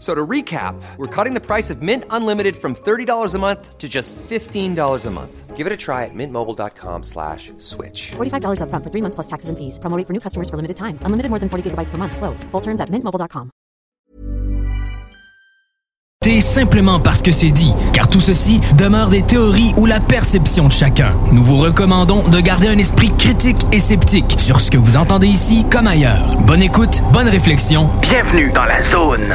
So 0.00 0.14
to 0.14 0.26
recap, 0.26 0.80
we're 0.96 1.14
cutting 1.14 1.34
the 1.34 1.44
price 1.44 1.68
of 1.68 1.82
Mint 1.82 2.04
Unlimited 2.08 2.56
from 2.56 2.74
$30 2.74 3.34
a 3.34 3.38
month 3.38 3.76
to 3.76 3.86
just 3.86 4.16
$15 4.16 5.06
a 5.06 5.10
month. 5.10 5.56
Give 5.56 5.66
it 5.66 5.72
a 5.74 5.76
try 5.76 6.06
at 6.06 6.14
mintmobile.com 6.14 7.02
slash 7.02 7.52
switch. 7.58 8.12
$45 8.16 8.62
upfront 8.62 8.82
for 8.82 8.90
three 8.90 9.02
months 9.02 9.14
plus 9.14 9.26
taxes 9.26 9.50
and 9.50 9.58
fees. 9.58 9.78
Promo 9.78 9.98
rate 9.98 10.06
for 10.06 10.14
new 10.14 10.20
customers 10.20 10.48
for 10.48 10.56
limited 10.56 10.78
time. 10.78 10.98
Unlimited 11.04 11.28
more 11.28 11.38
than 11.38 11.50
40 11.50 11.70
gigabytes 11.70 11.90
per 11.90 11.98
month. 11.98 12.16
Slows. 12.16 12.44
Full 12.44 12.62
terms 12.62 12.80
at 12.80 12.88
mintmobile.com. 12.88 13.50
C'est 16.22 16.42
simplement 16.42 17.00
parce 17.00 17.22
que 17.22 17.30
c'est 17.30 17.50
dit, 17.50 17.72
car 17.94 18.08
tout 18.08 18.20
ceci 18.20 18.60
demeure 18.76 19.08
des 19.08 19.22
théories 19.22 19.72
ou 19.78 19.86
la 19.86 20.00
perception 20.00 20.68
de 20.68 20.72
chacun. 20.72 21.14
Nous 21.32 21.42
vous 21.42 21.56
recommandons 21.56 22.28
de 22.28 22.40
garder 22.40 22.68
un 22.68 22.76
esprit 22.76 23.10
critique 23.16 23.66
et 23.72 23.80
sceptique 23.80 24.36
sur 24.38 24.60
ce 24.60 24.70
que 24.70 24.76
vous 24.76 24.98
entendez 24.98 25.28
ici 25.28 25.64
comme 25.70 25.86
ailleurs. 25.86 26.36
Bonne 26.46 26.62
écoute, 26.62 27.00
bonne 27.12 27.28
réflexion. 27.28 27.88
Bienvenue 28.02 28.52
dans 28.52 28.66
la 28.66 28.82
zone. 28.82 29.34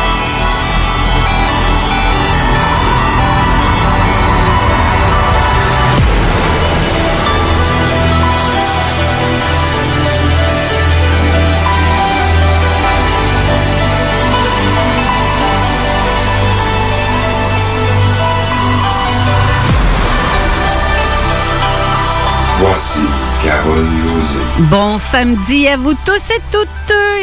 Bon 24.69 24.97
samedi 24.97 25.67
à 25.67 25.75
vous 25.77 25.93
tous 26.05 26.29
et 26.29 26.41
toutes 26.51 26.67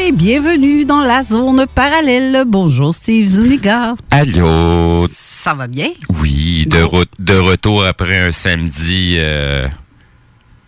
et 0.05 0.11
bienvenue 0.11 0.83
dans 0.85 0.99
la 1.01 1.23
zone 1.23 1.65
parallèle. 1.73 2.43
Bonjour 2.45 2.93
Steve 2.93 3.27
Zuniga. 3.27 3.93
Allô? 4.11 5.07
Ça 5.09 5.53
va 5.53 5.67
bien? 5.67 5.89
Oui, 6.21 6.65
de, 6.67 6.79
re- 6.83 7.05
de 7.17 7.35
retour 7.37 7.85
après 7.85 8.19
un 8.19 8.31
samedi 8.31 9.15
euh, 9.17 9.67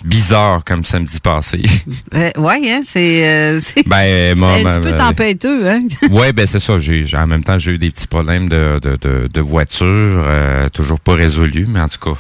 bizarre 0.03 0.63
comme 0.65 0.83
samedi 0.83 1.19
passé. 1.19 1.61
Euh, 2.13 2.29
ouais, 2.37 2.59
hein, 2.69 2.81
c'est 2.83 3.25
euh, 3.25 3.59
c'est- 3.61 3.87
ben, 3.87 4.03
c'est 4.33 4.35
moi, 4.35 4.53
un 4.55 4.63
petit 4.63 4.79
peu 4.81 4.95
tempêteux, 4.97 5.69
hein? 5.69 5.79
Ouais, 6.11 6.33
ben 6.33 6.45
c'est 6.45 6.59
ça. 6.59 6.77
J'ai, 6.77 7.05
en 7.15 7.25
même 7.27 7.43
temps, 7.43 7.57
j'ai 7.57 7.71
eu 7.71 7.77
des 7.77 7.89
petits 7.89 8.07
problèmes 8.07 8.49
de, 8.49 8.79
de, 8.81 8.97
de, 8.99 9.29
de 9.33 9.41
voiture, 9.41 9.85
euh, 9.87 10.67
toujours 10.69 10.99
pas 10.99 11.13
résolus, 11.13 11.65
mais 11.69 11.79
en 11.79 11.87
tout 11.87 11.99
cas, 11.99 12.19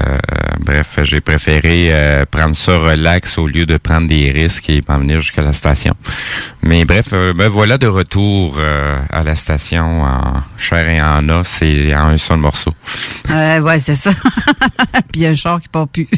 euh, 0.00 0.18
bref, 0.60 0.98
j'ai 1.02 1.20
préféré 1.20 1.88
euh, 1.90 2.24
prendre 2.30 2.56
ça 2.56 2.78
relax 2.78 3.36
au 3.36 3.46
lieu 3.46 3.66
de 3.66 3.76
prendre 3.76 4.08
des 4.08 4.30
risques 4.30 4.70
et 4.70 4.82
m'en 4.88 4.98
venir 4.98 5.20
jusqu'à 5.20 5.42
la 5.42 5.52
station. 5.52 5.94
Mais 6.62 6.84
bref, 6.86 7.12
me 7.12 7.46
voilà 7.46 7.76
de 7.76 7.86
retour 7.86 8.56
euh, 8.58 8.98
à 9.10 9.22
la 9.22 9.34
station 9.34 10.02
en 10.02 10.42
chair 10.56 10.88
et 10.88 11.00
en 11.02 11.28
os 11.28 11.62
et 11.62 11.94
en 11.94 12.08
un 12.08 12.16
seul 12.18 12.38
morceau. 12.38 12.72
Euh, 13.30 13.60
ouais, 13.60 13.78
c'est 13.80 13.94
ça. 13.96 14.12
Puis 15.12 15.26
un 15.26 15.34
char 15.34 15.60
qui 15.60 15.68
part 15.68 15.88
plus. 15.88 16.08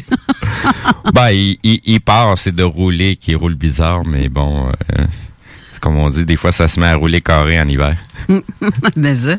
ben, 1.13 1.29
il, 1.29 1.57
il, 1.63 1.81
il 1.85 2.01
part, 2.01 2.37
c'est 2.37 2.55
de 2.55 2.63
rouler 2.63 3.15
qui 3.15 3.35
roule 3.35 3.55
bizarre, 3.55 4.05
mais 4.05 4.29
bon, 4.29 4.67
euh, 4.67 5.05
comme 5.79 5.97
on 5.97 6.09
dit, 6.09 6.25
des 6.25 6.35
fois 6.35 6.51
ça 6.51 6.67
se 6.67 6.79
met 6.79 6.87
à 6.87 6.95
rouler 6.95 7.21
carré 7.21 7.59
en 7.59 7.67
hiver. 7.67 7.95
Mais 8.95 9.15
ça. 9.15 9.37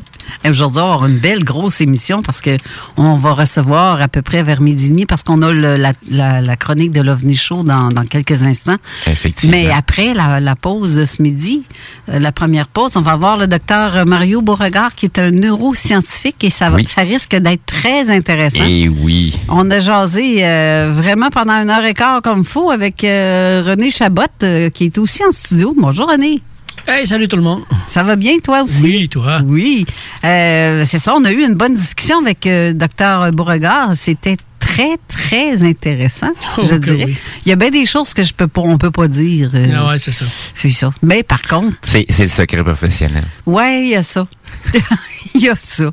Aujourd'hui, 0.49 0.79
on 0.79 0.85
va 0.85 0.93
avoir 0.93 1.05
une 1.07 1.17
belle 1.17 1.43
grosse 1.43 1.81
émission 1.81 2.21
parce 2.21 2.41
que 2.41 2.57
on 2.97 3.15
va 3.17 3.33
recevoir 3.33 4.01
à 4.01 4.07
peu 4.07 4.21
près 4.21 4.43
vers 4.43 4.61
midi 4.61 4.85
et 4.87 4.89
demi 4.89 5.05
parce 5.05 5.23
qu'on 5.23 5.41
a 5.41 5.51
le- 5.51 5.77
la, 5.77 5.93
la- 6.09 6.41
la 6.41 6.55
chronique 6.55 6.91
de 6.91 7.01
l'OVNI 7.01 7.35
Show 7.35 7.63
dans, 7.63 7.89
dans 7.89 8.03
quelques 8.03 8.43
instants. 8.43 8.77
Effectivement. 9.07 9.55
Mais 9.57 9.71
après 9.71 10.13
la, 10.13 10.39
la 10.39 10.55
pause 10.55 10.95
de 10.95 11.05
ce 11.05 11.21
midi, 11.21 11.63
euh, 12.09 12.19
la 12.19 12.31
première 12.31 12.67
pause, 12.67 12.91
on 12.95 13.01
va 13.01 13.15
voir 13.15 13.37
le 13.37 13.47
docteur 13.47 14.05
Mario 14.05 14.41
Beauregard 14.41 14.95
qui 14.95 15.05
est 15.05 15.19
un 15.19 15.31
neuroscientifique 15.31 16.43
et 16.43 16.49
ça, 16.49 16.69
va, 16.69 16.77
Oui. 16.77 16.85
ça 16.87 17.01
risque 17.01 17.35
d'être 17.35 17.65
très 17.65 18.09
intéressant. 18.09 18.63
Et 18.67 18.87
oui. 18.89 19.37
On 19.49 19.69
a 19.71 19.79
jasé 19.79 20.39
euh, 20.45 20.91
vraiment 20.95 21.29
pendant 21.29 21.53
une 21.61 21.69
heure 21.69 21.85
et 21.85 21.93
quart 21.93 22.21
comme 22.21 22.43
fou 22.43 22.71
avec 22.71 23.03
euh, 23.03 23.63
René 23.65 23.91
Chabot 23.91 24.21
euh, 24.43 24.69
qui 24.69 24.85
est 24.85 24.97
aussi 24.97 25.23
en 25.23 25.31
studio. 25.31 25.73
Bonjour 25.77 26.09
René. 26.09 26.41
Hey, 26.87 27.07
salut 27.07 27.27
tout 27.27 27.35
le 27.37 27.41
monde. 27.41 27.63
Ça 27.87 28.03
va 28.03 28.15
bien 28.15 28.37
toi 28.39 28.63
aussi? 28.63 28.83
Oui, 28.83 29.09
toi. 29.09 29.39
Oui. 29.45 29.85
Euh, 30.23 30.83
c'est 30.87 30.97
ça, 30.97 31.13
on 31.15 31.23
a 31.25 31.31
eu 31.31 31.43
une 31.45 31.53
bonne 31.53 31.75
discussion 31.75 32.19
avec 32.21 32.45
euh, 32.47 32.73
Dr 32.73 33.31
Beauregard. 33.33 33.93
C'était 33.95 34.37
très, 34.59 34.97
très 35.07 35.63
intéressant, 35.63 36.31
Oh, 36.57 36.63
je 36.69 36.75
dirais. 36.75 37.05
oui. 37.07 37.15
Il 37.45 37.49
y 37.49 37.51
a 37.51 37.55
bien 37.55 37.69
des 37.69 37.85
choses 37.85 38.13
que 38.13 38.23
je 38.23 38.33
peux 38.33 38.47
pas, 38.47 38.61
on 38.61 38.77
peut 38.77 38.91
pas 38.91 39.07
dire. 39.07 39.51
euh, 39.53 39.67
Ah 39.75 39.89
ouais, 39.89 39.99
c'est 39.99 40.11
ça. 40.11 40.25
C'est 40.53 40.71
ça. 40.71 40.93
Mais 41.01 41.23
par 41.23 41.41
contre, 41.41 41.77
C'est, 41.81 42.05
c'est 42.09 42.23
le 42.23 42.29
secret 42.29 42.63
professionnel. 42.63 43.23
ouais, 43.45 43.83
il 43.83 43.89
y 43.89 43.95
a 43.95 44.03
ça. 44.03 44.27
Il 45.35 45.41
y 45.41 45.49
a 45.49 45.55
ça. 45.57 45.85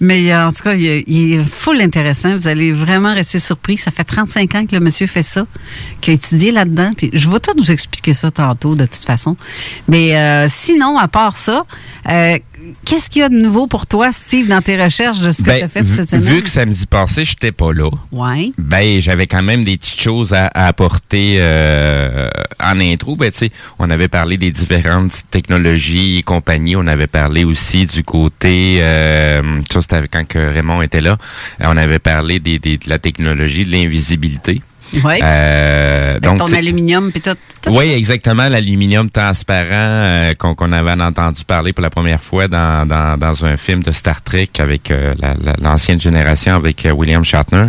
Mais 0.00 0.32
euh, 0.32 0.46
en 0.48 0.52
tout 0.52 0.62
cas, 0.62 0.74
il, 0.74 0.86
est- 0.86 1.04
il 1.06 1.44
full 1.44 1.80
intéressant. 1.80 2.34
Vous 2.36 2.48
allez 2.48 2.72
vraiment 2.72 3.12
rester 3.14 3.38
surpris. 3.38 3.76
Ça 3.76 3.90
fait 3.90 4.04
35 4.04 4.54
ans 4.54 4.66
que 4.66 4.74
le 4.74 4.80
monsieur 4.80 5.06
fait 5.06 5.22
ça, 5.22 5.46
qu'il 6.00 6.12
a 6.12 6.14
étudié 6.14 6.52
là-dedans. 6.52 6.92
Puis 6.96 7.10
je 7.12 7.28
vais 7.28 7.38
tout 7.40 7.52
vous 7.56 7.70
expliquer 7.70 8.14
ça 8.14 8.30
tantôt, 8.30 8.74
de 8.74 8.84
toute 8.86 9.04
façon. 9.04 9.36
Mais 9.88 10.16
euh, 10.16 10.48
sinon, 10.50 10.96
à 10.98 11.06
part 11.08 11.36
ça, 11.36 11.64
euh, 12.08 12.38
qu'est-ce 12.84 13.10
qu'il 13.10 13.20
y 13.20 13.24
a 13.24 13.28
de 13.28 13.36
nouveau 13.38 13.66
pour 13.66 13.86
toi, 13.86 14.12
Steve, 14.12 14.48
dans 14.48 14.62
tes 14.62 14.76
recherches 14.82 15.20
de 15.20 15.30
ce 15.30 15.42
que 15.42 15.50
tu 15.58 15.62
as 15.64 15.68
fait 15.68 15.80
pour 15.80 15.88
cette 15.88 16.10
semaine? 16.10 16.24
Ben, 16.24 16.34
vu 16.34 16.42
que 16.42 16.48
samedi 16.50 16.86
passé, 16.86 17.24
j'étais 17.24 17.52
pas 17.52 17.72
là, 17.72 17.88
Ouais. 18.12 18.52
ben 18.58 19.00
j'avais 19.00 19.26
quand 19.26 19.42
même 19.42 19.64
des 19.64 19.76
petites 19.76 20.00
choses 20.00 20.32
à, 20.32 20.46
à 20.48 20.66
apporter 20.66 21.36
euh, 21.38 22.28
en 22.62 22.80
intro. 22.80 23.16
Ben 23.16 23.30
tu 23.30 23.38
sais, 23.38 23.50
on 23.78 23.90
avait 23.90 24.08
parlé 24.08 24.36
des 24.36 24.50
différentes 24.50 25.22
technologies 25.30 26.18
et 26.18 26.22
compagnies. 26.22 26.76
On 26.76 26.86
avait 26.86 27.06
parlé 27.06 27.44
aussi 27.44 27.86
du 27.86 28.02
côté, 28.04 28.78
euh, 28.80 29.60
ça 29.70 29.80
c'était 29.82 30.06
quand 30.10 30.26
que 30.26 30.38
Raymond 30.38 30.82
était 30.82 31.00
là. 31.00 31.16
Euh, 31.60 31.64
On 31.68 31.76
avait 31.76 31.98
parlé 31.98 32.40
des, 32.40 32.58
des- 32.58 32.78
de 32.78 32.88
la 32.88 32.98
technologie 32.98 33.64
de 33.64 33.72
l'invisibilité. 33.72 34.60
Ouais. 35.04 35.20
Euh, 35.22 36.18
donc 36.20 36.38
ton 36.38 36.52
aluminium 36.52 37.10
puis 37.12 37.20
tout. 37.20 37.30
tout. 37.62 37.70
oui, 37.70 37.90
exactement, 37.92 38.48
l'aluminium 38.48 39.10
transparent 39.10 39.66
euh, 39.72 40.34
qu'on 40.34 40.72
avait 40.72 40.92
entendu 41.00 41.44
parler 41.44 41.72
pour 41.72 41.82
la 41.82 41.90
première 41.90 42.20
fois 42.20 42.48
dans, 42.48 42.86
dans, 42.86 43.16
dans 43.18 43.44
un 43.44 43.56
film 43.56 43.82
de 43.82 43.92
Star 43.92 44.22
Trek 44.22 44.48
avec 44.58 44.90
euh, 44.90 45.14
la- 45.20 45.34
la- 45.42 45.56
l'ancienne 45.60 46.00
génération 46.00 46.54
avec 46.54 46.86
William 46.94 47.24
Shatner. 47.24 47.68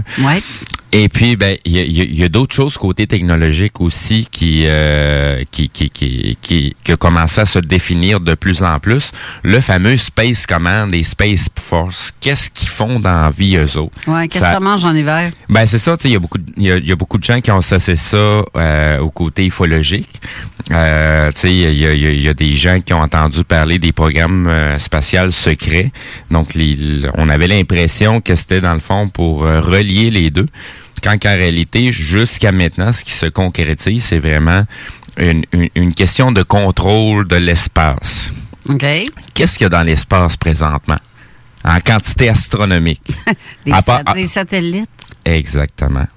Et 0.91 1.07
puis, 1.07 1.35
ben, 1.35 1.55
il 1.65 1.71
y 1.73 1.79
a, 1.79 1.83
y 2.17 2.21
a- 2.23 2.25
a 2.25 2.29
d'autres 2.29 2.55
choses 2.55 2.75
côté 2.77 3.05
technologique 3.05 3.79
aussi 3.79 4.27
qui, 4.31 4.63
euh, 4.65 5.43
qui, 5.51 5.69
qui, 5.69 5.89
qui, 5.91 6.35
qui, 6.41 6.75
qui 6.83 6.91
a 6.91 6.95
commencé 6.97 7.41
à 7.41 7.45
se 7.45 7.59
définir 7.59 8.19
de 8.19 8.33
plus 8.33 8.63
en 8.63 8.79
plus. 8.79 9.11
Le 9.43 9.59
fameux 9.59 9.97
Space 9.97 10.47
Command 10.47 10.91
et 10.95 11.03
Space 11.03 11.47
Force, 11.61 12.11
qu'est-ce 12.19 12.49
qu'ils 12.49 12.69
font 12.69 12.99
dans 12.99 13.21
la 13.21 13.29
vie, 13.29 13.55
eux 13.57 13.77
autres? 13.77 13.93
Ouais, 14.07 14.27
qu'est-ce 14.27 14.43
que 14.45 14.49
Ça- 14.49 14.59
mange 14.59 14.83
en 14.83 14.95
hiver? 14.95 15.31
ben 15.47 15.65
c'est 15.67 15.77
ça, 15.77 15.95
tu 15.95 16.03
sais, 16.03 16.09
il 16.09 16.13
y 16.13 16.15
a 16.15 16.19
beaucoup, 16.19 16.39
de- 16.39 16.51
il 16.57 16.63
y 16.63 16.71
a, 16.71 16.77
il 16.77 16.87
y 16.87 16.91
a 16.91 16.95
beaucoup 16.95 17.19
de 17.19 17.23
gens 17.23 17.39
qui 17.39 17.51
ont 17.51 17.57
associé 17.59 17.95
ça 17.95 18.17
euh, 18.55 18.97
au 18.99 19.11
côté 19.11 19.45
ufologique. 19.45 20.19
Euh, 20.71 21.31
tu 21.33 21.39
sais, 21.39 21.51
il 21.53 21.77
y 21.77 21.85
a, 21.85 21.93
y 21.93 22.05
a- 22.07 22.11
il 22.11 22.21
y 22.23 22.27
a 22.29 22.33
des 22.33 22.55
gens 22.55 22.79
qui 22.81 22.93
ont 22.93 23.01
entendu 23.01 23.43
parler 23.43 23.77
des 23.77 23.91
programmes 23.91 24.47
euh, 24.47 24.77
spatials 24.79 25.31
secrets. 25.31 25.91
Donc, 26.31 26.55
les- 26.55 27.03
on 27.15 27.29
avait 27.29 27.47
l'impression 27.47 28.21
que 28.21 28.35
c'était 28.35 28.61
dans 28.61 28.73
le 28.73 28.79
fond 28.79 29.07
pour 29.07 29.45
euh, 29.45 29.61
relier 29.61 30.09
les 30.09 30.31
deux. 30.31 30.47
Quand 31.03 31.17
qu'en 31.21 31.35
réalité, 31.35 31.91
jusqu'à 31.91 32.51
maintenant, 32.51 32.91
ce 32.93 33.03
qui 33.03 33.11
se 33.11 33.25
concrétise, 33.27 34.03
c'est 34.03 34.19
vraiment 34.19 34.63
une, 35.17 35.43
une- 35.53 35.69
une 35.75 35.93
question 35.93 36.31
de 36.31 36.43
contrôle 36.43 37.27
de 37.27 37.35
l'espace. 37.35 38.31
OK. 38.67 38.85
Qu'est-ce 39.33 39.53
qu'il 39.57 39.63
y 39.63 39.65
a 39.65 39.69
dans 39.69 39.83
l'espace 39.83 40.37
présentement? 40.37 40.99
En 41.63 41.79
quantité 41.81 42.29
astronomique. 42.29 43.01
Des, 43.65 43.71
À 43.71 43.81
part- 43.81 44.01
sa- 44.07 44.13
des 44.13 44.27
satellites? 44.27 44.89
Exactement. 45.25 46.07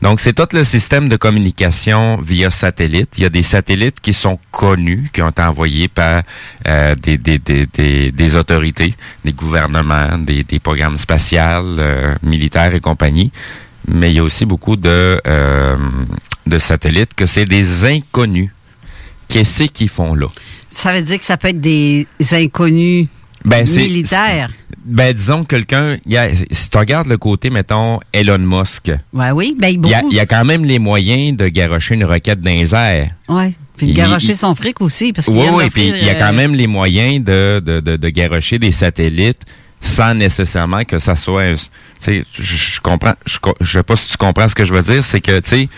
Donc, 0.00 0.18
c'est 0.20 0.32
tout 0.32 0.48
le 0.52 0.64
système 0.64 1.08
de 1.10 1.16
communication 1.16 2.16
via 2.16 2.50
satellite. 2.50 3.10
Il 3.18 3.24
y 3.24 3.26
a 3.26 3.28
des 3.28 3.42
satellites 3.42 4.00
qui 4.00 4.14
sont 4.14 4.38
connus, 4.50 5.10
qui 5.12 5.20
ont 5.20 5.28
été 5.28 5.42
envoyés 5.42 5.88
par 5.88 6.22
euh, 6.66 6.94
des, 6.94 7.18
des, 7.18 7.38
des, 7.38 7.66
des, 7.66 8.10
des 8.12 8.36
autorités, 8.36 8.94
des 9.24 9.32
gouvernements, 9.32 10.16
des, 10.16 10.42
des 10.42 10.58
programmes 10.58 10.96
spatials, 10.96 11.76
euh, 11.78 12.14
militaires 12.22 12.74
et 12.74 12.80
compagnie. 12.80 13.30
Mais 13.86 14.10
il 14.12 14.16
y 14.16 14.18
a 14.18 14.22
aussi 14.24 14.44
beaucoup 14.46 14.76
de, 14.76 15.20
euh, 15.26 15.76
de 16.46 16.58
satellites 16.58 17.14
que 17.14 17.26
c'est 17.26 17.44
des 17.44 17.84
inconnus. 17.84 18.50
Qu'est-ce 19.28 19.64
qu'ils 19.64 19.88
font 19.88 20.14
là? 20.14 20.26
Ça 20.70 20.92
veut 20.92 21.02
dire 21.02 21.18
que 21.18 21.24
ça 21.24 21.36
peut 21.36 21.48
être 21.48 21.60
des 21.60 22.06
inconnus 22.32 23.06
Ben, 23.44 23.66
militaires. 23.68 24.50
Ben, 24.84 25.12
disons 25.14 25.44
que 25.44 25.56
quelqu'un, 25.56 25.96
si 26.50 26.70
tu 26.70 26.78
regardes 26.78 27.08
le 27.08 27.16
côté, 27.16 27.50
mettons, 27.50 28.00
Elon 28.12 28.38
Musk, 28.38 28.90
Ouais, 29.12 29.30
oui. 29.30 29.56
Ben, 29.58 29.68
il 29.68 29.86
y, 29.88 29.94
a, 29.94 30.02
y 30.10 30.26
quand 30.26 30.44
même 30.44 30.64
les 30.64 30.78
moyens 30.78 31.36
de 31.36 31.48
garocher 31.48 31.94
une 31.94 32.04
roquette 32.04 32.40
dans 32.40 32.50
les 32.50 32.74
airs. 32.74 33.10
Ouais. 33.28 33.52
Puis 33.76 33.88
de 33.88 33.92
garocher 33.92 34.32
il- 34.32 34.36
son 34.36 34.54
fric 34.54 34.80
aussi. 34.80 35.12
Parce 35.12 35.26
qu'il 35.26 35.36
Oui, 35.36 35.46
oui, 35.52 35.70
puis 35.70 35.88
il 35.88 36.04
y 36.06 36.10
a 36.10 36.14
quand 36.14 36.32
euh, 36.32 36.36
même 36.36 36.54
les 36.54 36.66
moyens 36.66 37.24
de, 37.24 37.60
de, 37.64 37.80
de, 37.80 37.96
de 37.96 38.08
garocher 38.10 38.58
des 38.58 38.70
satellites 38.70 39.42
sans 39.84 40.14
nécessairement 40.14 40.84
que 40.84 40.98
ça 40.98 41.14
soit... 41.16 41.54
Tu 41.54 41.60
sais, 42.00 42.24
je, 42.38 42.80
comprends, 42.80 43.14
je, 43.26 43.38
sais 43.64 43.82
pas 43.82 43.96
si 43.96 44.10
tu 44.10 44.16
comprends 44.16 44.48
ce 44.48 44.54
que 44.54 44.64
je 44.64 44.72
veux 44.74 44.82
dire, 44.82 45.02
c'est 45.04 45.20
que, 45.20 45.38
tu 45.40 45.48
sais, 45.50 45.68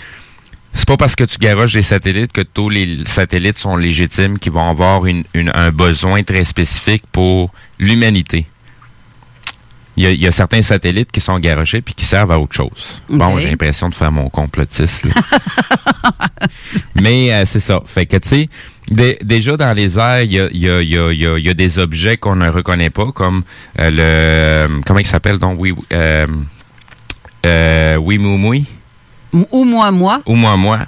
c'est 0.73 0.87
pas 0.87 0.97
parce 0.97 1.15
que 1.17 1.25
tu 1.25 1.39
garoches 1.39 1.73
des 1.75 1.83
satellites 1.83 2.33
que 2.33 2.41
tous 2.43 2.69
les 2.69 3.05
satellites 3.05 3.59
sont 3.59 3.77
légitimes, 3.77 4.39
qui 4.39 4.49
vont 4.51 4.69
avoir 4.69 5.07
une, 5.07 5.25
une- 5.35 5.51
un 5.55 5.71
besoin 5.71 6.23
très 6.23 6.45
spécifique 6.45 7.05
pour 7.13 7.51
l'humanité. 7.79 8.47
Il 9.99 10.05
y, 10.05 10.07
a, 10.07 10.11
il 10.11 10.21
y 10.21 10.27
a 10.27 10.33
certains 10.33 10.61
satellites 10.61 11.11
qui 11.11 11.21
sont 11.21 11.39
garochés 11.39 11.81
puis 11.81 11.95
qui 11.95 12.05
servent 12.05 12.31
à 12.31 12.39
autre 12.39 12.55
chose. 12.55 13.01
Bon, 13.09 13.39
j'ai 13.39 13.49
l'impression 13.49 13.89
de 13.89 13.95
faire 13.95 14.13
mon 14.13 14.29
complotiste. 14.29 15.05
là. 15.07 15.15
Mais 16.95 17.33
euh, 17.33 17.45
c'est 17.47 17.61
ça. 17.61 17.81
Fait 17.87 18.05
que, 18.05 18.19
tu 18.19 18.29
sais, 18.29 18.49
dé- 18.91 19.19
déjà 19.23 19.57
dans 19.57 19.73
les 19.73 19.99
airs, 19.99 20.23
il 20.23 20.33
y 20.33 20.41
a, 20.41 20.49
y, 20.53 20.69
a, 20.69 20.83
y, 20.83 20.97
a, 20.99 21.39
y 21.39 21.49
a- 21.49 21.55
des 21.55 21.79
objets 21.79 22.17
qu'on 22.17 22.37
ne 22.37 22.49
reconnaît 22.49 22.91
pas, 22.91 23.11
comme 23.13 23.43
euh, 23.81 24.67
le... 24.69 24.81
Comment 24.87 25.01
il 25.01 25.07
s'appelle 25.07 25.39
donc? 25.39 25.57
Oui, 25.59 25.75
euh, 25.93 26.27
euh, 27.45 27.97
oui, 27.97 28.19
Moumoui 28.19 28.65
Ou 29.33 29.65
moi, 29.65 29.91
moi. 29.91 30.21
ou 30.27 30.35
moi 30.35 30.57
moi. 30.57 30.81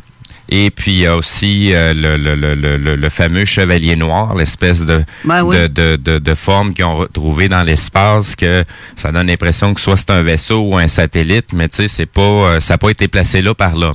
Et 0.50 0.70
puis 0.70 0.92
il 0.92 0.98
y 1.00 1.06
a 1.06 1.14
aussi 1.14 1.74
euh, 1.74 1.92
le, 1.92 2.16
le, 2.16 2.34
le, 2.34 2.96
le, 2.96 3.08
fameux 3.10 3.44
chevalier 3.44 3.96
noir, 3.96 4.34
l'espèce 4.34 4.86
de, 4.86 5.04
Ben 5.24 5.42
oui. 5.42 5.54
de, 5.54 5.66
de, 5.66 5.96
de, 5.96 6.18
de 6.18 6.34
forme 6.34 6.72
qu'ils 6.72 6.86
ont 6.86 6.96
retrouvé 6.96 7.50
dans 7.50 7.62
l'espace, 7.62 8.34
que 8.34 8.64
ça 8.96 9.12
donne 9.12 9.26
l'impression 9.26 9.74
que 9.74 9.80
soit 9.80 9.96
c'est 9.96 10.10
un 10.10 10.22
vaisseau 10.22 10.60
ou 10.62 10.78
un 10.78 10.88
satellite, 10.88 11.52
mais 11.52 11.68
tu 11.68 11.76
sais, 11.76 11.88
c'est 11.88 12.06
pas 12.06 12.22
euh, 12.22 12.60
ça 12.60 12.74
n'a 12.74 12.78
pas 12.78 12.88
été 12.88 13.08
placé 13.08 13.42
là 13.42 13.54
par 13.54 13.76
l'homme. 13.76 13.92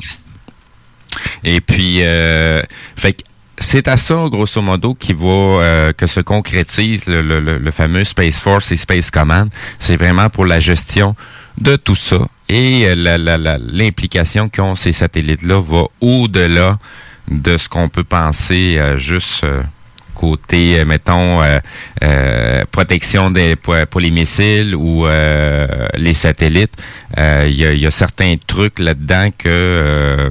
Et 1.44 1.60
puis 1.60 2.00
euh, 2.02 2.62
fait 2.96 3.14
que 3.14 3.24
c'est 3.64 3.88
à 3.88 3.98
ça, 3.98 4.28
grosso 4.30 4.62
modo, 4.62 4.94
qui 4.94 5.14
va 5.14 5.28
euh, 5.28 5.94
que 5.94 6.08
se 6.08 6.20
concrétise 6.20 7.06
le, 7.08 7.22
le, 7.22 7.40
le, 7.40 7.72
fameux 7.72 8.04
Space 8.04 8.40
Force 8.40 8.72
et 8.72 8.78
Space 8.78 9.10
Command. 9.10 9.50
C'est 9.80 9.98
vraiment 9.98 10.30
pour 10.30 10.46
la 10.46 10.60
gestion 10.60 11.16
de 11.60 11.76
tout 11.76 11.96
ça. 11.96 12.20
Et 12.50 12.86
euh, 12.86 13.58
l'implication 13.72 14.50
qu'ont 14.50 14.76
ces 14.76 14.92
satellites-là 14.92 15.62
va 15.62 15.86
au-delà 16.02 16.78
de 17.30 17.58
ce 17.58 17.70
qu'on 17.70 17.88
peut 17.88 18.04
penser 18.04 18.76
euh, 18.78 18.98
juste 18.98 19.44
euh, 19.44 19.64
côté, 20.14 20.86
mettons, 20.86 21.42
protection 22.72 23.32
des, 23.32 23.56
pour, 23.56 24.00
les 24.00 24.12
missiles 24.12 24.76
ou 24.76 25.08
les 25.08 26.14
satellites. 26.14 26.76
Il 27.18 27.56
y, 27.56 27.86
a, 27.86 27.92
certains 27.92 28.36
trucs 28.46 28.78
là-dedans 28.78 29.30
que 29.36 30.30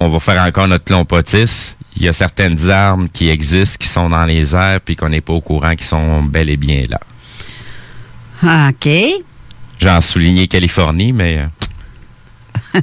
on 0.00 0.08
va 0.08 0.18
faire 0.18 0.42
encore 0.42 0.66
notre 0.66 0.84
clompotis. 0.84 1.76
Il 2.00 2.04
y 2.04 2.08
a 2.08 2.12
certaines 2.12 2.70
armes 2.70 3.08
qui 3.08 3.28
existent, 3.28 3.76
qui 3.80 3.88
sont 3.88 4.08
dans 4.08 4.24
les 4.24 4.54
airs, 4.54 4.80
puis 4.80 4.94
qu'on 4.94 5.08
n'est 5.08 5.20
pas 5.20 5.32
au 5.32 5.40
courant, 5.40 5.74
qui 5.74 5.84
sont 5.84 6.22
bel 6.22 6.48
et 6.48 6.56
bien 6.56 6.84
là. 6.88 8.68
OK. 8.70 8.88
J'en 9.80 10.00
souligné 10.00 10.46
Californie, 10.46 11.12
mais 11.12 11.38
euh, 12.74 12.80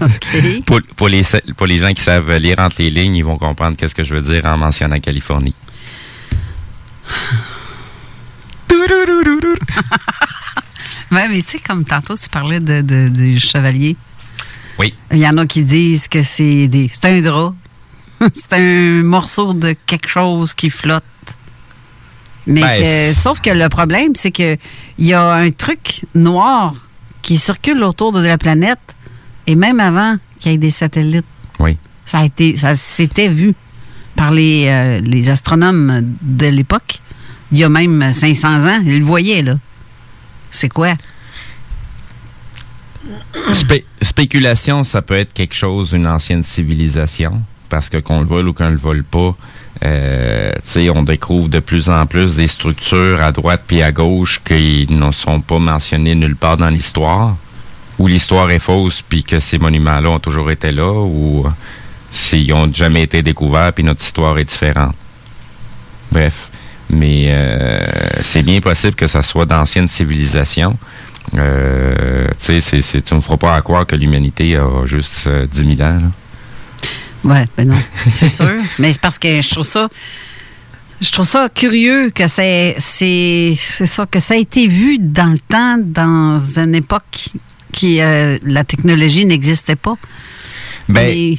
OK. 0.00 0.64
pour, 0.66 0.80
pour, 0.96 1.08
les, 1.08 1.22
pour 1.56 1.66
les 1.68 1.78
gens 1.78 1.92
qui 1.92 2.02
savent 2.02 2.32
lire 2.38 2.58
entre 2.58 2.76
les 2.80 2.90
lignes, 2.90 3.14
ils 3.16 3.24
vont 3.24 3.38
comprendre 3.38 3.76
qu'est-ce 3.76 3.94
que 3.94 4.02
je 4.02 4.14
veux 4.14 4.22
dire 4.22 4.44
en 4.46 4.56
mentionnant 4.58 4.98
Californie. 4.98 5.54
Ouais, 11.10 11.28
mais 11.28 11.42
tu 11.42 11.50
sais, 11.50 11.58
comme 11.60 11.84
tantôt, 11.84 12.16
tu 12.16 12.28
parlais 12.28 12.58
de, 12.58 12.80
de- 12.80 13.08
du 13.08 13.38
chevalier. 13.38 13.96
Oui. 14.80 14.92
Il 15.12 15.18
y 15.18 15.28
en 15.28 15.36
a 15.38 15.46
qui 15.46 15.62
disent 15.62 16.08
que 16.08 16.22
c'est 16.24 16.66
des. 16.66 16.90
C'est 16.92 17.04
un 17.06 17.20
drap. 17.20 17.54
c'est 18.32 18.52
un 18.54 19.02
morceau 19.02 19.52
de 19.54 19.74
quelque 19.86 20.08
chose 20.08 20.54
qui 20.54 20.70
flotte. 20.70 21.02
Mais 22.46 22.60
Ben, 22.60 22.82
que- 23.12 23.18
sauf 23.18 23.40
que 23.40 23.50
le 23.50 23.68
problème, 23.68 24.12
c'est 24.14 24.30
que 24.30 24.56
il 24.98 25.06
y 25.06 25.12
a 25.14 25.32
un 25.32 25.50
truc 25.50 26.02
noir 26.14 26.74
qui 27.22 27.36
circule 27.38 27.82
autour 27.82 28.12
de 28.12 28.20
la 28.20 28.36
planète, 28.38 28.78
et 29.46 29.54
même 29.54 29.80
avant 29.80 30.16
qu'il 30.38 30.52
y 30.52 30.54
ait 30.54 30.58
des 30.58 30.70
satellites. 30.70 31.24
Oui. 31.58 31.76
Ça 32.04 32.18
a 32.18 32.24
été, 32.24 32.56
ça 32.56 32.74
s'était 32.74 33.28
vu 33.28 33.54
par 34.14 34.30
les, 34.30 34.66
euh, 34.68 35.00
les 35.00 35.30
astronomes 35.30 36.14
de 36.20 36.46
l'époque. 36.46 37.00
Il 37.50 37.58
y 37.58 37.64
a 37.64 37.68
même 37.68 38.12
500 38.12 38.66
ans, 38.68 38.82
ils 38.84 38.98
le 38.98 39.04
voyaient 39.04 39.42
là. 39.42 39.54
C'est 40.50 40.68
quoi? 40.68 40.94
Spé- 43.52 43.84
spéculation, 44.02 44.84
ça 44.84 45.02
peut 45.02 45.14
être 45.14 45.32
quelque 45.32 45.54
chose, 45.54 45.92
une 45.92 46.06
ancienne 46.06 46.42
civilisation, 46.42 47.42
parce 47.74 47.88
que 47.88 47.96
qu'on 47.96 48.20
le 48.20 48.26
vole 48.26 48.46
ou 48.46 48.52
qu'on 48.52 48.70
le 48.70 48.76
vole 48.76 49.02
pas, 49.02 49.34
euh, 49.84 50.52
on 50.94 51.02
découvre 51.02 51.48
de 51.48 51.58
plus 51.58 51.88
en 51.88 52.06
plus 52.06 52.36
des 52.36 52.46
structures 52.46 53.20
à 53.20 53.32
droite 53.32 53.64
puis 53.66 53.82
à 53.82 53.90
gauche 53.90 54.40
qui 54.44 54.86
ne 54.88 55.10
sont 55.10 55.40
pas 55.40 55.58
mentionnées 55.58 56.14
nulle 56.14 56.36
part 56.36 56.56
dans 56.56 56.68
l'histoire, 56.68 57.34
ou 57.98 58.06
l'histoire 58.06 58.48
est 58.52 58.60
fausse 58.60 59.02
puis 59.02 59.24
que 59.24 59.40
ces 59.40 59.58
monuments-là 59.58 60.08
ont 60.08 60.20
toujours 60.20 60.52
été 60.52 60.70
là, 60.70 60.88
ou 60.88 61.46
s'ils 62.12 62.52
ont 62.52 62.72
jamais 62.72 63.02
été 63.02 63.22
découverts 63.22 63.72
puis 63.72 63.82
notre 63.82 64.04
histoire 64.04 64.38
est 64.38 64.44
différente. 64.44 64.94
Bref. 66.12 66.50
Mais 66.90 67.26
euh, 67.30 67.84
c'est 68.22 68.44
bien 68.44 68.60
possible 68.60 68.94
que 68.94 69.08
ça 69.08 69.22
soit 69.22 69.46
d'anciennes 69.46 69.88
civilisations. 69.88 70.78
Euh, 71.36 72.28
tu 72.40 72.62
tu 72.62 72.76
ne 72.76 73.16
me 73.16 73.20
feras 73.20 73.36
pas 73.36 73.56
à 73.56 73.62
croire 73.62 73.84
que 73.84 73.96
l'humanité 73.96 74.54
a 74.54 74.86
juste 74.86 75.26
euh, 75.26 75.48
10 75.50 75.76
000 75.76 75.88
ans. 75.88 75.98
là. 75.98 76.08
Ouais, 77.24 77.46
ben 77.56 77.68
non, 77.68 77.76
c'est 78.14 78.28
sûr. 78.28 78.50
Mais 78.78 78.92
c'est 78.92 79.00
parce 79.00 79.18
que 79.18 79.40
je 79.42 79.50
trouve 79.50 79.66
ça. 79.66 79.88
Je 81.00 81.10
trouve 81.10 81.26
ça 81.28 81.48
curieux 81.48 82.10
que 82.10 82.26
c'est 82.28 82.76
c'est 82.78 83.54
c'est 83.56 83.86
ça 83.86 84.06
que 84.06 84.20
ça 84.20 84.34
a 84.34 84.36
été 84.36 84.68
vu 84.68 84.98
dans 84.98 85.32
le 85.32 85.38
temps 85.38 85.76
dans 85.78 86.38
une 86.38 86.74
époque 86.74 87.30
qui 87.72 88.00
euh, 88.00 88.38
la 88.44 88.62
technologie 88.64 89.26
n'existait 89.26 89.76
pas. 89.76 89.96
Ben, 90.88 91.06
Mais- 91.06 91.34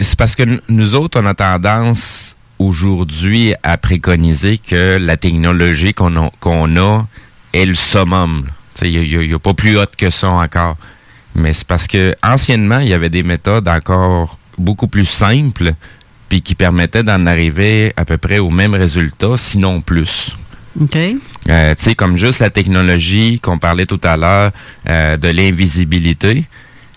c'est 0.00 0.18
parce 0.18 0.34
que 0.34 0.42
nous 0.68 0.94
autres, 0.94 1.20
on 1.20 1.26
a 1.26 1.34
tendance 1.34 2.34
aujourd'hui 2.58 3.54
à 3.62 3.76
préconiser 3.78 4.58
que 4.58 4.98
la 5.00 5.16
technologie 5.16 5.94
qu'on 5.94 6.16
a, 6.16 6.30
qu'on 6.40 6.76
a 6.76 7.06
est 7.52 7.66
le 7.66 7.74
summum. 7.74 8.46
Il 8.82 9.26
n'y 9.28 9.34
a, 9.34 9.38
pas 9.38 9.52
plus 9.54 9.76
haute 9.78 9.94
que 9.96 10.08
ça 10.10 10.30
encore. 10.30 10.76
Mais 11.34 11.52
c'est 11.52 11.66
parce 11.66 11.86
que 11.86 12.14
anciennement, 12.22 12.78
il 12.78 12.88
y 12.88 12.94
avait 12.94 13.10
des 13.10 13.22
méthodes 13.22 13.68
encore 13.68 14.38
beaucoup 14.60 14.86
plus 14.88 15.06
simples 15.06 15.72
puis 16.28 16.42
qui 16.42 16.54
permettaient 16.54 17.02
d'en 17.02 17.26
arriver 17.26 17.92
à 17.96 18.04
peu 18.04 18.16
près 18.16 18.38
au 18.38 18.50
même 18.50 18.74
résultat, 18.74 19.34
sinon 19.36 19.80
plus. 19.80 20.36
OK. 20.80 20.96
Euh, 21.48 21.74
tu 21.74 21.82
sais, 21.84 21.94
comme 21.96 22.16
juste 22.16 22.38
la 22.38 22.50
technologie 22.50 23.40
qu'on 23.40 23.58
parlait 23.58 23.86
tout 23.86 24.00
à 24.04 24.16
l'heure 24.16 24.52
euh, 24.88 25.16
de 25.16 25.28
l'invisibilité, 25.28 26.44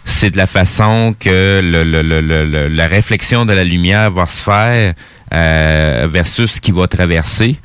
c'est 0.05 0.29
de 0.29 0.37
la 0.37 0.45
façon 0.47 1.15
que 1.19 1.61
le, 1.63 1.83
le- 1.83 2.01
le- 2.03 2.21
le- 2.21 2.45
le- 2.45 2.67
la 2.67 2.87
réflexion 2.87 3.45
de 3.45 3.53
la 3.53 3.63
lumière 3.63 4.11
va 4.11 4.25
se 4.27 4.43
faire 4.43 4.93
euh, 5.33 6.07
versus 6.11 6.51
ce 6.53 6.61
qui 6.61 6.71
va 6.71 6.87
traverser. 6.87 7.55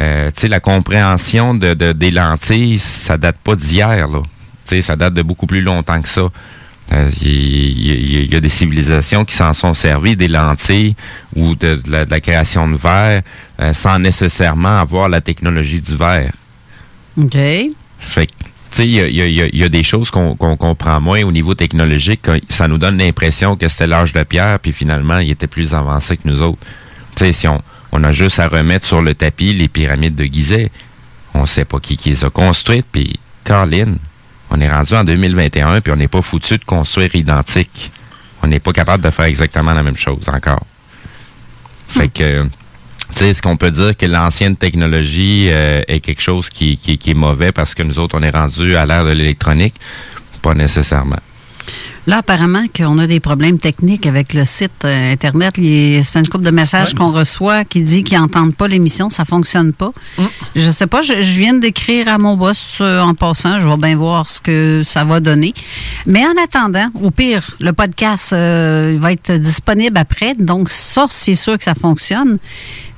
Euh, 0.00 0.30
tu 0.34 0.40
sais, 0.42 0.48
la 0.48 0.58
compréhension 0.58 1.54
de, 1.54 1.74
de- 1.74 1.92
des 1.92 2.10
lentilles, 2.10 2.78
ça 2.78 3.16
date 3.16 3.36
pas 3.44 3.54
d'hier, 3.54 4.08
là. 4.08 4.22
Tu 4.66 4.76
sais, 4.76 4.82
ça 4.82 4.96
date 4.96 5.14
de 5.14 5.22
beaucoup 5.22 5.46
plus 5.46 5.60
longtemps 5.60 6.00
que 6.02 6.08
ça. 6.08 6.22
Euh, 6.92 7.10
Il 7.22 8.32
y, 8.32 8.36
a 8.36 8.40
des 8.40 8.48
civilisations 8.48 9.24
qui 9.24 9.34
s'en 9.34 9.54
sont 9.54 9.74
servies, 9.74 10.16
des 10.16 10.28
lentilles 10.28 10.94
ou 11.34 11.54
de, 11.54 11.76
de 11.76 11.90
la, 11.90 12.04
de 12.04 12.10
la 12.10 12.20
création 12.20 12.68
de 12.68 12.76
verre, 12.76 13.22
euh, 13.60 13.72
sans 13.72 13.98
nécessairement 13.98 14.78
avoir 14.80 15.08
la 15.08 15.20
technologie 15.20 15.80
du 15.80 15.96
verre. 15.96 16.32
OK. 17.18 17.36
Fait 17.98 18.26
que, 18.26 18.32
tu 18.32 18.48
sais, 18.72 18.88
il 18.88 18.94
y 18.94 19.22
y 19.22 19.58
y 19.58 19.64
a 19.64 19.68
des 19.68 19.82
choses 19.82 20.10
qu'on 20.10 20.34
qu'on 20.34 20.56
comprend 20.56 21.00
moins 21.00 21.22
au 21.22 21.32
niveau 21.32 21.54
technologique. 21.54 22.20
quand 22.22 22.38
Ça 22.48 22.68
nous 22.68 22.78
donne 22.78 22.98
l'impression 22.98 23.56
que 23.56 23.68
c'était 23.68 23.86
l'âge 23.86 24.12
de 24.12 24.22
pierre, 24.22 24.58
puis 24.58 24.72
finalement, 24.72 25.18
il 25.18 25.30
était 25.30 25.46
plus 25.46 25.74
avancé 25.74 26.16
que 26.16 26.28
nous 26.28 26.42
autres. 26.42 26.60
Tu 27.16 27.24
sais, 27.24 27.32
si 27.32 27.48
on, 27.48 27.60
on 27.92 28.02
a 28.04 28.12
juste 28.12 28.38
à 28.38 28.48
remettre 28.48 28.86
sur 28.86 29.02
le 29.02 29.14
tapis 29.14 29.52
les 29.52 29.68
pyramides 29.68 30.14
de 30.14 30.24
Gizeh, 30.24 30.70
on 31.34 31.46
sait 31.46 31.64
pas 31.64 31.80
qui, 31.80 31.96
qui 31.96 32.10
les 32.10 32.24
a 32.24 32.30
construites, 32.30 32.86
puis 32.90 33.18
Colin, 33.44 33.96
on 34.52 34.60
est 34.60 34.70
rendu 34.70 34.94
en 34.94 35.02
2021, 35.02 35.80
puis 35.80 35.92
on 35.92 35.96
n'est 35.96 36.08
pas 36.08 36.20
foutu 36.20 36.58
de 36.58 36.64
construire 36.64 37.14
identique. 37.14 37.90
On 38.42 38.46
n'est 38.48 38.60
pas 38.60 38.72
capable 38.72 39.02
de 39.02 39.08
faire 39.08 39.24
exactement 39.24 39.72
la 39.72 39.82
même 39.82 39.96
chose 39.96 40.28
encore. 40.28 40.64
Fait 41.88 42.08
que, 42.08 42.42
tu 42.42 42.48
sais, 43.12 43.28
est-ce 43.30 43.40
qu'on 43.40 43.56
peut 43.56 43.70
dire 43.70 43.96
que 43.96 44.04
l'ancienne 44.04 44.56
technologie 44.56 45.48
euh, 45.50 45.82
est 45.88 46.00
quelque 46.00 46.20
chose 46.20 46.50
qui, 46.50 46.76
qui, 46.76 46.98
qui 46.98 47.12
est 47.12 47.14
mauvais 47.14 47.50
parce 47.50 47.74
que 47.74 47.82
nous 47.82 47.98
autres, 47.98 48.16
on 48.18 48.22
est 48.22 48.30
rendu 48.30 48.76
à 48.76 48.84
l'ère 48.84 49.04
de 49.06 49.12
l'électronique? 49.12 49.74
Pas 50.42 50.54
nécessairement. 50.54 51.20
Là, 52.08 52.18
apparemment 52.18 52.64
qu'on 52.76 52.98
a 52.98 53.06
des 53.06 53.20
problèmes 53.20 53.58
techniques 53.58 54.06
avec 54.06 54.34
le 54.34 54.44
site 54.44 54.84
euh, 54.84 55.12
Internet. 55.12 55.54
Il 55.58 55.64
y 55.94 55.98
a- 55.98 56.02
ça 56.02 56.12
fait 56.12 56.18
une 56.18 56.26
couple 56.28 56.44
de 56.44 56.50
messages 56.50 56.94
qu'on 56.94 57.12
reçoit 57.12 57.64
qui 57.64 57.80
dit 57.82 58.02
qu'ils 58.02 58.18
n'entendent 58.18 58.56
pas 58.56 58.66
l'émission, 58.66 59.08
ça 59.08 59.24
fonctionne 59.24 59.72
pas. 59.72 59.92
Je 60.56 60.68
sais 60.70 60.88
pas, 60.88 61.02
je, 61.02 61.12
je 61.22 61.38
viens 61.38 61.54
d'écrire 61.54 62.08
à 62.08 62.18
mon 62.18 62.36
boss 62.36 62.78
euh, 62.80 63.00
en 63.00 63.14
passant. 63.14 63.60
Je 63.60 63.68
vais 63.68 63.76
bien 63.76 63.94
voir 63.96 64.28
ce 64.28 64.40
que 64.40 64.82
ça 64.84 65.04
va 65.04 65.20
donner. 65.20 65.54
Mais 66.06 66.24
en 66.26 66.34
attendant, 66.42 66.88
au 67.00 67.12
pire, 67.12 67.56
le 67.60 67.72
podcast 67.72 68.32
euh, 68.32 68.96
va 69.00 69.12
être 69.12 69.32
disponible 69.32 69.96
après. 69.96 70.34
Donc, 70.34 70.70
ça, 70.70 71.06
c'est 71.08 71.34
sûr 71.34 71.56
que 71.56 71.62
ça 71.64 71.74
fonctionne. 71.74 72.38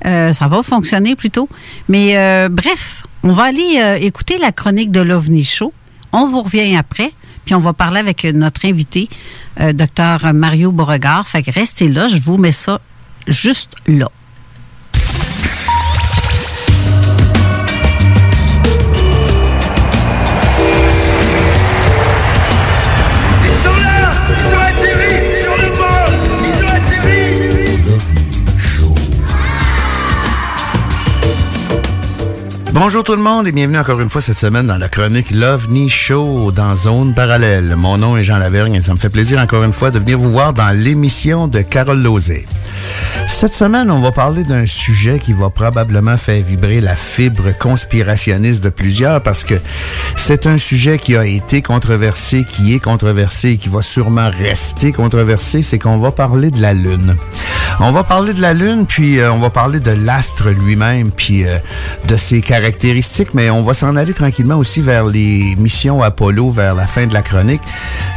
Ça 0.03 0.47
va 0.47 0.61
fonctionner 0.63 1.15
plutôt. 1.15 1.47
Mais 1.89 2.15
euh, 2.17 2.47
bref, 2.49 3.03
on 3.23 3.33
va 3.33 3.43
aller 3.45 3.97
écouter 4.01 4.37
la 4.39 4.51
chronique 4.51 4.91
de 4.91 5.01
l'OVNI 5.01 5.43
Show. 5.43 5.73
On 6.11 6.27
vous 6.27 6.41
revient 6.41 6.75
après, 6.77 7.11
puis 7.45 7.55
on 7.55 7.59
va 7.61 7.73
parler 7.73 7.99
avec 7.99 8.23
notre 8.25 8.65
invité, 8.65 9.07
euh, 9.59 9.73
docteur 9.73 10.33
Mario 10.33 10.71
Beauregard. 10.71 11.27
Fait 11.27 11.43
que 11.43 11.51
restez 11.51 11.87
là, 11.87 12.07
je 12.07 12.17
vous 12.17 12.37
mets 12.37 12.51
ça 12.51 12.81
juste 13.27 13.75
là. 13.87 14.09
Bonjour 32.77 33.05
tout 33.05 33.15
le 33.15 33.21
monde 33.21 33.47
et 33.47 33.53
bienvenue 33.53 33.77
encore 33.77 34.01
une 34.01 34.09
fois 34.09 34.19
cette 34.19 34.37
semaine 34.37 34.67
dans 34.67 34.77
la 34.77 34.89
chronique 34.89 35.31
l'OVNI 35.31 35.87
Show 35.87 36.51
dans 36.51 36.75
Zone 36.75 37.13
Parallèle. 37.13 37.73
Mon 37.77 37.97
nom 37.97 38.17
est 38.17 38.25
Jean 38.25 38.37
Lavergne 38.37 38.75
et 38.75 38.81
ça 38.81 38.91
me 38.91 38.97
fait 38.97 39.09
plaisir 39.09 39.39
encore 39.39 39.63
une 39.63 39.71
fois 39.71 39.91
de 39.91 39.99
venir 39.99 40.19
vous 40.19 40.29
voir 40.29 40.51
dans 40.51 40.77
l'émission 40.77 41.47
de 41.47 41.61
Carole 41.61 42.03
Lozé. 42.03 42.45
Cette 43.27 43.53
semaine, 43.53 43.89
on 43.89 44.01
va 44.01 44.11
parler 44.11 44.43
d'un 44.43 44.65
sujet 44.65 45.19
qui 45.19 45.31
va 45.31 45.49
probablement 45.49 46.17
faire 46.17 46.43
vibrer 46.43 46.81
la 46.81 46.97
fibre 46.97 47.57
conspirationniste 47.57 48.61
de 48.61 48.69
plusieurs 48.69 49.23
parce 49.23 49.45
que 49.45 49.55
c'est 50.17 50.45
un 50.45 50.57
sujet 50.57 50.97
qui 50.97 51.15
a 51.15 51.25
été 51.25 51.61
controversé, 51.61 52.43
qui 52.43 52.75
est 52.75 52.79
controversé 52.79 53.51
et 53.51 53.57
qui 53.57 53.69
va 53.69 53.81
sûrement 53.81 54.29
rester 54.29 54.91
controversé, 54.91 55.61
c'est 55.61 55.79
qu'on 55.79 55.99
va 55.99 56.11
parler 56.11 56.51
de 56.51 56.61
la 56.61 56.73
Lune. 56.73 57.15
On 57.79 57.91
va 57.91 58.03
parler 58.03 58.33
de 58.33 58.41
la 58.41 58.53
Lune, 58.53 58.85
puis 58.87 59.19
euh, 59.19 59.33
on 59.33 59.39
va 59.39 59.49
parler 59.49 59.81
de 59.81 59.91
l'astre 59.91 60.49
lui-même, 60.49 61.11
puis 61.11 61.45
euh, 61.45 61.57
de 62.07 62.15
ses 62.15 62.39
caractéristiques, 62.39 62.64
mais 63.33 63.49
on 63.49 63.63
va 63.63 63.73
s'en 63.73 63.95
aller 63.95 64.13
tranquillement 64.13 64.55
aussi 64.55 64.81
vers 64.81 65.05
les 65.05 65.55
missions 65.57 66.01
Apollo, 66.01 66.51
vers 66.51 66.75
la 66.75 66.87
fin 66.87 67.05
de 67.07 67.13
la 67.13 67.21
chronique. 67.21 67.61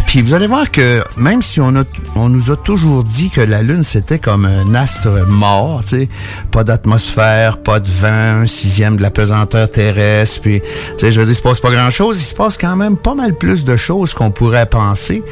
Puis 0.06 0.22
vous 0.22 0.32
allez 0.32 0.46
voir 0.46 0.70
que 0.70 1.02
même 1.18 1.42
si 1.42 1.60
on, 1.60 1.76
a, 1.76 1.84
on 2.16 2.30
nous 2.30 2.50
a 2.50 2.56
toujours 2.56 3.04
dit 3.04 3.28
que 3.28 3.42
la 3.42 3.62
Lune, 3.62 3.84
c'était 3.84 4.18
comme 4.18 4.46
un 4.46 4.74
astre 4.74 5.26
mort, 5.26 5.82
tu 5.84 5.96
sais, 5.96 6.08
pas 6.50 6.64
d'atmosphère, 6.64 7.58
pas 7.58 7.78
de 7.78 7.88
vent, 7.88 8.42
un 8.42 8.46
sixième 8.46 8.96
de 8.96 9.02
la 9.02 9.10
pesanteur 9.10 9.70
terrestre, 9.70 10.40
puis, 10.40 10.60
tu 10.60 10.66
sais, 10.96 11.12
je 11.12 11.20
veux 11.20 11.26
dire, 11.26 11.34
il 11.34 11.36
se 11.36 11.42
passe 11.42 11.60
pas 11.60 11.70
grand-chose, 11.70 12.18
il 12.20 12.24
se 12.24 12.34
passe 12.34 12.56
quand 12.56 12.74
même 12.74 12.96
pas 12.96 13.14
mal 13.14 13.34
plus 13.34 13.66
de 13.66 13.76
choses 13.76 14.14
qu'on 14.14 14.30
pourrait 14.30 14.66
penser. 14.66 15.22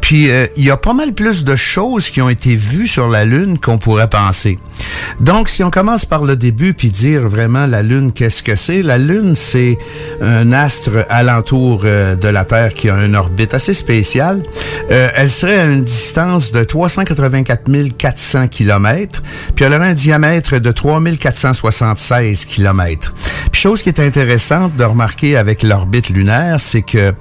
Puis, 0.00 0.30
euh, 0.30 0.46
il 0.56 0.64
y 0.64 0.70
a 0.70 0.76
pas 0.76 0.94
mal 0.94 1.12
plus 1.12 1.44
de 1.44 1.54
choses 1.54 2.10
qui 2.10 2.20
ont 2.20 2.28
été 2.28 2.56
vues 2.56 2.88
sur 2.88 3.08
la 3.08 3.24
Lune 3.24 3.60
qu'on 3.60 3.78
pourrait 3.78 4.10
penser. 4.10 4.58
Donc, 5.20 5.48
si 5.48 5.62
on 5.62 5.70
commence 5.70 6.04
par 6.04 6.24
le 6.24 6.36
début, 6.36 6.74
puis 6.74 6.90
dire 6.90 7.28
vraiment 7.28 7.66
la 7.66 7.82
Lune, 7.82 8.12
qu'est-ce 8.12 8.42
que 8.42 8.56
La 8.68 8.98
Lune, 8.98 9.34
c'est 9.36 9.78
un 10.20 10.52
astre 10.52 11.04
alentour 11.08 11.82
euh, 11.84 12.16
de 12.16 12.28
la 12.28 12.44
Terre 12.44 12.72
qui 12.72 12.88
a 12.88 13.04
une 13.04 13.14
orbite 13.14 13.52
assez 13.52 13.74
spéciale. 13.74 14.42
Euh, 14.90 15.08
elle 15.14 15.30
serait 15.30 15.58
à 15.58 15.64
une 15.64 15.84
distance 15.84 16.52
de 16.52 16.64
384 16.64 17.64
400 17.96 18.48
km, 18.48 19.22
puis 19.54 19.64
elle 19.64 19.74
aurait 19.74 19.88
un 19.88 19.94
diamètre 19.94 20.58
de 20.58 20.72
3476 20.72 22.46
km. 22.46 23.12
Puis 23.52 23.60
chose 23.60 23.82
qui 23.82 23.88
est 23.88 24.00
intéressante 24.00 24.74
de 24.76 24.84
remarquer 24.84 25.36
avec 25.36 25.62
l'orbite 25.62 26.08
lunaire, 26.08 26.56
c'est 26.58 26.82
que 26.82 27.14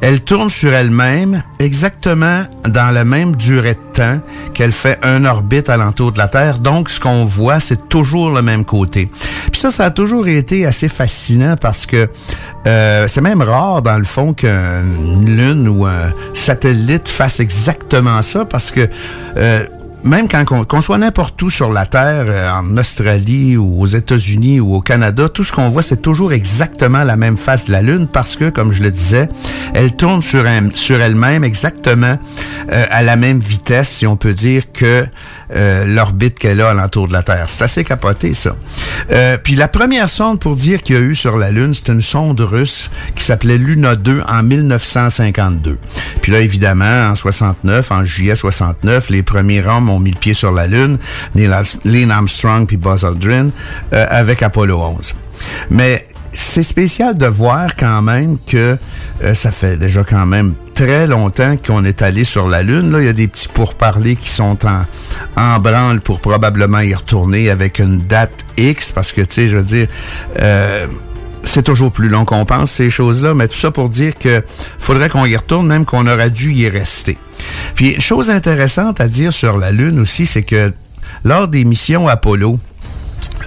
elle 0.00 0.20
tourne 0.20 0.50
sur 0.50 0.72
elle-même 0.72 1.42
exactement 1.58 2.44
dans 2.68 2.92
la 2.92 3.04
même 3.04 3.36
durée 3.36 3.74
de 3.74 3.92
temps 3.92 4.20
qu'elle 4.54 4.72
fait 4.72 4.98
un 5.02 5.24
orbite 5.24 5.68
alentour 5.68 6.12
de 6.12 6.18
la 6.18 6.28
Terre. 6.28 6.58
Donc, 6.58 6.90
ce 6.90 7.00
qu'on 7.00 7.24
voit, 7.24 7.60
c'est 7.60 7.88
toujours 7.88 8.30
le 8.30 8.42
même 8.42 8.64
côté. 8.64 9.10
Puis 9.52 9.60
ça, 9.60 9.70
ça 9.70 9.86
a 9.86 9.90
toujours 9.90 10.28
été 10.28 10.66
assez 10.66 10.83
fascinant 10.88 11.56
parce 11.56 11.86
que 11.86 12.08
euh, 12.66 13.06
c'est 13.08 13.20
même 13.20 13.42
rare, 13.42 13.82
dans 13.82 13.98
le 13.98 14.04
fond, 14.04 14.32
qu'une 14.32 15.26
lune 15.26 15.68
ou 15.68 15.84
un 15.86 16.12
satellite 16.32 17.08
fasse 17.08 17.40
exactement 17.40 18.22
ça 18.22 18.44
parce 18.44 18.70
que 18.70 18.88
euh, 19.36 19.66
même 20.04 20.28
quand 20.28 20.44
qu'on 20.44 20.64
qu'on 20.64 20.80
soit 20.80 20.98
n'importe 20.98 21.40
où 21.42 21.50
sur 21.50 21.72
la 21.72 21.86
Terre, 21.86 22.24
euh, 22.28 22.50
en 22.50 22.76
Australie 22.76 23.56
ou 23.56 23.80
aux 23.80 23.86
États-Unis 23.86 24.60
ou 24.60 24.74
au 24.74 24.80
Canada, 24.80 25.28
tout 25.28 25.44
ce 25.44 25.52
qu'on 25.52 25.68
voit, 25.70 25.82
c'est 25.82 26.02
toujours 26.02 26.32
exactement 26.32 27.04
la 27.04 27.16
même 27.16 27.36
face 27.36 27.64
de 27.64 27.72
la 27.72 27.82
Lune 27.82 28.06
parce 28.06 28.36
que, 28.36 28.50
comme 28.50 28.72
je 28.72 28.82
le 28.82 28.90
disais, 28.90 29.28
elle 29.74 29.96
tourne 29.96 30.22
sur 30.22 30.46
elle-même 30.46 31.42
exactement 31.42 32.18
euh, 32.72 32.86
à 32.90 33.02
la 33.02 33.16
même 33.16 33.38
vitesse, 33.38 33.88
si 33.88 34.06
on 34.06 34.16
peut 34.16 34.34
dire, 34.34 34.72
que 34.72 35.06
euh, 35.54 35.84
l'orbite 35.84 36.38
qu'elle 36.38 36.60
a 36.60 36.70
alentour 36.70 37.08
de 37.08 37.12
la 37.12 37.22
Terre. 37.22 37.46
C'est 37.48 37.64
assez 37.64 37.84
capoté, 37.84 38.34
ça. 38.34 38.56
Euh, 39.10 39.36
puis 39.42 39.54
la 39.54 39.68
première 39.68 40.08
sonde 40.08 40.40
pour 40.40 40.56
dire 40.56 40.82
qu'il 40.82 40.96
y 40.96 40.98
a 40.98 41.02
eu 41.02 41.14
sur 41.14 41.36
la 41.36 41.50
Lune, 41.50 41.74
c'est 41.74 41.92
une 41.92 42.00
sonde 42.00 42.40
russe 42.40 42.90
qui 43.14 43.24
s'appelait 43.24 43.58
Luna 43.58 43.96
2 43.96 44.22
en 44.26 44.42
1952. 44.42 45.78
Puis 46.22 46.32
là, 46.32 46.40
évidemment, 46.40 47.10
en 47.10 47.14
69, 47.14 47.90
en 47.90 48.04
juillet 48.04 48.34
69, 48.34 49.10
les 49.10 49.22
premiers 49.22 49.64
hommes 49.66 49.90
ont 49.90 49.93
mis 50.00 50.10
le 50.10 50.18
pied 50.18 50.34
sur 50.34 50.52
la 50.52 50.66
Lune, 50.66 50.98
Neil 51.34 52.10
Armstrong 52.10 52.66
puis 52.66 52.76
Buzz 52.76 53.04
Aldrin, 53.04 53.50
euh, 53.92 54.06
avec 54.08 54.42
Apollo 54.42 54.78
11. 54.98 55.14
Mais 55.70 56.06
c'est 56.32 56.62
spécial 56.64 57.16
de 57.16 57.26
voir 57.26 57.76
quand 57.76 58.02
même 58.02 58.38
que 58.38 58.76
euh, 59.22 59.34
ça 59.34 59.52
fait 59.52 59.76
déjà 59.76 60.02
quand 60.02 60.26
même 60.26 60.54
très 60.74 61.06
longtemps 61.06 61.56
qu'on 61.56 61.84
est 61.84 62.02
allé 62.02 62.24
sur 62.24 62.48
la 62.48 62.62
Lune. 62.64 62.90
Là, 62.90 63.00
il 63.00 63.06
y 63.06 63.08
a 63.08 63.12
des 63.12 63.28
petits 63.28 63.48
pourparlers 63.48 64.16
qui 64.16 64.28
sont 64.28 64.58
en, 64.66 64.84
en 65.36 65.58
branle 65.60 66.00
pour 66.00 66.20
probablement 66.20 66.80
y 66.80 66.92
retourner 66.92 67.50
avec 67.50 67.78
une 67.78 68.00
date 68.00 68.44
X, 68.56 68.90
parce 68.90 69.12
que, 69.12 69.20
tu 69.20 69.34
sais, 69.34 69.48
je 69.48 69.56
veux 69.56 69.62
dire... 69.62 69.86
euh, 70.40 70.86
c'est 71.44 71.62
toujours 71.62 71.92
plus 71.92 72.08
long 72.08 72.24
qu'on 72.24 72.44
pense, 72.44 72.70
ces 72.70 72.90
choses-là, 72.90 73.34
mais 73.34 73.48
tout 73.48 73.56
ça 73.56 73.70
pour 73.70 73.88
dire 73.88 74.14
que 74.18 74.42
faudrait 74.78 75.08
qu'on 75.08 75.26
y 75.26 75.36
retourne, 75.36 75.66
même 75.66 75.84
qu'on 75.84 76.06
aurait 76.06 76.30
dû 76.30 76.52
y 76.52 76.68
rester. 76.68 77.18
Puis, 77.74 78.00
chose 78.00 78.30
intéressante 78.30 79.00
à 79.00 79.08
dire 79.08 79.32
sur 79.32 79.56
la 79.56 79.70
Lune 79.70 80.00
aussi, 80.00 80.26
c'est 80.26 80.42
que 80.42 80.72
lors 81.24 81.48
des 81.48 81.64
missions 81.64 82.08
Apollo, 82.08 82.58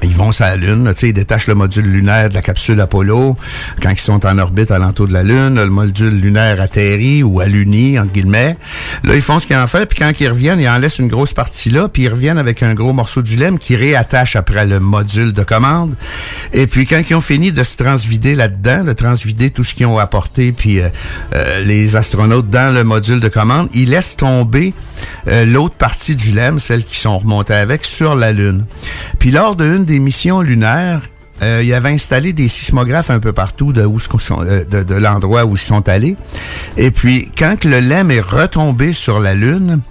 ils 0.03 0.15
vont 0.15 0.31
sur 0.31 0.45
la 0.45 0.55
Lune, 0.55 0.93
ils 1.01 1.13
détachent 1.13 1.47
le 1.47 1.55
module 1.55 1.85
lunaire 1.85 2.29
de 2.29 2.33
la 2.33 2.41
capsule 2.41 2.79
Apollo. 2.79 3.35
Quand 3.81 3.91
ils 3.91 3.99
sont 3.99 4.25
en 4.25 4.37
orbite 4.37 4.71
alentour 4.71 5.07
de 5.07 5.13
la 5.13 5.23
Lune, 5.23 5.55
le 5.55 5.69
module 5.69 6.19
lunaire 6.19 6.61
atterrit 6.61 7.23
ou 7.23 7.39
alluni, 7.39 7.99
entre 7.99 8.11
guillemets. 8.11 8.57
Là, 9.03 9.15
ils 9.15 9.21
font 9.21 9.39
ce 9.39 9.47
qu'ils 9.47 9.55
en 9.55 9.67
fait, 9.67 9.85
puis 9.85 9.99
quand 9.99 10.11
ils 10.19 10.29
reviennent, 10.29 10.59
ils 10.59 10.69
en 10.69 10.77
laissent 10.77 10.99
une 10.99 11.07
grosse 11.07 11.33
partie 11.33 11.69
là, 11.69 11.87
puis 11.87 12.03
ils 12.03 12.09
reviennent 12.09 12.37
avec 12.37 12.63
un 12.63 12.73
gros 12.73 12.93
morceau 12.93 13.21
du 13.21 13.35
lemme 13.37 13.59
qui 13.59 13.75
réattache 13.75 14.35
après 14.35 14.65
le 14.65 14.79
module 14.79 15.33
de 15.33 15.43
commande. 15.43 15.95
Et 16.53 16.67
puis 16.67 16.85
quand 16.85 17.01
ils 17.09 17.15
ont 17.15 17.21
fini 17.21 17.51
de 17.51 17.63
se 17.63 17.77
transvider 17.77 18.35
là-dedans, 18.35 18.83
de 18.83 18.93
transvider 18.93 19.49
tout 19.49 19.63
ce 19.63 19.73
qu'ils 19.73 19.85
ont 19.85 19.97
apporté, 19.97 20.51
puis 20.51 20.79
euh, 20.79 20.89
euh, 21.35 21.61
les 21.61 21.95
astronautes 21.95 22.49
dans 22.49 22.73
le 22.73 22.83
module 22.83 23.19
de 23.19 23.29
commande, 23.29 23.69
ils 23.73 23.89
laissent 23.89 24.15
tomber 24.15 24.73
euh, 25.27 25.45
l'autre 25.45 25.75
partie 25.75 26.15
du 26.15 26.31
lemme, 26.31 26.59
celles 26.59 26.83
qui 26.83 26.97
sont 26.97 27.17
remontées 27.17 27.53
avec, 27.53 27.85
sur 27.85 28.15
la 28.15 28.31
Lune. 28.31 28.65
Puis 29.19 29.31
lors 29.31 29.55
d'une 29.67 29.85
des 29.85 29.99
missions 29.99 30.41
lunaires, 30.41 31.01
euh, 31.43 31.61
il 31.63 31.71
avait 31.73 31.89
installé 31.89 32.33
des 32.33 32.47
sismographes 32.47 33.11
un 33.11 33.19
peu 33.19 33.33
partout 33.33 33.71
euh, 33.75 34.65
de, 34.65 34.95
l'endroit 34.95 35.45
où 35.45 35.55
ils 35.55 35.59
sont 35.59 35.87
allés. 35.87 36.15
Et 36.77 36.89
puis, 36.89 37.29
quand 37.37 37.63
le 37.63 37.79
LEM 37.79 38.09
est 38.09 38.21
retombé 38.21 38.93
sur 38.93 39.19
la 39.19 39.35
Lune, 39.35 39.81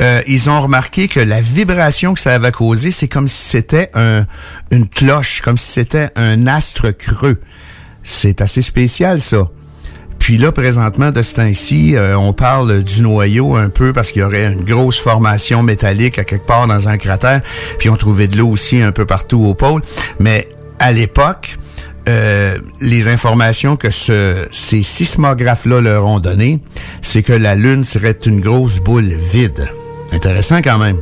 euh, 0.00 0.22
ils 0.26 0.50
ont 0.50 0.60
remarqué 0.60 1.06
que 1.06 1.20
la 1.20 1.40
vibration 1.40 2.14
que 2.14 2.20
ça 2.20 2.34
avait 2.34 2.52
causé, 2.52 2.90
c'est 2.90 3.06
comme 3.06 3.28
si 3.28 3.48
c'était 3.48 3.90
un, 3.94 4.26
une 4.70 4.88
cloche, 4.88 5.40
comme 5.42 5.56
si 5.56 5.70
c'était 5.72 6.08
un 6.16 6.46
astre 6.46 6.90
creux. 6.90 7.40
C'est 8.02 8.40
assez 8.40 8.62
spécial, 8.62 9.20
ça. 9.20 9.48
Puis 10.18 10.38
là, 10.38 10.52
présentement, 10.52 11.10
de 11.10 11.22
ce 11.22 11.36
temps-ci, 11.36 11.96
euh, 11.96 12.16
on 12.18 12.32
parle 12.32 12.82
du 12.82 13.02
noyau 13.02 13.56
un 13.56 13.68
peu 13.68 13.92
parce 13.92 14.12
qu'il 14.12 14.22
y 14.22 14.24
aurait 14.24 14.52
une 14.52 14.64
grosse 14.64 14.98
formation 14.98 15.62
métallique 15.62 16.18
à 16.18 16.24
quelque 16.24 16.46
part 16.46 16.66
dans 16.66 16.88
un 16.88 16.98
cratère. 16.98 17.40
Puis 17.78 17.88
on 17.88 17.96
trouvait 17.96 18.28
de 18.28 18.36
l'eau 18.36 18.48
aussi 18.48 18.82
un 18.82 18.92
peu 18.92 19.06
partout 19.06 19.42
au 19.44 19.54
pôle. 19.54 19.82
Mais 20.18 20.48
à 20.78 20.92
l'époque, 20.92 21.56
euh, 22.08 22.58
les 22.80 23.08
informations 23.08 23.76
que 23.76 23.90
ce, 23.90 24.46
ces 24.50 24.82
sismographes-là 24.82 25.80
leur 25.80 26.06
ont 26.06 26.20
données, 26.20 26.60
c'est 27.02 27.22
que 27.22 27.32
la 27.32 27.54
Lune 27.54 27.84
serait 27.84 28.18
une 28.26 28.40
grosse 28.40 28.78
boule 28.80 29.08
vide. 29.08 29.68
Intéressant 30.12 30.62
quand 30.62 30.78
même. 30.78 30.96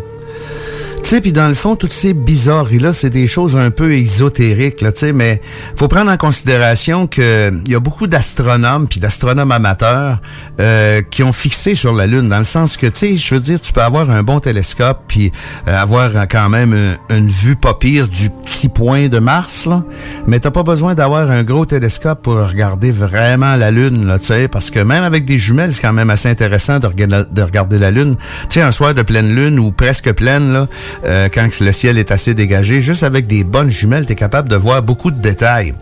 Sais, 1.06 1.20
puis 1.20 1.32
dans 1.32 1.46
le 1.46 1.54
fond, 1.54 1.76
toutes 1.76 1.92
ces 1.92 2.14
bizarreries-là, 2.14 2.92
c'est 2.92 3.10
des 3.10 3.28
choses 3.28 3.56
un 3.56 3.70
peu 3.70 3.94
ésotériques, 3.94 4.80
là, 4.80 4.90
tu 4.90 4.98
sais, 4.98 5.12
mais 5.12 5.40
faut 5.76 5.86
prendre 5.86 6.10
en 6.10 6.16
considération 6.16 7.06
que 7.06 7.52
il 7.64 7.70
y 7.70 7.76
a 7.76 7.78
beaucoup 7.78 8.08
d'astronomes 8.08 8.88
puis 8.88 8.98
d'astronomes 8.98 9.52
amateurs 9.52 10.18
euh, 10.58 11.02
qui 11.02 11.22
ont 11.22 11.32
fixé 11.32 11.76
sur 11.76 11.92
la 11.92 12.08
Lune, 12.08 12.28
dans 12.28 12.38
le 12.38 12.44
sens 12.44 12.76
que, 12.76 12.88
tu 12.88 12.98
sais, 12.98 13.16
je 13.18 13.36
veux 13.36 13.40
dire, 13.40 13.60
tu 13.60 13.72
peux 13.72 13.82
avoir 13.82 14.10
un 14.10 14.24
bon 14.24 14.40
télescope 14.40 15.04
puis 15.06 15.30
euh, 15.68 15.80
avoir 15.80 16.10
euh, 16.16 16.24
quand 16.28 16.48
même 16.48 16.76
une, 17.08 17.28
vue 17.28 17.54
pas 17.54 17.74
pire 17.74 18.08
du 18.08 18.28
petit 18.44 18.68
point 18.68 19.06
de 19.06 19.20
Mars, 19.20 19.66
là, 19.66 19.84
mais 20.26 20.40
t'as 20.40 20.50
pas 20.50 20.64
besoin 20.64 20.96
d'avoir 20.96 21.30
un 21.30 21.44
gros 21.44 21.66
télescope 21.66 22.22
pour 22.22 22.34
regarder 22.34 22.90
vraiment 22.90 23.54
la 23.54 23.70
Lune, 23.70 24.08
là, 24.08 24.18
tu 24.18 24.26
sais, 24.26 24.48
parce 24.48 24.72
que 24.72 24.80
même 24.80 25.04
avec 25.04 25.24
des 25.24 25.38
jumelles, 25.38 25.72
c'est 25.72 25.82
quand 25.82 25.92
même 25.92 26.10
assez 26.10 26.28
intéressant 26.28 26.80
de, 26.80 26.88
de 26.88 27.42
regarder 27.42 27.78
la 27.78 27.92
Lune. 27.92 28.16
Tu 28.48 28.54
sais, 28.54 28.62
un 28.62 28.72
soir 28.72 28.92
de 28.92 29.02
pleine 29.02 29.32
Lune 29.36 29.60
ou 29.60 29.70
presque 29.70 30.12
pleine, 30.12 30.52
là, 30.52 30.66
euh, 31.04 31.28
quand 31.32 31.48
le 31.60 31.72
ciel 31.72 31.98
est 31.98 32.10
assez 32.10 32.34
dégagé, 32.34 32.80
juste 32.80 33.02
avec 33.02 33.26
des 33.26 33.44
bonnes 33.44 33.70
jumelles, 33.70 34.06
tu 34.06 34.12
es 34.12 34.16
capable 34.16 34.48
de 34.48 34.56
voir 34.56 34.82
beaucoup 34.82 35.10
de 35.10 35.20
détails. 35.20 35.74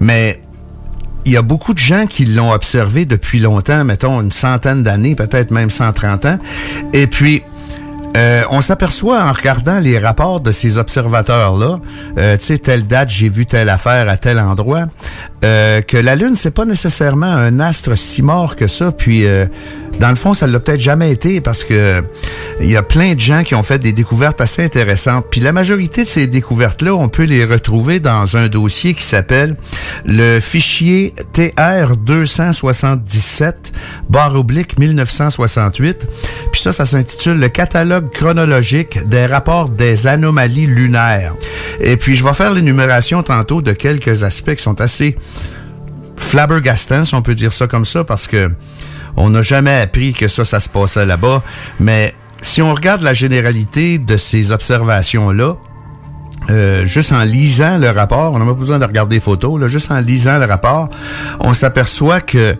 Mais 0.00 0.40
il 1.24 1.32
y 1.32 1.36
a 1.36 1.42
beaucoup 1.42 1.74
de 1.74 1.78
gens 1.78 2.06
qui 2.06 2.24
l'ont 2.24 2.52
observé 2.52 3.04
depuis 3.04 3.40
longtemps, 3.40 3.84
mettons 3.84 4.20
une 4.20 4.32
centaine 4.32 4.82
d'années, 4.82 5.14
peut-être 5.14 5.50
même 5.50 5.70
130 5.70 6.26
ans. 6.26 6.38
Et 6.92 7.06
puis, 7.06 7.42
euh, 8.16 8.42
on 8.50 8.60
s'aperçoit 8.60 9.22
en 9.22 9.32
regardant 9.32 9.78
les 9.78 9.98
rapports 9.98 10.40
de 10.40 10.50
ces 10.50 10.78
observateurs-là, 10.78 11.78
euh, 12.18 12.36
tu 12.36 12.44
sais, 12.44 12.58
telle 12.58 12.86
date, 12.86 13.10
j'ai 13.10 13.28
vu 13.28 13.46
telle 13.46 13.68
affaire 13.68 14.08
à 14.08 14.16
tel 14.16 14.40
endroit, 14.40 14.86
euh, 15.44 15.80
que 15.80 15.96
la 15.96 16.16
Lune, 16.16 16.34
c'est 16.34 16.50
pas 16.50 16.64
nécessairement 16.64 17.26
un 17.26 17.60
astre 17.60 17.96
si 17.96 18.22
mort 18.22 18.56
que 18.56 18.66
ça. 18.66 18.90
Puis, 18.90 19.26
euh, 19.26 19.46
dans 19.98 20.08
le 20.08 20.16
fond, 20.16 20.34
ça 20.34 20.46
l'a 20.46 20.60
peut-être 20.60 20.80
jamais 20.80 21.10
été 21.10 21.40
parce 21.40 21.64
que 21.64 22.02
il 22.60 22.70
y 22.70 22.76
a 22.76 22.82
plein 22.82 23.14
de 23.14 23.20
gens 23.20 23.42
qui 23.42 23.54
ont 23.54 23.62
fait 23.62 23.78
des 23.78 23.92
découvertes 23.92 24.40
assez 24.40 24.62
intéressantes. 24.62 25.26
Puis 25.30 25.40
la 25.40 25.52
majorité 25.52 26.04
de 26.04 26.08
ces 26.08 26.26
découvertes-là, 26.26 26.94
on 26.94 27.08
peut 27.08 27.24
les 27.24 27.44
retrouver 27.44 28.00
dans 28.00 28.36
un 28.36 28.48
dossier 28.48 28.94
qui 28.94 29.02
s'appelle 29.02 29.56
le 30.04 30.40
fichier 30.40 31.14
TR 31.32 31.96
277 31.96 33.72
barre 34.08 34.34
oblique 34.36 34.78
1968. 34.78 36.06
Puis 36.52 36.60
ça, 36.60 36.72
ça 36.72 36.86
s'intitule 36.86 37.38
le 37.38 37.48
catalogue 37.48 38.10
chronologique 38.10 39.06
des 39.08 39.26
rapports 39.26 39.68
des 39.68 40.06
anomalies 40.06 40.66
lunaires. 40.66 41.34
Et 41.80 41.96
puis 41.96 42.16
je 42.16 42.24
vais 42.24 42.34
faire 42.34 42.52
l'énumération 42.52 43.22
tantôt 43.22 43.62
de 43.62 43.72
quelques 43.72 44.22
aspects 44.22 44.54
qui 44.54 44.62
sont 44.62 44.80
assez 44.80 45.16
flabbergastants, 46.16 47.04
si 47.04 47.14
on 47.14 47.22
peut 47.22 47.34
dire 47.34 47.52
ça 47.52 47.66
comme 47.66 47.86
ça, 47.86 48.04
parce 48.04 48.26
que 48.26 48.50
on 49.16 49.30
n'a 49.30 49.42
jamais 49.42 49.80
appris 49.80 50.12
que 50.12 50.28
ça, 50.28 50.44
ça 50.44 50.60
se 50.60 50.68
passait 50.68 51.06
là-bas. 51.06 51.42
Mais 51.78 52.14
si 52.40 52.62
on 52.62 52.72
regarde 52.72 53.02
la 53.02 53.14
généralité 53.14 53.98
de 53.98 54.16
ces 54.16 54.52
observations-là, 54.52 55.56
euh, 56.48 56.84
juste 56.84 57.12
en 57.12 57.22
lisant 57.22 57.78
le 57.78 57.90
rapport, 57.90 58.32
on 58.32 58.38
n'a 58.38 58.44
pas 58.46 58.54
besoin 58.54 58.78
de 58.78 58.84
regarder 58.84 59.16
les 59.16 59.20
photos, 59.20 59.60
là, 59.60 59.68
juste 59.68 59.90
en 59.90 60.00
lisant 60.00 60.38
le 60.38 60.46
rapport, 60.46 60.88
on 61.40 61.54
s'aperçoit 61.54 62.20
que 62.20 62.56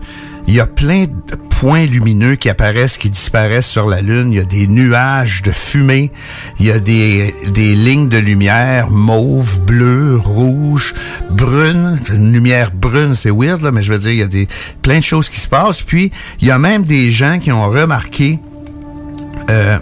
il 0.47 0.55
y 0.55 0.59
a 0.59 0.67
plein 0.67 1.05
de 1.05 1.35
points 1.61 1.85
lumineux 1.85 2.35
qui 2.35 2.49
apparaissent, 2.49 2.97
qui 2.97 3.09
disparaissent 3.09 3.67
sur 3.67 3.87
la 3.87 4.01
Lune. 4.01 4.31
Il 4.31 4.37
y 4.37 4.39
a 4.39 4.45
des 4.45 4.67
nuages 4.67 5.43
de 5.43 5.51
fumée. 5.51 6.11
Il 6.59 6.65
y 6.65 6.71
a 6.71 6.79
des, 6.79 7.33
des 7.53 7.75
lignes 7.75 8.09
de 8.09 8.17
lumière 8.17 8.89
mauve, 8.89 9.61
bleu, 9.61 10.17
rouge, 10.17 10.93
brune. 11.29 11.99
Une 12.09 12.33
lumière 12.33 12.71
brune, 12.71 13.13
c'est 13.15 13.29
weird, 13.29 13.61
là, 13.61 13.71
mais 13.71 13.83
je 13.83 13.93
veux 13.93 13.99
dire, 13.99 14.11
il 14.11 14.17
y 14.17 14.23
a 14.23 14.27
des, 14.27 14.47
plein 14.81 14.99
de 14.99 15.03
choses 15.03 15.29
qui 15.29 15.39
se 15.39 15.47
passent. 15.47 15.83
Puis, 15.83 16.11
il 16.41 16.47
y 16.47 16.51
a 16.51 16.57
même 16.57 16.83
des 16.83 17.11
gens 17.11 17.37
qui 17.39 17.51
ont 17.51 17.69
remarqué 17.69 18.39
euh, 19.49 19.77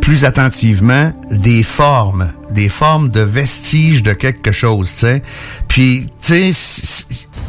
plus 0.00 0.24
attentivement 0.24 1.12
des 1.30 1.62
formes, 1.62 2.32
des 2.50 2.68
formes 2.68 3.10
de 3.10 3.20
vestiges 3.20 4.02
de 4.02 4.12
quelque 4.12 4.52
chose, 4.52 4.92
tu 4.92 5.00
sais. 5.00 5.22
Puis, 5.68 6.06
tu 6.22 6.52
sais, 6.52 7.04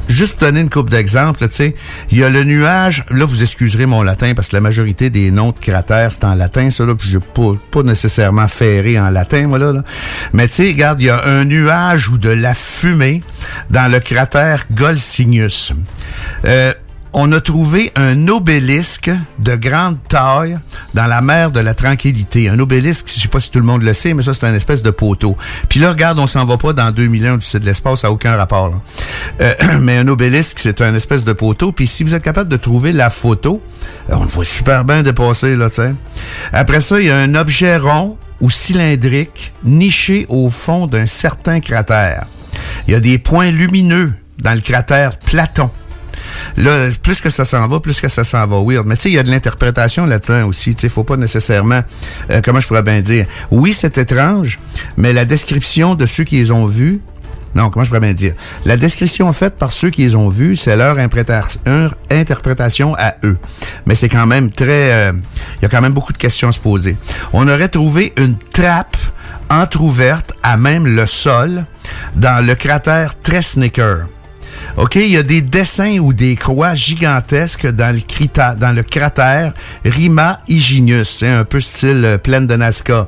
juste 0.07 0.37
pour 0.37 0.47
donner 0.47 0.61
une 0.61 0.69
coupe 0.69 0.89
d'exemples, 0.89 1.47
tu 1.47 1.55
sais, 1.55 1.75
il 2.09 2.17
y 2.17 2.23
a 2.23 2.29
le 2.29 2.43
nuage, 2.43 3.05
là, 3.09 3.25
vous 3.25 3.41
excuserez 3.41 3.85
mon 3.85 4.03
latin, 4.03 4.33
parce 4.35 4.49
que 4.49 4.55
la 4.55 4.61
majorité 4.61 5.09
des 5.09 5.31
noms 5.31 5.51
de 5.51 5.59
cratères, 5.59 6.11
c'est 6.11 6.23
en 6.23 6.35
latin, 6.35 6.69
ça, 6.69 6.85
là, 6.85 6.95
puis 6.95 7.09
je 7.09 7.17
pas, 7.17 7.53
pas 7.71 7.83
nécessairement 7.83 8.47
ferré 8.47 8.99
en 8.99 9.09
latin, 9.09 9.47
moi, 9.47 9.59
là, 9.59 9.71
là. 9.71 9.83
Mais, 10.33 10.47
tu 10.47 10.55
sais, 10.55 10.63
regarde, 10.67 11.01
il 11.01 11.05
y 11.05 11.09
a 11.09 11.25
un 11.25 11.45
nuage 11.45 12.09
ou 12.09 12.17
de 12.17 12.29
la 12.29 12.53
fumée 12.53 13.23
dans 13.69 13.91
le 13.91 13.99
cratère 13.99 14.65
Golsignus. 14.71 15.73
Euh, 16.45 16.73
on 17.13 17.31
a 17.31 17.41
trouvé 17.41 17.91
un 17.95 18.27
obélisque 18.27 19.11
de 19.39 19.55
grande 19.55 19.97
taille 20.07 20.57
dans 20.93 21.07
la 21.07 21.21
mer 21.21 21.51
de 21.51 21.59
la 21.59 21.73
Tranquillité. 21.73 22.49
Un 22.49 22.59
obélisque, 22.59 23.11
je 23.13 23.19
sais 23.19 23.27
pas 23.27 23.39
si 23.39 23.51
tout 23.51 23.59
le 23.59 23.65
monde 23.65 23.83
le 23.83 23.93
sait, 23.93 24.13
mais 24.13 24.23
ça, 24.23 24.33
c'est 24.33 24.45
un 24.45 24.53
espèce 24.53 24.81
de 24.83 24.91
poteau. 24.91 25.35
Puis 25.67 25.79
là, 25.79 25.89
regarde, 25.89 26.19
on 26.19 26.27
s'en 26.27 26.45
va 26.45 26.57
pas 26.57 26.73
dans 26.73 26.91
2000 26.91 27.27
ans 27.27 27.37
du 27.37 27.59
de 27.59 27.65
l'espace, 27.65 28.01
ça 28.01 28.07
n'a 28.07 28.13
aucun 28.13 28.35
rapport. 28.35 28.79
Euh, 29.41 29.53
mais 29.81 29.97
un 29.97 30.07
obélisque, 30.07 30.59
c'est 30.59 30.81
un 30.81 30.95
espèce 30.95 31.23
de 31.23 31.33
poteau. 31.33 31.71
Puis 31.71 31.87
si 31.87 32.03
vous 32.03 32.13
êtes 32.13 32.23
capable 32.23 32.49
de 32.49 32.57
trouver 32.57 32.91
la 32.91 33.09
photo, 33.09 33.61
euh, 34.09 34.13
on 34.15 34.23
le 34.23 34.29
voit 34.29 34.45
super 34.45 34.85
bien 34.85 35.03
dépasser, 35.03 35.55
là, 35.55 35.69
tu 35.69 35.77
sais. 35.77 35.93
Après 36.53 36.81
ça, 36.81 36.99
il 36.99 37.07
y 37.07 37.11
a 37.11 37.17
un 37.17 37.35
objet 37.35 37.77
rond 37.77 38.17
ou 38.39 38.49
cylindrique 38.49 39.53
niché 39.63 40.25
au 40.29 40.49
fond 40.49 40.87
d'un 40.87 41.05
certain 41.05 41.59
cratère. 41.59 42.25
Il 42.87 42.93
y 42.93 42.95
a 42.95 42.99
des 42.99 43.19
points 43.19 43.51
lumineux 43.51 44.13
dans 44.39 44.53
le 44.53 44.61
cratère 44.61 45.17
Platon. 45.19 45.69
Là, 46.57 46.89
plus 47.01 47.21
que 47.21 47.29
ça 47.29 47.45
s'en 47.45 47.67
va, 47.67 47.79
plus 47.79 47.99
que 47.99 48.07
ça 48.07 48.23
s'en 48.23 48.45
va 48.47 48.57
weird. 48.61 48.85
Mais 48.87 48.95
tu 48.95 49.03
sais, 49.03 49.09
il 49.09 49.15
y 49.15 49.19
a 49.19 49.23
de 49.23 49.31
l'interprétation 49.31 50.05
là-dedans 50.05 50.47
aussi. 50.47 50.75
Tu 50.75 50.81
sais, 50.81 50.89
faut 50.89 51.03
pas 51.03 51.17
nécessairement, 51.17 51.81
euh, 52.29 52.41
comment 52.43 52.59
je 52.59 52.67
pourrais 52.67 52.83
bien 52.83 53.01
dire? 53.01 53.25
Oui, 53.51 53.73
c'est 53.73 53.97
étrange, 53.97 54.59
mais 54.97 55.13
la 55.13 55.25
description 55.25 55.95
de 55.95 56.05
ceux 56.05 56.23
qui 56.23 56.37
les 56.37 56.51
ont 56.51 56.65
vus, 56.65 57.01
non, 57.53 57.69
comment 57.69 57.83
je 57.83 57.89
pourrais 57.89 57.99
bien 57.99 58.13
dire? 58.13 58.33
La 58.63 58.77
description 58.77 59.31
faite 59.33 59.57
par 59.57 59.71
ceux 59.71 59.89
qui 59.89 60.03
les 60.03 60.15
ont 60.15 60.29
vus, 60.29 60.55
c'est 60.55 60.75
leur, 60.77 60.97
interprétation 60.97 62.95
à 62.97 63.15
eux. 63.23 63.37
Mais 63.85 63.95
c'est 63.95 64.09
quand 64.09 64.25
même 64.25 64.51
très... 64.51 64.91
euh, 64.91 65.11
Il 65.59 65.63
y 65.63 65.65
a 65.65 65.69
quand 65.69 65.81
même 65.81 65.93
beaucoup 65.93 66.13
de 66.13 66.17
questions 66.17 66.47
à 66.47 66.51
se 66.53 66.59
poser. 66.59 66.95
On 67.33 67.47
aurait 67.47 67.67
trouvé 67.67 68.13
une 68.17 68.37
trappe 68.37 68.95
entr'ouverte 69.49 70.33
à 70.43 70.55
même 70.55 70.87
le 70.87 71.05
sol 71.05 71.65
dans 72.15 72.45
le 72.45 72.55
cratère 72.55 73.15
Tresnecker. 73.21 74.05
OK, 74.77 74.95
il 74.95 75.11
y 75.11 75.17
a 75.17 75.23
des 75.23 75.41
dessins 75.41 75.97
ou 75.99 76.13
des 76.13 76.35
croix 76.35 76.73
gigantesques 76.73 77.67
dans 77.67 77.93
le, 77.93 77.99
crita- 78.01 78.55
dans 78.55 78.71
le 78.75 78.83
cratère 78.83 79.53
Rima 79.85 80.39
Iginius, 80.47 81.17
c'est 81.19 81.27
un 81.29 81.43
peu 81.43 81.59
style 81.59 82.03
euh, 82.05 82.17
plaine 82.17 82.47
de 82.47 82.55
Nazca. 82.55 83.07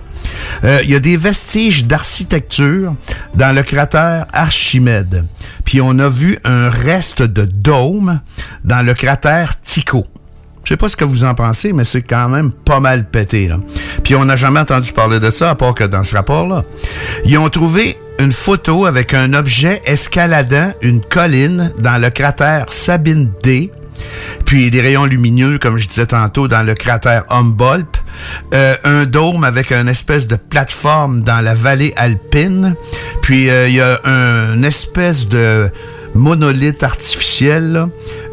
Euh, 0.63 0.79
il 0.83 0.89
y 0.89 0.95
a 0.95 0.99
des 0.99 1.17
vestiges 1.17 1.85
d'architecture 1.85 2.93
dans 3.35 3.55
le 3.55 3.63
cratère 3.63 4.25
Archimède. 4.33 5.25
Puis 5.65 5.79
on 5.81 5.97
a 5.99 6.09
vu 6.09 6.37
un 6.43 6.69
reste 6.69 7.23
de 7.23 7.45
dôme 7.45 8.19
dans 8.63 8.85
le 8.85 8.93
cratère 8.93 9.59
Tycho. 9.61 10.03
Je 10.63 10.69
sais 10.69 10.77
pas 10.77 10.87
ce 10.87 10.95
que 10.95 11.03
vous 11.03 11.25
en 11.25 11.33
pensez, 11.35 11.73
mais 11.73 11.83
c'est 11.83 12.01
quand 12.03 12.29
même 12.29 12.51
pas 12.51 12.79
mal 12.79 13.03
pété. 13.09 13.47
Là. 13.49 13.57
Puis 14.03 14.15
on 14.15 14.23
n'a 14.25 14.35
jamais 14.37 14.61
entendu 14.61 14.93
parler 14.93 15.19
de 15.19 15.29
ça, 15.29 15.49
à 15.49 15.55
part 15.55 15.73
que 15.73 15.83
dans 15.83 16.03
ce 16.03 16.15
rapport-là. 16.15 16.63
Ils 17.25 17.37
ont 17.37 17.49
trouvé 17.49 17.97
une 18.19 18.31
photo 18.31 18.85
avec 18.85 19.13
un 19.13 19.33
objet 19.33 19.81
escaladant 19.85 20.73
une 20.81 21.01
colline 21.01 21.71
dans 21.79 22.01
le 22.01 22.09
cratère 22.09 22.65
Sabine 22.69 23.31
D. 23.43 23.71
Puis 24.45 24.71
des 24.71 24.81
rayons 24.81 25.05
lumineux, 25.05 25.57
comme 25.57 25.77
je 25.77 25.87
disais 25.87 26.05
tantôt, 26.05 26.47
dans 26.47 26.63
le 26.63 26.73
cratère 26.73 27.23
Humboldt. 27.29 27.87
Euh, 28.53 28.75
un 28.83 29.05
dôme 29.05 29.43
avec 29.43 29.71
une 29.71 29.87
espèce 29.87 30.27
de 30.27 30.35
plateforme 30.35 31.21
dans 31.21 31.41
la 31.41 31.55
vallée 31.55 31.93
alpine. 31.95 32.75
Puis 33.21 33.49
euh, 33.49 33.67
il 33.67 33.75
y 33.75 33.81
a 33.81 33.99
un, 34.03 34.55
une 34.55 34.65
espèce 34.65 35.27
de 35.27 35.69
monolithe 36.13 36.83
artificiel. 36.83 37.71
là. 37.71 37.89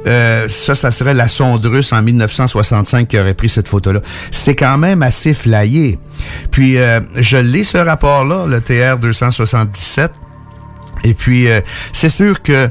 Euh, 0.07 0.49
ça, 0.49 0.75
ça 0.75 0.91
serait 0.91 1.15
la 1.15 1.29
sonde 1.29 1.67
en 1.67 2.03
1965 2.03 3.09
qui 3.09 3.19
aurait 3.19 3.35
pris 3.35 3.49
cette 3.49 3.69
photo-là. 3.69 4.01
C'est 4.31 4.55
quand 4.57 4.79
même 4.79 5.03
assez 5.03 5.35
flyé. 5.35 5.99
Puis, 6.51 6.79
euh, 6.79 7.01
je 7.17 7.37
lis 7.37 7.65
ce 7.65 7.79
rapport-là, 7.79 8.47
le 8.47 8.61
TR 8.61 8.99
277. 8.99 10.13
Et 11.05 11.15
puis, 11.15 11.49
euh, 11.49 11.61
c'est 11.93 12.09
sûr 12.09 12.41
que 12.43 12.71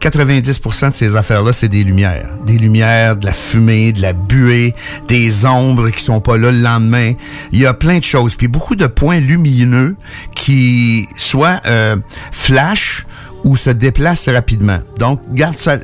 90% 0.00 0.88
de 0.88 0.94
ces 0.94 1.16
affaires-là, 1.16 1.52
c'est 1.52 1.68
des 1.68 1.82
lumières. 1.82 2.28
Des 2.44 2.58
lumières, 2.58 3.16
de 3.16 3.26
la 3.26 3.32
fumée, 3.32 3.92
de 3.92 4.02
la 4.02 4.12
buée, 4.12 4.74
des 5.08 5.46
ombres 5.46 5.90
qui 5.90 6.02
sont 6.02 6.20
pas 6.20 6.36
là 6.36 6.52
le 6.52 6.60
lendemain. 6.60 7.14
Il 7.52 7.60
y 7.60 7.66
a 7.66 7.74
plein 7.74 7.98
de 7.98 8.04
choses. 8.04 8.34
Puis 8.36 8.48
beaucoup 8.48 8.76
de 8.76 8.86
points 8.86 9.20
lumineux 9.20 9.96
qui 10.34 11.08
soit 11.16 11.60
euh, 11.66 11.96
flash 12.30 13.06
ou 13.46 13.54
se 13.56 13.70
déplacent 13.70 14.28
rapidement. 14.28 14.80
Donc, 14.98 15.20
garde 15.32 15.56
ça. 15.56 15.78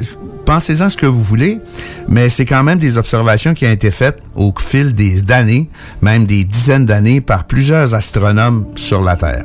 Pensez-en 0.45 0.89
ce 0.89 0.97
que 0.97 1.07
vous 1.07 1.23
voulez, 1.23 1.61
mais 2.09 2.29
c'est 2.29 2.45
quand 2.45 2.65
même 2.65 2.79
des 2.79 2.99
observations 2.99 3.55
qui 3.55 3.65
ont 3.65 3.71
été 3.71 3.93
faites 3.93 4.19
au 4.35 4.53
fil 4.59 4.93
des 4.93 5.31
années, 5.31 5.71
même 6.03 6.27
des 6.27 6.43
dizaines 6.43 6.85
d'années, 6.85 7.21
par 7.21 7.45
plusieurs 7.45 7.95
astronomes 7.95 8.67
sur 8.75 9.01
la 9.01 9.15
Terre. 9.15 9.45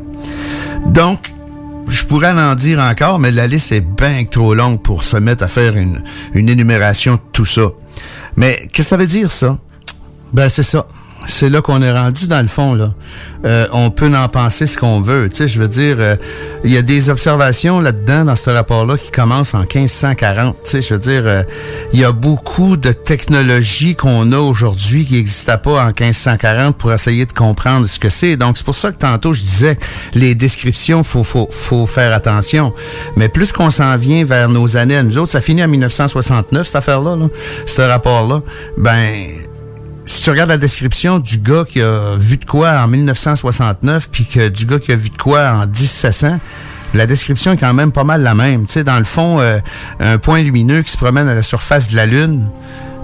Donc, 0.87 1.31
je 1.87 2.03
pourrais 2.05 2.31
en 2.31 2.55
dire 2.55 2.79
encore, 2.79 3.19
mais 3.19 3.31
la 3.31 3.45
liste 3.45 3.71
est 3.71 3.81
bien 3.81 4.25
trop 4.25 4.55
longue 4.55 4.81
pour 4.81 5.03
se 5.03 5.17
mettre 5.17 5.43
à 5.43 5.47
faire 5.47 5.77
une, 5.77 6.01
une 6.33 6.49
énumération 6.49 7.13
de 7.13 7.21
tout 7.31 7.45
ça. 7.45 7.67
Mais 8.35 8.67
qu'est-ce 8.73 8.73
que 8.73 8.83
ça 8.83 8.97
veut 8.97 9.07
dire, 9.07 9.31
ça? 9.31 9.59
Ben, 10.33 10.49
c'est 10.49 10.63
ça 10.63 10.87
c'est 11.27 11.49
là 11.49 11.61
qu'on 11.61 11.81
est 11.81 11.91
rendu 11.91 12.27
dans 12.27 12.41
le 12.41 12.47
fond 12.47 12.73
là. 12.73 12.89
Euh, 13.45 13.67
on 13.71 13.91
peut 13.91 14.11
en 14.15 14.27
penser 14.29 14.65
ce 14.65 14.77
qu'on 14.77 15.01
veut, 15.01 15.29
tu 15.29 15.35
sais, 15.35 15.47
je 15.47 15.59
veux 15.59 15.67
dire 15.67 15.97
euh, 15.99 16.15
il 16.63 16.71
y 16.71 16.77
a 16.77 16.81
des 16.81 17.09
observations 17.09 17.79
là-dedans 17.79 18.25
dans 18.25 18.35
ce 18.35 18.49
rapport-là 18.49 18.97
qui 18.97 19.11
commencent 19.11 19.53
en 19.53 19.59
1540, 19.59 20.55
tu 20.63 20.71
sais, 20.71 20.81
je 20.81 20.93
veux 20.93 20.99
dire 20.99 21.23
euh, 21.25 21.43
il 21.93 21.99
y 21.99 22.03
a 22.03 22.11
beaucoup 22.11 22.77
de 22.77 22.91
technologies 22.91 23.95
qu'on 23.95 24.31
a 24.31 24.39
aujourd'hui 24.39 25.05
qui 25.05 25.13
n'existaient 25.13 25.57
pas 25.57 25.83
en 25.83 25.87
1540 25.87 26.77
pour 26.77 26.91
essayer 26.91 27.25
de 27.25 27.33
comprendre 27.33 27.85
ce 27.87 27.99
que 27.99 28.09
c'est. 28.09 28.37
Donc 28.37 28.57
c'est 28.57 28.65
pour 28.65 28.75
ça 28.75 28.91
que 28.91 28.97
tantôt 28.97 29.33
je 29.33 29.41
disais 29.41 29.77
les 30.13 30.33
descriptions 30.33 31.03
faut 31.03 31.23
faut 31.23 31.47
faut 31.51 31.85
faire 31.85 32.13
attention. 32.13 32.73
Mais 33.15 33.29
plus 33.29 33.51
qu'on 33.51 33.69
s'en 33.69 33.97
vient 33.97 34.23
vers 34.25 34.49
nos 34.49 34.77
années 34.77 34.97
à 34.97 35.03
nous 35.03 35.17
autres, 35.17 35.31
ça 35.31 35.41
finit 35.41 35.63
en 35.63 35.67
1969 35.67 36.65
cette 36.65 36.75
affaire-là 36.75 37.15
là, 37.15 37.27
ce 37.65 37.81
rapport-là. 37.81 38.41
Ben 38.77 39.27
si 40.07 40.23
tu 40.23 40.29
regardes 40.29 40.49
la 40.49 40.57
description 40.57 41.19
du 41.19 41.37
gars 41.37 41.65
qui 41.67 41.81
a 41.81 42.15
vu 42.17 42.37
de 42.37 42.45
quoi 42.45 42.79
en 42.81 42.87
1969, 42.87 44.09
puis 44.09 44.25
que 44.25 44.47
du 44.47 44.65
gars 44.65 44.79
qui 44.79 44.93
a 44.93 44.95
vu 44.95 45.09
de 45.09 45.17
quoi 45.17 45.51
en 45.51 45.67
1700, 45.67 46.39
la 46.93 47.05
description 47.05 47.51
est 47.51 47.57
quand 47.57 47.73
même 47.73 47.91
pas 47.91 48.05
mal 48.05 48.23
la 48.23 48.33
même. 48.33 48.65
Tu 48.65 48.73
sais, 48.73 48.83
dans 48.85 48.97
le 48.97 49.03
fond, 49.03 49.41
euh, 49.41 49.59
un 49.99 50.17
point 50.17 50.41
lumineux 50.41 50.81
qui 50.81 50.91
se 50.91 50.97
promène 50.97 51.27
à 51.27 51.35
la 51.35 51.41
surface 51.41 51.89
de 51.89 51.97
la 51.97 52.05
Lune, 52.05 52.49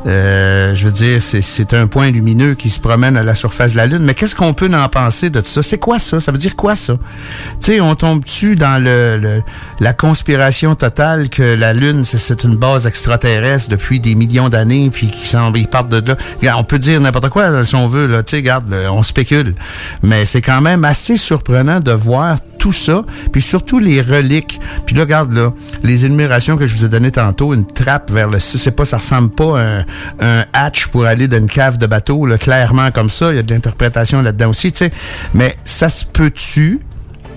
euh, 0.05 0.75
je 0.75 0.85
veux 0.85 0.91
dire, 0.91 1.21
c'est 1.21 1.73
un 1.73 1.87
point 1.87 2.11
lumineux 2.11 2.55
qui 2.55 2.69
se 2.69 2.79
promène 2.79 3.15
à 3.15 3.23
la 3.23 3.35
surface 3.35 3.71
de 3.71 3.77
la 3.77 3.85
Lune. 3.85 4.03
Mais 4.03 4.13
qu'est-ce 4.13 4.35
qu'on 4.35 4.53
peut 4.53 4.69
en 4.73 4.89
penser 4.89 5.29
de 5.29 5.41
ça? 5.41 5.63
C'est 5.63 5.77
quoi 5.77 5.99
ça? 5.99 6.19
Ça 6.19 6.31
veut 6.31 6.37
dire 6.37 6.55
quoi 6.55 6.75
ça? 6.75 6.93
Tu 6.93 7.73
sais, 7.73 7.81
on 7.81 7.95
tombe-tu 7.95 8.55
dans 8.55 8.83
le, 8.83 9.41
la 9.79 9.93
conspiration 9.93 10.75
totale 10.75 11.29
que 11.29 11.43
la 11.43 11.73
Lune, 11.73 12.03
c'est 12.03 12.43
une 12.43 12.55
base 12.55 12.87
extraterrestre 12.87 13.69
depuis 13.69 13.99
des 13.99 14.15
millions 14.15 14.49
d'années, 14.49 14.89
puis 14.91 15.07
qui 15.07 15.27
semble, 15.27 15.57
ils 15.57 15.67
partent 15.67 15.89
de 15.89 16.03
là? 16.41 16.57
on 16.57 16.63
peut 16.63 16.79
dire 16.79 16.99
n'importe 16.99 17.29
quoi 17.29 17.63
si 17.63 17.75
on 17.75 17.87
veut, 17.87 18.07
là. 18.07 18.23
Tu 18.23 18.31
sais, 18.31 18.37
regarde, 18.37 18.73
on 18.91 19.03
spécule. 19.03 19.55
Mais 20.01 20.25
c'est 20.25 20.41
quand 20.41 20.61
même 20.61 20.83
assez 20.85 21.17
surprenant 21.17 21.79
de 21.79 21.91
voir 21.91 22.37
tout 22.59 22.73
ça, 22.73 23.03
puis 23.31 23.41
surtout 23.41 23.79
les 23.79 24.01
reliques. 24.01 24.59
Puis 24.85 24.95
là, 24.95 25.01
regarde, 25.03 25.33
là, 25.33 25.51
les 25.83 26.05
énumérations 26.05 26.55
que 26.55 26.65
je 26.65 26.73
vous 26.73 26.85
ai 26.85 26.89
données 26.89 27.11
tantôt, 27.11 27.53
une 27.53 27.65
trappe 27.65 28.09
vers 28.09 28.29
le... 28.29 28.39
C'est 28.39 28.71
pas, 28.71 28.85
ça 28.85 28.97
ressemble 28.97 29.31
pas 29.31 29.59
à 29.59 29.63
un 29.79 29.85
un 30.19 30.45
hatch 30.53 30.87
pour 30.87 31.05
aller 31.05 31.27
dans 31.27 31.37
une 31.37 31.47
cave 31.47 31.77
de 31.77 31.85
bateau, 31.85 32.27
clairement 32.39 32.91
comme 32.91 33.09
ça. 33.09 33.31
Il 33.31 33.35
y 33.35 33.39
a 33.39 33.43
de 33.43 33.53
l'interprétation 33.53 34.21
là-dedans 34.21 34.49
aussi, 34.49 34.71
tu 34.71 34.79
sais. 34.79 34.91
Mais 35.33 35.55
ça 35.63 35.89
se 35.89 36.05
peut-tu, 36.05 36.79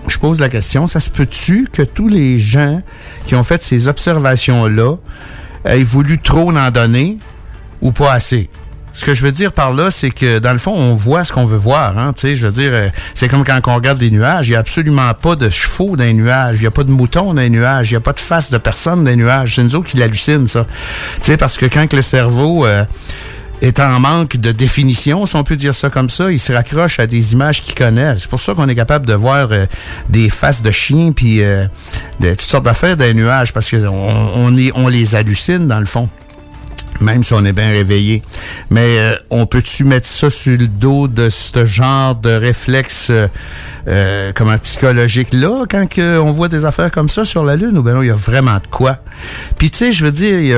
je 0.08 0.18
pose 0.18 0.40
la 0.40 0.48
question, 0.48 0.86
ça 0.86 1.00
se 1.00 1.10
peut-tu 1.10 1.68
que 1.72 1.82
tous 1.82 2.08
les 2.08 2.38
gens 2.38 2.80
qui 3.26 3.34
ont 3.34 3.44
fait 3.44 3.62
ces 3.62 3.88
observations-là 3.88 4.96
aient 5.64 5.82
voulu 5.82 6.18
trop 6.18 6.50
en 6.56 6.70
donner 6.70 7.18
ou 7.80 7.92
pas 7.92 8.12
assez? 8.12 8.48
Ce 8.96 9.04
que 9.04 9.12
je 9.12 9.22
veux 9.22 9.30
dire 9.30 9.52
par 9.52 9.74
là, 9.74 9.90
c'est 9.90 10.08
que 10.08 10.38
dans 10.38 10.54
le 10.54 10.58
fond, 10.58 10.72
on 10.72 10.94
voit 10.94 11.22
ce 11.22 11.30
qu'on 11.30 11.44
veut 11.44 11.58
voir. 11.58 11.98
Hein, 11.98 12.14
je 12.22 12.46
veux 12.46 12.52
dire, 12.52 12.70
euh, 12.72 12.88
c'est 13.14 13.28
comme 13.28 13.44
quand 13.44 13.60
on 13.66 13.74
regarde 13.74 13.98
des 13.98 14.10
nuages. 14.10 14.48
Il 14.48 14.52
n'y 14.52 14.56
a 14.56 14.60
absolument 14.60 15.12
pas 15.12 15.36
de 15.36 15.50
chevaux 15.50 15.96
dans 15.96 16.04
les 16.04 16.14
nuages. 16.14 16.56
Il 16.56 16.60
n'y 16.62 16.66
a 16.66 16.70
pas 16.70 16.82
de 16.82 16.90
moutons 16.90 17.34
dans 17.34 17.42
les 17.42 17.50
nuages. 17.50 17.90
Il 17.90 17.92
n'y 17.92 17.98
a 17.98 18.00
pas 18.00 18.14
de 18.14 18.20
face 18.20 18.50
de 18.50 18.56
personne 18.56 19.04
dans 19.04 19.10
les 19.10 19.16
nuages. 19.16 19.54
C'est 19.54 19.62
nous 19.62 19.76
autres 19.76 19.90
qui 19.90 19.98
l'hallucinent, 19.98 20.48
ça. 20.48 20.64
sais, 21.20 21.36
parce 21.36 21.58
que 21.58 21.66
quand 21.66 21.92
le 21.92 22.00
cerveau 22.00 22.64
euh, 22.64 22.86
est 23.60 23.80
en 23.80 24.00
manque 24.00 24.38
de 24.38 24.50
définition, 24.50 25.26
si 25.26 25.36
on 25.36 25.44
peut 25.44 25.56
dire 25.56 25.74
ça 25.74 25.90
comme 25.90 26.08
ça, 26.08 26.32
il 26.32 26.38
se 26.38 26.54
raccroche 26.54 26.98
à 26.98 27.06
des 27.06 27.34
images 27.34 27.60
qu'il 27.60 27.74
connaît. 27.74 28.14
C'est 28.16 28.30
pour 28.30 28.40
ça 28.40 28.54
qu'on 28.54 28.66
est 28.66 28.74
capable 28.74 29.04
de 29.04 29.12
voir 29.12 29.48
euh, 29.52 29.66
des 30.08 30.30
faces 30.30 30.62
de 30.62 30.70
chiens 30.70 31.12
puis 31.12 31.40
de 31.40 31.68
toutes 32.30 32.40
sortes 32.40 32.64
d'affaires 32.64 32.96
dans 32.96 33.04
les 33.04 33.12
nuages 33.12 33.52
parce 33.52 33.70
qu'on 33.70 33.86
on, 33.86 34.70
on 34.74 34.88
les 34.88 35.14
hallucine 35.14 35.68
dans 35.68 35.80
le 35.80 35.86
fond 35.86 36.08
même 37.00 37.24
si 37.24 37.32
on 37.34 37.44
est 37.44 37.52
bien 37.52 37.70
réveillé. 37.70 38.22
Mais 38.70 38.98
euh, 38.98 39.16
on 39.30 39.46
peut-tu 39.46 39.84
mettre 39.84 40.06
ça 40.06 40.30
sur 40.30 40.58
le 40.58 40.68
dos 40.68 41.08
de 41.08 41.28
ce 41.28 41.64
genre 41.66 42.14
de 42.14 42.30
réflexe 42.30 43.08
euh, 43.10 43.28
euh 43.86 44.32
comment 44.34 44.58
psychologique 44.58 45.32
là 45.32 45.64
quand 45.70 45.88
que 45.88 46.18
on 46.18 46.32
voit 46.32 46.48
des 46.48 46.64
affaires 46.64 46.90
comme 46.90 47.08
ça 47.08 47.24
sur 47.24 47.44
la 47.44 47.56
lune 47.56 47.78
ou 47.78 47.82
ben 47.82 47.94
non, 47.94 48.02
il 48.02 48.08
y 48.08 48.10
a 48.10 48.16
vraiment 48.16 48.56
de 48.56 48.66
quoi. 48.70 48.98
Puis 49.58 49.70
tu 49.70 49.78
sais, 49.78 49.92
je 49.92 50.04
veux 50.04 50.12
dire, 50.12 50.56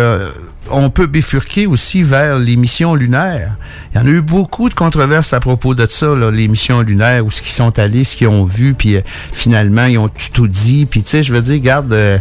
on 0.70 0.90
peut 0.90 1.06
bifurquer 1.06 1.66
aussi 1.66 2.02
vers 2.02 2.38
les 2.38 2.56
missions 2.56 2.94
lunaires. 2.94 3.56
Il 3.92 3.98
y 3.98 4.00
en 4.00 4.06
a 4.06 4.10
eu 4.10 4.20
beaucoup 4.20 4.68
de 4.68 4.74
controverses 4.74 5.32
à 5.32 5.40
propos 5.40 5.74
de 5.74 5.86
ça, 5.88 6.14
les 6.32 6.48
missions 6.48 6.80
lunaires, 6.82 7.24
où 7.24 7.30
ce 7.30 7.42
qu'ils 7.42 7.52
sont 7.52 7.78
allés, 7.78 8.04
ce 8.04 8.16
qu'ils 8.16 8.28
ont 8.28 8.44
vu, 8.44 8.74
puis 8.74 8.96
euh, 8.96 9.00
finalement, 9.32 9.86
ils 9.86 9.98
ont 9.98 10.10
tout 10.32 10.48
dit. 10.48 10.86
Puis 10.86 11.02
tu 11.02 11.10
sais, 11.10 11.22
je 11.22 11.32
veux 11.32 11.42
dire, 11.42 11.58
garde, 11.60 11.92
euh, 11.92 12.18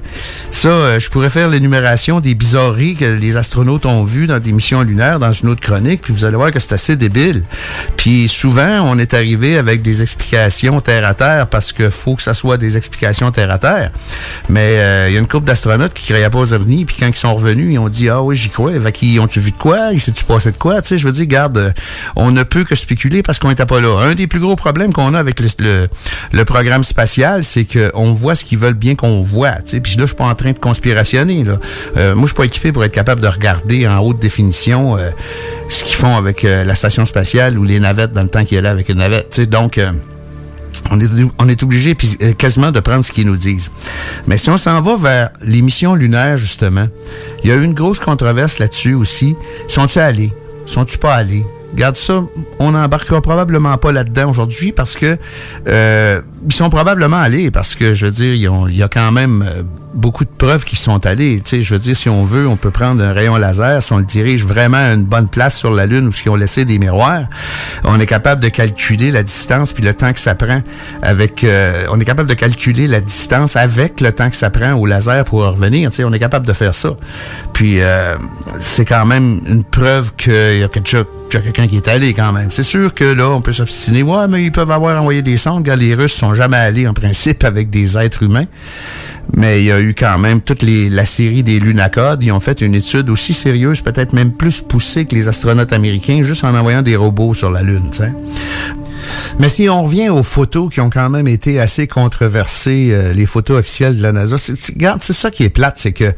ça, 0.51 0.69
euh, 0.69 0.99
je 0.99 1.09
pourrais 1.09 1.29
faire 1.29 1.49
l'énumération 1.49 2.19
des 2.19 2.35
bizarreries 2.35 2.95
que 2.95 3.05
les 3.05 3.37
astronautes 3.37 3.85
ont 3.85 4.03
vues 4.03 4.27
dans 4.27 4.39
des 4.39 4.51
missions 4.51 4.81
lunaires, 4.81 5.19
dans 5.19 5.31
une 5.31 5.49
autre 5.49 5.61
chronique, 5.61 6.01
puis 6.01 6.13
vous 6.13 6.25
allez 6.25 6.37
voir 6.37 6.51
que 6.51 6.59
c'est 6.59 6.73
assez 6.73 6.95
débile. 6.95 7.43
Puis 7.97 8.27
souvent, 8.27 8.81
on 8.83 8.97
est 8.97 9.13
arrivé 9.13 9.57
avec 9.57 9.81
des 9.81 10.01
explications 10.01 10.79
à 11.05 11.13
terre, 11.13 11.47
parce 11.47 11.71
que 11.71 11.89
faut 11.89 12.15
que 12.15 12.23
ça 12.23 12.33
soit 12.33 12.57
des 12.57 12.77
explications 12.77 13.31
terre 13.31 13.51
à 13.51 13.57
terre. 13.57 13.91
Mais 14.49 14.73
il 15.07 15.13
y 15.13 15.17
a 15.17 15.19
une 15.19 15.27
couple 15.27 15.45
d'astronautes 15.45 15.93
qui 15.93 16.11
créaient 16.11 16.29
pas 16.29 16.39
aux 16.39 16.53
ovnis, 16.53 16.85
puis 16.85 16.95
quand 16.99 17.07
ils 17.07 17.15
sont 17.15 17.35
revenus, 17.35 17.73
ils 17.73 17.79
ont 17.79 17.89
dit, 17.89 18.09
ah 18.09 18.21
oui, 18.21 18.35
j'y 18.35 18.49
crois. 18.49 18.71
Fait 18.79 19.19
ont-tu 19.19 19.39
vu 19.39 19.51
de 19.51 19.57
quoi? 19.57 19.89
Il 19.93 19.99
s'est-tu 19.99 20.23
passé 20.23 20.51
de 20.51 20.57
quoi? 20.57 20.81
Tu 20.81 20.89
sais, 20.89 20.97
je 20.97 21.05
veux 21.05 21.11
dire, 21.11 21.25
garde, 21.25 21.57
euh, 21.57 21.71
on 22.15 22.31
ne 22.31 22.43
peut 22.43 22.63
que 22.63 22.75
spéculer 22.75 23.23
parce 23.23 23.39
qu'on 23.39 23.49
n'était 23.49 23.65
pas 23.65 23.79
là. 23.79 23.99
Un 24.01 24.15
des 24.15 24.27
plus 24.27 24.39
gros 24.39 24.55
problèmes 24.55 24.93
qu'on 24.93 25.13
a 25.13 25.19
avec 25.19 25.39
le, 25.39 25.87
le, 26.31 26.45
programme 26.45 26.83
spatial, 26.83 27.43
c'est 27.43 27.65
qu'on 27.65 28.13
voit 28.13 28.35
ce 28.35 28.43
qu'ils 28.43 28.57
veulent 28.57 28.73
bien 28.73 28.95
qu'on 28.95 29.21
voit. 29.21 29.55
Tu 29.55 29.61
sais, 29.65 29.79
puis 29.79 29.93
là, 29.93 30.03
je 30.03 30.07
suis 30.07 30.15
pas 30.15 30.25
en 30.25 30.35
train 30.35 30.51
de 30.51 30.59
conspirationner. 30.59 31.43
Là. 31.43 31.59
Euh, 31.97 32.15
moi, 32.15 32.23
je 32.23 32.27
suis 32.27 32.35
pas 32.35 32.45
équipé 32.45 32.71
pour 32.71 32.83
être 32.83 32.93
capable 32.93 33.21
de 33.21 33.27
regarder 33.27 33.87
en 33.87 33.99
haute 33.99 34.19
définition 34.19 34.97
euh, 34.97 35.11
ce 35.69 35.83
qu'ils 35.83 35.95
font 35.95 36.15
avec 36.15 36.43
la 36.43 36.75
station 36.75 37.05
spatiale 37.05 37.57
ou 37.57 37.63
les 37.63 37.79
navettes 37.79 38.11
dans 38.11 38.23
le 38.23 38.29
temps 38.29 38.45
qu'il 38.45 38.55
y 38.55 38.57
a 38.59 38.61
là 38.61 38.71
avec 38.71 38.89
une 38.89 38.97
navette. 38.97 39.29
Tu 39.31 39.41
sais, 39.41 39.45
donc 39.45 39.79
on 40.91 40.99
est, 40.99 41.09
on 41.39 41.49
est 41.49 41.63
obligé 41.63 41.95
puis, 41.95 42.17
euh, 42.21 42.33
quasiment 42.33 42.71
de 42.71 42.79
prendre 42.79 43.03
ce 43.03 43.11
qu'ils 43.11 43.27
nous 43.27 43.37
disent. 43.37 43.71
Mais 44.27 44.37
si 44.37 44.49
on 44.49 44.57
s'en 44.57 44.81
va 44.81 44.95
vers 44.95 45.29
les 45.41 45.61
missions 45.61 45.95
lunaires, 45.95 46.37
justement, 46.37 46.87
il 47.43 47.49
y 47.49 47.53
a 47.53 47.55
eu 47.55 47.63
une 47.63 47.73
grosse 47.73 47.99
controverse 47.99 48.59
là-dessus 48.59 48.93
aussi. 48.93 49.35
Sont-ils 49.67 49.99
allés? 49.99 50.33
Sont-ils 50.65 50.97
pas 50.97 51.15
allés? 51.15 51.45
Regarde 51.73 51.95
ça, 51.95 52.23
on 52.59 52.71
n'embarquera 52.71 53.21
probablement 53.21 53.77
pas 53.77 53.91
là-dedans 53.91 54.29
aujourd'hui 54.29 54.71
parce 54.71 54.95
que 54.95 55.17
euh, 55.67 56.21
ils 56.47 56.53
sont 56.53 56.69
probablement 56.69 57.17
allés 57.17 57.51
parce 57.51 57.75
que 57.75 57.93
je 57.93 58.05
veux 58.05 58.11
dire, 58.11 58.33
il 58.33 58.75
y 58.75 58.81
a 58.81 58.87
quand 58.87 59.11
même 59.11 59.43
euh, 59.45 59.63
beaucoup 59.93 60.23
de 60.23 60.29
preuves 60.29 60.63
qui 60.63 60.77
sont 60.77 61.05
allées. 61.05 61.41
Tu 61.43 61.49
sais, 61.49 61.61
je 61.61 61.73
veux 61.73 61.79
dire, 61.79 61.95
si 61.95 62.07
on 62.07 62.23
veut, 62.23 62.47
on 62.47 62.55
peut 62.55 62.71
prendre 62.71 63.03
un 63.03 63.11
rayon 63.11 63.35
laser, 63.35 63.83
si 63.83 63.91
on 63.91 63.97
le 63.97 64.05
dirige 64.05 64.45
vraiment 64.45 64.77
à 64.77 64.93
une 64.93 65.03
bonne 65.03 65.27
place 65.27 65.57
sur 65.57 65.71
la 65.71 65.85
Lune 65.85 66.07
ou 66.07 66.13
si 66.13 66.29
on 66.29 66.35
laissé 66.35 66.63
des 66.63 66.79
miroirs, 66.79 67.25
on 67.83 67.99
est 67.99 68.05
capable 68.05 68.41
de 68.41 68.47
calculer 68.47 69.11
la 69.11 69.23
distance 69.23 69.73
puis 69.73 69.83
le 69.83 69.93
temps 69.93 70.13
que 70.13 70.19
ça 70.21 70.35
prend 70.35 70.61
avec. 71.01 71.43
Euh, 71.43 71.85
on 71.91 71.99
est 71.99 72.05
capable 72.05 72.29
de 72.29 72.33
calculer 72.33 72.87
la 72.87 73.01
distance 73.01 73.57
avec 73.57 73.99
le 73.99 74.13
temps 74.13 74.29
que 74.29 74.37
ça 74.37 74.49
prend 74.49 74.71
au 74.73 74.85
laser 74.85 75.25
pour 75.25 75.41
revenir. 75.41 75.89
Tu 75.89 75.97
sais, 75.97 76.03
on 76.05 76.13
est 76.13 76.19
capable 76.19 76.47
de 76.47 76.53
faire 76.53 76.75
ça. 76.75 76.95
Puis 77.51 77.79
c'est 78.59 78.85
quand 78.85 79.05
même 79.05 79.41
une 79.47 79.65
preuve 79.65 80.13
qu'il 80.15 80.59
y 80.59 80.63
a 80.63 80.69
quelque 80.69 80.87
chose 80.87 81.05
quelqu'un 81.29 81.67
qui 81.67 81.77
est 81.77 81.87
allé 81.87 82.13
quand 82.13 82.31
même. 82.31 82.51
C'est 82.51 82.63
sûr 82.63 82.93
que 82.93 83.03
là, 83.03 83.29
on 83.29 83.41
peut 83.41 83.51
s'obstiner. 83.51 84.03
Ouais, 84.03 84.27
mais 84.29 84.43
ils 84.43 84.51
peuvent 84.51 84.71
avoir 84.71 84.99
envoyé 84.99 85.21
des 85.21 85.37
sondes. 85.37 85.67
les 85.67 85.93
Russes 85.93 86.13
sont 86.13 86.33
jamais 86.37 86.57
allés 86.57 86.87
en 86.87 86.93
principe 86.93 87.43
avec 87.43 87.69
des 87.69 87.97
êtres 87.97 88.23
humains. 88.23 88.45
Mais 89.35 89.59
il 89.61 89.65
y 89.65 89.71
a 89.71 89.81
eu 89.81 89.93
quand 89.93 90.17
même 90.17 90.39
toute 90.39 90.63
la 90.63 91.05
série 91.05 91.43
des 91.43 91.59
Lunacodes. 91.59 92.23
Ils 92.23 92.31
ont 92.31 92.39
fait 92.39 92.61
une 92.61 92.73
étude 92.73 93.09
aussi 93.09 93.33
sérieuse, 93.33 93.81
peut-être 93.81 94.13
même 94.13 94.31
plus 94.31 94.61
poussée 94.61 95.05
que 95.05 95.15
les 95.15 95.27
astronautes 95.27 95.73
américains, 95.73 96.21
juste 96.23 96.45
en 96.45 96.55
envoyant 96.55 96.81
des 96.81 96.95
robots 96.95 97.33
sur 97.33 97.51
la 97.51 97.61
Lune. 97.61 97.91
Mais 99.39 99.49
si 99.49 99.69
on 99.69 99.83
revient 99.83 100.09
aux 100.09 100.23
photos 100.23 100.73
qui 100.73 100.79
ont 100.79 100.89
quand 100.89 101.09
même 101.09 101.27
été 101.27 101.59
assez 101.59 101.87
controversées, 101.87 102.89
euh, 102.91 103.13
les 103.13 103.25
photos 103.25 103.59
officielles 103.59 103.97
de 103.97 104.01
la 104.01 104.11
NASA, 104.11 104.37
c'est, 104.37 104.55
c'est 104.55 105.13
ça 105.13 105.29
qui 105.29 105.43
est 105.43 105.49
plate, 105.49 105.77
c'est 105.77 105.91
que 105.91 106.13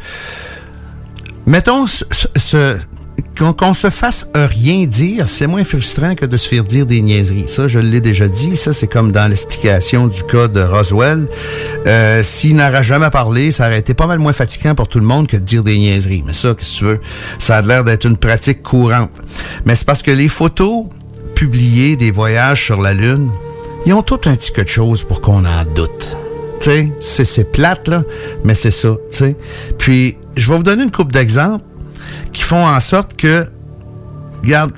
mettons 1.45 1.85
ce, 1.87 2.77
qu'on 3.37 3.53
qu'on 3.53 3.73
se 3.73 3.89
fasse 3.89 4.27
rien 4.35 4.85
dire, 4.85 5.27
c'est 5.29 5.47
moins 5.47 5.63
frustrant 5.63 6.15
que 6.15 6.25
de 6.25 6.37
se 6.37 6.47
faire 6.47 6.63
dire 6.63 6.85
des 6.85 7.01
niaiseries. 7.01 7.45
Ça, 7.47 7.67
je 7.67 7.79
l'ai 7.79 8.01
déjà 8.01 8.27
dit. 8.27 8.55
Ça, 8.55 8.73
c'est 8.73 8.87
comme 8.87 9.11
dans 9.11 9.27
l'explication 9.29 10.07
du 10.07 10.23
cas 10.23 10.47
de 10.47 10.61
Roswell. 10.61 11.27
Euh, 11.87 12.21
S'il 12.23 12.55
n'aurait 12.55 12.83
jamais 12.83 13.09
parlé, 13.09 13.51
ça 13.51 13.67
aurait 13.67 13.79
été 13.79 13.93
pas 13.93 14.07
mal 14.07 14.19
moins 14.19 14.33
fatigant 14.33 14.75
pour 14.75 14.87
tout 14.87 14.99
le 14.99 15.05
monde 15.05 15.27
que 15.27 15.37
de 15.37 15.43
dire 15.43 15.63
des 15.63 15.77
niaiseries. 15.77 16.23
Mais 16.25 16.33
ça, 16.33 16.53
qu'est-ce 16.57 16.73
que 16.73 16.77
tu 16.79 16.83
veux? 16.85 16.99
Ça 17.39 17.57
a 17.57 17.61
l'air 17.61 17.83
d'être 17.83 18.05
une 18.05 18.17
pratique 18.17 18.61
courante. 18.63 19.11
Mais 19.65 19.75
c'est 19.75 19.85
parce 19.85 20.01
que 20.01 20.11
les 20.11 20.27
photos 20.27 20.85
publiées 21.35 21.95
des 21.95 22.11
voyages 22.11 22.65
sur 22.65 22.81
la 22.81 22.93
Lune, 22.93 23.29
ils 23.85 23.93
ont 23.93 24.03
tout 24.03 24.19
un 24.25 24.35
petit 24.35 24.51
quelque 24.51 24.71
chose 24.71 25.03
pour 25.03 25.21
qu'on 25.21 25.45
en 25.45 25.63
doute. 25.75 26.15
Tu 26.59 26.91
sais, 26.99 27.23
c'est- 27.25 27.49
plate, 27.49 27.87
là, 27.87 28.03
mais 28.43 28.53
c'est 28.53 28.71
ça, 28.71 28.97
tu 29.11 29.17
sais. 29.17 29.35
Puis, 29.77 30.17
je 30.35 30.49
vais 30.49 30.57
vous 30.57 30.63
donner 30.63 30.83
une 30.83 30.91
couple 30.91 31.13
d'exemples 31.13 31.63
qui 32.31 32.43
font 32.43 32.67
en 32.67 32.79
sorte 32.79 33.15
que, 33.15 33.47
regarde, 34.43 34.71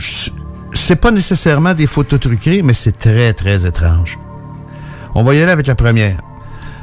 c'est 0.74 0.96
pas 0.96 1.12
nécessairement 1.12 1.74
des 1.74 1.88
photos 1.88 2.20
truquées, 2.20 2.62
mais 2.62 2.74
c'est 2.74 2.98
très, 2.98 3.34
très 3.34 3.66
étrange. 3.66 4.18
On 5.16 5.24
va 5.24 5.36
y 5.36 5.42
aller 5.42 5.52
avec 5.52 5.68
la 5.68 5.76
première. 5.76 6.18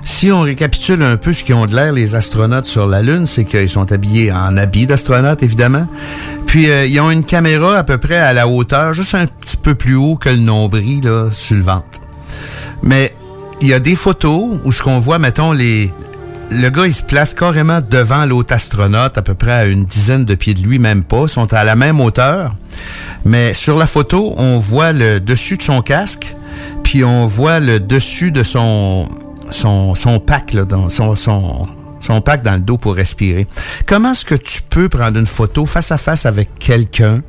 Si 0.05 0.33
on 0.33 0.41
récapitule 0.41 1.03
un 1.03 1.17
peu 1.17 1.33
ce 1.33 1.45
qu'ils 1.45 1.55
ont 1.55 1.67
de 1.67 1.75
l'air, 1.75 1.93
les 1.93 2.15
astronautes 2.15 2.65
sur 2.65 2.87
la 2.87 3.03
Lune, 3.03 3.27
c'est 3.27 3.45
qu'ils 3.45 3.69
sont 3.69 3.93
habillés 3.93 4.33
en 4.33 4.57
habits 4.57 4.87
d'astronautes, 4.87 5.43
évidemment. 5.43 5.87
Puis, 6.47 6.71
euh, 6.71 6.87
ils 6.87 6.99
ont 7.01 7.11
une 7.11 7.25
caméra 7.25 7.77
à 7.77 7.85
peu 7.85 7.99
près 7.99 8.17
à 8.17 8.33
la 8.33 8.49
hauteur, 8.49 8.95
juste 8.95 9.15
un 9.15 9.27
petit 9.27 9.59
peu 9.59 9.75
plus 9.75 9.97
haut 9.97 10.17
que 10.17 10.31
le 10.31 10.39
nombril, 10.39 11.05
là, 11.05 11.29
sur 11.31 11.57
le 11.57 11.63
ventre. 11.63 12.01
Mais 12.83 13.15
il 13.61 13.69
y 13.69 13.75
a 13.75 13.81
des 13.81 13.97
photos 13.97 14.59
où 14.65 14.73
ce 14.73 14.83
qu'on 14.83 14.99
voit, 14.99 15.19
mettons, 15.19 15.53
les, 15.53 15.93
le 16.51 16.71
gars, 16.71 16.87
il 16.87 16.95
se 16.95 17.03
place 17.03 17.35
carrément 17.35 17.81
devant 17.81 18.25
l'autre 18.25 18.55
astronaute, 18.55 19.19
à 19.19 19.23
peu 19.23 19.35
près 19.35 19.53
à 19.53 19.67
une 19.67 19.85
dizaine 19.85 20.25
de 20.25 20.35
pieds 20.35 20.55
de 20.55 20.61
lui, 20.61 20.79
même 20.79 21.05
pas. 21.05 21.23
Ils 21.23 21.29
sont 21.29 21.53
à 21.53 21.65
la 21.65 21.77
même 21.77 22.01
hauteur. 22.01 22.55
Mais 23.25 23.53
sur 23.55 23.77
la 23.77 23.87
photo, 23.87 24.35
on 24.37 24.59
voit 24.59 24.93
le 24.93 25.21
dessus 25.21 25.57
de 25.57 25.63
son 25.63 25.83
casque, 25.83 26.35
puis 26.83 27.05
on 27.05 27.27
voit 27.27 27.61
le 27.61 27.81
dessus 27.81 28.31
de 28.31 28.43
son, 28.43 29.09
son, 29.51 29.95
son 29.95 30.21
pack, 30.21 30.53
là, 30.55 30.65
dans 30.65 30.89
son, 30.89 31.15
son, 31.15 31.69
son 32.01 32.21
pack 32.21 32.43
dans 32.43 32.55
le 32.55 32.61
dos 32.61 32.79
pour 32.79 32.95
respirer. 32.95 33.47
Comment 33.87 34.13
est-ce 34.13 34.25
que 34.25 34.35
tu 34.35 34.63
peux 34.63 34.89
prendre 34.89 35.19
une 35.19 35.27
photo 35.27 35.67
face 35.67 35.93
à 35.93 35.99
face 35.99 36.25
avec 36.25 36.59
quelqu'un 36.59 37.23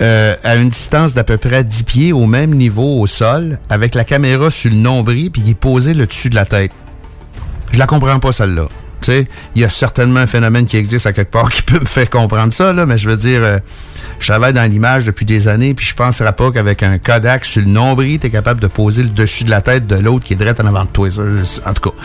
euh, 0.00 0.36
à 0.44 0.56
une 0.56 0.70
distance 0.70 1.12
d'à 1.14 1.24
peu 1.24 1.38
près 1.38 1.64
10 1.64 1.82
pieds 1.82 2.12
au 2.12 2.26
même 2.26 2.54
niveau 2.54 3.00
au 3.00 3.06
sol, 3.06 3.58
avec 3.68 3.94
la 3.94 4.04
caméra 4.04 4.50
sur 4.50 4.70
le 4.70 4.76
nombril, 4.76 5.30
puis 5.30 5.42
qui 5.42 5.50
est 5.50 5.54
posée 5.54 5.94
le 5.94 6.06
dessus 6.06 6.30
de 6.30 6.36
la 6.36 6.44
tête? 6.44 6.72
Je 7.72 7.78
la 7.78 7.86
comprends 7.86 8.18
pas, 8.18 8.32
celle-là. 8.32 8.68
Tu 9.00 9.12
sais, 9.12 9.28
il 9.54 9.62
y 9.62 9.64
a 9.64 9.68
certainement 9.68 10.20
un 10.20 10.26
phénomène 10.26 10.66
qui 10.66 10.76
existe 10.76 11.06
à 11.06 11.12
quelque 11.12 11.30
part 11.30 11.48
qui 11.52 11.62
peut 11.62 11.78
me 11.78 11.86
faire 11.86 12.10
comprendre 12.10 12.52
ça, 12.52 12.72
là, 12.72 12.84
mais 12.84 12.98
je 12.98 13.08
veux 13.08 13.16
dire, 13.16 13.40
euh, 13.42 13.58
je 14.18 14.26
travaille 14.26 14.52
dans 14.52 14.68
l'image 14.68 15.04
depuis 15.04 15.24
des 15.24 15.46
années, 15.46 15.74
puis 15.74 15.86
je 15.86 15.94
penserais 15.94 16.32
pas 16.32 16.50
qu'avec 16.50 16.82
un 16.82 16.98
Kodak 16.98 17.44
sur 17.44 17.62
le 17.62 17.68
nombril, 17.68 18.18
tu 18.18 18.26
es 18.26 18.30
capable 18.30 18.60
de 18.60 18.66
poser 18.66 19.04
le 19.04 19.10
dessus 19.10 19.44
de 19.44 19.50
la 19.50 19.60
tête 19.60 19.86
de 19.86 19.96
l'autre 19.96 20.24
qui 20.24 20.32
est 20.32 20.36
direct 20.36 20.60
en 20.60 20.66
avant 20.66 20.84
de 20.84 20.88
toi. 20.88 21.08
En 21.66 21.74
tout 21.74 21.90
cas, 21.90 21.96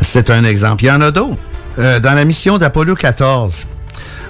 c'est 0.00 0.30
un 0.30 0.44
exemple. 0.44 0.84
Il 0.84 0.86
y 0.86 0.90
en 0.90 1.00
a 1.00 1.10
d'autres. 1.10 1.42
Euh, 1.78 2.00
dans 2.00 2.14
la 2.14 2.24
mission 2.24 2.58
d'Apollo 2.58 2.94
14, 2.94 3.66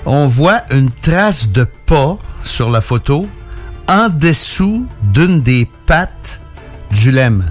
on 0.04 0.26
voit 0.26 0.62
une 0.70 0.90
trace 0.90 1.50
de 1.50 1.66
pas 1.86 2.18
sur 2.42 2.70
la 2.70 2.80
photo 2.80 3.28
en 3.88 4.08
dessous 4.08 4.86
d'une 5.02 5.40
des 5.40 5.68
pattes 5.86 6.40
du 6.90 7.10
lemme. 7.10 7.44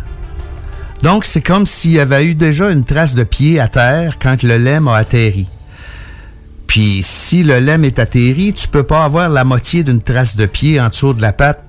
Donc, 1.04 1.26
c'est 1.26 1.42
comme 1.42 1.66
s'il 1.66 1.92
y 1.92 2.00
avait 2.00 2.26
eu 2.26 2.36
déjà 2.36 2.70
une 2.72 2.84
trace 2.84 3.14
de 3.16 3.24
pied 3.24 3.60
à 3.60 3.68
terre 3.68 4.18
quand 4.22 4.44
le 4.44 4.58
lemme 4.58 4.88
a 4.88 4.96
atterri. 4.98 5.48
Puis, 6.66 7.02
si 7.02 7.44
le 7.44 7.60
lemme 7.60 7.86
est 7.86 8.00
atterri, 8.00 8.54
tu 8.54 8.68
peux 8.68 8.84
pas 8.84 9.04
avoir 9.04 9.30
la 9.30 9.44
moitié 9.44 9.84
d'une 9.84 10.02
trace 10.02 10.36
de 10.36 10.46
pied 10.46 10.82
en 10.82 10.90
dessous 10.90 11.14
de 11.14 11.22
la 11.22 11.34
patte. 11.34 11.64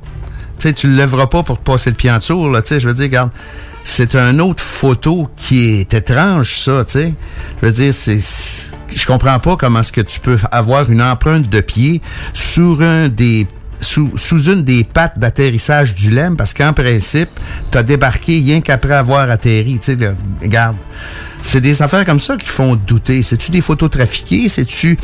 Tu 0.58 0.68
sais, 0.68 0.72
tu 0.72 0.88
le 0.88 0.96
lèveras 0.96 1.28
pas 1.28 1.42
pour 1.44 1.58
passer 1.58 1.90
le 1.90 1.96
pied 1.96 2.10
en 2.10 2.18
dessous, 2.18 2.50
là. 2.50 2.62
Je 2.68 2.88
veux 2.88 2.94
dire, 2.94 3.04
regarde, 3.04 3.30
c'est 3.84 4.16
une 4.16 4.40
autre 4.40 4.62
photo 4.62 5.28
qui 5.36 5.66
est 5.80 5.94
étrange, 5.94 6.58
ça. 6.58 6.84
Je 6.92 7.12
veux 7.62 7.72
dire, 7.72 7.94
c'est- 7.94 8.72
Je 8.90 9.06
comprends 9.06 9.38
pas 9.38 9.56
comment 9.56 9.80
est-ce 9.80 9.92
que 9.92 10.00
tu 10.00 10.18
peux 10.18 10.38
avoir 10.50 10.90
une 10.90 11.02
empreinte 11.02 11.48
de 11.48 11.60
pied 11.60 12.00
sur 12.32 12.80
un 12.82 13.08
des 13.08 13.46
sous, 13.80 14.16
sous 14.16 14.50
une 14.50 14.62
des 14.62 14.84
pattes 14.84 15.18
d'atterrissage 15.18 15.94
du 15.94 16.10
lemme, 16.10 16.36
parce 16.36 16.54
qu'en 16.54 16.72
principe, 16.72 17.30
tu 17.70 17.78
as 17.78 17.82
débarqué 17.82 18.40
rien 18.40 18.60
qu'après 18.60 18.94
avoir 18.94 19.30
atterri. 19.30 19.78
Tu 19.78 19.96
sais, 19.96 20.14
regarde. 20.42 20.76
C'est 21.40 21.60
des 21.60 21.82
affaires 21.82 22.04
comme 22.04 22.20
ça 22.20 22.36
qui 22.36 22.48
font 22.48 22.74
douter. 22.76 23.22
C'est-tu 23.22 23.50
des 23.50 23.60
photos 23.60 23.90
trafiquées? 23.90 24.48
C'est-tu... 24.48 24.98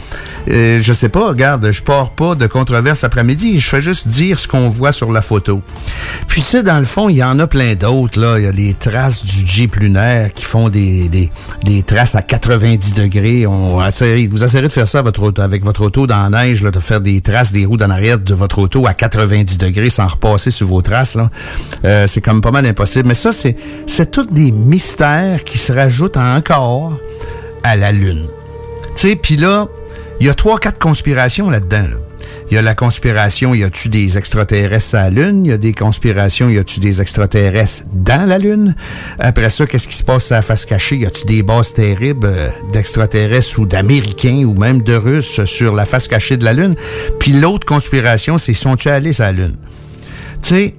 euh, 0.50 0.78
je 0.82 0.92
sais 0.92 1.08
pas, 1.08 1.28
regarde, 1.28 1.70
je 1.70 1.82
pars 1.82 2.10
pas 2.10 2.34
de 2.34 2.46
controverse 2.46 3.04
après-midi. 3.04 3.60
Je 3.60 3.68
fais 3.68 3.80
juste 3.80 4.08
dire 4.08 4.38
ce 4.38 4.48
qu'on 4.48 4.68
voit 4.68 4.92
sur 4.92 5.12
la 5.12 5.22
photo. 5.22 5.62
Puis 6.28 6.42
tu 6.42 6.48
sais, 6.48 6.62
dans 6.62 6.78
le 6.78 6.84
fond, 6.84 7.08
il 7.08 7.16
y 7.16 7.24
en 7.24 7.38
a 7.38 7.46
plein 7.46 7.74
d'autres. 7.74 8.20
là. 8.20 8.38
Il 8.38 8.44
y 8.44 8.48
a 8.48 8.52
les 8.52 8.74
traces 8.74 9.24
du 9.24 9.46
Jeep 9.46 9.76
lunaire 9.76 10.32
qui 10.32 10.44
font 10.44 10.68
des, 10.68 11.08
des, 11.08 11.30
des 11.64 11.82
traces 11.82 12.14
à 12.14 12.22
90 12.22 12.94
degrés. 12.94 13.46
On 13.46 13.78
vous 13.78 13.86
essayerez 14.44 14.66
de 14.66 14.68
faire 14.72 14.88
ça 14.88 15.02
votre 15.02 15.22
auto- 15.22 15.40
avec 15.42 15.64
votre 15.64 15.82
auto 15.82 16.06
dans 16.06 16.28
la 16.28 16.44
neige, 16.44 16.62
là, 16.62 16.70
de 16.70 16.80
faire 16.80 17.00
des 17.00 17.20
traces 17.20 17.52
des 17.52 17.64
roues 17.64 17.76
en 17.80 17.90
arrière 17.90 18.18
de 18.18 18.34
votre 18.34 18.58
auto 18.58 18.86
à 18.86 18.94
90 18.94 19.56
degrés 19.58 19.90
sans 19.90 20.06
repasser 20.08 20.50
sur 20.50 20.66
vos 20.66 20.82
traces. 20.82 21.14
là. 21.14 21.30
Euh, 21.84 22.06
c'est 22.08 22.20
comme 22.20 22.40
pas 22.40 22.50
mal 22.50 22.66
impossible. 22.66 23.08
Mais 23.08 23.14
ça, 23.14 23.32
c'est, 23.32 23.56
c'est 23.86 24.10
tous 24.10 24.26
des 24.26 24.50
mystères 24.50 25.44
qui 25.44 25.58
se 25.58 25.72
rajoutent 25.72 26.16
encore 26.24 26.98
à 27.62 27.76
la 27.76 27.92
Lune. 27.92 28.26
Tu 28.96 29.08
sais, 29.08 29.16
puis 29.16 29.36
là, 29.36 29.68
il 30.20 30.26
y 30.26 30.30
a 30.30 30.34
trois, 30.34 30.58
quatre 30.58 30.78
conspirations 30.78 31.50
là-dedans. 31.50 31.82
là. 31.82 31.96
Il 32.50 32.54
y 32.54 32.58
a 32.58 32.62
la 32.62 32.74
conspiration, 32.74 33.54
y 33.54 33.64
a-tu 33.64 33.88
des 33.88 34.18
extraterrestres 34.18 34.94
à 34.94 35.04
la 35.04 35.10
Lune? 35.10 35.44
Il 35.46 35.48
y 35.48 35.52
a 35.52 35.56
des 35.56 35.72
conspirations, 35.72 36.48
y 36.50 36.58
a-tu 36.58 36.78
des 36.78 37.00
extraterrestres 37.00 37.84
dans 37.92 38.28
la 38.28 38.38
Lune? 38.38 38.76
Après 39.18 39.50
ça, 39.50 39.66
qu'est-ce 39.66 39.88
qui 39.88 39.96
se 39.96 40.04
passe 40.04 40.30
à 40.30 40.36
la 40.36 40.42
face 40.42 40.66
cachée? 40.66 40.96
Y 40.96 41.06
a-tu 41.06 41.24
des 41.24 41.42
bases 41.42 41.72
terribles 41.72 42.26
euh, 42.30 42.48
d'extraterrestres 42.72 43.58
ou 43.58 43.66
d'Américains 43.66 44.44
ou 44.44 44.54
même 44.54 44.82
de 44.82 44.94
Russes 44.94 45.44
sur 45.46 45.74
la 45.74 45.86
face 45.86 46.06
cachée 46.06 46.36
de 46.36 46.44
la 46.44 46.52
Lune? 46.52 46.76
Puis 47.18 47.32
l'autre 47.32 47.66
conspiration, 47.66 48.36
c'est 48.38 48.52
sont-ils 48.52 48.90
allés 48.90 49.14
sur 49.14 49.24
la 49.24 49.32
Lune? 49.32 49.56
Tu 50.42 50.48
sais, 50.50 50.74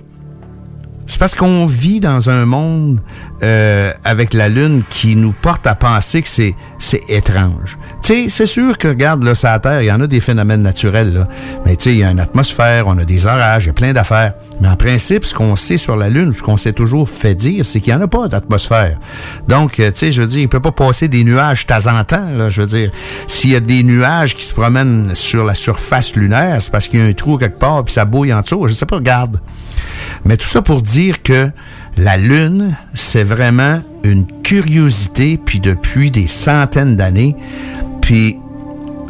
c'est 1.08 1.20
parce 1.20 1.36
qu'on 1.36 1.66
vit 1.66 2.00
dans 2.00 2.30
un 2.30 2.46
monde 2.46 3.02
euh, 3.44 3.92
avec 4.04 4.34
la 4.34 4.50
Lune 4.50 4.84
qui 4.90 5.16
nous 5.16 5.34
porte 5.34 5.68
à 5.68 5.76
penser 5.76 6.22
que 6.22 6.28
c'est 6.28 6.56
c'est 6.78 7.02
étrange. 7.10 7.78
Tu 8.04 8.14
sais, 8.14 8.30
c'est 8.30 8.46
sûr 8.46 8.78
que, 8.78 8.88
regarde, 8.88 9.24
là, 9.24 9.34
sur 9.34 9.50
la 9.50 9.60
Terre, 9.60 9.82
il 9.82 9.86
y 9.86 9.92
en 9.92 10.00
a 10.02 10.08
des 10.08 10.20
phénomènes 10.20 10.62
naturels, 10.62 11.14
là. 11.14 11.28
Mais 11.66 11.76
tu 11.76 11.86
sais, 11.86 11.92
il 11.92 12.00
y 12.00 12.04
a 12.04 12.12
une 12.12 12.20
atmosphère, 12.20 12.88
on 12.88 12.98
a 12.98 13.06
des 13.06 13.26
orages, 13.26 13.64
il 13.64 13.68
y 13.68 13.70
a 13.70 13.74
plein 13.74 13.94
d'affaires. 13.94 14.34
Mais 14.62 14.68
en 14.68 14.76
principe, 14.76 15.26
ce 15.26 15.34
qu'on 15.34 15.56
sait 15.56 15.78
sur 15.78 15.96
la 15.96 16.10
Lune, 16.10 16.34
ce 16.34 16.44
qu'on 16.44 16.58
s'est 16.58 16.74
toujours 16.74 17.10
fait 17.10 17.34
dire, 17.34 17.66
c'est 17.66 17.80
qu'il 17.80 17.94
n'y 17.94 18.00
en 18.00 18.04
a 18.04 18.08
pas 18.08 18.28
d'atmosphère. 18.28 19.00
Donc, 19.48 19.80
euh, 19.80 19.92
tu 19.92 20.00
sais, 20.00 20.12
je 20.12 20.22
veux 20.22 20.28
dire, 20.28 20.42
il 20.42 20.50
peut 20.50 20.60
pas 20.60 20.72
passer 20.72 21.08
des 21.08 21.24
nuages 21.24 21.66
de 21.66 21.74
temps 21.74 21.88
en 21.88 22.04
temps, 22.04 22.30
là. 22.36 22.50
Je 22.50 22.62
veux 22.62 22.68
dire, 22.68 22.92
s'il 23.28 23.52
y 23.52 23.56
a 23.56 23.60
des 23.62 23.84
nuages 23.84 24.36
qui 24.36 24.44
se 24.44 24.54
promènent 24.54 25.16
sur 25.16 25.44
la 25.44 25.56
surface 25.56 26.16
lunaire, 26.16 26.62
c'est 26.62 26.72
parce 26.72 26.88
qu'il 26.88 27.00
y 27.00 27.04
a 27.04 27.06
un 27.06 27.14
trou 27.14 27.38
quelque 27.38 27.60
part, 27.60 27.84
puis 27.84 27.94
ça 27.94 28.06
bouille 28.06 28.34
en 28.34 28.42
dessous. 28.42 28.68
Je 28.68 28.74
sais 28.74 28.86
pas, 28.86 28.98
regarde. 28.98 29.40
Mais 30.24 30.38
tout 30.38 30.48
ça 30.48 30.62
pour 30.62 30.82
dire 30.82 31.24
que 31.24 31.52
la 31.98 32.18
Lune, 32.18 32.76
c'est 32.94 33.24
vraiment 33.24 33.82
une 34.04 34.26
curiosité, 34.44 35.40
puis 35.44 35.60
depuis 35.60 36.12
des 36.12 36.28
centaines 36.28 36.96
d'années, 36.98 37.36
puis 38.02 38.38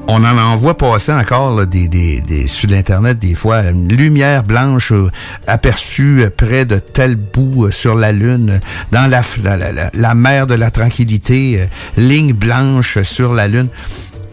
on 0.07 0.23
en 0.23 0.37
en 0.37 0.55
voit 0.55 0.77
passer 0.77 1.11
encore 1.11 1.55
là, 1.55 1.65
des, 1.65 1.87
des, 1.87 2.21
des- 2.21 2.45
sur 2.45 2.69
l'Internet 2.69 3.17
des 3.17 3.33
fois, 3.33 3.63
une 3.63 3.87
lumière 3.91 4.43
blanche 4.43 4.91
euh, 4.91 5.09
aperçue 5.47 6.25
près 6.37 6.63
de 6.65 6.77
tel 6.77 7.15
bout 7.15 7.65
euh, 7.65 7.71
sur 7.71 7.95
la 7.95 8.11
Lune, 8.11 8.59
dans 8.91 9.09
la, 9.09 9.21
la, 9.43 9.57
la, 9.71 9.89
la- 9.91 10.13
mer 10.13 10.45
de 10.45 10.53
la 10.53 10.69
tranquillité, 10.69 11.61
euh, 11.61 11.65
ligne 11.99 12.33
blanche 12.33 13.01
sur 13.01 13.33
la 13.33 13.47
Lune. 13.47 13.67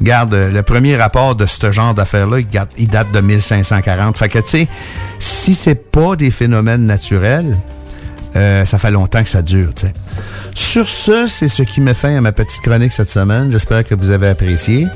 Garde, 0.02 0.34
le 0.34 0.62
premier 0.62 0.96
rapport 0.96 1.36
de 1.36 1.46
ce 1.46 1.72
genre 1.72 1.94
d'affaires-là, 1.94 2.40
il, 2.40 2.46
il 2.76 2.88
date 2.88 3.10
de 3.12 3.20
1540. 3.20 4.18
Fait 4.18 4.28
que, 4.28 4.40
tu 4.40 4.48
sais, 4.48 4.68
si 5.18 5.54
c'est 5.54 5.90
pas 5.90 6.16
des 6.16 6.30
phénomènes 6.30 6.84
naturels, 6.84 7.56
euh, 8.36 8.64
ça 8.64 8.78
fait 8.78 8.90
longtemps 8.90 9.22
que 9.22 9.28
ça 9.28 9.42
dure, 9.42 9.74
tu 9.74 9.86
sais. 9.86 9.92
Sur 10.54 10.86
ce, 10.86 11.26
c'est 11.28 11.48
ce 11.48 11.62
qui 11.62 11.80
met 11.80 11.94
fin 11.94 12.14
à 12.16 12.20
ma 12.20 12.32
petite 12.32 12.60
chronique 12.62 12.92
cette 12.92 13.08
semaine. 13.08 13.50
J'espère 13.50 13.84
que 13.84 13.94
vous 13.94 14.10
avez 14.10 14.28
apprécié. 14.28 14.86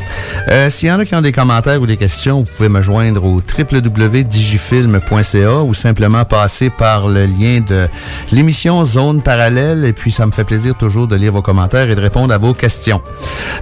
Euh, 0.48 0.68
S'il 0.70 0.88
y 0.88 0.92
en 0.92 0.98
a 0.98 1.04
qui 1.06 1.14
ont 1.14 1.22
des 1.22 1.32
commentaires 1.32 1.80
ou 1.80 1.86
des 1.86 1.96
questions, 1.96 2.40
vous 2.40 2.48
pouvez 2.56 2.68
me 2.68 2.82
joindre 2.82 3.24
au 3.24 3.40
www.digifilm.ca 3.40 5.62
ou 5.62 5.72
simplement 5.74 6.24
passer 6.24 6.70
par 6.70 7.06
le 7.08 7.26
lien 7.26 7.60
de 7.66 7.88
l'émission 8.32 8.84
Zone 8.84 9.22
Parallèle. 9.22 9.84
Et 9.84 9.92
puis, 9.92 10.10
ça 10.10 10.26
me 10.26 10.32
fait 10.32 10.44
plaisir 10.44 10.74
toujours 10.76 11.06
de 11.08 11.16
lire 11.16 11.32
vos 11.32 11.42
commentaires 11.42 11.90
et 11.90 11.94
de 11.94 12.00
répondre 12.00 12.32
à 12.34 12.38
vos 12.38 12.54
questions. 12.54 13.00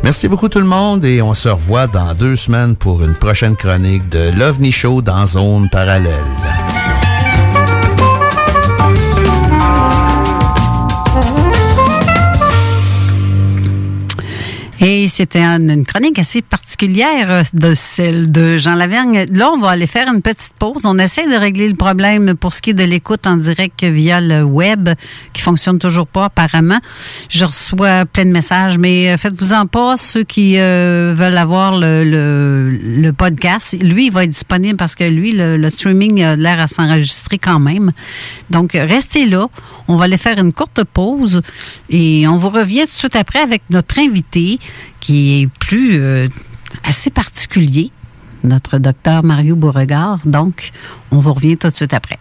Merci 0.03 0.29
beaucoup 0.29 0.49
tout 0.49 0.61
le 0.61 0.67
monde 0.67 1.05
et 1.05 1.21
on 1.23 1.35
se 1.35 1.49
revoit 1.49 1.87
dans 1.87 2.15
deux 2.15 2.37
semaines 2.37 2.77
pour 2.77 3.03
une 3.03 3.15
prochaine 3.15 3.57
chronique 3.57 4.09
de 4.09 4.31
l'OVNI 4.39 4.73
Show 4.73 5.03
dans 5.03 5.27
Zone 5.27 5.69
Parallèle. 5.71 6.11
Et 14.87 15.09
c'était 15.09 15.41
une, 15.41 15.87
chronique 15.87 16.19
assez 16.19 16.43
particulière 16.43 17.31
euh, 17.31 17.43
de 17.55 17.73
celle 17.73 18.31
de 18.31 18.59
Jean 18.59 18.75
Lavergne. 18.75 19.25
Là, 19.33 19.51
on 19.51 19.59
va 19.59 19.71
aller 19.71 19.87
faire 19.87 20.13
une 20.13 20.21
petite 20.21 20.53
pause. 20.59 20.83
On 20.85 20.99
essaie 20.99 21.27
de 21.27 21.37
régler 21.37 21.71
le 21.71 21.75
problème 21.75 22.35
pour 22.35 22.53
ce 22.53 22.61
qui 22.61 22.71
est 22.71 22.75
de 22.75 22.85
l'écoute 22.85 23.27
en 23.27 23.39
direct 23.39 23.83
via 23.83 24.21
le 24.21 24.43
web, 24.43 24.91
qui 25.33 25.41
fonctionne 25.41 25.79
toujours 25.79 26.07
pas 26.07 26.27
apparemment. 26.27 26.81
Je 27.31 27.47
reçois 27.47 28.05
plein 28.05 28.27
de 28.27 28.31
messages, 28.31 28.77
mais 28.77 29.09
euh, 29.09 29.17
faites-vous-en 29.17 29.65
pas, 29.65 29.97
ceux 29.97 30.23
qui 30.23 30.59
euh, 30.59 31.15
veulent 31.17 31.39
avoir 31.39 31.79
le 31.79 33.11
podcast. 33.17 33.75
Lui, 33.83 34.09
il 34.09 34.13
va 34.13 34.25
être 34.25 34.31
disponible 34.31 34.77
parce 34.77 34.95
que 34.95 35.05
lui, 35.05 35.33
le, 35.33 35.57
le 35.57 35.71
streaming 35.71 36.23
a 36.23 36.37
l'air 36.37 36.61
à 36.61 36.69
s'enregistrer 36.69 37.39
quand 37.39 37.59
même. 37.59 37.91
Donc, 38.51 38.73
restez 38.75 39.25
là. 39.25 39.47
On 39.89 39.97
va 39.97 40.05
aller 40.05 40.19
faire 40.19 40.39
une 40.39 40.53
courte 40.53 40.85
pause 40.85 41.41
et 41.89 42.29
on 42.29 42.37
vous 42.37 42.51
revient 42.51 42.81
tout 42.81 42.87
de 42.87 42.91
suite 42.91 43.17
après 43.17 43.41
avec 43.41 43.63
notre 43.71 43.99
invité 43.99 44.59
qui 45.01 45.43
est 45.43 45.47
plus 45.59 46.01
euh, 46.01 46.29
assez 46.85 47.11
particulier, 47.11 47.91
notre 48.43 48.79
docteur 48.79 49.23
Mario 49.25 49.57
Beauregard. 49.57 50.21
Donc, 50.25 50.71
on 51.11 51.21
vous 51.21 51.33
revient 51.33 51.57
tout 51.57 51.69
de 51.69 51.75
suite 51.75 51.95
après. 51.95 52.19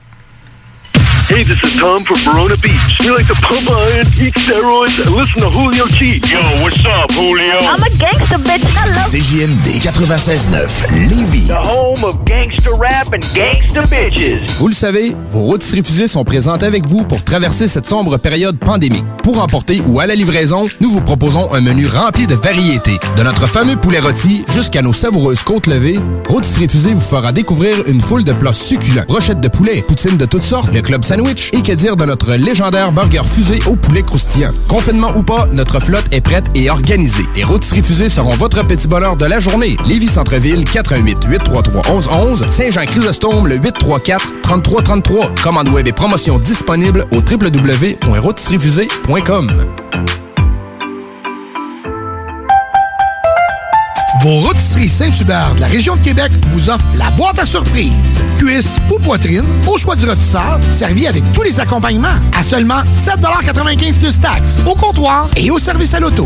Hey, 1.29 1.43
this 1.43 1.63
is 1.63 1.79
Tom 1.79 1.99
from 2.03 2.17
Verona 2.17 2.57
Beach. 2.57 2.99
We 2.99 3.09
like 3.09 3.25
to 3.27 3.33
pump 3.35 3.69
iron, 3.71 4.05
eat 4.19 4.35
steroids, 4.35 4.99
and 4.99 5.15
listen 5.15 5.41
to 5.41 5.49
Julio 5.49 5.87
G. 5.87 6.19
Yo, 6.29 6.39
what's 6.61 6.85
up, 6.85 7.09
Julio? 7.13 7.59
I'm 7.59 7.81
a 7.81 7.89
gangster, 7.97 8.37
bitch. 8.37 8.65
Hello. 8.75 8.99
CJMD 9.09 9.79
96.9, 9.79 11.09
Lévis. 11.09 11.47
The 11.47 11.55
home 11.55 12.03
of 12.03 12.23
gangster 12.25 12.73
rap 12.77 13.13
and 13.13 13.23
gangster 13.33 13.87
bitches. 13.87 14.51
Vous 14.59 14.67
le 14.67 14.73
savez, 14.73 15.15
vos 15.29 15.43
rôtisseries 15.43 15.83
fusées 15.83 16.07
sont 16.07 16.25
présentes 16.25 16.61
avec 16.61 16.87
vous 16.87 17.03
pour 17.03 17.23
traverser 17.23 17.69
cette 17.69 17.85
sombre 17.85 18.17
période 18.17 18.57
pandémique. 18.59 19.05
Pour 19.23 19.41
emporter 19.41 19.81
ou 19.87 20.01
à 20.01 20.05
la 20.05 20.15
livraison, 20.15 20.67
nous 20.81 20.89
vous 20.89 21.01
proposons 21.01 21.53
un 21.53 21.61
menu 21.61 21.87
rempli 21.87 22.27
de 22.27 22.35
variétés. 22.35 22.99
De 23.15 23.23
notre 23.23 23.47
fameux 23.47 23.77
poulet 23.77 23.99
rôti 24.01 24.43
jusqu'à 24.49 24.81
nos 24.81 24.93
savoureuses 24.93 25.41
côtes 25.41 25.67
levées, 25.67 25.99
Rôtisserie 26.27 26.67
Fusée 26.67 26.93
vous 26.93 27.01
fera 27.01 27.31
découvrir 27.31 27.77
une 27.87 28.01
foule 28.01 28.25
de 28.25 28.33
plats 28.33 28.53
succulents. 28.53 29.05
Brochettes 29.07 29.39
de 29.39 29.47
poulet, 29.47 29.81
poutines 29.87 30.17
de 30.17 30.25
toutes 30.25 30.43
sortes, 30.43 30.73
le 30.73 30.81
club 30.81 31.03
et 31.53 31.61
que 31.61 31.71
dire 31.73 31.95
de 31.95 32.05
notre 32.05 32.33
légendaire 32.33 32.91
burger 32.91 33.21
fusé 33.23 33.59
au 33.67 33.75
poulet 33.75 34.01
croustillant. 34.01 34.49
Confinement 34.67 35.15
ou 35.15 35.21
pas, 35.21 35.47
notre 35.51 35.79
flotte 35.79 36.07
est 36.11 36.21
prête 36.21 36.49
et 36.55 36.71
organisée. 36.71 37.25
Les 37.35 37.43
Rôtisseries 37.43 37.83
Fusées 37.83 38.09
seront 38.09 38.33
votre 38.35 38.65
petit 38.65 38.87
bonheur 38.87 39.15
de 39.15 39.25
la 39.25 39.39
journée. 39.39 39.77
Lévis 39.85 40.07
Centreville, 40.07 40.65
418 40.65 41.25
833 41.27 41.83
1111 41.93 42.47
Saint-Jean-Chrysostome, 42.47 43.47
le 43.47 43.57
834 43.57 44.41
3333. 44.41 45.35
Commande 45.43 45.69
web 45.69 45.87
et 45.87 45.93
promotion 45.93 46.39
disponible 46.39 47.05
au 47.11 47.17
www.rôtisseriefusée.com. 47.17 49.51
Vos 54.23 54.39
rôtisseries 54.39 54.87
Saint-Hubert 54.87 55.53
de 55.55 55.59
la 55.59 55.67
région 55.67 55.97
de 55.97 56.01
Québec 56.01 56.31
vous 56.51 56.69
offrent 56.69 56.85
la 56.97 57.09
boîte 57.09 57.39
à 57.39 57.45
surprise. 57.45 57.91
Cuisse 58.37 58.77
ou 58.89 58.97
poitrine, 58.97 59.43
au 59.67 59.77
choix 59.77 59.97
du 59.97 60.05
rôtisseur, 60.05 60.61
servi 60.71 61.07
avec 61.07 61.29
tous 61.33 61.41
les 61.41 61.59
accompagnements 61.59 62.15
à 62.33 62.41
seulement 62.41 62.83
7,95 62.93 63.99
plus 63.99 64.17
taxes, 64.21 64.61
au 64.65 64.75
comptoir 64.75 65.29
et 65.35 65.51
au 65.51 65.59
service 65.59 65.93
à 65.93 65.99
l'auto. 65.99 66.25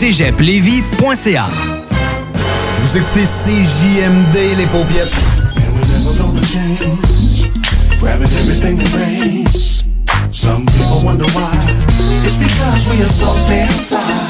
cégeplevy.ca. 0.00 1.46
Vous 2.78 2.96
écoutez 2.96 3.26
CJMD, 3.26 4.56
les 4.56 4.66
paupiètes. 4.68 5.14
Some 10.32 10.64
people 10.64 11.04
wonder 11.04 11.26
why. 11.34 11.52
It's 12.24 12.38
because 12.38 12.88
we 12.88 13.02
are 13.02 13.04
so 13.04 13.26
damn 13.46 13.68
fly. 13.68 14.29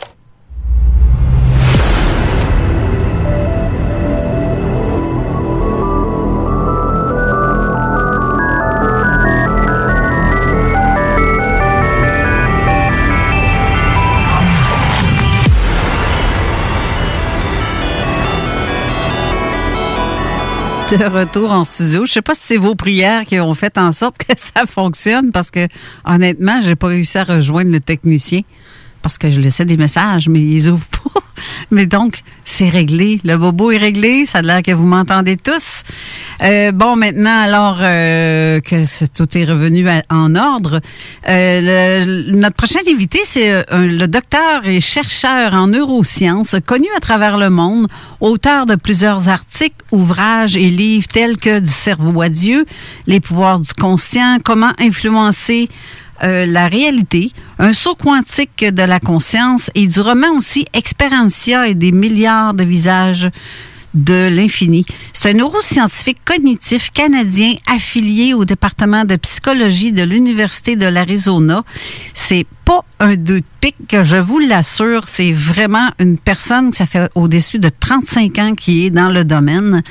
De 20.97 21.05
retour 21.05 21.51
en 21.51 21.63
studio. 21.63 22.05
Je 22.05 22.11
sais 22.11 22.21
pas 22.21 22.33
si 22.33 22.41
c'est 22.43 22.57
vos 22.57 22.75
prières 22.75 23.25
qui 23.25 23.39
ont 23.39 23.53
fait 23.53 23.77
en 23.77 23.91
sorte 23.91 24.17
que 24.17 24.33
ça 24.37 24.65
fonctionne 24.65 25.31
parce 25.31 25.49
que 25.49 25.67
honnêtement, 26.05 26.61
j'ai 26.61 26.75
pas 26.75 26.87
réussi 26.87 27.17
à 27.17 27.23
rejoindre 27.23 27.71
le 27.71 27.79
technicien 27.79 28.41
parce 29.01 29.17
que 29.17 29.29
je 29.29 29.39
laissais 29.39 29.65
des 29.65 29.77
messages, 29.77 30.27
mais 30.27 30.41
ils 30.41 30.69
ouvrent 30.69 30.85
pas. 30.87 31.21
Mais 31.71 31.85
donc, 31.85 32.21
c'est 32.43 32.67
réglé. 32.67 33.19
Le 33.23 33.37
bobo 33.37 33.71
est 33.71 33.77
réglé. 33.77 34.25
Ça 34.25 34.39
a 34.39 34.41
l'air 34.41 34.61
que 34.61 34.71
vous 34.71 34.85
m'entendez 34.85 35.37
tous. 35.37 35.83
Euh, 36.43 36.71
bon, 36.73 36.97
maintenant, 36.97 37.41
alors 37.41 37.77
euh, 37.79 38.59
que 38.59 39.07
tout 39.15 39.37
est 39.37 39.45
revenu 39.45 39.87
en 40.09 40.35
ordre, 40.35 40.81
euh, 41.29 42.23
notre 42.27 42.55
prochain 42.55 42.79
invité, 42.91 43.19
c'est 43.23 43.63
le 43.71 44.05
docteur 44.07 44.65
et 44.65 44.81
chercheur 44.81 45.53
en 45.53 45.67
neurosciences, 45.67 46.55
connu 46.65 46.87
à 46.97 46.99
travers 46.99 47.37
le 47.37 47.49
monde, 47.49 47.87
auteur 48.19 48.65
de 48.65 48.75
plusieurs 48.75 49.29
articles, 49.29 49.83
ouvrages 49.91 50.57
et 50.57 50.69
livres 50.69 51.07
tels 51.07 51.37
que 51.37 51.59
Du 51.59 51.71
cerveau 51.71 52.21
à 52.21 52.29
Dieu, 52.29 52.65
Les 53.07 53.19
pouvoirs 53.19 53.59
du 53.59 53.73
conscient, 53.73 54.37
Comment 54.43 54.73
influencer 54.79 55.69
euh, 56.23 56.45
la 56.45 56.67
réalité, 56.67 57.31
un 57.59 57.73
saut 57.73 57.95
quantique 57.95 58.63
de 58.63 58.83
la 58.83 58.99
conscience 58.99 59.71
et 59.75 59.87
du 59.87 59.99
roman 60.01 60.31
aussi 60.37 60.65
Experientia 60.73 61.67
et 61.67 61.73
des 61.73 61.91
milliards 61.91 62.53
de 62.53 62.63
visages 62.63 63.29
de 63.93 64.29
l'infini. 64.29 64.85
C'est 65.13 65.31
un 65.31 65.33
neuroscientifique 65.33 66.19
cognitif 66.25 66.91
canadien 66.91 67.53
affilié 67.73 68.33
au 68.33 68.45
département 68.45 69.05
de 69.05 69.15
psychologie 69.17 69.91
de 69.91 70.03
l'Université 70.03 70.75
de 70.75 70.85
l'Arizona. 70.85 71.63
C'est 72.13 72.45
pas 72.65 72.85
un 72.99 73.15
deux 73.15 73.39
de 73.41 73.45
pique, 73.59 73.75
que 73.87 74.03
je 74.03 74.17
vous 74.17 74.39
l'assure. 74.39 75.07
C'est 75.07 75.31
vraiment 75.31 75.89
une 75.99 76.17
personne 76.17 76.71
que 76.71 76.77
ça 76.77 76.85
fait 76.85 77.09
au-dessus 77.15 77.59
de 77.59 77.69
35 77.69 78.39
ans 78.39 78.55
qui 78.55 78.85
est 78.85 78.89
dans 78.89 79.09
le 79.09 79.25
domaine. 79.25 79.83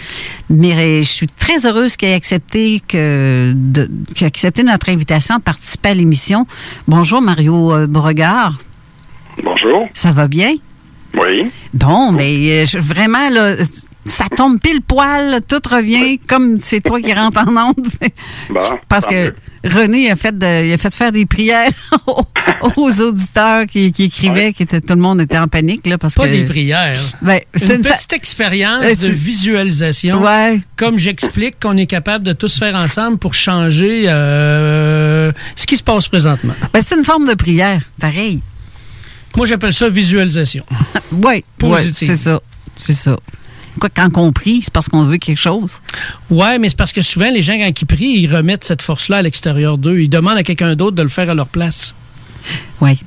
Mais 0.49 1.03
je 1.03 1.09
suis 1.09 1.27
très 1.29 1.67
heureuse 1.67 1.97
qu'il 1.97 2.09
ait 2.09 2.15
accepté, 2.15 2.83
que, 2.87 3.53
de, 3.55 3.91
qu'il 4.15 4.25
ait 4.25 4.29
accepté 4.29 4.63
notre 4.63 4.89
invitation 4.89 5.37
à 5.37 5.41
participer 5.41 5.91
à 5.91 5.95
l'émission. 5.95 6.47
Bonjour, 6.89 7.21
Mario 7.21 7.73
euh, 7.75 7.87
Beauregard. 7.87 8.59
Bonjour. 9.43 9.89
Ça 9.95 10.13
va 10.13 10.27
bien? 10.29 10.55
Oui. 11.15 11.51
Bon, 11.75 12.13
mais 12.13 12.63
euh, 12.63 12.65
je- 12.65 12.79
vraiment, 12.79 13.29
là, 13.31 13.55
ça 14.07 14.25
tombe 14.35 14.59
pile 14.61 14.81
poil, 14.81 15.41
tout 15.47 15.61
revient 15.71 16.19
comme 16.19 16.57
c'est 16.57 16.81
toi 16.81 17.01
qui 17.01 17.13
rentre 17.13 17.41
en 17.47 17.69
onde. 17.69 17.87
Bon, 18.51 18.61
Parce 18.89 19.07
que 19.07 19.27
mieux. 19.27 19.35
René 19.63 20.11
a 20.11 20.17
fait, 20.17 20.37
de- 20.37 20.67
il 20.67 20.73
a 20.73 20.79
fait 20.79 20.93
faire 20.95 21.13
des 21.13 21.27
prières 21.27 21.71
aux, 22.07 22.25
aux 22.77 23.01
auditeurs 23.03 23.67
qui, 23.67 23.93
qui 23.93 24.05
écrivaient, 24.05 24.53
qui 24.55 24.63
étaient, 24.63 24.81
tout 24.81 24.95
le 24.95 25.01
monde 25.01 25.21
était 25.21 25.37
en 25.39 25.49
panique. 25.49 25.87
Là, 25.87 25.99
parce 25.99 26.15
Pas 26.15 26.27
que, 26.27 26.33
des 26.33 26.45
prières. 26.45 26.99
Ben, 27.21 27.41
c'est 27.55 27.77
une 27.77 27.83
petite 27.83 28.13
expérience 28.15 28.85
Euh, 28.85 28.95
de 28.95 29.09
visualisation. 29.13 30.23
Ouais. 30.23 30.61
Comme 30.77 30.99
j'explique 30.99 31.61
qu'on 31.61 31.77
est 31.77 31.87
capable 31.87 32.25
de 32.25 32.33
tous 32.33 32.59
faire 32.59 32.75
ensemble 32.75 33.19
pour 33.19 33.35
changer 33.35 34.05
euh, 34.07 35.31
ce 35.57 35.67
qui 35.67 35.77
se 35.77 35.83
passe 35.83 36.09
présentement. 36.09 36.55
Ben, 36.73 36.83
c'est 36.85 36.97
une 36.97 37.05
forme 37.05 37.29
de 37.29 37.35
prière, 37.35 37.81
pareil. 38.01 38.41
Moi, 39.37 39.47
j'appelle 39.47 39.75
ça 39.75 39.89
visualisation. 39.89 40.65
Oui, 41.13 41.45
Positive. 41.59 42.09
c'est 42.09 42.17
ça. 42.17 42.41
C'est 42.79 42.93
ça. 42.95 43.19
Quoi, 43.79 43.89
quand 43.95 44.09
on 44.17 44.33
prie, 44.33 44.61
c'est 44.63 44.73
parce 44.73 44.89
qu'on 44.89 45.05
veut 45.05 45.19
quelque 45.19 45.39
chose? 45.39 45.81
Ouais, 46.29 46.59
mais 46.59 46.69
c'est 46.69 46.77
parce 46.77 46.93
que 46.93 47.03
souvent, 47.03 47.31
les 47.31 47.43
gens, 47.43 47.57
quand 47.59 47.81
ils 47.81 47.87
prient, 47.87 48.21
ils 48.21 48.35
remettent 48.35 48.65
cette 48.65 48.83
force-là 48.83 49.19
à 49.19 49.23
l'extérieur 49.23 49.79
d'eux. 49.79 50.01
Ils 50.01 50.09
demandent 50.09 50.39
à 50.39 50.43
quelqu'un 50.43 50.75
d'autre 50.75 50.97
de 50.97 51.03
le 51.03 51.09
faire 51.09 51.31
à 51.31 51.35
leur 51.35 51.47
place. 51.47 51.95
Oui. 52.81 53.01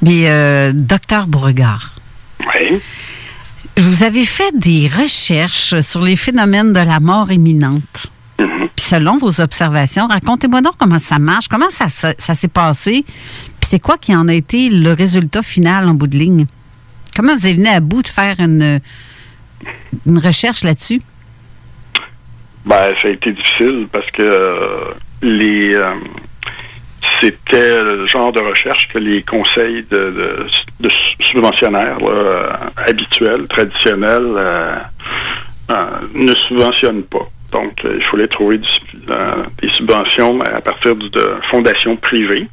Mais, 0.00 0.30
euh, 0.30 0.72
docteur 0.72 1.26
Beauregard. 1.26 1.94
Oui. 2.40 2.80
Vous 3.76 4.02
avez 4.02 4.24
fait 4.24 4.52
des 4.54 4.88
recherches 4.88 5.80
sur 5.80 6.02
les 6.02 6.16
phénomènes 6.16 6.72
de 6.72 6.80
la 6.80 7.00
mort 7.00 7.30
imminente. 7.30 8.08
Mhm. 8.38 8.68
Puis 8.76 8.86
selon 8.86 9.18
vos 9.18 9.40
observations, 9.40 10.06
racontez-moi 10.06 10.60
donc 10.60 10.74
comment 10.78 10.98
ça 10.98 11.18
marche, 11.18 11.48
comment 11.48 11.70
ça, 11.70 11.88
ça, 11.88 12.14
ça 12.18 12.34
s'est 12.34 12.48
passé, 12.48 13.04
puis 13.60 13.68
c'est 13.70 13.80
quoi 13.80 13.96
qui 13.96 14.14
en 14.14 14.28
a 14.28 14.34
été 14.34 14.68
le 14.68 14.92
résultat 14.92 15.42
final 15.42 15.88
en 15.88 15.94
bout 15.94 16.06
de 16.06 16.18
ligne? 16.18 16.46
Comment 17.14 17.34
vous 17.34 17.46
êtes 17.46 17.56
venu 17.56 17.68
à 17.68 17.80
bout 17.80 18.02
de 18.02 18.08
faire 18.08 18.40
une, 18.40 18.80
une 20.06 20.18
recherche 20.18 20.64
là-dessus? 20.64 21.00
Ben, 22.64 22.94
ça 23.00 23.08
a 23.08 23.10
été 23.10 23.32
difficile 23.32 23.88
parce 23.92 24.08
que 24.12 24.22
euh, 24.22 24.94
les 25.20 25.74
euh, 25.74 25.88
c'était 27.20 27.82
le 27.82 28.06
genre 28.06 28.32
de 28.32 28.40
recherche 28.40 28.88
que 28.88 28.98
les 28.98 29.22
conseils 29.22 29.84
de, 29.90 30.46
subventionnaires 31.20 31.98
euh, 32.02 32.50
habituels, 32.76 33.46
traditionnels, 33.48 34.82
ne 36.14 36.34
subventionnent 36.34 37.04
pas. 37.04 37.28
Donc, 37.52 37.80
il 37.84 38.02
fallait 38.10 38.28
trouver 38.28 38.58
des 38.58 39.68
subventions 39.76 40.40
à 40.40 40.60
partir 40.60 40.94
de 40.96 41.36
fondations 41.50 41.96
privées. 41.96 42.48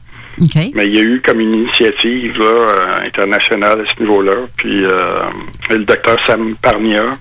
Mais 0.76 0.86
il 0.88 0.96
y 0.96 1.00
a 1.00 1.02
eu 1.02 1.22
comme 1.22 1.40
une 1.40 1.54
initiative 1.54 2.42
euh, 2.42 3.06
internationale 3.06 3.82
à 3.82 3.94
ce 3.94 4.02
niveau-là. 4.02 4.36
Puis 4.58 4.86
euh, 4.86 5.22
le 5.70 5.84
docteur 5.84 6.18
Sam 6.26 6.56
Parnia, 6.62 7.12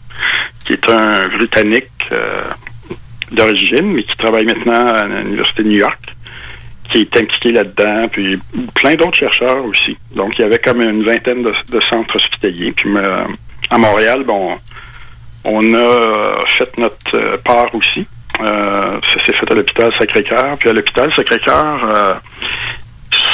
qui 0.65 0.75
est 0.75 0.89
un 0.89 1.29
Britannique 1.29 1.91
euh, 2.13 2.43
d'origine, 3.33 3.93
mais 3.93 4.05
qui 4.05 4.17
travaille 4.17 4.45
maintenant 4.45 4.87
à 4.87 5.07
l'Université 5.07 5.63
de 5.63 5.69
New 5.69 5.79
York, 5.79 6.01
qui 6.91 7.01
est 7.01 7.17
impliqué 7.17 7.53
là-dedans, 7.53 8.09
puis 8.09 8.39
plein 8.75 8.95
d'autres 8.95 9.17
chercheurs 9.17 9.65
aussi. 9.65 9.97
Donc, 10.15 10.39
il 10.39 10.43
y 10.43 10.45
avait 10.45 10.59
comme 10.59 10.81
une 10.81 11.03
vingtaine 11.03 11.43
de, 11.43 11.81
centres 11.81 12.17
hospitaliers. 12.17 12.73
Puis 12.73 12.89
à 13.71 13.79
Montréal, 13.79 14.23
bon, 14.25 14.57
on 15.45 15.75
a 15.75 16.39
fait 16.57 16.79
notre 16.79 17.17
euh, 17.17 17.37
part 17.39 17.75
aussi. 17.75 18.07
Ça 18.39 19.25
s'est 19.27 19.33
fait 19.33 19.51
à 19.51 19.55
l'hôpital 19.55 19.93
Sacré-Cœur. 19.99 20.57
Puis 20.59 20.69
à 20.69 20.73
l'hôpital 20.73 21.13
Sacré-Cœur, 21.13 22.21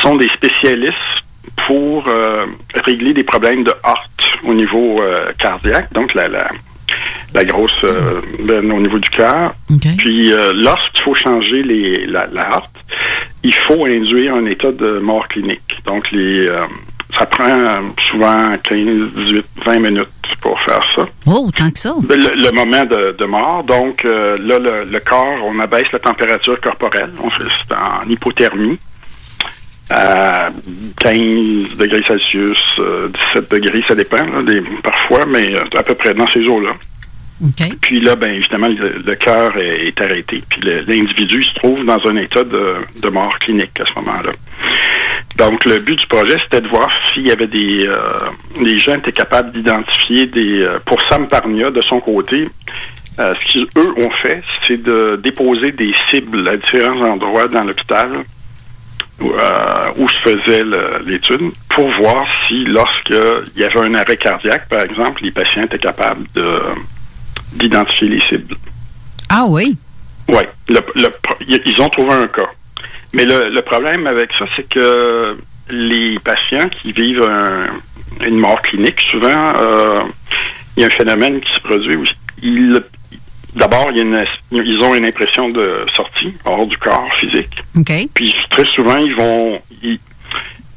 sont 0.02 0.16
des 0.16 0.28
spécialistes 0.28 0.94
pour 1.66 2.08
euh, 2.08 2.46
régler 2.74 3.12
des 3.12 3.24
problèmes 3.24 3.64
de 3.64 3.72
heart 3.84 4.30
au 4.44 4.54
niveau 4.54 5.00
euh, 5.00 5.32
cardiaque, 5.38 5.92
donc 5.92 6.14
la, 6.14 6.28
la, 6.28 6.50
la 7.32 7.44
grosse 7.44 7.72
euh, 7.84 8.20
au 8.48 8.80
niveau 8.80 8.98
du 8.98 9.08
cœur. 9.10 9.54
Puis 9.98 10.32
euh, 10.32 10.52
lorsqu'il 10.54 11.02
faut 11.02 11.14
changer 11.14 11.62
les, 11.62 12.06
la, 12.06 12.26
la 12.32 12.42
heart, 12.50 12.72
il 13.42 13.54
faut 13.54 13.84
induire 13.86 14.34
un 14.34 14.46
état 14.46 14.72
de 14.72 14.98
mort 14.98 15.28
clinique. 15.28 15.78
Donc 15.86 16.10
les 16.12 16.48
ça 17.18 17.26
prend 17.26 17.56
souvent 18.10 18.56
15, 18.62 19.12
18, 19.14 19.44
20 19.64 19.78
minutes 19.78 20.08
pour 20.40 20.60
faire 20.62 20.80
ça. 20.94 21.06
Oh, 21.26 21.50
tant 21.56 21.70
que 21.70 21.78
ça. 21.78 21.94
Le, 22.08 22.16
le 22.16 22.50
moment 22.52 22.84
de, 22.84 23.12
de 23.16 23.24
mort, 23.24 23.62
donc 23.64 24.04
euh, 24.04 24.36
là, 24.38 24.58
le, 24.58 24.84
le 24.84 25.00
corps, 25.00 25.38
on 25.44 25.58
abaisse 25.60 25.90
la 25.92 25.98
température 26.00 26.60
corporelle, 26.60 27.10
on 27.22 27.30
fait 27.30 27.44
c'est 27.66 27.74
en 27.74 28.08
hypothermie 28.08 28.78
à 29.90 30.50
15 31.00 31.76
degrés 31.76 32.02
Celsius, 32.06 32.58
euh, 32.78 33.08
17 33.34 33.50
degrés, 33.50 33.82
ça 33.86 33.94
dépend 33.94 34.24
là, 34.24 34.42
des, 34.42 34.62
parfois, 34.82 35.26
mais 35.26 35.54
euh, 35.54 35.64
à 35.76 35.82
peu 35.82 35.94
près 35.94 36.14
dans 36.14 36.26
ces 36.28 36.46
eaux-là. 36.48 36.70
Puis 37.82 38.00
là, 38.00 38.16
ben 38.16 38.30
évidemment, 38.30 38.68
le, 38.68 39.02
le 39.04 39.14
cœur 39.16 39.56
est, 39.58 39.88
est 39.88 40.00
arrêté. 40.00 40.42
Puis 40.48 40.60
l'individu 40.62 41.42
se 41.42 41.52
trouve 41.54 41.84
dans 41.84 41.98
un 42.06 42.16
état 42.16 42.44
de, 42.44 42.76
de 43.00 43.08
mort 43.08 43.36
clinique 43.40 43.78
à 43.80 43.84
ce 43.84 43.94
moment-là. 43.96 44.32
Donc, 45.36 45.64
le 45.64 45.80
but 45.80 45.98
du 45.98 46.06
projet, 46.06 46.36
c'était 46.44 46.60
de 46.60 46.68
voir 46.68 46.88
s'il 47.12 47.26
y 47.26 47.32
avait 47.32 47.48
des... 47.48 47.86
Euh, 47.86 47.98
les 48.60 48.78
gens 48.78 48.94
étaient 48.94 49.12
capables 49.12 49.52
d'identifier 49.52 50.26
des... 50.26 50.62
euh, 50.62 50.78
pour 50.86 51.00
Sam 51.02 51.26
Parnia, 51.26 51.70
de 51.72 51.82
son 51.82 51.98
côté, 51.98 52.48
euh, 53.18 53.34
ce 53.34 53.52
qu'ils, 53.52 53.66
eux, 53.76 53.94
ont 53.96 54.10
fait, 54.10 54.42
c'est 54.66 54.80
de 54.80 55.18
déposer 55.22 55.72
des 55.72 55.92
cibles 56.08 56.46
à 56.48 56.56
différents 56.56 57.00
endroits 57.02 57.48
dans 57.48 57.64
l'hôpital 57.64 58.10
où, 59.20 59.30
euh, 59.30 59.84
où 59.96 60.08
se 60.08 60.18
faisait 60.20 60.64
l'étude 61.06 61.52
pour 61.68 61.88
voir 61.92 62.26
si, 62.48 62.64
lorsqu'il 62.64 63.16
y 63.56 63.64
avait 63.64 63.80
un 63.80 63.94
arrêt 63.94 64.16
cardiaque, 64.16 64.68
par 64.68 64.80
exemple, 64.82 65.22
les 65.22 65.30
patients 65.30 65.62
étaient 65.62 65.78
capables 65.78 66.26
de 66.34 66.60
d'identifier 67.52 68.08
les 68.08 68.20
cibles. 68.22 68.56
Ah 69.28 69.44
oui? 69.46 69.76
Oui. 70.28 70.42
Le, 70.68 70.80
le 70.96 71.08
ils 71.66 71.80
ont 71.80 71.88
trouvé 71.88 72.12
un 72.12 72.26
cas. 72.26 72.50
Mais 73.12 73.24
le, 73.24 73.48
le 73.48 73.62
problème 73.62 74.06
avec 74.08 74.32
ça, 74.36 74.44
c'est 74.56 74.68
que 74.68 75.36
les 75.70 76.18
patients 76.18 76.68
qui 76.68 76.90
vivent 76.92 77.22
un- 77.22 78.26
une 78.26 78.38
mort 78.38 78.60
clinique, 78.62 79.00
souvent, 79.10 79.52
euh, 79.56 80.00
il 80.76 80.80
y 80.80 80.84
a 80.84 80.88
un 80.88 80.90
phénomène 80.90 81.40
qui 81.40 81.52
se 81.54 81.60
produit 81.60 81.94
où 81.96 82.04
ils, 82.42 82.80
d'abord, 83.54 83.90
ils 83.92 84.80
ont 84.82 84.94
une 84.94 85.06
impression 85.06 85.48
de 85.48 85.86
sortie 85.94 86.34
hors 86.44 86.66
du 86.66 86.76
corps 86.78 87.08
physique. 87.18 87.62
Puis 88.14 88.34
très 88.50 88.64
souvent, 88.64 88.96
ils 88.96 89.14
vont, 89.14 89.58
ils, 89.82 89.98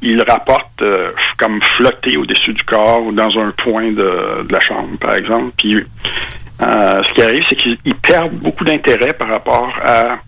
ils 0.02 0.22
rapportent 0.22 0.82
euh, 0.82 1.10
comme 1.36 1.60
flotter 1.76 2.16
au-dessus 2.16 2.52
du 2.52 2.62
corps 2.62 3.04
ou 3.04 3.12
dans 3.12 3.38
un 3.38 3.50
point 3.50 3.90
de, 3.90 4.44
de 4.44 4.52
la 4.52 4.60
chambre, 4.60 4.96
par 5.00 5.14
exemple. 5.14 5.52
Puis 5.56 5.76
euh, 5.76 7.02
ce 7.02 7.14
qui 7.14 7.22
arrive, 7.22 7.44
c'est 7.48 7.56
qu'ils 7.56 7.78
ils 7.84 7.94
perdent 7.94 8.34
beaucoup 8.34 8.64
d'intérêt 8.64 9.12
par 9.12 9.28
rapport 9.28 9.72
à 9.82 10.18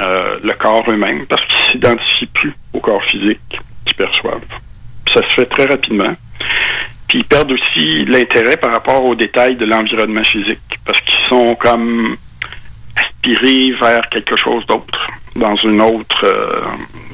euh, 0.00 0.38
le 0.42 0.52
corps 0.52 0.84
eux-mêmes 0.88 1.26
parce 1.26 1.42
qu'ils 1.44 1.72
s'identifient 1.72 2.26
plus 2.26 2.54
au 2.72 2.80
corps 2.80 3.02
physique 3.04 3.58
qu'ils 3.84 3.96
perçoivent. 3.96 4.44
Puis 5.04 5.14
ça 5.14 5.28
se 5.28 5.34
fait 5.34 5.46
très 5.46 5.64
rapidement. 5.64 6.14
Puis 7.08 7.18
ils 7.20 7.24
perdent 7.24 7.52
aussi 7.52 8.04
l'intérêt 8.04 8.56
par 8.58 8.72
rapport 8.72 9.04
aux 9.04 9.14
détails 9.14 9.56
de 9.56 9.64
l'environnement 9.64 10.24
physique 10.24 10.60
parce 10.84 11.00
qu'ils 11.00 11.26
sont 11.28 11.54
comme 11.54 12.16
aspirés 12.96 13.70
vers 13.72 14.08
quelque 14.10 14.36
chose 14.36 14.66
d'autre 14.66 15.06
dans 15.34 15.56
une 15.56 15.80
autre 15.80 16.24
euh, 16.24 16.60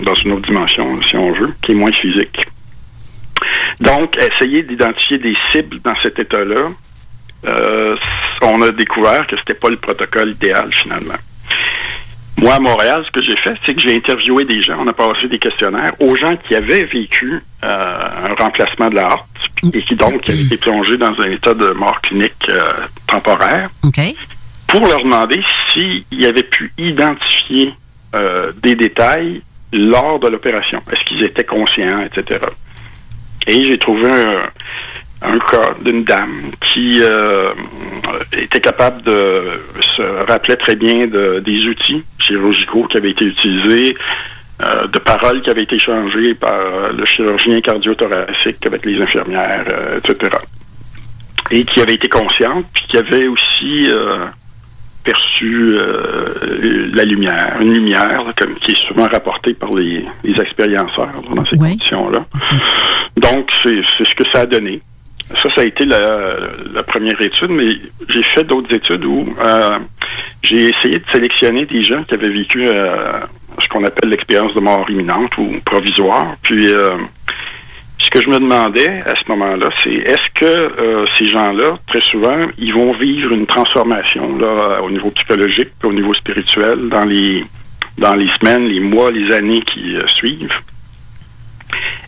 dans 0.02 0.14
une 0.14 0.32
autre 0.32 0.46
dimension 0.46 1.00
si 1.02 1.16
on 1.16 1.32
veut 1.32 1.54
qui 1.62 1.72
est 1.72 1.74
moins 1.74 1.92
physique. 1.92 2.40
Donc, 3.80 4.16
essayer 4.16 4.62
d'identifier 4.62 5.18
des 5.18 5.36
cibles 5.50 5.80
dans 5.82 5.96
cet 6.02 6.18
état-là, 6.18 6.68
euh, 7.46 7.96
on 8.40 8.62
a 8.62 8.70
découvert 8.70 9.26
que 9.26 9.36
c'était 9.36 9.54
pas 9.54 9.68
le 9.68 9.76
protocole 9.76 10.30
idéal 10.30 10.72
finalement. 10.72 11.18
Moi, 12.36 12.54
à 12.54 12.60
Montréal, 12.60 13.02
ce 13.06 13.10
que 13.12 13.22
j'ai 13.22 13.36
fait, 13.36 13.54
c'est 13.64 13.74
que 13.74 13.80
j'ai 13.80 13.94
interviewé 13.94 14.44
des 14.44 14.60
gens, 14.62 14.76
on 14.78 14.88
a 14.88 14.92
passé 14.92 15.28
des 15.28 15.38
questionnaires 15.38 15.92
aux 16.00 16.16
gens 16.16 16.36
qui 16.36 16.54
avaient 16.54 16.84
vécu 16.84 17.42
euh, 17.62 18.08
un 18.28 18.34
remplacement 18.34 18.90
de 18.90 18.96
la 18.96 19.02
hearte 19.02 19.74
et 19.74 19.82
qui 19.82 19.94
donc 19.94 20.28
avaient 20.28 20.42
été 20.42 20.56
plongés 20.56 20.96
dans 20.96 21.18
un 21.20 21.30
état 21.30 21.54
de 21.54 21.70
mort 21.70 22.00
clinique 22.00 22.34
euh, 22.48 22.60
temporaire 23.06 23.70
OK. 23.84 24.00
pour 24.66 24.80
leur 24.80 25.02
demander 25.02 25.42
s'ils 25.72 26.26
avaient 26.26 26.42
pu 26.42 26.72
identifier 26.76 27.72
euh, 28.14 28.52
des 28.62 28.74
détails 28.74 29.40
lors 29.72 30.18
de 30.18 30.28
l'opération. 30.28 30.82
Est-ce 30.90 31.04
qu'ils 31.04 31.22
étaient 31.22 31.44
conscients, 31.44 32.02
etc. 32.02 32.40
Et 33.46 33.64
j'ai 33.64 33.78
trouvé 33.78 34.10
un, 34.10 34.42
un 35.22 35.38
cas 35.38 35.74
d'une 35.80 36.04
dame 36.04 36.50
qui 36.60 37.00
euh, 37.02 37.52
était 38.32 38.60
capable 38.60 39.02
de 39.02 39.42
se 39.96 40.26
rappeler 40.26 40.56
très 40.56 40.74
bien 40.74 41.06
de, 41.06 41.40
des 41.40 41.66
outils 41.66 42.04
chirurgicaux 42.18 42.84
qui 42.84 42.96
avaient 42.98 43.10
été 43.10 43.24
utilisés, 43.24 43.96
euh, 44.62 44.86
de 44.86 44.98
paroles 44.98 45.42
qui 45.42 45.50
avaient 45.50 45.64
été 45.64 45.78
changées 45.78 46.34
par 46.34 46.92
le 46.92 47.04
chirurgien 47.04 47.60
cardiothoracique 47.60 48.64
avec 48.66 48.84
les 48.84 49.00
infirmières, 49.00 49.64
euh, 49.72 49.98
etc. 49.98 50.30
Et 51.50 51.64
qui 51.64 51.80
avait 51.80 51.94
été 51.94 52.08
consciente, 52.08 52.64
puis 52.72 52.84
qui 52.88 52.96
avait 52.96 53.26
aussi 53.26 53.86
euh, 53.88 54.26
perçu 55.02 55.76
euh, 55.76 56.88
la 56.94 57.04
lumière, 57.04 57.56
une 57.60 57.74
lumière 57.74 58.24
là, 58.24 58.32
comme, 58.36 58.54
qui 58.54 58.72
est 58.72 58.86
souvent 58.86 59.08
rapportée 59.08 59.54
par 59.54 59.70
les, 59.70 60.04
les 60.22 60.40
expérienceurs 60.40 61.06
là, 61.06 61.34
dans 61.34 61.44
ces 61.44 61.56
conditions-là. 61.56 62.24
Donc, 63.16 63.50
c'est 63.62 63.82
ce 64.04 64.14
que 64.14 64.28
ça 64.30 64.40
a 64.40 64.46
donné. 64.46 64.80
Ça, 65.30 65.48
ça 65.54 65.62
a 65.62 65.64
été 65.64 65.84
la, 65.86 66.36
la 66.74 66.82
première 66.82 67.20
étude, 67.20 67.50
mais 67.50 67.76
j'ai 68.08 68.22
fait 68.22 68.44
d'autres 68.44 68.72
études 68.74 69.04
où 69.04 69.34
euh, 69.42 69.78
j'ai 70.42 70.68
essayé 70.68 70.98
de 70.98 71.04
sélectionner 71.10 71.64
des 71.64 71.82
gens 71.82 72.04
qui 72.04 72.14
avaient 72.14 72.28
vécu 72.28 72.68
euh, 72.68 73.20
ce 73.60 73.68
qu'on 73.68 73.84
appelle 73.84 74.10
l'expérience 74.10 74.52
de 74.54 74.60
mort 74.60 74.88
imminente 74.90 75.36
ou 75.38 75.56
provisoire. 75.64 76.36
Puis, 76.42 76.68
euh, 76.68 76.96
ce 77.98 78.10
que 78.10 78.20
je 78.20 78.28
me 78.28 78.38
demandais 78.38 79.02
à 79.06 79.14
ce 79.14 79.22
moment-là, 79.28 79.70
c'est 79.82 79.94
est-ce 79.94 80.28
que 80.34 80.44
euh, 80.44 81.06
ces 81.16 81.24
gens-là, 81.24 81.78
très 81.86 82.02
souvent, 82.02 82.40
ils 82.58 82.74
vont 82.74 82.92
vivre 82.92 83.32
une 83.32 83.46
transformation 83.46 84.36
là, 84.36 84.82
au 84.82 84.90
niveau 84.90 85.10
psychologique, 85.10 85.70
au 85.82 85.92
niveau 85.92 86.12
spirituel, 86.12 86.88
dans 86.88 87.04
les 87.04 87.44
dans 87.96 88.14
les 88.14 88.26
semaines, 88.40 88.66
les 88.66 88.80
mois, 88.80 89.10
les 89.10 89.32
années 89.32 89.62
qui 89.62 89.96
euh, 89.96 90.06
suivent? 90.08 90.52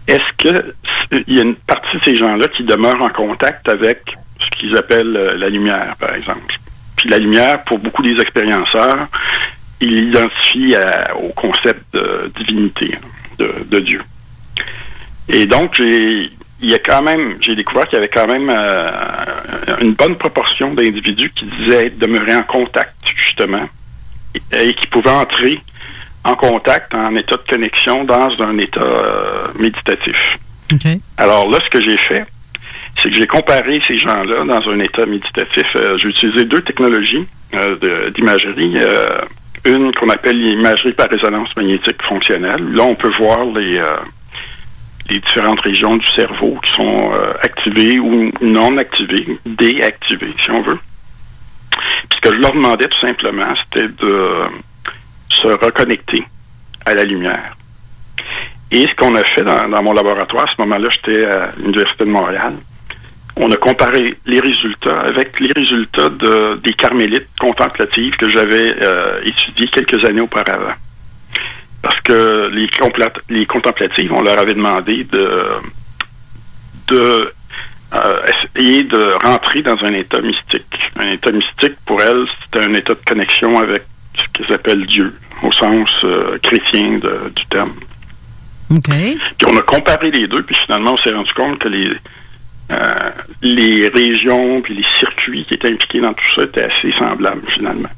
Est-ce 0.09 0.33
que 0.39 0.57
s- 1.11 1.23
il 1.27 1.37
y 1.37 1.41
a 1.41 1.43
une 1.43 1.57
partie 1.57 1.97
de 1.97 2.03
ces 2.05 2.17
gens-là 2.17 2.49
qui 2.49 2.63
demeurent 2.65 3.03
en 3.03 3.09
contact 3.09 3.69
avec 3.69 4.17
ce 4.41 4.51
qu'ils 4.59 4.77
appellent 4.77 5.17
euh, 5.17 5.37
la 5.37 5.49
lumière, 5.49 5.95
par 5.99 6.15
exemple? 6.15 6.55
Puis 6.97 7.09
la 7.09 7.19
lumière, 7.19 7.63
pour 7.65 7.79
beaucoup 7.79 8.03
des 8.03 8.21
expérienceurs, 8.21 9.09
ils 9.81 10.07
l'identifient 10.07 10.77
au 11.21 11.29
concept 11.31 11.83
de 11.93 12.31
divinité, 12.39 12.95
hein, 12.97 13.45
de, 13.69 13.79
Dieu. 13.81 14.01
Et 15.29 15.45
donc, 15.47 15.75
j'ai 15.75 16.31
il 16.63 16.71
y 16.71 16.75
a 16.75 16.79
quand 16.79 17.03
même, 17.03 17.37
j'ai 17.43 17.55
découvert 17.55 17.87
qu'il 17.87 17.97
y 17.97 17.99
avait 17.99 18.09
quand 18.09 18.27
même 18.27 18.49
euh, 18.49 19.77
une 19.83 19.93
bonne 19.93 20.17
proportion 20.17 20.73
d'individus 20.73 21.31
qui 21.35 21.45
disaient 21.45 21.89
être 21.89 21.99
demeurés 21.99 22.35
en 22.35 22.45
contact, 22.45 22.95
justement, 23.15 23.69
et 24.53 24.73
qui 24.73 24.87
pouvaient 24.87 25.11
entrer 25.11 25.61
en 26.27 26.35
contact, 26.35 26.95
en 26.95 27.15
état 27.15 27.37
de 27.37 27.49
connexion, 27.49 28.05
dans 28.05 28.31
un 28.41 28.59
état 28.59 28.81
euh, 28.81 29.47
méditatif. 29.59 30.17
Alors 31.17 31.49
là, 31.49 31.59
ce 31.65 31.71
que 31.71 31.81
j'ai 31.81 31.97
fait, 31.97 32.27
c'est 33.01 33.11
que 33.11 33.17
j'ai 33.17 33.27
comparé 33.27 33.81
ces 33.87 33.99
gens-là 33.99 34.45
dans 34.45 34.69
un 34.69 34.81
état 34.81 35.07
méditatif. 35.07 35.65
Euh, 35.77 35.97
j'ai 35.99 36.09
utilisé 36.09 36.45
deux 36.45 36.63
technologies 36.63 37.27
euh, 37.55 38.11
d'imagerie. 38.11 38.79
Une 39.65 39.93
qu'on 39.93 40.09
appelle 40.11 40.39
l'imagerie 40.39 40.93
par 40.93 41.09
résonance 41.09 41.55
magnétique 41.57 42.03
fonctionnelle. 42.03 42.63
Là, 42.73 42.85
on 42.85 42.95
peut 42.95 43.11
voir 43.19 43.45
les, 43.47 43.83
les 45.11 45.19
différentes 45.19 45.61
régions 45.61 45.97
du 45.97 46.07
cerveau 46.07 46.57
qui 46.65 46.73
sont 46.75 47.11
activées 47.43 47.99
ou 47.99 48.31
non 48.41 48.77
activées, 48.77 49.39
déactivées, 49.45 50.35
si 50.41 50.51
on 50.53 50.63
veut. 50.63 50.79
Puis 52.09 52.19
ce 52.23 52.29
que 52.29 52.35
je 52.37 52.39
leur 52.39 52.53
demandais 52.53 52.87
tout 52.87 53.01
simplement, 53.01 53.55
c'était 53.65 53.89
de 53.89 54.49
se 55.29 55.49
reconnecter 55.49 56.25
à 56.85 56.95
la 56.95 57.05
lumière. 57.05 57.57
Et 58.71 58.87
ce 58.87 58.95
qu'on 58.95 59.15
a 59.15 59.25
fait 59.25 59.43
dans, 59.43 59.83
mon 59.83 59.93
laboratoire, 59.93 60.45
à 60.45 60.47
ce 60.49 60.61
moment-là, 60.63 60.89
j'étais 60.91 61.25
à 61.25 61.53
l'Université 61.57 62.05
de 62.05 62.11
Montréal. 62.11 62.55
On 63.37 63.51
a 63.51 63.57
comparé 63.57 64.17
les 64.25 64.41
résultats 64.41 65.01
avec 65.01 65.39
les 65.41 65.53
résultats 65.53 66.09
de, 66.09 66.59
des 66.63 66.73
carmélites 66.73 67.29
contemplatives 67.39 68.17
que 68.17 68.29
j'avais 68.29 68.75
euh, 68.81 69.21
étudiés 69.25 69.69
quelques 69.69 70.05
années 70.05 70.23
auparavant. 70.23 70.73
Parce 71.83 72.01
que 72.01 72.51
les, 72.51 73.47
contemplatives, 73.47 74.13
on 74.13 74.23
leur 74.23 74.39
avait 74.39 74.55
demandé 74.55 75.05
de, 75.05 75.43
de 76.89 77.33
euh, 77.95 78.21
essayer 78.57 78.83
de 78.83 79.15
rentrer 79.25 79.63
dans 79.63 79.77
un 79.85 79.93
état 79.93 80.21
mystique. 80.21 80.91
Un 80.99 81.13
état 81.13 81.31
mystique, 81.31 81.77
pour 81.85 82.03
elles, 82.03 82.27
c'était 82.43 82.65
un 82.65 82.75
état 82.75 82.95
de 82.95 83.01
connexion 83.07 83.59
avec 83.59 83.83
qu'ils 84.35 84.53
appellent 84.53 84.87
Dieu, 84.87 85.15
au 85.43 85.53
sens 85.53 85.91
euh, 86.05 86.39
chrétien 86.43 86.99
de- 86.99 87.31
du 87.35 87.47
terme. 87.47 87.73
OK. 88.71 88.89
Puis 88.89 89.47
on 89.49 89.57
a 89.57 89.63
comparé 89.63 90.11
les 90.11 90.27
deux, 90.27 90.43
puis 90.43 90.57
finalement, 90.65 90.93
on 90.95 90.97
s'est 90.97 91.13
rendu 91.13 91.33
compte 91.35 91.59
que 91.61 91.69
les, 91.69 91.91
euh, 92.73 92.93
les 93.43 93.89
régions 93.89 94.61
puis 94.63 94.75
les 94.75 94.85
circuits 94.99 95.45
qui 95.47 95.55
étaient 95.55 95.71
impliqués 95.73 96.01
dans 96.01 96.15
tout 96.15 96.25
ça 96.35 96.43
étaient 96.43 96.65
assez 96.65 96.93
semblables, 96.99 97.47
finalement. 97.53 97.89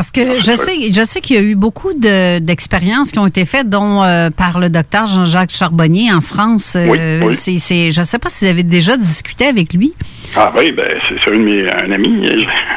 Parce 0.00 0.12
que 0.12 0.40
je 0.40 0.56
sais, 0.56 0.92
je 0.94 1.04
sais 1.04 1.20
qu'il 1.20 1.36
y 1.36 1.38
a 1.38 1.42
eu 1.42 1.54
beaucoup 1.56 1.92
de- 1.92 2.38
d'expériences 2.38 3.10
qui 3.12 3.18
ont 3.18 3.26
été 3.26 3.44
faites, 3.44 3.68
dont 3.68 4.02
euh, 4.02 4.30
par 4.30 4.58
le 4.58 4.70
docteur 4.70 5.06
Jean-Jacques 5.06 5.50
Charbonnier 5.50 6.10
en 6.10 6.22
France. 6.22 6.72
Euh, 6.74 7.20
Oui, 7.22 7.34
je 7.44 8.00
ne 8.00 8.04
sais 8.06 8.18
pas 8.18 8.30
si 8.30 8.46
vous 8.46 8.50
avez 8.50 8.62
déjà 8.62 8.96
discuté 8.96 9.46
avec 9.46 9.74
lui. 9.74 9.92
Ah 10.34 10.50
oui, 10.56 10.72
ben 10.72 10.86
c'est 11.22 11.30
un, 11.30 11.36
de 11.36 11.42
mes- 11.42 11.70
un 11.70 11.92
ami. 11.92 12.26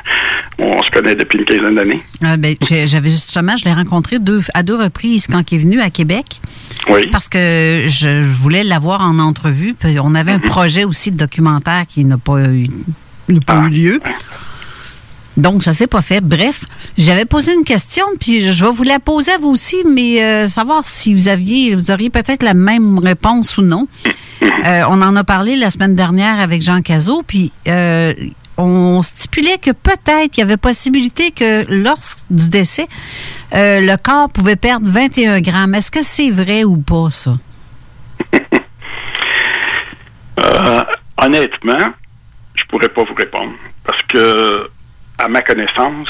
On 0.59 0.83
se 0.83 0.91
connaît 0.91 1.15
depuis 1.15 1.39
une 1.39 1.45
quinzaine 1.45 1.75
d'années. 1.75 2.03
Ah, 2.21 2.35
ben, 2.35 2.55
J'avais 2.61 3.09
justement, 3.09 3.55
je 3.55 3.63
l'ai 3.63 3.73
rencontré 3.73 4.19
deux, 4.19 4.41
à 4.53 4.61
deux 4.61 4.75
reprises 4.75 5.27
quand 5.27 5.49
il 5.53 5.55
est 5.55 5.61
venu 5.61 5.79
à 5.79 5.89
Québec. 5.89 6.41
Oui. 6.89 7.07
Parce 7.09 7.29
que 7.29 7.85
je, 7.87 8.21
je 8.21 8.33
voulais 8.35 8.63
l'avoir 8.63 8.99
en 8.99 9.17
entrevue. 9.19 9.75
Puis 9.79 9.97
on 10.03 10.13
avait 10.13 10.33
un 10.33 10.39
projet 10.39 10.83
aussi 10.83 11.09
de 11.11 11.15
documentaire 11.17 11.85
qui 11.87 12.03
n'a 12.03 12.17
pas 12.17 12.41
eu, 12.49 12.67
n'a 13.29 13.39
pas 13.39 13.63
eu 13.65 13.69
lieu. 13.69 14.01
Donc, 15.37 15.63
ça 15.63 15.73
s'est 15.73 15.87
pas 15.87 16.01
fait. 16.01 16.21
Bref, 16.21 16.65
j'avais 16.97 17.25
posé 17.25 17.53
une 17.53 17.63
question, 17.63 18.05
puis 18.19 18.51
je 18.51 18.65
vais 18.65 18.71
vous 18.71 18.83
la 18.83 18.99
poser 18.99 19.31
à 19.31 19.37
vous 19.37 19.49
aussi, 19.49 19.83
mais 19.85 20.23
euh, 20.23 20.47
savoir 20.47 20.83
si 20.83 21.13
vous 21.13 21.27
aviez, 21.27 21.75
vous 21.75 21.91
auriez 21.91 22.09
peut-être 22.09 22.43
la 22.43 22.53
même 22.53 22.99
réponse 22.99 23.57
ou 23.57 23.61
non. 23.61 23.87
Euh, 24.41 24.83
on 24.89 25.01
en 25.01 25.15
a 25.15 25.23
parlé 25.23 25.55
la 25.55 25.69
semaine 25.69 25.95
dernière 25.95 26.39
avec 26.39 26.61
Jean 26.61 26.81
Cazot, 26.81 27.23
puis 27.25 27.51
euh, 27.67 28.13
on 28.57 29.01
stipulait 29.01 29.57
que 29.57 29.71
peut-être 29.71 30.37
il 30.37 30.39
y 30.39 30.43
avait 30.43 30.57
possibilité 30.57 31.31
que 31.31 31.65
lors 31.69 31.99
du 32.29 32.49
décès, 32.49 32.87
le 33.51 33.95
corps 33.95 34.29
pouvait 34.29 34.55
perdre 34.55 34.87
21 34.89 35.41
grammes. 35.41 35.75
Est-ce 35.75 35.91
que 35.91 36.03
c'est 36.03 36.29
vrai 36.29 36.63
ou 36.63 36.77
pas, 36.77 37.09
ça? 37.09 37.31
Honnêtement, 41.17 41.93
je 42.55 42.63
pourrais 42.65 42.89
pas 42.89 43.03
vous 43.03 43.13
répondre 43.13 43.53
parce 43.85 44.01
que, 44.03 44.69
à 45.17 45.27
ma 45.27 45.41
connaissance, 45.41 46.07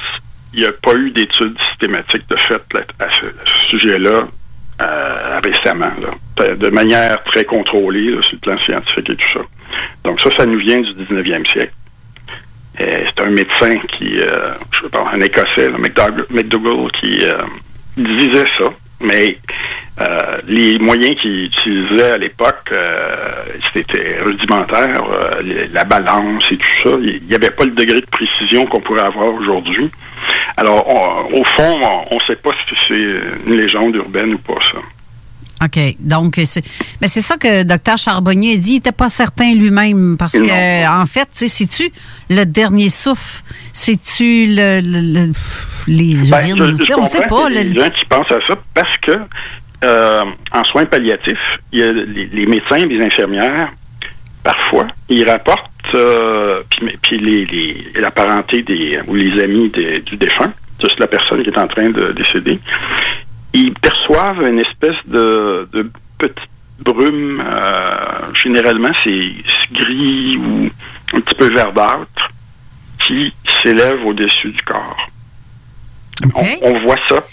il 0.54 0.62
n'y 0.62 0.66
a 0.66 0.72
pas 0.72 0.94
eu 0.96 1.12
d'études 1.12 1.58
systématiques 1.70 2.28
de 2.30 2.36
fait 2.38 2.62
à 3.00 3.08
ce, 3.10 3.26
sujet-là 3.70 4.28
euh, 4.82 5.40
récemment, 5.44 5.92
là, 6.02 6.48
de- 6.56 6.56
manière 6.70 7.24
très 7.24 7.44
contrôlée 7.46 8.12
là, 8.12 8.22
sur 8.22 8.34
le 8.34 8.40
plan 8.40 8.58
scientifique 8.60 9.10
et 9.10 9.16
tout 9.16 9.30
ça. 9.34 9.40
Donc 10.04 10.20
ça, 10.22 10.30
ça 10.32 10.46
nous 10.46 10.60
vient 10.60 10.82
du 10.82 10.94
19e 10.94 11.50
siècle. 11.52 11.74
C'est 12.78 13.20
un 13.22 13.30
médecin 13.30 13.78
qui, 13.98 14.20
euh, 14.20 14.54
je 14.72 14.88
pas, 14.90 15.08
un 15.14 15.22
Écossais, 15.22 15.70
McDougall, 15.70 16.92
qui 17.00 17.24
euh, 17.24 17.38
disait 17.98 18.46
ça. 18.58 18.66
Mais 19.04 19.38
euh, 20.00 20.38
les 20.48 20.80
moyens 20.80 21.16
qu'il 21.22 21.44
utilisait 21.46 22.12
à 22.12 22.18
l'époque, 22.18 22.70
euh, 22.72 23.44
c'était 23.74 24.18
rudimentaire, 24.24 25.04
euh, 25.12 25.68
la 25.72 25.84
balance 25.84 26.44
et 26.52 26.58
tout 26.58 26.90
ça. 26.90 26.96
Il 27.02 27.22
n'y 27.28 27.36
avait 27.36 27.52
pas 27.52 27.66
le 27.66 27.72
degré 27.72 28.00
de 28.02 28.06
précision 28.06 28.66
qu'on 28.66 28.80
pourrait 28.82 29.02
avoir 29.04 29.34
aujourd'hui. 29.34 29.92
Alors, 30.58 30.88
on- 30.88 31.40
au 31.42 31.44
fond, 31.44 31.82
on 32.12 32.16
ne 32.16 32.20
sait 32.28 32.38
pas 32.38 32.52
si 32.68 32.76
c'est 32.88 32.94
une 33.46 33.56
légende 33.60 33.96
urbaine 33.96 34.34
ou 34.36 34.38
pas, 34.40 34.60
ça. 34.72 34.80
OK. 35.66 35.80
Donc, 36.00 36.40
c'est 36.46 36.64
mais 37.02 37.08
c'est 37.08 37.22
ça 37.22 37.38
que 37.38 37.64
Dr 37.64 37.98
Charbonnier 37.98 38.58
dit. 38.58 38.72
Il 38.72 38.74
n'était 38.76 38.92
pas 38.92 39.08
certain 39.10 39.54
lui-même 39.56 40.18
parce 40.18 40.34
Non. 40.36 40.46
que, 40.46 41.02
en 41.02 41.06
fait, 41.06 41.22
tu 41.32 41.48
sais, 41.48 41.48
c'est-tu 41.48 41.90
le 42.30 42.46
dernier 42.46 42.90
souffle? 42.90 43.44
C'est-tu 43.74 44.46
le, 44.50 44.82
le- 44.82 45.26
le- 45.28 45.34
les 45.88 46.30
Ben, 46.30 46.48
urines? 46.48 46.78
je- 46.78 46.86
je 46.86 46.94
on 46.94 47.06
sait 47.06 47.26
pas. 47.28 47.48
qu'il 47.48 47.56
y 47.56 47.60
a 47.60 47.64
des 47.64 47.80
gens 47.80 47.90
qui 47.90 48.06
pensent 48.06 48.32
à 48.32 48.40
ça 48.48 48.56
parce 48.74 48.98
que 48.98 49.12
euh, 49.84 50.24
en 50.52 50.64
soins 50.64 50.86
palliatifs, 50.86 51.38
il 51.74 51.80
y 51.80 51.84
a 51.84 51.92
les, 51.92 52.26
les 52.28 52.46
médecins, 52.46 52.78
les 52.86 53.02
infirmières, 53.04 53.70
parfois, 54.44 54.88
ils 55.10 55.30
rapportent, 55.30 55.70
euh, 55.96 56.62
puis, 57.02 57.20
les, 57.20 57.46
les- 57.46 58.00
la 58.00 58.12
parenté 58.12 58.62
des, 58.64 59.00
ou 59.08 59.16
les 59.16 59.44
amis 59.44 59.70
des- 59.70 60.00
du 60.02 60.16
défunt, 60.16 60.54
juste 60.82 61.00
la 61.00 61.08
personne 61.08 61.44
qui 61.44 61.50
est 61.50 61.58
en 61.58 61.68
train 61.68 61.90
de 61.90 62.14
décéder, 62.14 62.60
ils 63.54 63.74
perçoivent 63.74 64.42
une 64.48 64.60
espèce 64.60 64.96
de, 65.08 65.68
de 65.74 65.90
petite 66.18 66.38
brume, 66.80 67.44
euh, 67.46 67.96
généralement 68.42 68.92
c'est 69.04 69.32
gris 69.74 70.38
ou 70.38 70.70
un 71.16 71.20
petit 71.22 71.36
peu 71.36 71.54
verdâtre, 71.54 72.30
qui 73.08 73.34
s'élève 73.62 74.06
au-dessus 74.06 74.52
du 74.52 74.62
corps. 74.62 75.10
On, 76.36 76.44
on 76.62 76.80
voit 76.86 76.98
ça. 77.10 77.24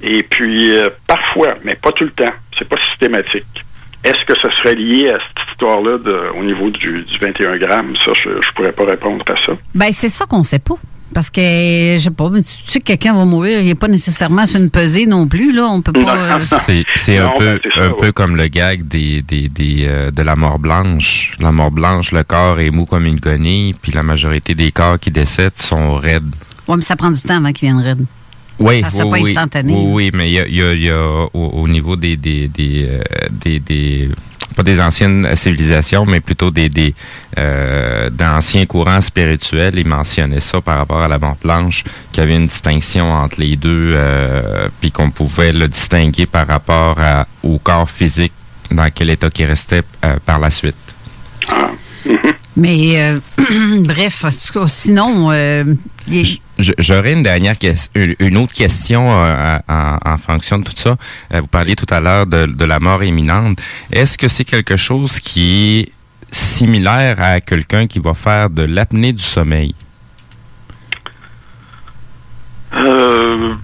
Et 0.00 0.22
puis, 0.22 0.76
euh, 0.76 0.90
parfois, 1.06 1.54
mais 1.64 1.74
pas 1.74 1.92
tout 1.92 2.04
le 2.04 2.10
temps, 2.10 2.32
c'est 2.56 2.68
pas 2.68 2.76
systématique. 2.90 3.64
Est-ce 4.04 4.24
que 4.26 4.34
ce 4.38 4.48
serait 4.56 4.76
lié 4.76 5.10
à 5.10 5.18
cette 5.18 5.48
histoire-là 5.50 5.98
au 6.36 6.44
niveau 6.44 6.70
du, 6.70 7.02
du 7.02 7.18
21 7.18 7.56
grammes? 7.56 7.96
Ça, 8.04 8.12
je, 8.14 8.30
je 8.40 8.52
pourrais 8.52 8.72
pas 8.72 8.84
répondre 8.84 9.24
à 9.28 9.36
ça. 9.44 9.52
Ben, 9.74 9.90
c'est 9.92 10.08
ça 10.08 10.24
qu'on 10.26 10.44
sait 10.44 10.60
pas. 10.60 10.76
Parce 11.14 11.30
que, 11.30 11.40
je 11.40 11.98
sais 12.04 12.10
pas, 12.10 12.28
mais 12.30 12.42
tu, 12.42 12.52
sais 12.66 12.80
que 12.80 12.84
quelqu'un 12.84 13.14
va 13.14 13.24
mourir, 13.24 13.60
il 13.60 13.66
n'est 13.66 13.74
pas 13.74 13.88
nécessairement 13.88 14.46
sur 14.46 14.60
une 14.60 14.68
pesée 14.70 15.06
non 15.06 15.26
plus, 15.26 15.52
là. 15.52 15.66
On 15.68 15.80
peut 15.80 15.92
pas. 15.92 16.16
euh, 16.36 16.40
C'est 16.40 16.84
c'est 16.96 17.16
un, 17.18 17.30
peu, 17.38 17.44
ben, 17.44 17.60
ça, 17.74 17.80
un 17.84 17.88
ouais. 17.88 17.94
peu 17.98 18.12
comme 18.12 18.36
le 18.36 18.46
gag 18.48 18.86
des, 18.86 19.22
des, 19.22 19.48
des, 19.48 19.86
euh, 19.88 20.10
de 20.10 20.22
la 20.22 20.36
mort 20.36 20.58
blanche. 20.58 21.34
La 21.40 21.50
mort 21.50 21.70
blanche, 21.70 22.12
le 22.12 22.22
corps 22.24 22.60
est 22.60 22.70
mou 22.70 22.84
comme 22.84 23.06
une 23.06 23.18
guenille, 23.18 23.72
puis 23.74 23.90
la 23.92 24.02
majorité 24.02 24.54
des 24.54 24.70
corps 24.70 24.98
qui 24.98 25.10
décèdent 25.10 25.56
sont 25.56 25.94
raides. 25.94 26.30
Ouais, 26.68 26.76
mais 26.76 26.82
ça 26.82 26.94
prend 26.94 27.10
du 27.10 27.20
temps 27.22 27.36
avant 27.38 27.52
qu'il 27.52 27.68
vienne 27.68 27.80
raide. 27.82 28.04
Oui, 28.58 28.80
Ça, 28.82 28.90
c'est 28.90 29.02
oui, 29.04 29.10
pas 29.10 29.18
oui. 29.20 29.30
instantané, 29.30 29.72
Oui, 29.72 29.86
oui, 29.92 30.10
mais 30.12 30.28
il 30.30 30.34
y 30.34 30.40
a, 30.40 30.46
il 30.46 30.54
y 30.56 30.62
a- 30.62 30.74
y 30.74 30.90
a 30.90 31.00
au, 31.32 31.46
au 31.62 31.68
niveau 31.68 31.96
des, 31.96 32.16
des, 32.16 32.48
des, 32.48 32.86
euh, 32.90 33.00
des, 33.30 33.60
des- 33.60 34.10
pas 34.56 34.62
des 34.62 34.80
anciennes 34.80 35.34
civilisations, 35.36 36.04
mais 36.04 36.20
plutôt 36.20 36.50
des, 36.50 36.68
des 36.68 36.94
euh, 37.38 38.10
d'anciens 38.10 38.66
courants 38.66 39.00
spirituels, 39.00 39.74
ils 39.78 39.86
mentionnaient 39.86 40.40
ça 40.40 40.60
par 40.60 40.78
rapport 40.78 41.02
à 41.02 41.08
la 41.08 41.18
mort 41.18 41.36
blanche, 41.42 41.84
qu'il 42.12 42.22
y 42.22 42.26
avait 42.26 42.36
une 42.36 42.46
distinction 42.46 43.12
entre 43.12 43.40
les 43.40 43.56
deux, 43.56 43.92
euh, 43.94 44.68
puis 44.80 44.90
qu'on 44.90 45.10
pouvait 45.10 45.52
le 45.52 45.68
distinguer 45.68 46.26
par 46.26 46.46
rapport 46.46 46.98
à- 47.00 47.26
au 47.42 47.58
corps 47.58 47.88
physique 47.88 48.32
dans 48.70 48.88
quel 48.94 49.10
état 49.10 49.30
qui 49.30 49.44
restait 49.44 49.82
euh, 50.04 50.16
par 50.26 50.38
la 50.38 50.50
suite. 50.50 50.76
Mais, 52.58 53.00
euh, 53.00 53.18
bref, 53.84 54.24
en 54.24 54.30
tout 54.30 54.58
cas, 54.60 54.66
sinon, 54.68 55.30
euh, 55.30 55.62
les- 56.08 56.40
J'aurais 56.58 57.12
une 57.12 57.22
dernière 57.22 57.56
question, 57.56 57.92
une, 57.94 58.16
une 58.18 58.36
autre 58.36 58.52
question 58.52 59.12
euh, 59.14 59.58
en, 59.68 59.96
en 60.04 60.16
fonction 60.18 60.58
de 60.58 60.64
tout 60.64 60.72
ça. 60.74 60.96
Vous 61.32 61.46
parliez 61.46 61.76
tout 61.76 61.86
à 61.88 62.00
l'heure 62.00 62.26
de, 62.26 62.46
de 62.46 62.64
la 62.64 62.80
mort 62.80 63.04
imminente. 63.04 63.58
Est-ce 63.92 64.18
que 64.18 64.26
c'est 64.26 64.44
quelque 64.44 64.76
chose 64.76 65.20
qui 65.20 65.78
est 65.86 65.92
similaire 66.34 67.22
à 67.22 67.40
quelqu'un 67.40 67.86
qui 67.86 68.00
va 68.00 68.12
faire 68.12 68.50
de 68.50 68.62
l'apnée 68.64 69.12
du 69.12 69.22
sommeil? 69.22 69.72
Euh, 72.74 73.54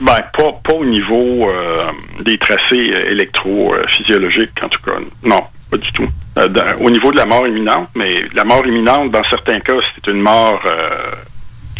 ben, 0.00 0.18
pas, 0.36 0.52
pas 0.64 0.72
au 0.74 0.84
niveau 0.84 1.48
euh, 1.48 1.86
des 2.24 2.36
tracés 2.38 2.92
électrophysiologiques, 3.10 4.50
en 4.62 4.68
tout 4.68 4.82
cas. 4.84 4.98
Non, 5.24 5.42
pas 5.70 5.76
du 5.78 5.90
tout. 5.92 6.08
Euh, 6.38 6.48
dans- 6.48 6.76
au 6.80 6.90
niveau 6.90 7.10
de 7.12 7.16
la 7.16 7.26
mort 7.26 7.46
imminente, 7.46 7.88
mais 7.94 8.24
la 8.34 8.44
mort 8.44 8.66
imminente, 8.66 9.10
dans 9.10 9.24
certains 9.24 9.60
cas, 9.60 9.74
c'est 9.94 10.10
une 10.10 10.20
mort 10.20 10.60
euh, 10.66 10.90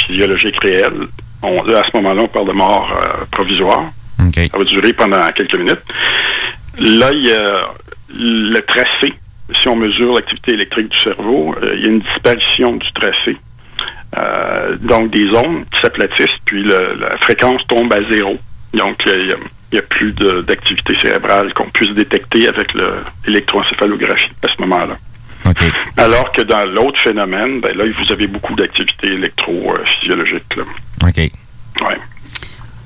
physiologique 0.07 0.59
réelle. 0.63 1.07
On, 1.43 1.61
à 1.73 1.85
ce 1.85 1.97
moment-là, 1.97 2.23
on 2.23 2.29
parle 2.29 2.49
de 2.49 2.53
mort 2.53 2.91
euh, 2.93 3.25
provisoire. 3.31 3.85
Ça 4.51 4.59
va 4.59 4.65
durer 4.65 4.93
pendant 4.93 5.23
quelques 5.35 5.55
minutes. 5.55 5.83
Là, 6.79 7.11
il 7.13 7.27
y 7.27 7.33
a 7.33 7.69
le 8.19 8.61
tracé. 8.61 9.13
Si 9.61 9.69
on 9.69 9.77
mesure 9.77 10.15
l'activité 10.15 10.53
électrique 10.53 10.89
du 10.89 10.99
cerveau, 10.99 11.55
euh, 11.63 11.75
il 11.77 11.83
y 11.83 11.85
a 11.85 11.89
une 11.89 12.01
disparition 12.01 12.73
du 12.77 12.93
tracé. 12.93 13.37
Euh, 14.19 14.77
donc, 14.81 15.11
des 15.11 15.27
ondes 15.37 15.65
qui 15.71 15.81
s'aplatissent, 15.81 16.39
puis 16.47 16.63
le- 16.63 16.97
la 16.99 17.17
fréquence 17.19 17.61
tombe 17.69 17.93
à 17.93 18.03
zéro. 18.11 18.39
Donc, 18.75 19.03
il 19.07 19.27
y 19.27 19.33
a- 19.33 19.37
il 19.73 19.77
n'y 19.77 19.79
a, 19.81 19.83
plus 19.83 20.13
de- 20.13 20.43
d'activité 20.43 20.97
cérébrale 21.01 21.53
qu'on 21.55 21.69
puisse 21.71 21.91
détecter 21.91 22.49
avec 22.49 22.73
le- 22.75 23.03
l'électroencéphalographie 23.27 24.29
à 24.45 24.49
ce 24.49 24.61
moment-là. 24.63 24.97
Alors 25.97 26.33
que 26.33 26.43
dans 26.43 26.65
l'autre 26.65 26.99
phénomène, 27.01 27.61
ben 27.61 27.77
là, 27.77 27.85
vous 27.99 28.13
avez 28.13 28.27
beaucoup 28.27 28.55
d'activité 28.55 29.07
électrophysiologique. 29.09 30.43
OK. 31.05 31.17
Ouais. 31.17 32.01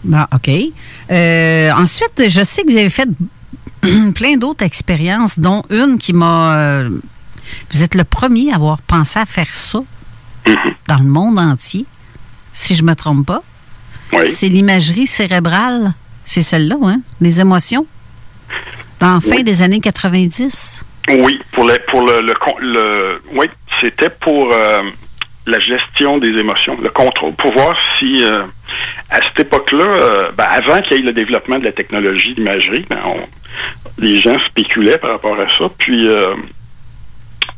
Bon, 0.04 0.24
OK. 0.34 0.50
Euh, 1.10 1.70
ensuite, 1.72 2.28
je 2.28 2.42
sais 2.44 2.62
que 2.62 2.70
vous 2.70 2.76
avez 2.76 2.90
fait 2.90 3.08
plein 4.14 4.36
d'autres 4.36 4.64
expériences, 4.64 5.38
dont 5.38 5.62
une 5.70 5.98
qui 5.98 6.12
m'a. 6.12 6.54
euh, 6.56 6.90
vous 7.72 7.82
êtes 7.82 7.94
le 7.94 8.04
premier 8.04 8.52
à 8.52 8.56
avoir 8.56 8.80
pensé 8.82 9.18
à 9.18 9.26
faire 9.26 9.54
ça 9.54 9.80
dans 10.86 10.98
le 10.98 11.04
monde 11.08 11.38
entier, 11.38 11.84
si 12.52 12.74
je 12.74 12.82
me 12.84 12.94
trompe 12.94 13.26
pas. 13.26 13.42
C'est 14.32 14.48
l'imagerie 14.48 15.06
cérébrale. 15.06 15.94
C'est 16.32 16.42
celle-là, 16.42 16.76
hein? 16.84 17.00
Les 17.20 17.40
émotions? 17.40 17.86
Dans 19.00 19.14
la 19.14 19.20
fin 19.20 19.42
des 19.42 19.62
années 19.62 19.80
90. 19.80 20.84
Oui, 21.08 21.40
pour 21.50 21.64
le, 21.64 21.74
pour 21.90 22.02
le, 22.06 22.20
le, 22.20 22.34
le- 22.60 23.20
oui, 23.34 23.46
c'était 23.80 24.10
pour 24.10 24.52
euh, 24.52 24.82
la 25.48 25.58
gestion 25.58 26.18
des 26.18 26.28
émotions, 26.28 26.78
le 26.80 26.90
contrôle, 26.90 27.32
pour 27.32 27.52
voir 27.52 27.76
si 27.98 28.22
euh, 28.22 28.44
à 29.10 29.20
cette 29.22 29.40
époque-là, 29.40 29.84
euh, 29.84 30.30
ben, 30.38 30.44
avant 30.44 30.80
qu'il 30.82 30.98
y 30.98 31.00
ait 31.00 31.02
le 31.02 31.12
développement 31.12 31.58
de 31.58 31.64
la 31.64 31.72
technologie 31.72 32.34
d'imagerie, 32.34 32.86
ben, 32.88 32.98
les 33.98 34.16
gens 34.16 34.38
spéculaient 34.38 34.98
par 34.98 35.10
rapport 35.10 35.34
à 35.40 35.48
ça. 35.58 35.64
Puis 35.78 36.06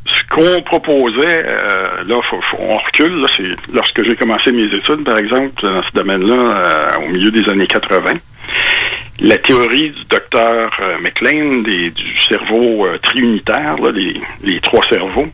ce 0.07 0.35
qu'on 0.35 0.63
proposait, 0.63 1.45
euh, 1.47 2.05
là, 2.07 2.21
faut, 2.31 2.41
faut- 2.51 2.57
on 2.59 2.79
recule, 2.79 3.21
là, 3.21 3.27
c'est 3.37 3.51
lorsque 3.75 4.03
j'ai 4.03 4.17
commencé 4.17 4.51
mes 4.51 4.65
études, 4.75 5.05
par 5.05 5.19
exemple, 5.19 5.61
dans 5.61 5.83
ce 5.83 5.91
domaine-là, 5.93 6.35
euh, 6.35 7.07
au 7.07 7.11
milieu 7.11 7.31
des 7.31 7.47
années 7.51 7.67
80. 7.67 8.15
La 9.21 9.37
théorie 9.39 9.91
du 9.91 10.05
docteur 10.11 10.71
euh, 10.81 10.97
McLean 11.03 11.63
des- 11.63 11.91
du 11.91 12.05
cerveau 12.29 12.87
euh, 12.87 12.99
triunitaire, 12.99 13.77
là, 13.79 13.91
les, 13.93 14.21
les 14.43 14.61
trois 14.61 14.83
cerveaux, 14.89 15.29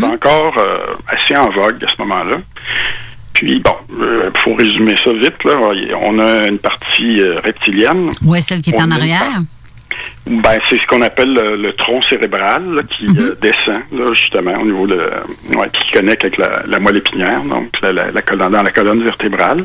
c'est 0.00 0.04
encore 0.06 0.58
euh, 0.58 0.78
assez 1.08 1.34
en 1.36 1.48
vogue 1.50 1.82
à 1.82 1.88
ce 1.88 1.94
moment-là. 2.02 2.36
Puis, 3.32 3.60
bon, 3.60 3.74
il 3.98 4.38
faut 4.40 4.54
résumer 4.54 4.94
ça 5.02 5.12
vite. 5.12 5.42
Là. 5.44 5.56
On 6.02 6.18
a 6.18 6.48
une 6.48 6.58
partie 6.58 7.20
euh, 7.20 7.40
reptilienne. 7.40 8.10
Ouais, 8.24 8.40
celle 8.42 8.60
qui 8.60 8.70
est 8.70 8.74
On 8.78 8.82
en 8.84 8.90
arrière? 8.90 9.40
Ben, 10.26 10.58
c'est 10.68 10.78
ce 10.80 10.86
qu'on 10.86 11.00
appelle 11.02 11.32
le, 11.32 11.56
le 11.56 11.72
tronc 11.74 12.02
cérébral 12.02 12.62
là, 12.74 12.82
qui 12.82 13.06
euh, 13.06 13.34
descend, 13.40 13.80
là, 13.92 14.12
justement, 14.12 14.54
au 14.60 14.64
niveau 14.66 14.86
de. 14.86 15.00
Ouais, 15.56 15.68
qui 15.72 15.90
connecte 15.92 16.24
avec 16.24 16.36
la, 16.38 16.62
la 16.66 16.78
moelle 16.78 16.98
épinière, 16.98 17.42
donc 17.44 17.68
la, 17.82 17.92
la, 17.92 18.10
la 18.10 18.22
colonne, 18.22 18.52
dans 18.52 18.62
la 18.62 18.70
colonne 18.72 19.02
vertébrale. 19.02 19.64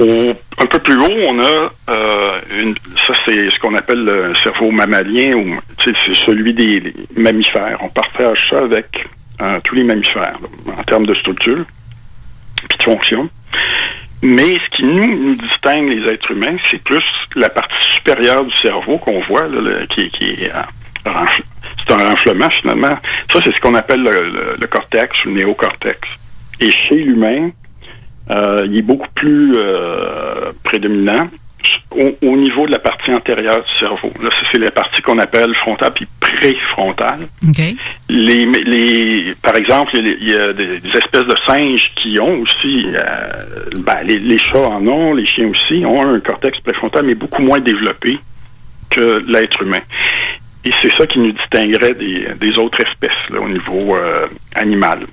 Un 0.00 0.66
peu 0.66 0.78
plus 0.78 0.96
haut, 0.98 1.26
on 1.28 1.40
a 1.40 1.70
euh, 1.90 2.40
une, 2.56 2.74
ça 3.06 3.14
c'est 3.24 3.50
ce 3.50 3.58
qu'on 3.58 3.74
appelle 3.74 4.04
le 4.04 4.34
cerveau 4.36 4.70
mammalien 4.70 5.34
ou 5.34 5.58
c'est 5.82 5.94
celui 6.26 6.52
des 6.52 6.92
mammifères. 7.16 7.78
On 7.80 7.88
partage 7.88 8.48
ça 8.50 8.58
avec 8.58 9.06
euh, 9.40 9.58
tous 9.64 9.74
les 9.74 9.84
mammifères 9.84 10.38
en 10.76 10.82
termes 10.84 11.06
de 11.06 11.14
structure 11.14 11.64
puis 12.68 12.78
de 12.78 12.82
fonction. 12.82 13.28
Mais 14.22 14.54
ce 14.56 14.76
qui 14.76 14.82
nous, 14.84 15.16
nous 15.16 15.34
distingue 15.36 15.88
les 15.88 16.12
êtres 16.12 16.32
humains, 16.32 16.56
c'est 16.70 16.82
plus 16.82 17.04
la 17.36 17.48
partie 17.48 17.76
supérieure 17.96 18.44
du 18.44 18.54
cerveau 18.58 18.98
qu'on 18.98 19.20
voit, 19.20 19.46
là, 19.48 19.86
qui, 19.90 20.10
qui 20.10 20.24
est 20.44 20.52
euh, 20.52 21.10
c'est 21.86 21.92
un 21.94 22.08
renflement 22.10 22.50
finalement. 22.50 22.98
Ça, 23.32 23.40
c'est 23.42 23.54
ce 23.54 23.60
qu'on 23.60 23.74
appelle 23.76 24.02
le, 24.02 24.10
le- 24.30 24.56
le 24.60 24.66
cortex 24.66 25.24
ou 25.24 25.28
le 25.28 25.34
néocortex. 25.34 26.00
Et 26.60 26.70
chez 26.72 26.96
l'humain, 26.96 27.50
euh, 28.30 28.66
il 28.68 28.78
est 28.78 28.82
beaucoup 28.82 29.08
plus 29.14 29.52
euh, 29.56 30.52
prédominant 30.62 31.28
au, 31.90 32.16
au 32.22 32.36
niveau 32.36 32.66
de 32.66 32.72
la 32.72 32.78
partie 32.78 33.10
antérieure 33.12 33.62
du 33.64 33.78
cerveau. 33.78 34.12
Là, 34.22 34.30
c'est 34.52 34.58
la 34.58 34.70
partie 34.70 35.02
qu'on 35.02 35.18
appelle 35.18 35.54
frontale 35.54 35.92
puis 35.94 36.06
préfrontale. 36.20 37.28
OK. 37.48 37.62
Les, 38.08 38.46
les, 38.46 39.34
par 39.42 39.56
exemple, 39.56 39.96
il 39.96 40.28
y 40.28 40.34
a, 40.34 40.52
des 40.52 40.76
espèces 40.94 41.26
de 41.26 41.34
singes 41.46 41.90
qui 41.96 42.18
ont 42.20 42.40
aussi, 42.40 42.86
euh, 42.94 43.28
ben, 43.76 43.98
les, 44.04 44.18
les 44.18 44.38
chats 44.38 44.68
en 44.68 44.86
ont, 44.86 45.14
les 45.14 45.26
chiens 45.26 45.48
aussi, 45.48 45.84
ont 45.84 46.02
un 46.02 46.20
cortex 46.20 46.58
préfrontal, 46.60 47.04
mais 47.04 47.14
beaucoup 47.14 47.42
moins 47.42 47.60
développé 47.60 48.18
que 48.90 49.24
l'être 49.26 49.62
humain. 49.62 49.80
Et 50.64 50.70
c'est 50.82 50.92
ça 50.92 51.06
qui 51.06 51.18
nous 51.18 51.32
distinguerait 51.32 51.94
des, 51.94 52.28
des 52.38 52.58
autres 52.58 52.80
espèces 52.80 53.30
là, 53.30 53.40
au 53.40 53.48
niveau 53.48 53.96
euh, 53.96 54.26
animal. 54.54 55.06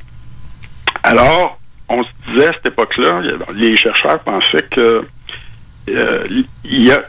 Alors, 1.03 1.59
on 1.90 2.04
se 2.04 2.10
disait 2.28 2.48
à 2.48 2.54
cette 2.54 2.66
époque-là, 2.68 3.22
les 3.54 3.76
chercheurs 3.78 4.20
pensaient 4.20 4.66
que 4.72 5.06
euh, 5.90 6.28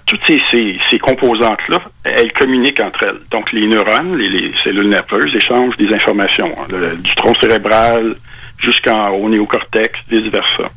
toutes 0.06 0.20
ces, 0.26 0.78
ces, 0.90 0.98
composantes-là, 0.98 1.80
elles 2.04 2.32
communiquent 2.32 2.80
entre 2.80 3.04
elles. 3.04 3.20
Donc, 3.30 3.50
les 3.52 3.66
neurones, 3.66 4.16
les, 4.18 4.28
les 4.28 4.52
cellules 4.62 4.88
nerveuses 4.88 5.34
échangent 5.34 5.76
des 5.78 5.92
informations, 5.94 6.54
hein, 6.60 6.66
du 6.98 7.14
tronc 7.14 7.32
cérébral 7.40 8.16
jusqu'au 8.58 9.28
néocortex, 9.28 9.98
vice 10.10 10.26
versa. 10.30 10.70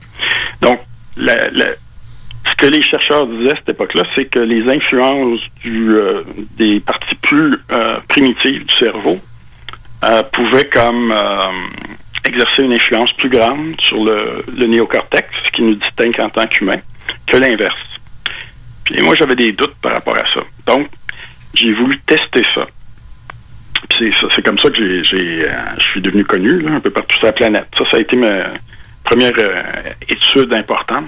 Donc, 0.62 0.80
la- 1.18 1.50
la- 1.50 1.76
ce 2.50 2.56
que 2.56 2.68
les 2.68 2.82
chercheurs 2.82 3.28
disaient 3.28 3.52
à 3.52 3.56
cette 3.58 3.70
époque-là, 3.70 4.04
c'est 4.16 4.26
que 4.26 4.40
les 4.40 4.64
influences 4.74 5.42
euh, 5.66 6.24
des 6.58 6.80
parties 6.80 7.16
plus 7.16 7.54
euh, 7.72 8.00
primitives 8.08 8.66
du 8.66 8.76
cerveau 8.76 9.20
euh, 10.06 10.24
pouvaient 10.32 10.68
comme 10.70 11.12
exercer 12.26 12.64
une 12.64 12.74
influence 12.74 13.12
plus 13.14 13.30
grande 13.30 13.80
sur 13.82 14.04
le, 14.04 14.44
néocortex, 14.58 15.28
ce 15.46 15.52
qui 15.52 15.62
nous 15.62 15.76
distingue 15.76 16.20
en 16.20 16.30
tant 16.30 16.48
qu'humains, 16.48 16.82
que 17.26 17.38
l'inverse. 17.38 17.78
Puis 18.86 19.02
moi, 19.02 19.16
j'avais 19.16 19.36
des 19.36 19.52
doutes 19.52 19.76
par 19.82 19.94
rapport 19.94 20.18
à 20.18 20.26
ça. 20.34 20.42
Donc, 20.66 20.88
j'ai 21.54 21.74
voulu 21.74 22.00
tester 22.00 22.42
ça. 22.54 22.68
C'est 24.00 24.44
comme 24.44 24.60
ça 24.60 24.70
que 24.70 25.04
j'ai, 25.04 25.46
euh, 25.46 25.52
je 25.78 25.84
suis 25.84 26.02
devenu 26.02 26.24
connu 26.24 26.66
un 26.68 26.80
peu 26.80 26.90
partout 26.90 27.16
sur 27.18 27.26
la 27.26 27.34
planète. 27.34 27.68
Ça, 27.78 27.84
ça 27.90 27.98
a 27.98 28.00
été 28.00 28.16
ma 28.16 28.46
première 29.04 29.34
euh, 29.38 29.64
étude 30.08 30.54
importante. 30.54 31.06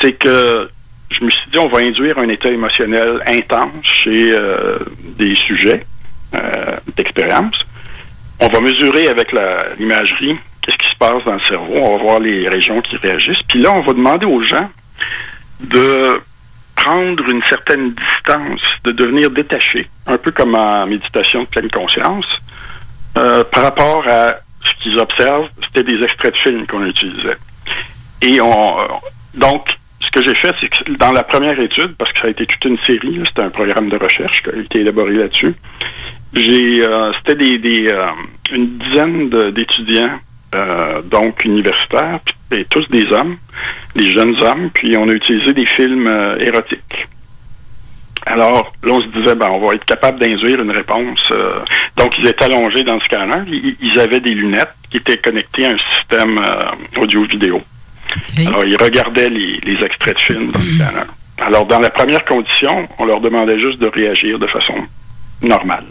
C'est 0.00 0.12
que 0.12 0.68
je 1.10 1.24
me 1.24 1.30
suis 1.30 1.50
dit, 1.50 1.58
on 1.58 1.68
va 1.68 1.80
induire 1.80 2.18
un 2.18 2.28
état 2.28 2.50
émotionnel 2.50 3.22
intense 3.26 3.84
chez 3.84 4.32
euh, 4.32 4.78
des 5.18 5.34
sujets 5.34 5.84
d'expérience. 6.96 7.64
On 8.40 8.48
va 8.48 8.60
mesurer 8.60 9.08
avec 9.08 9.32
l'imagerie 9.78 10.36
qu'est-ce 10.62 10.76
qui 10.76 10.88
se 10.88 10.96
passe 10.96 11.24
dans 11.24 11.34
le 11.34 11.40
cerveau. 11.40 11.74
On 11.74 11.96
va 11.96 12.02
voir 12.02 12.20
les 12.20 12.48
régions 12.48 12.80
qui 12.80 12.96
réagissent. 12.96 13.42
Puis 13.48 13.60
là, 13.60 13.72
on 13.72 13.80
va 13.80 13.92
demander 13.92 14.26
aux 14.26 14.42
gens 14.42 14.68
de 15.60 16.20
prendre 16.76 17.28
une 17.28 17.42
certaine 17.44 17.92
distance, 17.92 18.62
de 18.84 18.92
devenir 18.92 19.30
détaché, 19.30 19.88
un 20.06 20.16
peu 20.16 20.30
comme 20.30 20.54
en 20.54 20.86
méditation 20.86 21.42
de 21.42 21.46
pleine 21.46 21.70
conscience, 21.70 22.26
euh, 23.16 23.42
par 23.44 23.64
rapport 23.64 24.06
à 24.06 24.36
ce 24.64 24.82
qu'ils 24.82 24.98
observent, 24.98 25.48
c'était 25.64 25.82
des 25.82 26.02
extraits 26.02 26.34
de 26.34 26.38
films 26.38 26.66
qu'on 26.66 26.86
utilisait. 26.86 27.36
Et 28.22 28.40
on, 28.40 28.80
euh, 28.80 28.84
donc, 29.34 29.76
ce 30.00 30.10
que 30.10 30.22
j'ai 30.22 30.34
fait, 30.34 30.54
c'est 30.60 30.68
que 30.68 30.92
dans 30.92 31.12
la 31.12 31.24
première 31.24 31.58
étude, 31.58 31.94
parce 31.96 32.12
que 32.12 32.20
ça 32.20 32.26
a 32.28 32.30
été 32.30 32.46
toute 32.46 32.64
une 32.64 32.78
série, 32.78 33.20
c'était 33.26 33.42
un 33.42 33.50
programme 33.50 33.88
de 33.88 33.96
recherche 33.96 34.42
qui 34.42 34.50
a 34.50 34.54
été 34.54 34.80
élaboré 34.80 35.14
là-dessus, 35.14 35.54
j'ai, 36.34 36.84
euh, 36.86 37.12
c'était 37.18 37.36
des, 37.36 37.58
des, 37.58 37.88
euh, 37.88 38.06
une 38.52 38.78
dizaine 38.78 39.28
de- 39.28 39.50
d'étudiants, 39.50 40.18
euh, 40.54 41.02
donc 41.02 41.44
universitaires, 41.44 42.20
puis- 42.24 42.60
et 42.60 42.64
tous 42.66 42.86
des 42.88 43.04
hommes, 43.12 43.36
des 43.94 44.10
jeunes 44.12 44.36
hommes, 44.40 44.70
puis 44.72 44.96
on 44.96 45.08
a 45.08 45.12
utilisé 45.12 45.52
des 45.52 45.66
films 45.66 46.06
euh, 46.06 46.38
érotiques. 46.38 47.06
Alors, 48.26 48.72
là, 48.82 48.92
on 48.92 49.00
se 49.00 49.06
disait, 49.06 49.34
ben, 49.34 49.48
on 49.50 49.66
va 49.66 49.74
être 49.74 49.84
capable 49.86 50.18
d'induire 50.18 50.60
une 50.60 50.70
réponse. 50.70 51.22
euh, 51.30 51.60
donc, 51.96 52.18
ils 52.18 52.26
étaient 52.26 52.44
allongés 52.44 52.82
dans 52.82 52.94
le 52.94 53.00
scanner. 53.00 53.42
Ils, 53.46 53.76
ils 53.80 53.98
avaient 53.98 54.20
des 54.20 54.34
lunettes 54.34 54.74
qui 54.90 54.98
étaient 54.98 55.16
connectées 55.16 55.64
à 55.66 55.70
un 55.70 55.76
système 55.96 56.38
euh, 56.38 57.00
audio-vidéo. 57.00 57.62
Alors, 58.46 58.64
ils 58.64 58.76
regardaient 58.76 59.30
les, 59.30 59.58
les 59.62 59.82
extraits 59.82 60.16
de 60.16 60.20
films 60.20 60.50
dans 60.50 60.58
le 60.58 60.64
scanner. 60.74 61.06
Alors, 61.38 61.64
dans 61.66 61.78
la 61.78 61.88
première 61.90 62.24
condition, 62.24 62.86
on 62.98 63.04
leur 63.06 63.20
demandait 63.20 63.58
juste 63.60 63.78
de 63.78 63.86
réagir 63.86 64.38
de 64.38 64.46
façon 64.46 64.74
normale. 65.40 65.84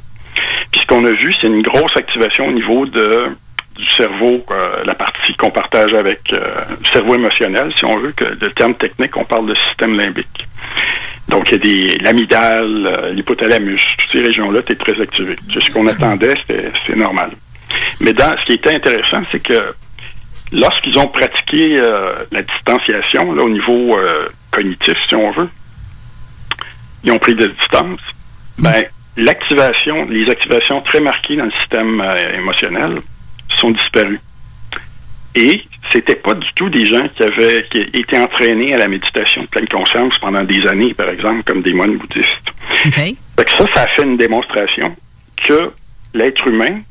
Puis, 0.72 0.82
ce 0.82 0.86
qu'on 0.86 1.06
a 1.06 1.12
vu, 1.12 1.34
c'est 1.34 1.48
une 1.48 1.62
grosse 1.62 1.96
activation 1.96 2.48
au 2.48 2.52
niveau 2.52 2.86
du 2.86 3.86
cerveau, 3.96 4.44
euh, 4.52 4.84
la 4.86 4.96
partie 4.96 5.36
qu'on 5.36 5.52
partage 5.52 5.94
avec 5.94 6.34
euh, 6.34 6.40
le 6.70 6.86
cerveau 6.92 7.16
émotionnel, 7.16 7.72
si 7.76 7.86
on 7.86 7.98
veut, 7.98 8.12
que 8.12 8.26
le 8.26 8.52
terme 8.52 8.76
technique, 8.76 9.16
on 9.18 9.26
parle 9.26 9.48
de 9.48 9.56
système 9.56 9.98
limbique. 9.98 10.48
Donc, 11.28 11.50
il 11.50 11.54
y 11.54 11.56
a 11.56 11.60
des 11.60 11.98
l'amygdale, 12.00 12.88
euh, 12.88 13.12
l'hypothalamus, 13.12 13.82
toutes 13.98 14.12
ces 14.12 14.26
régions-là 14.26 14.62
étaient 14.62 14.76
très 14.76 15.00
activées. 15.02 15.38
C'est 15.54 15.62
ce 15.62 15.72
qu'on 15.72 15.88
attendait, 15.88 16.36
c'est 16.48 16.96
normal. 16.96 17.32
Mais 18.00 18.14
dans, 18.14 18.36
ce 18.40 18.46
qui 18.46 18.54
était 18.54 18.76
intéressant, 18.76 19.22
c'est 19.32 19.42
que 19.42 19.74
lorsqu'ils 20.54 20.98
ont 20.98 21.08
pratiqué 21.08 21.78
euh, 21.78 22.14
la 22.32 22.42
distanciation 22.44 23.34
là, 23.34 23.44
au 23.44 23.50
niveau 23.50 24.00
cognitif, 24.52 24.96
si 25.08 25.16
on 25.16 25.32
veut, 25.32 25.50
ils 27.04 27.12
ont 27.12 27.20
pris 27.20 27.36
de 27.36 27.48
distance, 27.48 28.00
ben, 28.58 28.84
l'activation, 29.18 30.06
les 30.06 30.30
activations 30.30 30.82
très 30.82 31.02
marquées 31.02 31.36
dans 31.36 31.46
le 31.46 31.52
système 31.52 32.02
euh, 32.02 32.38
émotionnel 32.38 33.02
sont 33.60 33.72
disparues. 33.72 34.22
Et 35.36 35.62
c'était 35.92 36.16
pas 36.16 36.34
du 36.34 36.48
tout 36.56 36.70
des 36.70 36.86
gens 36.86 37.08
qui 37.10 37.24
avaient 37.24 37.66
qui 37.70 37.80
été 37.80 38.18
entraînés 38.18 38.74
à 38.74 38.78
la 38.78 38.88
méditation 38.88 39.44
de 39.44 39.48
pleine 39.48 39.68
conscience 39.68 40.18
pendant 40.20 40.44
des 40.44 40.66
années, 40.68 40.94
par 40.94 41.10
exemple, 41.10 41.44
comme 41.44 41.62
des 41.62 41.74
moines 41.74 41.98
bouddhistes. 41.98 42.52
Fait 43.36 43.46
que 43.46 43.52
ça, 43.52 43.66
ça 43.74 43.82
a 43.84 43.88
fait 43.88 44.04
une 44.04 44.18
démonstration 44.18 44.96
que 45.48 45.72
l'être 46.14 46.48
humain, 46.48 46.82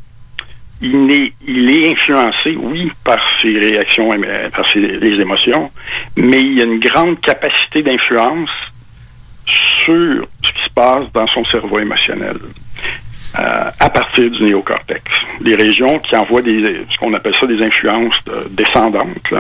il 0.81 1.11
est, 1.11 1.33
il 1.47 1.71
est 1.71 1.93
influencé, 1.93 2.57
oui, 2.57 2.93
par 3.05 3.19
ses 3.41 3.59
réactions, 3.59 4.13
euh, 4.13 4.51
par 4.51 4.71
ses, 4.71 4.81
les 4.81 5.21
émotions, 5.21 5.71
mais 6.17 6.43
il 6.43 6.59
y 6.59 6.61
a 6.61 6.65
une 6.65 6.79
grande 6.79 7.19
capacité 7.21 7.83
d'influence 7.83 8.51
sur 9.47 10.27
ce 10.45 10.53
qui 10.53 10.63
se 10.65 10.75
passe 10.75 11.11
dans 11.13 11.27
son 11.29 11.45
cerveau 11.47 11.79
émotionnel 11.79 12.37
euh, 13.39 13.71
à 13.79 13.91
partir 13.91 14.31
du 14.31 14.43
néocortex. 14.45 15.03
Les 15.41 15.55
régions 15.55 15.99
qui 16.01 16.17
envoient 16.17 16.43
des, 16.43 16.85
ce 16.91 16.99
qu'on 16.99 17.15
appelle 17.15 17.35
ça 17.35 17.47
des 17.47 17.63
influences 17.63 18.19
descendantes. 18.51 19.33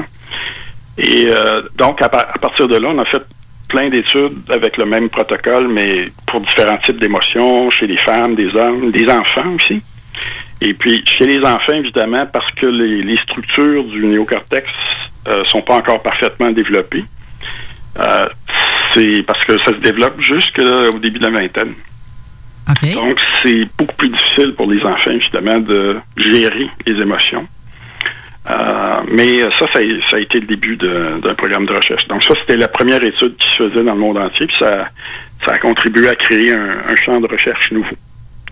Et 0.98 1.26
euh, 1.28 1.61
donc, 1.76 2.00
à, 2.02 2.09
par- 2.09 2.28
à 2.34 2.38
partir 2.38 2.68
de 2.68 2.76
là, 2.76 2.88
on 2.90 2.98
a 2.98 3.04
fait 3.04 3.22
plein 3.68 3.88
d'études 3.88 4.38
avec 4.48 4.76
le 4.76 4.84
même 4.84 5.09
protocole, 5.09 5.68
mais 5.68 6.07
pour 6.26 6.40
différents 6.40 6.78
types 6.78 6.98
d'émotions, 6.98 7.68
chez 7.70 7.86
les 7.86 7.96
femmes, 7.96 8.34
des 8.34 8.54
hommes, 8.54 8.92
des 8.92 9.09
enfants 9.11 9.50
aussi. 9.57 9.82
Et 10.61 10.72
puis, 10.72 11.02
chez 11.04 11.26
les 11.26 11.38
enfants, 11.44 11.74
évidemment, 11.74 12.26
parce 12.32 12.50
que 12.52 12.66
les, 12.66 13.16
structures 13.18 13.84
du 13.84 14.07
néocortex 14.07 14.70
euh, 15.28 15.44
sont 15.46 15.61
pas 15.62 15.74
encore 15.74 16.00
parfaitement 16.02 16.50
développées. 16.50 17.04
C'est 18.97 19.22
parce 19.26 19.44
que 19.44 19.59
ça 19.59 19.66
se 19.66 19.80
développe 19.80 20.18
jusqu'au 20.20 20.99
début 20.99 21.18
de 21.18 21.24
la 21.24 21.30
vingtaine. 21.30 21.74
Donc, 22.94 23.20
c'est 23.42 23.68
beaucoup 23.78 23.94
plus 23.97 24.09
difficile 24.09 24.55
pour 24.57 24.70
les 24.70 24.82
enfants, 24.82 25.11
évidemment, 25.11 25.61
de 25.61 25.99
gérer 26.16 26.68
les 26.86 27.01
émotions. 27.01 27.47
Euh, 28.51 29.01
mais 29.12 29.40
ça, 29.59 29.66
ça 29.72 29.80
a, 29.80 30.11
ça 30.11 30.16
a 30.16 30.20
été 30.20 30.40
le 30.40 30.47
début 30.47 30.76
d'un 30.76 31.34
programme 31.34 31.66
de 31.66 31.72
recherche. 31.74 32.07
Donc, 32.09 32.24
ça, 32.24 32.34
c'était 32.40 32.57
la 32.57 32.68
première 32.68 33.03
étude 33.05 33.36
qui 33.36 33.49
se 33.51 33.68
faisait 33.68 33.84
dans 33.84 33.94
le 33.94 34.01
monde 34.01 34.18
entier, 34.18 34.47
puis 34.47 34.57
ça, 34.59 34.88
ça 35.44 35.53
a 35.53 35.59
contribué 35.59 36.09
à 36.09 36.14
créer 36.14 36.53
un, 36.53 36.78
un 36.88 36.97
champ 36.97 37.20
de 37.20 37.26
recherche 37.26 37.70
nouveau 37.72 37.97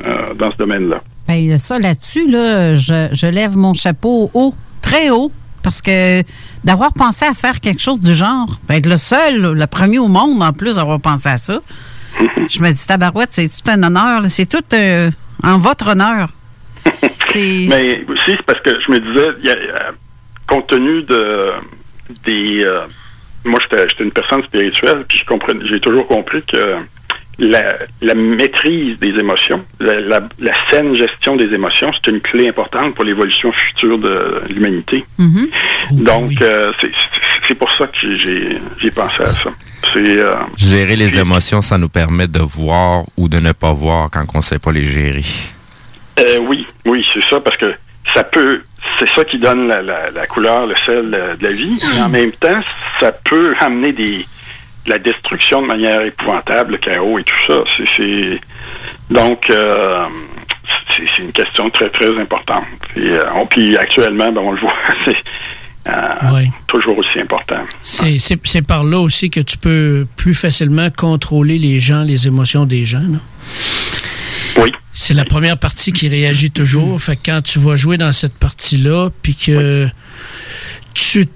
euh, 0.05 0.34
dans 0.34 0.51
ce 0.53 0.57
domaine-là. 0.59 1.01
Ben, 1.26 1.59
ça, 1.59 1.78
là-dessus, 1.78 2.30
là, 2.30 2.74
je, 2.74 3.09
je 3.12 3.26
lève 3.26 3.57
mon 3.57 3.72
chapeau 3.72 4.30
haut, 4.34 4.55
très 4.82 5.11
haut, 5.11 5.32
parce 5.64 5.82
que 5.82 6.22
d'avoir 6.62 6.92
pensé 6.92 7.24
à 7.24 7.34
faire 7.34 7.58
quelque 7.60 7.80
chose 7.80 7.98
du 7.98 8.14
genre, 8.14 8.60
ben, 8.68 8.76
être 8.76 8.86
le 8.86 8.98
seul, 8.98 9.40
le 9.40 9.66
premier 9.66 9.98
au 9.98 10.08
monde, 10.08 10.40
en 10.42 10.52
plus, 10.52 10.78
à 10.78 10.82
avoir 10.82 11.00
pensé 11.00 11.28
à 11.28 11.38
ça, 11.38 11.58
je 12.48 12.60
me 12.60 12.70
dis, 12.70 12.86
tabarouette, 12.86 13.30
c'est 13.32 13.48
tout 13.48 13.68
un 13.68 13.82
honneur, 13.82 14.22
c'est 14.28 14.46
tout 14.46 14.62
euh, 14.74 15.10
en 15.42 15.58
votre 15.58 15.88
honneur. 15.88 16.28
Mais 17.34 18.04
aussi, 18.06 18.24
c'est 18.28 18.42
parce 18.46 18.60
que 18.60 18.70
je 18.86 18.92
me 18.92 19.00
disais, 19.00 19.28
il 19.40 19.46
y 19.46 19.50
a, 19.50 19.54
euh, 19.54 19.90
compte 20.46 20.68
tenu 20.68 21.02
de 21.02 21.50
des. 22.24 22.62
euh, 22.62 22.82
moi, 23.44 23.58
j'étais 23.62 23.88
j'étais 23.88 24.04
une 24.04 24.12
personne 24.12 24.42
spirituelle, 24.44 25.04
puis 25.08 25.22
j'ai 25.68 25.80
toujours 25.80 26.06
compris 26.06 26.42
que 26.42 26.76
la, 27.39 27.76
la 28.01 28.14
maîtrise 28.14 28.99
des 28.99 29.11
émotions, 29.18 29.64
la, 29.80 30.01
la, 30.01 30.20
la 30.39 30.53
saine 30.70 30.95
gestion 30.95 31.37
des 31.37 31.53
émotions, 31.55 31.91
c'est 31.95 32.11
une 32.11 32.20
clé 32.20 32.49
importante 32.49 32.95
pour 32.95 33.05
l'évolution 33.05 33.51
future 33.53 33.99
de 33.99 34.43
l'humanité. 34.51 35.05
Donc, 35.91 36.32
euh, 36.43 36.72
c'est- 36.80 37.55
pour 37.55 37.70
ça 37.72 37.87
que 37.87 38.16
j'ai- 38.16 38.91
pensé 38.91 39.22
à 39.22 39.26
ça. 39.26 39.51
C'est 39.93 40.18
euh, 40.18 40.35
Gérer 40.57 40.97
les 40.97 41.18
émotions, 41.18 41.61
ça 41.62 41.78
nous 41.78 41.89
permet 41.89 42.26
de 42.26 42.41
voir 42.41 43.05
ou 43.16 43.28
de 43.28 43.39
ne 43.39 43.53
pas 43.53 43.72
voir 43.72 44.09
quand 44.11 44.22
on 44.35 44.39
ne 44.39 44.43
sait 44.43 44.59
pas 44.59 44.72
les 44.72 44.85
gérer. 44.85 45.24
Euh, 46.18 46.39
oui, 46.43 46.66
oui, 46.85 47.07
c'est 47.12 47.22
ça, 47.24 47.41
parce 47.41 47.57
que 47.57 47.74
ça 48.14 48.22
peut, 48.24 48.62
c'est 48.99 49.09
ça 49.11 49.24
qui 49.24 49.39
donne 49.39 49.68
la, 49.68 49.82
la, 49.82 50.11
la 50.11 50.26
couleur, 50.26 50.66
le 50.66 50.74
sel 50.87 51.11
de 51.11 51.45
la 51.47 51.53
vie. 51.53 51.78
Mais 51.95 52.01
en 52.03 52.09
même 52.09 52.32
temps, 52.32 52.61
ça 53.01 53.12
peut 53.12 53.55
amener 53.61 53.93
des, 53.93 54.18
de 54.18 54.24
la 54.87 54.99
destruction 54.99 55.62
de 55.62 55.66
manière 55.66 56.03
épouvantable, 56.03 56.72
le 56.72 56.78
chaos 56.78 57.18
et 57.18 57.24
tout 57.24 57.35
ça. 57.47 57.64
C'est, 57.97 58.41
donc, 59.11 59.49
euh, 59.51 60.07
c'est, 60.97 61.22
une 61.22 61.32
question 61.32 61.70
très, 61.70 61.91
très 61.91 62.18
importante. 62.18 62.64
Et, 62.97 63.01
euh, 63.01 63.22
on- 63.35 63.47
puis 63.47 63.76
actuellement, 63.76 64.30
ben, 64.32 64.41
on 64.43 64.53
le 64.53 64.61
voit, 64.61 64.74
c'est 65.05 65.16
euh, 65.87 66.43
toujours 66.66 66.99
aussi 66.99 67.20
important. 67.20 67.61
C'est- 67.82 68.62
par 68.66 68.85
là 68.85 68.99
aussi 68.99 69.30
que 69.30 69.41
tu 69.41 69.59
peux 69.59 70.07
plus 70.16 70.35
facilement 70.35 70.89
contrôler 70.91 71.59
les 71.59 71.80
gens, 71.80 72.03
les 72.03 72.26
émotions 72.26 72.64
des 72.64 72.85
gens. 72.87 72.99
là. 72.99 73.18
Oui. 74.59 74.72
C'est 74.93 75.14
la 75.14 75.24
première 75.24 75.59
partie 75.59 75.93
qui 75.93 76.09
réagit 76.09 76.51
toujours. 76.51 77.01
Fait 77.03 77.16
que 77.16 77.22
quand 77.26 77.43
tu 77.43 77.59
vas 77.59 77.74
jouer 77.76 77.97
dans 77.99 78.12
cette 78.12 78.35
partie-là, 78.35 79.11
puis 79.22 79.35
que 79.35 79.89
tu. 80.95 81.26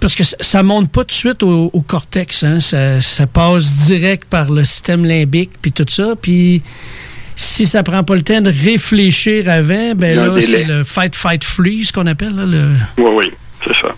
Parce 0.00 0.14
que 0.14 0.24
ça- 0.24 0.62
monte 0.62 0.90
pas 0.90 1.02
tout 1.02 1.08
de 1.08 1.12
suite 1.12 1.42
au, 1.42 1.70
au 1.72 1.80
cortex, 1.80 2.42
hein. 2.42 2.60
ça, 2.60 3.00
ça 3.00 3.26
passe 3.26 3.86
direct 3.86 4.24
par 4.28 4.50
le 4.50 4.64
système 4.64 5.04
limbique, 5.04 5.50
puis 5.62 5.70
tout 5.72 5.86
ça. 5.88 6.14
Puis 6.20 6.62
si 7.36 7.66
ça 7.66 7.82
prend 7.82 8.02
pas 8.02 8.14
le 8.16 8.22
temps 8.22 8.40
de 8.40 8.50
réfléchir 8.50 9.48
avant, 9.48 9.94
ben 9.94 10.16
là, 10.18 10.40
c'est 10.42 10.64
le 10.64 10.82
fight, 10.84 11.14
fight, 11.14 11.44
freeze 11.44 11.92
qu'on 11.92 12.06
appelle. 12.06 12.34
là, 12.34 12.46
le... 12.46 12.70
Oui, 12.98 13.10
oui, 13.14 13.30
c'est 13.64 13.74
ça. 13.74 13.88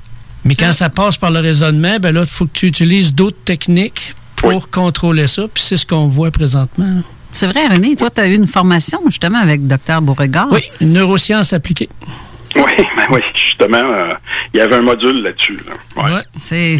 Mais 0.45 0.55
quand 0.55 0.73
ça 0.73 0.89
passe 0.91 1.17
par 1.17 1.31
le 1.31 1.41
raisonnement, 1.41 1.99
ben 2.01 2.13
là, 2.15 2.23
il 2.23 2.27
faut 2.27 2.47
que 2.47 2.53
tu 2.53 2.67
utilises 2.67 3.15
d'autres 3.15 3.43
techniques 3.45 4.15
pour 4.37 4.71
contrôler 4.71 5.27
ça. 5.27 5.43
Puis 5.53 5.63
c'est 5.63 5.77
ce 5.77 5.87
qu'on 5.87 6.09
voit 6.09 6.31
présentement. 6.31 6.87
là. 6.87 7.01
C'est 7.31 7.47
vrai, 7.47 7.67
René, 7.69 7.95
toi, 7.97 8.09
tu 8.11 8.21
as 8.23 8.29
eu 8.29 8.35
une 8.35 8.47
formation 8.47 9.01
justement 9.07 9.39
avec 9.39 9.67
Dr 9.67 10.01
Beauregard. 10.01 10.49
Oui, 10.51 10.63
une 10.81 10.93
neurosciences 10.95 11.53
appliquée. 11.53 11.89
Oui, 12.57 12.63
ben 12.97 13.05
oui, 13.11 13.21
justement, 13.35 13.79
euh, 13.79 14.15
il 14.53 14.59
y 14.59 14.61
avait 14.61 14.77
un 14.77 14.83
module 14.83 15.23
là-dessus. 15.23 15.59
là. 15.67 16.03
Ouais. 16.03 16.23
C'est, 16.37 16.77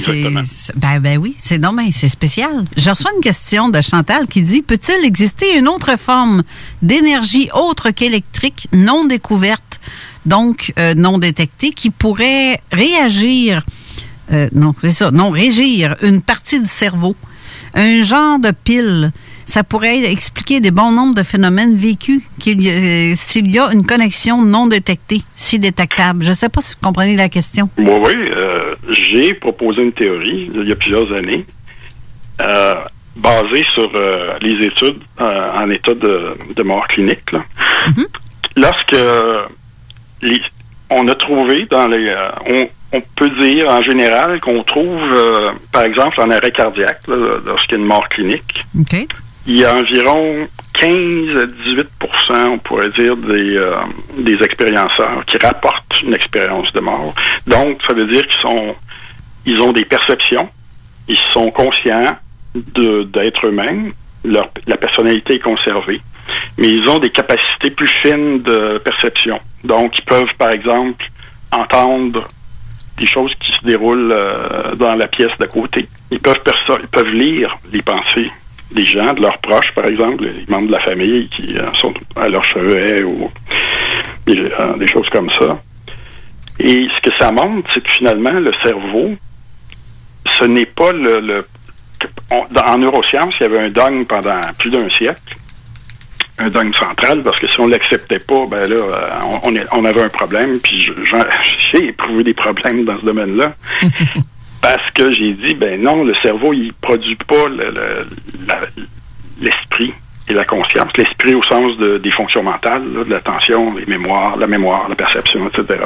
ben, 0.77 1.01
ben 1.01 1.19
oui, 1.19 1.35
c'est 1.39 1.59
non, 1.59 1.73
ben, 1.73 1.91
c'est 1.91 2.09
spécial. 2.09 2.65
Je 2.77 2.91
reçois 2.91 3.11
une 3.15 3.23
question 3.23 3.69
de 3.69 3.81
Chantal 3.81 4.27
qui 4.27 4.43
dit 4.43 4.63
Peut-il 4.63 5.05
exister 5.05 5.59
une 5.59 5.69
autre 5.69 5.99
forme 5.99 6.43
d'énergie 6.83 7.51
autre 7.53 7.91
qu'électrique, 7.91 8.69
non 8.73 9.05
découverte, 9.05 9.81
donc 10.27 10.73
euh, 10.79 10.95
non 10.95 11.19
détectée, 11.19 11.71
qui 11.71 11.91
pourrait 11.91 12.61
réagir, 12.73 13.65
euh, 14.33 14.49
non, 14.53 14.75
c'est 14.81 14.91
ça, 14.91 15.11
non, 15.11 15.31
régir 15.31 15.97
une 16.03 16.23
partie 16.23 16.61
du 16.61 16.69
cerveau, 16.69 17.17
un 17.75 18.03
genre 18.03 18.39
de 18.39 18.51
pile 18.51 19.13
ça 19.49 19.65
pourrait 19.65 20.05
expliquer 20.13 20.61
des 20.61 20.71
bons 20.71 20.93
nombres 20.93 21.15
de 21.15 21.23
phénomènes 21.23 21.75
vécus 21.75 22.21
qu'il 22.39 22.61
y 22.61 22.69
a- 22.69 22.73
euh, 22.75 23.13
s'il 23.17 23.51
y 23.51 23.59
a 23.59 23.73
une 23.73 23.87
connexion 23.87 24.43
non 24.45 24.67
détectée, 24.67 25.23
si 25.35 25.59
détectable. 25.59 26.23
Je 26.23 26.29
ne 26.31 26.35
sais 26.35 26.51
pas 26.51 26.61
si 26.61 26.75
vous 26.75 26.87
comprenez 26.87 27.17
la 27.17 27.31
question. 27.31 27.71
Oui, 27.79 27.87
oui. 28.05 28.15
euh, 28.37 28.75
J'ai 28.91 29.33
proposé 29.35 29.83
une 29.83 29.93
théorie 29.93 30.51
il 30.55 30.69
y 30.69 30.73
a 30.73 30.77
plusieurs 30.77 31.11
années 31.15 31.47
euh, 32.43 32.75
basée 33.17 33.65
sur 33.73 33.91
euh, 33.95 34.35
les 34.43 34.67
études 34.67 35.01
euh, 35.21 35.51
en 35.63 35.71
état 35.71 35.95
de, 35.95 36.37
de 36.55 36.63
mort 36.63 36.87
clinique. 36.89 37.33
là. 37.33 37.43
Lorsque 38.55 38.97
les- 40.23 40.43
on 40.91 41.09
a 41.09 41.15
trouvé 41.15 41.67
dans 41.71 41.87
les... 41.87 42.07
euh, 42.09 42.29
on, 42.47 42.69
on 42.99 43.03
peut 43.17 43.31
dire 43.31 43.69
en 43.69 43.83
général 43.83 44.41
qu'on 44.41 44.63
trouve, 44.63 45.03
euh, 45.03 45.53
par 45.73 45.83
exemple, 45.83 46.21
en 46.21 46.31
arrêt 46.31 46.51
cardiaque, 46.53 47.01
là, 47.09 47.17
lorsqu'il 47.47 47.73
y 47.73 47.75
a 47.75 47.79
une 47.83 47.87
mort 47.89 48.09
clinique. 48.09 48.65
Il 49.49 49.61
y 49.61 49.65
a 49.65 49.75
environ 49.75 50.47
15 50.75 50.91
à 51.37 51.47
18% 51.47 52.47
on 52.51 52.59
pourrait 52.59 52.91
dire, 52.91 53.17
des, 53.17 53.57
euh, 53.57 53.77
des 54.19 54.35
expérienceurs 54.43 55.25
qui 55.25 55.39
rapportent 55.39 56.03
une 56.03 56.13
expérience 56.15 56.71
de 56.75 56.81
mort. 56.81 57.15
Donc, 57.47 57.81
ça 57.87 57.95
veut 57.95 58.07
dire 58.07 58.27
qu'ils 58.27 58.41
sont, 58.41 58.77
ils 59.47 59.59
ont 59.61 59.73
des 59.73 59.87
perceptions, 59.87 60.49
ils 61.09 61.19
sont 61.33 61.51
conscients 61.51 62.17
d'être 62.55 63.47
eux-mêmes, 63.47 63.93
leur, 64.25 64.51
la 64.67 64.77
personnalité 64.77 65.37
est 65.37 65.39
conservée, 65.39 66.01
mais 66.59 66.69
ils 66.69 66.87
ont 66.89 66.99
des 66.99 67.11
capacités 67.11 67.71
plus 67.71 67.89
fines 67.89 68.43
de 68.43 68.79
perception. 68.85 69.41
Donc, 69.65 69.99
ils 69.99 70.05
peuvent, 70.05 70.35
par 70.37 70.51
exemple, 70.51 71.07
entendre 71.51 72.29
des 72.99 73.07
choses 73.07 73.33
qui 73.41 73.53
se 73.53 73.65
déroulent 73.65 74.13
euh, 74.13 74.75
dans 74.75 74.95
la 74.95 75.07
pièce 75.07 75.33
d'à 75.39 75.47
côté. 75.47 75.89
Ils 76.11 76.21
peuvent, 76.21 76.41
ils 76.83 76.89
peuvent 76.89 77.15
lire 77.15 77.57
les 77.73 77.81
pensées 77.81 78.31
des 78.71 78.85
gens, 78.85 79.13
de 79.15 79.23
leurs 79.23 79.39
proches, 79.39 79.73
par 79.75 79.87
exemple, 79.87 80.25
les 80.25 80.45
membres 80.49 80.67
de 80.69 80.73
la 80.73 80.81
famille 80.81 81.29
qui 81.29 81.57
euh, 81.57 81.73
sont 81.75 81.95
à 82.17 82.29
leur 82.29 82.45
chevet 82.45 83.03
ou 83.03 83.31
des, 84.27 84.39
euh, 84.41 84.77
des 84.77 84.87
choses 84.87 85.09
comme 85.11 85.31
ça. 85.31 85.61
Et 86.61 86.87
ce 86.95 87.01
que 87.01 87.17
ça 87.19 87.31
montre, 87.31 87.69
c'est 87.73 87.83
que 87.83 87.91
finalement, 87.91 88.33
le 88.33 88.53
cerveau, 88.63 89.15
ce 90.39 90.45
n'est 90.45 90.67
pas 90.67 90.93
le... 90.93 91.47
en 92.31 92.79
neurosciences, 92.79 93.35
il 93.41 93.45
y 93.45 93.47
avait 93.47 93.61
un 93.61 93.71
dogme 93.71 94.05
pendant 94.05 94.41
plus 94.59 94.71
d'un 94.71 94.89
siècle, 94.91 95.37
un 96.39 96.51
dogme 96.51 96.75
central, 96.75 97.23
parce 97.23 97.39
que 97.39 97.47
si 97.47 97.59
on 97.61 97.69
l'acceptait 97.69 98.19
pas, 98.19 98.47
ben 98.47 98.69
là, 98.69 98.77
euh, 98.77 99.11
on, 99.45 99.55
on 99.73 99.85
avait 99.85 100.03
un 100.03 100.09
problème, 100.09 100.59
puis 100.61 100.91
j'ai 101.73 101.87
éprouvé 101.87 102.25
des 102.25 102.35
problèmes 102.35 102.85
dans 102.85 102.99
ce 102.99 103.05
domaine-là. 103.05 103.55
Parce 104.61 104.91
que 104.93 105.11
j'ai 105.11 105.33
dit, 105.35 105.55
ben 105.55 105.81
non, 105.81 106.05
le 106.05 106.15
cerveau, 106.17 106.53
il 106.53 106.73
produit 106.73 107.17
pas 107.17 107.47
le- 107.49 107.71
le- 107.71 108.07
la- 108.47 108.61
l'esprit 109.41 109.93
et 110.29 110.33
la 110.35 110.45
conscience. 110.45 110.91
L'esprit 110.97 111.35
au 111.35 111.43
sens 111.43 111.77
de- 111.79 111.99
des 111.99 112.11
fonctions 112.11 112.43
mentales, 112.43 112.83
là, 112.93 113.05
de 113.05 113.11
l'attention, 113.11 113.75
les 113.77 113.87
mémoires, 113.87 114.37
la 114.37 114.47
mémoire, 114.47 114.89
la 114.89 114.95
perception, 114.97 115.47
etc. 115.49 115.85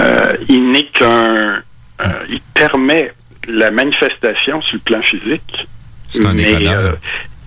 Euh, 0.00 0.32
il 0.48 0.66
n'est 0.68 0.86
qu'un... 0.86 1.62
euh, 2.02 2.06
il 2.28 2.40
permet 2.52 3.12
la 3.48 3.70
manifestation 3.70 4.60
sur 4.62 4.74
le 4.74 4.80
plan 4.80 5.02
physique. 5.02 5.66
C'est 6.08 6.24
un 6.26 6.32
mais, 6.58 6.68
euh, 6.74 6.92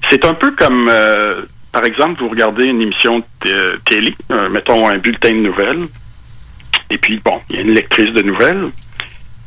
c'est 0.09 0.25
un 0.25 0.33
peu 0.33 0.51
comme, 0.51 0.89
par 1.71 1.83
exemple, 1.85 2.21
vous 2.21 2.29
regardez 2.29 2.63
une 2.65 2.81
émission 2.81 3.21
de 3.43 3.79
télé, 3.85 4.15
mettons 4.51 4.87
un 4.87 4.97
bulletin 4.97 5.31
de 5.31 5.39
nouvelles, 5.39 5.87
et 6.89 6.97
puis, 6.97 7.19
bon, 7.23 7.39
il 7.49 7.55
y 7.57 7.59
a 7.59 7.61
une 7.61 7.73
lectrice 7.73 8.11
de 8.11 8.21
nouvelles. 8.21 8.69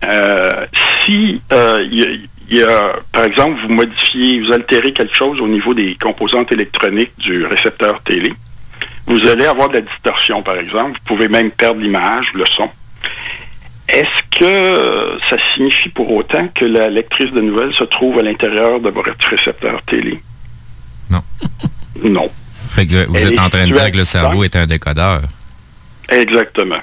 Euh, 0.05 0.67
si 1.05 1.41
euh, 1.53 1.87
il 1.91 1.99
y, 1.99 2.05
a- 2.05 2.61
y 2.61 2.63
a, 2.63 2.93
par 3.13 3.25
exemple, 3.25 3.61
vous 3.63 3.73
modifiez, 3.75 4.41
vous 4.41 4.53
altérez 4.53 4.93
quelque 4.93 5.15
chose 5.15 5.41
au 5.41 5.49
niveau 5.49 5.75
des 5.75 5.95
composantes 5.97 6.51
électroniques 6.53 7.13
du 7.19 7.45
récepteur 7.47 8.01
télé, 8.03 8.33
vous 9.07 9.27
allez 9.29 9.45
avoir 9.47 9.69
de 9.69 9.75
la 9.75 9.81
distorsion, 9.83 10.43
par 10.43 10.57
exemple. 10.57 10.99
Vous 11.01 11.15
pouvez 11.17 11.29
même 11.29 11.51
perdre 11.51 11.81
l'image, 11.81 12.27
le 12.35 12.45
son. 12.57 12.69
Est-ce 13.89 14.39
que 14.39 15.19
ça 15.29 15.37
signifie 15.55 15.89
pour 15.89 16.11
autant 16.13 16.47
que 16.55 16.65
la 16.65 16.89
lectrice 16.89 17.33
de 17.33 17.41
nouvelles 17.41 17.75
se 17.75 17.85
trouve 17.85 18.19
à 18.21 18.23
l'intérieur 18.23 18.79
de 18.81 18.89
votre 18.89 19.11
récepteur 19.29 19.83
télé? 19.83 20.21
Non. 21.11 21.23
Non. 22.05 22.31
Fait 22.65 22.87
que 22.87 23.05
vous 23.09 23.17
Elle 23.17 23.33
êtes 23.33 23.39
en 23.41 23.51
train 23.51 23.67
de 23.67 23.73
dire 23.73 23.91
que 23.91 23.97
le 23.97 24.05
cerveau 24.05 24.45
est 24.45 24.55
un 24.55 24.67
décodeur. 24.67 25.23
Exactement. 26.09 26.79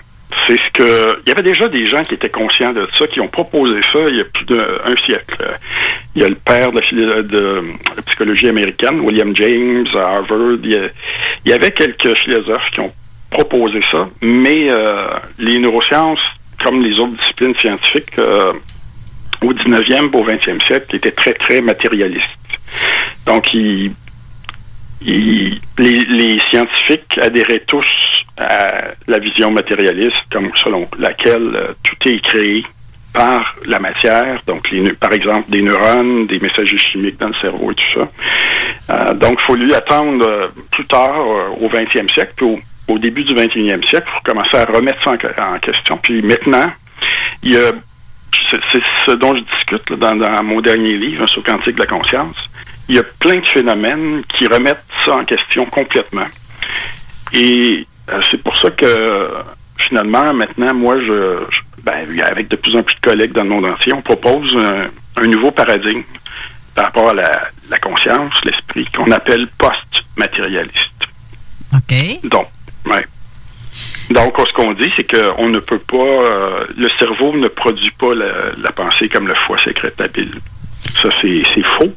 C'est 0.48 0.56
ce 0.58 0.70
que. 0.74 1.20
Il 1.26 1.30
y 1.30 1.32
avait 1.34 1.44
déjà 1.44 1.68
des 1.68 1.86
gens 1.88 2.04
qui 2.04 2.14
étaient 2.14 2.30
conscients 2.30 2.72
de 2.72 2.88
ça, 2.98 3.06
qui 3.08 3.20
ont 3.20 3.28
proposé 3.28 3.82
ça 3.92 4.00
il 4.08 4.18
y 4.18 4.22
a 4.22 4.24
plus 4.24 4.46
d'un 4.46 4.96
siècle. 5.06 5.36
Il 6.16 6.22
y 6.22 6.26
a 6.26 6.30
le 6.30 6.36
père 6.36 6.72
de 6.72 6.80
la, 6.80 7.22
de 7.22 7.64
la 7.96 8.02
psychologie 8.04 8.48
américaine, 8.48 9.02
William 9.02 9.36
James, 9.36 9.86
à 9.94 10.16
Harvard. 10.16 10.58
Il 10.64 10.70
y, 10.72 10.76
a- 10.76 10.90
il 11.46 11.52
y 11.52 11.54
avait 11.54 11.72
quelques 11.72 12.16
philosophes 12.18 12.70
qui 12.72 12.80
ont 12.80 12.94
proposé 13.30 13.82
ça, 13.92 14.08
mais 14.22 14.70
euh, 14.70 15.08
les 15.38 15.60
neurosciences, 15.60 16.22
comme 16.64 16.82
les 16.82 16.98
autres 16.98 17.18
disciplines 17.18 17.56
scientifiques, 17.58 18.18
euh, 18.18 18.54
au 19.42 19.54
19e, 19.54 20.10
au 20.16 20.24
20e 20.24 20.66
siècle, 20.66 20.96
étaient 20.96 21.12
très, 21.12 21.34
très 21.34 21.60
matérialistes. 21.62 22.24
Donc, 23.26 23.54
ils 23.54 23.92
les, 25.02 26.40
scientifiques 26.50 27.18
adhéraient 27.22 27.64
tous 27.68 27.86
à 28.38 28.92
la 29.08 29.20
vision 29.20 29.52
matérialiste, 29.52 30.24
comme 30.32 30.52
selon 30.64 30.88
laquelle 30.98 31.56
euh, 31.56 31.74
tout 31.84 32.10
est 32.10 32.20
créé 32.20 32.64
par 33.14 33.56
la 33.66 33.80
matière, 33.80 34.42
donc 34.46 34.70
par 35.00 35.14
exemple 35.14 35.50
des 35.50 35.62
neurones, 35.62 36.28
des 36.28 36.40
messagers 36.40 36.78
chimiques 36.78 37.18
dans 37.20 37.30
le 37.30 37.34
cerveau 37.36 37.72
et 37.72 37.76
tout 37.76 38.00
ça. 38.00 38.10
Euh, 38.90 39.14
donc, 39.16 39.38
il 39.42 39.46
faut 39.46 39.56
lui 39.56 39.74
attendre 39.74 40.26
euh, 40.28 40.48
plus 40.72 40.86
tard, 40.86 41.20
au 41.60 41.68
20e 41.68 42.12
siècle, 42.14 42.34
puis 42.36 42.62
au, 42.88 43.00
début 43.00 43.24
du 43.24 43.34
21e 43.34 43.88
siècle, 43.88 44.08
pour 44.12 44.22
commencer 44.24 44.56
à 44.56 44.66
remettre 44.66 45.04
ça 45.04 45.12
en, 45.12 45.18
que- 45.18 45.42
en 45.42 45.58
question. 45.60 45.98
Puis 45.98 46.22
maintenant, 46.22 46.72
il 47.44 47.54
y 47.54 47.58
a, 47.58 47.72
c'est 48.52 48.82
ce 49.06 49.12
dont 49.12 49.36
je 49.36 49.42
discute 49.42 49.94
dans, 49.94 50.44
mon 50.44 50.62
dernier 50.62 50.98
livre, 50.98 51.24
hein, 51.24 51.28
sur 51.28 51.44
quantique 51.44 51.76
de 51.76 51.82
la 51.82 51.88
conscience. 51.88 52.36
Il 52.90 52.96
y 52.96 53.00
a 53.00 53.04
plein 53.04 53.38
de 53.40 53.48
phénomènes 53.48 54.24
qui 54.30 54.48
remettent 54.48 54.84
ça 55.06 55.16
en 55.16 55.26
question 55.26 55.66
complètement. 55.66 56.28
Et 57.34 57.86
euh, 58.10 58.22
c'est 58.32 58.42
pour 58.42 58.56
ça 58.58 58.72
que 58.72 59.30
finalement, 59.78 60.34
maintenant, 60.34 60.74
moi, 60.74 60.98
je, 61.00 61.40
je- 61.52 61.82
ben, 61.84 62.08
avec 62.24 62.48
de 62.50 62.56
plus 62.56 62.76
en 62.76 62.84
plus 62.84 62.96
de 62.96 63.02
collègues 63.02 63.34
dans 63.34 63.44
le 63.44 63.50
monde 63.50 63.66
entier, 63.66 63.94
on 63.94 64.02
propose 64.02 64.54
un, 64.56 64.88
un 65.22 65.28
nouveau 65.28 65.52
paradigme 65.52 66.04
par 66.76 66.86
rapport 66.86 67.10
à 67.10 67.14
la, 67.14 67.48
la 67.70 67.78
conscience, 67.80 68.34
l'esprit, 68.44 68.86
qu'on 68.96 69.12
appelle 69.12 69.48
post-matérialiste. 69.58 71.04
OK. 71.74 71.96
Donc, 72.30 72.48
ouais. 72.86 73.06
Donc, 74.10 74.34
ce 74.40 74.54
qu'on 74.54 74.74
dit, 74.74 74.92
c'est 74.96 75.04
qu'on 75.10 75.50
ne 75.50 75.60
peut 75.60 75.80
pas, 75.80 75.98
euh, 75.98 76.66
le 76.78 76.88
cerveau 76.98 77.36
ne 77.36 77.48
produit 77.50 77.92
pas 78.00 78.14
la, 78.16 78.32
la 78.58 78.72
pensée 78.72 79.10
comme 79.10 79.28
le 79.28 79.36
foie 79.36 79.58
sécrète 79.58 79.96
la 80.00 80.08
bile. 80.08 80.36
Ça, 81.02 81.10
c'est 81.22 81.64
faux. 81.64 81.94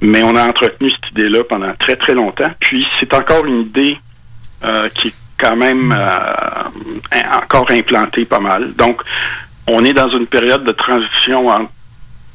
Mais 0.00 0.22
on 0.22 0.34
a 0.34 0.46
entretenu 0.46 0.90
cette 0.90 1.10
idée-là 1.12 1.44
pendant 1.48 1.72
très, 1.74 1.96
très 1.96 2.14
longtemps. 2.14 2.50
Puis, 2.60 2.86
c'est 2.98 3.12
encore 3.14 3.44
une 3.46 3.62
idée 3.62 3.98
euh, 4.64 4.88
qui 4.90 5.08
est 5.08 5.14
quand 5.38 5.56
même 5.56 5.92
euh, 5.96 7.22
encore 7.32 7.70
implantée 7.70 8.24
pas 8.24 8.40
mal. 8.40 8.72
Donc, 8.74 9.02
on 9.66 9.84
est 9.84 9.92
dans 9.92 10.08
une 10.10 10.26
période 10.26 10.64
de 10.64 10.72
transition 10.72 11.48
entre 11.48 11.70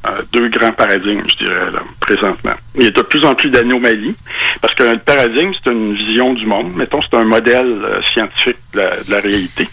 euh, 0.06 0.22
deux 0.32 0.48
grands 0.48 0.72
paradigmes, 0.72 1.22
je 1.28 1.44
dirais, 1.44 1.70
là, 1.72 1.80
présentement. 2.00 2.54
Il 2.74 2.84
y 2.84 2.86
a 2.86 2.90
de 2.90 3.02
plus 3.02 3.24
en 3.24 3.34
plus 3.34 3.50
d'anomalies, 3.50 4.14
parce 4.60 4.74
que 4.74 4.84
le 4.84 4.98
paradigme, 4.98 5.52
c'est 5.52 5.70
une 5.70 5.92
vision 5.92 6.32
du 6.34 6.46
monde. 6.46 6.72
Mettons, 6.74 7.00
c'est 7.02 7.16
un 7.16 7.24
modèle 7.24 8.02
scientifique 8.12 8.58
de 8.74 8.80
la 9.10 9.20
réalité. 9.20 9.68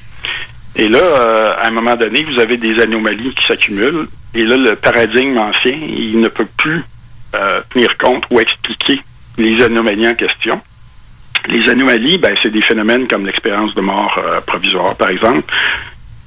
Et 0.75 0.89
là, 0.89 0.99
euh, 0.99 1.53
à 1.57 1.67
un 1.67 1.71
moment 1.71 1.95
donné, 1.95 2.23
vous 2.23 2.39
avez 2.39 2.57
des 2.57 2.79
anomalies 2.81 3.33
qui 3.33 3.45
s'accumulent. 3.45 4.07
Et 4.33 4.43
là, 4.43 4.57
le 4.57 4.75
paradigme 4.75 5.37
ancien, 5.37 5.71
il 5.73 6.19
ne 6.19 6.27
peut 6.27 6.47
plus 6.57 6.83
euh, 7.35 7.61
tenir 7.69 7.97
compte 7.97 8.25
ou 8.29 8.39
expliquer 8.39 9.01
les 9.37 9.63
anomalies 9.63 10.07
en 10.07 10.15
question. 10.15 10.59
Les 11.47 11.69
anomalies, 11.69 12.17
ben, 12.17 12.35
c'est 12.41 12.51
des 12.51 12.61
phénomènes 12.61 13.07
comme 13.07 13.25
l'expérience 13.25 13.73
de 13.75 13.81
mort 13.81 14.19
euh, 14.23 14.41
provisoire, 14.41 14.95
par 14.95 15.09
exemple. 15.09 15.53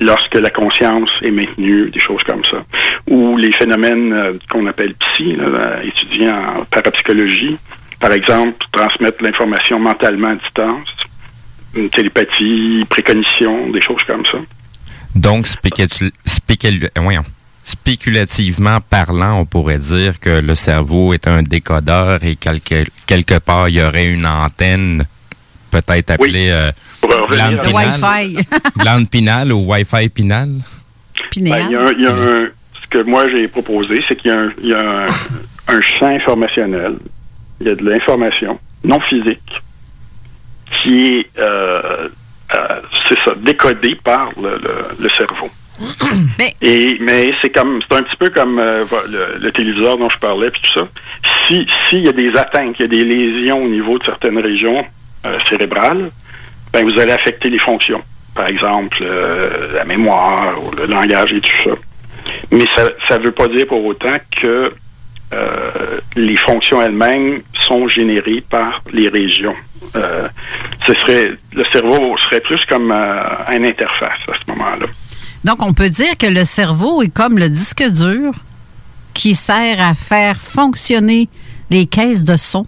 lorsque 0.00 0.34
la 0.34 0.50
conscience 0.50 1.10
est 1.22 1.30
maintenue, 1.30 1.90
des 1.90 2.00
choses 2.00 2.22
comme 2.24 2.44
ça. 2.44 2.64
Ou 3.08 3.36
les 3.36 3.52
phénomènes 3.52 4.12
euh, 4.12 4.32
qu'on 4.50 4.66
appelle 4.66 4.94
psy, 4.94 5.36
là, 5.36 5.44
euh, 5.44 5.82
étudiés 5.82 6.30
en 6.30 6.64
parapsychologie, 6.70 7.58
par 8.00 8.12
exemple, 8.12 8.64
transmettre 8.72 9.22
l'information 9.22 9.78
mentalement 9.78 10.28
à 10.28 10.34
distance, 10.36 10.88
une 11.74 11.90
télépathie, 11.90 12.84
précognition, 12.88 13.70
des 13.70 13.80
choses 13.80 14.02
comme 14.06 14.24
ça. 14.26 14.38
Donc, 15.14 15.46
spécul- 15.46 16.10
spécul- 16.26 16.90
voyons. 16.96 17.24
spéculativement 17.64 18.78
parlant, 18.80 19.40
on 19.40 19.44
pourrait 19.46 19.78
dire 19.78 20.18
que 20.20 20.40
le 20.40 20.54
cerveau 20.54 21.12
est 21.14 21.26
un 21.28 21.42
décodeur 21.42 22.22
et 22.24 22.36
quelque, 22.36 22.84
quelque 23.06 23.38
part, 23.38 23.68
il 23.68 23.76
y 23.76 23.82
aurait 23.82 24.06
une 24.08 24.26
antenne, 24.26 25.04
peut-être 25.70 26.12
appelée 26.12 26.48
euh, 26.50 26.70
glande 27.02 27.52
Le 27.52 27.58
pinale. 27.62 28.00
Wi-Fi. 28.00 28.36
glande 28.78 29.10
pinale 29.10 29.52
ou 29.52 29.64
Wi-Fi 29.70 30.08
pinale. 30.08 30.54
Ben, 31.36 31.66
il 31.68 31.72
y 31.72 31.76
a 31.76 31.80
un- 31.82 31.92
il 31.92 32.02
y 32.02 32.06
a 32.06 32.14
un- 32.14 32.48
ce 32.82 32.86
que 32.90 33.02
moi 33.08 33.28
j'ai 33.30 33.48
proposé, 33.48 34.02
c'est 34.08 34.16
qu'il 34.16 34.30
y 34.30 34.34
a, 34.34 34.38
un, 34.40 34.52
y 34.62 34.72
a 34.72 35.02
un, 35.04 35.06
un 35.76 35.80
champ 35.80 36.06
informationnel, 36.08 36.94
il 37.60 37.66
y 37.66 37.70
a 37.70 37.74
de 37.74 37.88
l'information 37.88 38.58
non 38.84 39.00
physique 39.00 39.60
qui 40.82 41.06
est, 41.18 41.38
euh, 41.38 42.08
euh, 42.54 42.80
c'est 43.08 43.18
ça, 43.20 43.32
décodé 43.36 43.94
par 44.02 44.30
le, 44.40 44.50
le- 44.58 45.02
le 45.02 45.08
cerveau. 45.10 45.48
Et 46.62 46.96
mais 47.00 47.30
c'est 47.40 47.50
comme 47.50 47.80
c'est 47.88 47.96
un 47.96 48.02
petit 48.02 48.16
peu 48.16 48.30
comme 48.30 48.58
euh, 48.58 48.84
le, 49.08 49.38
le 49.40 49.52
téléviseur 49.52 49.96
dont 49.96 50.08
je 50.10 50.18
parlais 50.18 50.50
puis 50.50 50.60
tout 50.62 50.80
ça. 50.80 50.88
Si 51.46 51.66
s'il 51.88 52.02
y 52.04 52.08
a 52.08 52.12
des 52.12 52.34
atteintes, 52.36 52.74
il 52.78 52.82
y 52.82 52.84
a 52.84 52.88
des 52.88 53.04
lésions 53.04 53.62
au 53.62 53.68
niveau 53.68 53.98
de 53.98 54.04
certaines 54.04 54.38
régions 54.38 54.84
euh, 55.26 55.38
cérébrales, 55.48 56.10
ben 56.72 56.84
vous 56.84 56.98
allez 56.98 57.12
affecter 57.12 57.48
les 57.50 57.58
fonctions. 57.60 58.02
Par 58.34 58.46
exemple, 58.48 58.98
euh, 59.02 59.74
la 59.74 59.84
mémoire, 59.84 60.54
ou 60.64 60.70
le 60.74 60.86
langage 60.86 61.32
et 61.32 61.40
tout 61.40 61.56
ça. 61.64 61.70
Mais 62.50 62.64
ça 63.08 63.18
ne 63.18 63.24
veut 63.24 63.32
pas 63.32 63.48
dire 63.48 63.66
pour 63.66 63.84
autant 63.84 64.16
que 64.40 64.72
euh, 65.32 66.00
les 66.16 66.36
fonctions 66.36 66.80
elles-mêmes 66.80 67.42
sont 67.66 67.88
générées 67.88 68.42
par 68.48 68.82
les 68.92 69.08
régions. 69.08 69.54
Euh, 69.94 70.28
ce 70.86 70.94
serait 70.94 71.32
le 71.52 71.64
cerveau 71.72 72.16
serait 72.18 72.40
plus 72.40 72.64
comme 72.66 72.90
euh, 72.90 73.22
une 73.52 73.64
interface 73.64 74.18
à 74.28 74.32
ce 74.34 74.50
moment-là. 74.50 74.86
Donc, 75.44 75.62
on 75.62 75.72
peut 75.72 75.90
dire 75.90 76.16
que 76.18 76.26
le 76.26 76.44
cerveau 76.44 77.02
est 77.02 77.12
comme 77.12 77.38
le 77.38 77.48
disque 77.48 77.84
dur 77.90 78.32
qui 79.14 79.34
sert 79.34 79.80
à 79.80 79.94
faire 79.94 80.40
fonctionner 80.40 81.28
les 81.70 81.86
caisses 81.86 82.24
de 82.24 82.36
son 82.36 82.66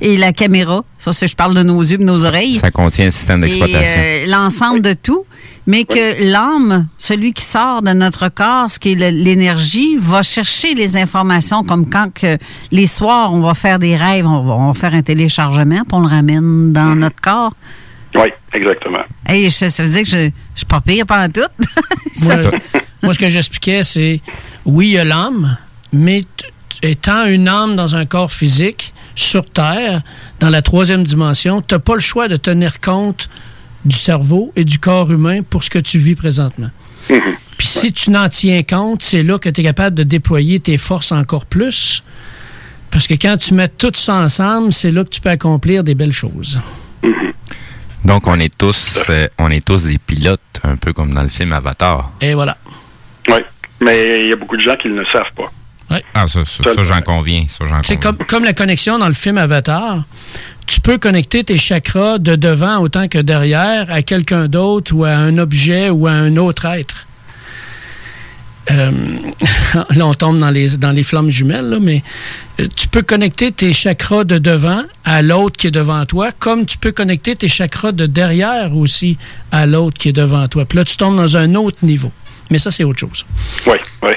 et 0.00 0.16
la 0.16 0.32
caméra. 0.32 0.84
Ça, 0.98 1.12
c'est 1.12 1.28
je 1.28 1.36
parle 1.36 1.54
de 1.54 1.62
nos 1.62 1.80
yeux 1.82 1.94
et 1.94 1.98
de 1.98 2.04
nos 2.04 2.24
oreilles. 2.24 2.58
Ça 2.58 2.70
contient 2.70 3.06
un 3.06 3.10
système 3.10 3.42
Et 3.44 3.46
d'exploitation. 3.48 4.00
euh, 4.00 4.26
l'ensemble 4.26 4.82
de 4.82 4.92
tout. 4.94 5.24
Mais 5.66 5.84
que 5.84 6.22
l'âme, 6.30 6.88
celui 6.98 7.32
qui 7.32 7.42
sort 7.42 7.80
de 7.80 7.90
notre 7.92 8.28
corps, 8.28 8.68
ce 8.70 8.78
qui 8.78 8.92
est 8.92 8.94
le- 8.96 9.16
l'énergie, 9.18 9.96
va 9.98 10.22
chercher 10.22 10.74
les 10.74 10.98
informations 10.98 11.64
comme 11.64 11.88
quand 11.88 12.12
que 12.12 12.36
les 12.70 12.86
soirs, 12.86 13.32
on 13.32 13.40
va 13.40 13.54
faire 13.54 13.78
des 13.78 13.96
rêves, 13.96 14.26
on 14.26 14.42
va, 14.44 14.52
on 14.54 14.72
va 14.72 14.78
faire 14.78 14.92
un 14.92 15.00
téléchargement, 15.02 15.80
puis 15.84 15.92
on 15.92 16.00
le 16.00 16.08
ramène 16.08 16.72
dans 16.74 16.94
notre 16.94 17.18
corps. 17.20 17.54
Oui, 18.14 18.28
exactement. 18.52 18.98
Hey, 19.26 19.48
je- 19.48 19.68
ça 19.70 19.82
veut 19.82 19.88
dire 19.88 20.02
que 20.02 20.08
je, 20.10 20.16
je 20.26 20.58
suis 20.58 20.66
pas 20.66 20.82
pire 20.82 21.06
pendant 21.06 21.32
tout. 21.32 21.64
Moi, 22.22 22.36
moi, 23.02 23.14
ce 23.14 23.18
que 23.18 23.28
j'expliquais, 23.30 23.82
c'est 23.84 24.20
oui, 24.66 24.88
il 24.88 24.92
y 24.92 24.98
a 24.98 25.04
l'âme, 25.04 25.56
mais 25.92 26.22
t- 26.22 26.88
étant 26.90 27.24
une 27.26 27.48
âme 27.48 27.74
dans 27.74 27.96
un 27.96 28.06
corps 28.06 28.30
physique, 28.30 28.93
sur 29.14 29.44
Terre, 29.48 30.02
dans 30.40 30.50
la 30.50 30.62
troisième 30.62 31.04
dimension, 31.04 31.62
tu 31.62 31.74
n'as 31.74 31.78
pas 31.78 31.94
le 31.94 32.00
choix 32.00 32.28
de 32.28 32.36
tenir 32.36 32.80
compte 32.80 33.28
du 33.84 33.96
cerveau 33.96 34.52
et 34.56 34.64
du 34.64 34.78
corps 34.78 35.10
humain 35.10 35.42
pour 35.42 35.62
ce 35.62 35.70
que 35.70 35.78
tu 35.78 35.98
vis 35.98 36.14
présentement. 36.14 36.70
Puis 37.56 37.66
si 37.66 37.92
tu 37.92 38.10
n'en 38.10 38.28
tiens 38.28 38.62
compte, 38.62 39.02
c'est 39.02 39.22
là 39.22 39.38
que 39.38 39.48
tu 39.48 39.60
es 39.60 39.64
capable 39.64 39.96
de 39.96 40.02
déployer 40.02 40.60
tes 40.60 40.78
forces 40.78 41.12
encore 41.12 41.46
plus. 41.46 42.02
Parce 42.90 43.06
que 43.06 43.14
quand 43.14 43.36
tu 43.36 43.54
mets 43.54 43.68
tout 43.68 43.92
ça 43.94 44.14
ensemble, 44.16 44.72
c'est 44.72 44.90
là 44.92 45.04
que 45.04 45.10
tu 45.10 45.20
peux 45.20 45.30
accomplir 45.30 45.84
des 45.84 45.94
belles 45.94 46.12
choses. 46.12 46.60
Donc, 48.04 48.26
on 48.26 48.38
est 48.38 48.56
tous, 48.56 49.02
euh, 49.08 49.28
on 49.38 49.50
est 49.50 49.64
tous 49.64 49.84
des 49.84 49.98
pilotes, 49.98 50.40
un 50.62 50.76
peu 50.76 50.92
comme 50.92 51.14
dans 51.14 51.22
le 51.22 51.28
film 51.28 51.52
Avatar. 51.54 52.12
Et 52.20 52.34
voilà. 52.34 52.58
Oui, 53.28 53.40
mais 53.80 54.20
il 54.20 54.28
y 54.28 54.32
a 54.32 54.36
beaucoup 54.36 54.56
de 54.56 54.62
gens 54.62 54.76
qui 54.76 54.88
ne 54.88 55.00
le 55.00 55.06
savent 55.06 55.32
pas. 55.34 55.50
Ah, 55.90 56.26
ça, 56.26 56.44
ça, 56.44 56.64
ça, 56.74 56.82
j'en 56.84 57.00
conviens. 57.02 57.44
Ça, 57.48 57.64
j'en 57.68 57.82
C'est 57.82 57.96
conviens. 57.96 58.12
comme, 58.12 58.26
comme 58.26 58.44
la 58.44 58.52
connexion 58.52 58.98
dans 58.98 59.08
le 59.08 59.14
film 59.14 59.38
Avatar. 59.38 60.04
Tu 60.66 60.80
peux 60.80 60.96
connecter 60.98 61.44
tes 61.44 61.58
chakras 61.58 62.18
de 62.18 62.36
devant 62.36 62.78
autant 62.78 63.06
que 63.06 63.18
derrière 63.18 63.90
à 63.90 64.02
quelqu'un 64.02 64.48
d'autre 64.48 64.94
ou 64.94 65.04
à 65.04 65.10
un 65.10 65.36
objet 65.38 65.90
ou 65.90 66.06
à 66.06 66.12
un 66.12 66.36
autre 66.36 66.64
être. 66.66 67.06
Euh, 68.70 68.90
là, 69.94 70.06
on 70.06 70.14
tombe 70.14 70.38
dans 70.38 70.50
les, 70.50 70.70
dans 70.78 70.92
les 70.92 71.02
flammes 71.04 71.28
jumelles, 71.30 71.68
là, 71.68 71.78
mais 71.80 72.02
euh, 72.60 72.66
tu 72.74 72.88
peux 72.88 73.02
connecter 73.02 73.52
tes 73.52 73.74
chakras 73.74 74.24
de 74.24 74.38
devant 74.38 74.80
à 75.04 75.20
l'autre 75.20 75.58
qui 75.58 75.66
est 75.66 75.70
devant 75.70 76.06
toi, 76.06 76.30
comme 76.38 76.64
tu 76.64 76.78
peux 76.78 76.92
connecter 76.92 77.36
tes 77.36 77.48
chakras 77.48 77.92
de 77.92 78.06
derrière 78.06 78.74
aussi 78.74 79.18
à 79.52 79.66
l'autre 79.66 79.98
qui 79.98 80.08
est 80.08 80.12
devant 80.12 80.48
toi. 80.48 80.64
Puis 80.64 80.78
là, 80.78 80.84
tu 80.86 80.96
tombes 80.96 81.16
dans 81.16 81.36
un 81.36 81.54
autre 81.56 81.76
niveau. 81.82 82.10
Mais 82.50 82.58
ça, 82.58 82.70
c'est 82.70 82.84
autre 82.84 83.00
chose. 83.00 83.26
Oui, 83.66 83.76
oui. 84.02 84.12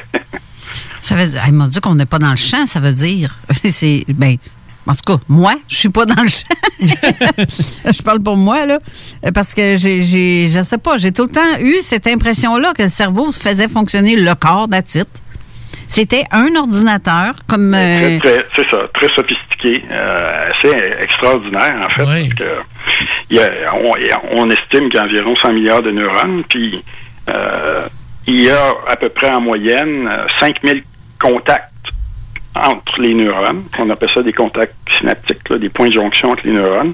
Ça 1.01 1.15
veut 1.15 1.25
dire, 1.25 1.41
il 1.47 1.53
m'a 1.53 1.67
dit 1.67 1.79
qu'on 1.79 1.95
n'est 1.95 2.05
pas 2.05 2.19
dans 2.19 2.29
le 2.31 2.35
champ, 2.35 2.65
ça 2.65 2.79
veut 2.79 2.91
dire. 2.91 3.35
c'est, 3.69 4.03
ben, 4.09 4.35
en 4.85 4.93
tout 4.93 5.13
cas, 5.17 5.21
moi, 5.27 5.53
je 5.67 5.75
suis 5.75 5.89
pas 5.89 6.05
dans 6.05 6.21
le 6.21 6.29
champ. 6.29 6.47
je 6.79 8.01
parle 8.03 8.21
pour 8.21 8.37
moi, 8.37 8.65
là. 8.65 8.79
Parce 9.33 9.53
que 9.53 9.75
j'ai, 9.77 10.01
j'ai, 10.03 10.47
je 10.49 10.63
sais 10.63 10.77
pas, 10.77 10.97
j'ai 10.97 11.11
tout 11.11 11.23
le 11.23 11.29
temps 11.29 11.59
eu 11.59 11.77
cette 11.81 12.07
impression-là 12.07 12.73
que 12.73 12.83
le 12.83 12.89
cerveau 12.89 13.31
faisait 13.31 13.67
fonctionner 13.67 14.15
le 14.15 14.33
corps 14.35 14.67
d'Atit. 14.67 15.03
C'était 15.89 16.23
un 16.31 16.53
ordinateur, 16.55 17.33
comme. 17.47 17.73
euh, 17.73 18.19
Très, 18.19 18.37
très- 18.37 18.45
c'est 18.55 18.69
ça, 18.69 18.77
très 18.93 19.07
sophistiqué, 19.09 19.83
euh, 19.89 20.49
assez 20.51 20.73
extraordinaire 21.01 21.85
en 21.85 21.89
fait. 21.89 22.03
Parce 22.03 22.33
que 22.33 23.33
y 23.33 23.39
a- 23.39 23.73
on, 23.73 23.93
on 24.33 24.49
estime 24.51 24.89
qu'il 24.89 24.95
y 24.95 24.97
a 24.99 25.03
environ 25.05 25.33
100 25.35 25.53
milliards 25.53 25.81
de 25.81 25.91
neurones, 25.91 26.43
puis 26.49 26.83
euh, 27.29 27.87
il 28.27 28.41
y 28.41 28.49
a 28.49 28.73
à 28.87 28.95
peu 28.97 29.09
près 29.09 29.29
en 29.29 29.41
moyenne 29.41 30.07
euh, 30.07 30.27
5000 30.39 30.83
contacts 31.19 31.71
entre 32.55 33.01
les 33.01 33.13
neurones. 33.13 33.63
On 33.79 33.89
appelle 33.89 34.09
ça 34.09 34.21
des 34.21 34.33
contacts 34.33 34.75
synaptiques, 34.97 35.51
des 35.53 35.69
points 35.69 35.87
de 35.87 35.93
jonction 35.93 36.31
entre 36.31 36.43
les 36.45 36.53
neurones. 36.53 36.93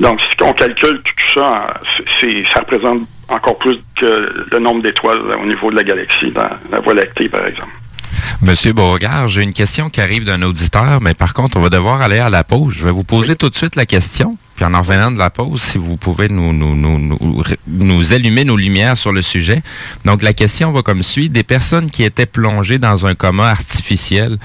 Donc, 0.00 0.20
si 0.20 0.42
on 0.42 0.52
calcule 0.52 1.00
tout 1.02 1.40
ça, 1.40 1.80
ça 2.52 2.60
représente 2.60 3.02
encore 3.28 3.58
plus 3.58 3.78
que 3.96 4.46
le 4.50 4.58
nombre 4.58 4.82
d'étoiles 4.82 5.20
au 5.40 5.46
niveau 5.46 5.70
de 5.70 5.76
la 5.76 5.84
galaxie, 5.84 6.30
dans 6.30 6.48
la 6.70 6.80
Voie 6.80 6.94
lactée, 6.94 7.28
par 7.28 7.46
exemple. 7.46 7.70
Monsieur 8.42 8.72
Beauregard, 8.72 9.28
j'ai 9.28 9.42
une 9.42 9.52
question 9.52 9.90
qui 9.90 10.00
arrive 10.00 10.24
d'un 10.24 10.42
auditeur, 10.42 11.00
mais 11.00 11.14
par 11.14 11.34
contre, 11.34 11.56
on 11.56 11.60
va 11.60 11.70
devoir 11.70 12.02
aller 12.02 12.18
à 12.18 12.30
la 12.30 12.44
pause. 12.44 12.74
Je 12.74 12.84
vais 12.84 12.90
vous 12.90 13.04
poser 13.04 13.36
tout 13.36 13.48
de 13.48 13.54
suite 13.54 13.76
la 13.76 13.86
question, 13.86 14.36
puis 14.58 14.64
en 14.64 14.74
en 14.74 14.80
revenant 14.80 15.12
de 15.12 15.18
la 15.18 15.30
pause, 15.30 15.62
si 15.62 15.78
vous 15.78 15.96
pouvez 15.96 16.28
nous, 16.28 16.52
nous, 16.52 16.74
nous, 16.74 16.98
nous, 16.98 17.44
nous 17.68 18.12
allumer 18.12 18.44
nos 18.44 18.56
lumières 18.56 18.98
sur 18.98 19.12
le 19.12 19.22
sujet. 19.22 19.62
Donc, 20.04 20.20
la 20.20 20.32
question 20.32 20.72
va 20.72 20.82
comme 20.82 21.04
suit. 21.04 21.28
Des 21.28 21.44
personnes 21.44 21.88
qui 21.88 22.02
étaient 22.02 22.26
plongées 22.26 22.80
dans 22.80 23.06
un 23.06 23.14
coma 23.14 23.50
artificiel 23.50 24.36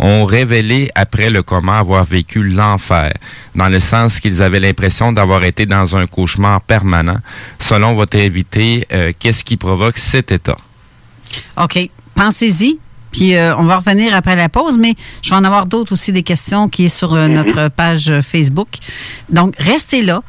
ont 0.00 0.24
révélé 0.24 0.90
après 0.96 1.30
le 1.30 1.44
coma 1.44 1.78
avoir 1.78 2.02
vécu 2.02 2.42
l'enfer, 2.42 3.12
dans 3.54 3.68
le 3.68 3.78
sens 3.78 4.18
qu'ils 4.18 4.42
avaient 4.42 4.58
l'impression 4.58 5.12
d'avoir 5.12 5.44
été 5.44 5.66
dans 5.66 5.96
un 5.96 6.08
cauchemar 6.08 6.60
permanent. 6.62 7.18
Selon 7.60 7.94
votre 7.94 8.18
invité, 8.18 8.88
euh, 8.92 9.12
qu'est-ce 9.16 9.44
qui 9.44 9.56
provoque 9.56 9.98
cet 9.98 10.32
état? 10.32 10.58
OK, 11.56 11.78
pensez-y. 12.16 12.80
Puis 13.12 13.34
euh, 13.36 13.56
on 13.56 13.64
va 13.64 13.78
revenir 13.78 14.14
après 14.14 14.36
la 14.36 14.48
pause, 14.48 14.78
mais 14.78 14.94
je 15.22 15.30
vais 15.30 15.36
en 15.36 15.44
avoir 15.44 15.66
d'autres 15.66 15.92
aussi 15.92 16.12
des 16.12 16.22
questions 16.22 16.68
qui 16.68 16.84
est 16.86 16.88
sur 16.88 17.14
euh, 17.14 17.28
notre 17.28 17.68
page 17.68 18.10
euh, 18.10 18.22
Facebook. 18.22 18.68
Donc, 19.28 19.54
restez 19.58 20.02
là. 20.02 20.22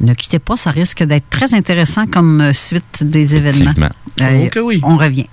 Ne 0.00 0.14
quittez 0.14 0.38
pas, 0.40 0.56
ça 0.56 0.70
risque 0.70 1.02
d'être 1.04 1.28
très 1.30 1.54
intéressant 1.54 2.06
comme 2.06 2.52
suite 2.52 3.02
des 3.02 3.36
événements. 3.36 3.74
Euh, 4.20 4.48
Oh 4.56 4.60
oui. 4.60 4.80
On 4.82 4.96
revient. 4.96 5.26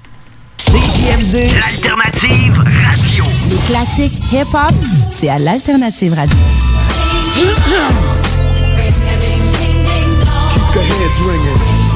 CJMD, 0.57 1.33
l'alternative 1.59 2.57
radio. 2.57 3.23
Les 3.49 3.57
classiques 3.67 4.13
hip-hop, 4.31 4.75
c'est 5.19 5.29
à 5.29 5.39
l'Alternative 5.39 6.13
Radio. 6.13 6.37
Keep 10.73 10.73
the 10.73 10.81
heads 10.81 11.21
ringing. 11.25 11.89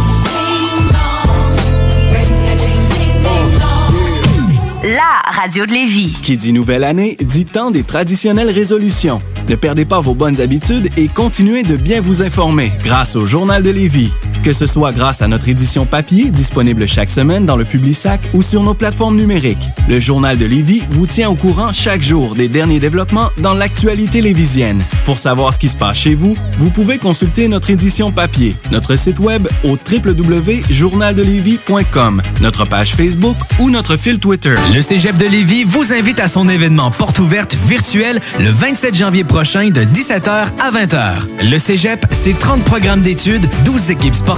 La 4.84 5.22
radio 5.32 5.66
de 5.66 5.72
Lévis. 5.72 6.12
Qui 6.22 6.36
dit 6.36 6.52
nouvelle 6.52 6.84
année, 6.84 7.16
dit 7.18 7.46
temps 7.46 7.72
des 7.72 7.84
traditionnelles 7.84 8.50
résolutions. 8.50 9.22
Ne 9.48 9.56
perdez 9.56 9.86
pas 9.86 10.02
vos 10.02 10.14
bonnes 10.14 10.42
habitudes 10.42 10.90
et 10.98 11.08
continuez 11.08 11.64
de 11.64 11.78
bien 11.78 12.02
vous 12.02 12.22
informer 12.22 12.74
grâce 12.84 13.16
au 13.16 13.26
Journal 13.26 13.64
de 13.64 13.70
Lévis. 13.70 14.12
Que 14.44 14.52
ce 14.52 14.68
soit 14.68 14.92
grâce 14.92 15.22
à 15.22 15.30
notre 15.30 15.48
édition 15.48 15.86
papier, 15.86 16.30
disponible 16.30 16.86
chaque 16.86 17.10
semaine 17.10 17.46
dans 17.46 17.56
le 17.56 17.64
Publisac 17.64 18.20
ou 18.34 18.42
sur 18.42 18.62
nos 18.62 18.74
plateformes 18.74 19.16
numériques, 19.16 19.70
le 19.88 20.02
Journal 20.02 20.38
de 20.38 20.46
Lévis 20.46 20.84
vous 20.90 21.08
tient 21.08 21.30
au 21.30 21.36
courant 21.36 21.72
chaque 21.72 22.02
jour 22.02 22.36
des 22.36 22.50
derniers 22.50 22.82
développements 22.82 23.30
dans 23.38 23.54
l'actualité 23.54 24.20
lévisienne. 24.20 24.84
Pour 25.06 25.18
savoir 25.18 25.54
ce 25.54 25.60
qui 25.60 25.70
se 25.70 25.78
passe 25.78 25.98
chez 25.98 26.14
vous, 26.14 26.36
vous 26.58 26.70
pouvez 26.72 26.98
consulter 26.98 27.48
notre 27.48 27.70
édition 27.70 28.12
papier, 28.12 28.58
notre 28.70 28.98
site 28.98 29.20
web 29.20 29.48
au 29.64 29.78
www.journaldelévis.com, 29.78 32.22
notre 32.42 32.66
page 32.66 32.96
Facebook 32.96 33.38
ou 33.60 33.70
notre 33.70 33.96
fil 33.96 34.20
Twitter. 34.20 34.56
Le 34.76 34.82
Cégep 34.82 35.16
de 35.16 35.26
Lévis 35.26 35.64
vous 35.64 35.94
invite 35.94 36.20
à 36.20 36.28
son 36.28 36.50
événement 36.50 36.92
porte 36.92 37.20
ouverte 37.20 37.56
virtuel 37.56 38.20
le 38.40 38.50
27 38.50 38.94
janvier 38.94 39.24
prochain 39.24 39.70
de 39.70 39.84
17h 39.84 40.48
à 40.60 40.70
20h. 40.70 41.30
Le 41.50 41.58
Cégep, 41.58 42.06
c'est 42.12 42.38
30 42.38 42.62
programmes 42.66 43.02
d'études, 43.02 43.48
12 43.64 43.92
équipes 43.92 44.16
sportives, 44.16 44.33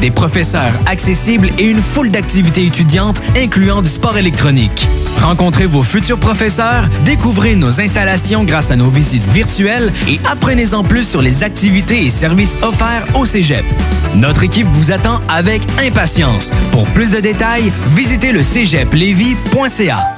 des 0.00 0.10
professeurs 0.10 0.72
accessibles 0.86 1.50
et 1.58 1.64
une 1.64 1.82
foule 1.82 2.10
d'activités 2.10 2.66
étudiantes 2.66 3.20
incluant 3.36 3.82
du 3.82 3.88
sport 3.88 4.16
électronique. 4.18 4.86
Rencontrez 5.22 5.66
vos 5.66 5.82
futurs 5.82 6.18
professeurs, 6.18 6.88
découvrez 7.04 7.56
nos 7.56 7.80
installations 7.80 8.44
grâce 8.44 8.70
à 8.70 8.76
nos 8.76 8.88
visites 8.88 9.26
virtuelles 9.26 9.92
et 10.08 10.20
apprenez-en 10.30 10.82
plus 10.82 11.04
sur 11.04 11.22
les 11.22 11.44
activités 11.44 12.04
et 12.04 12.10
services 12.10 12.56
offerts 12.62 13.06
au 13.14 13.24
Cégep. 13.24 13.64
Notre 14.14 14.42
équipe 14.42 14.68
vous 14.72 14.92
attend 14.92 15.20
avec 15.28 15.62
impatience. 15.84 16.50
Pour 16.70 16.86
plus 16.88 17.10
de 17.10 17.20
détails, 17.20 17.72
visitez 17.94 18.32
le 18.32 18.42
cégeplevy.ca. 18.42 20.17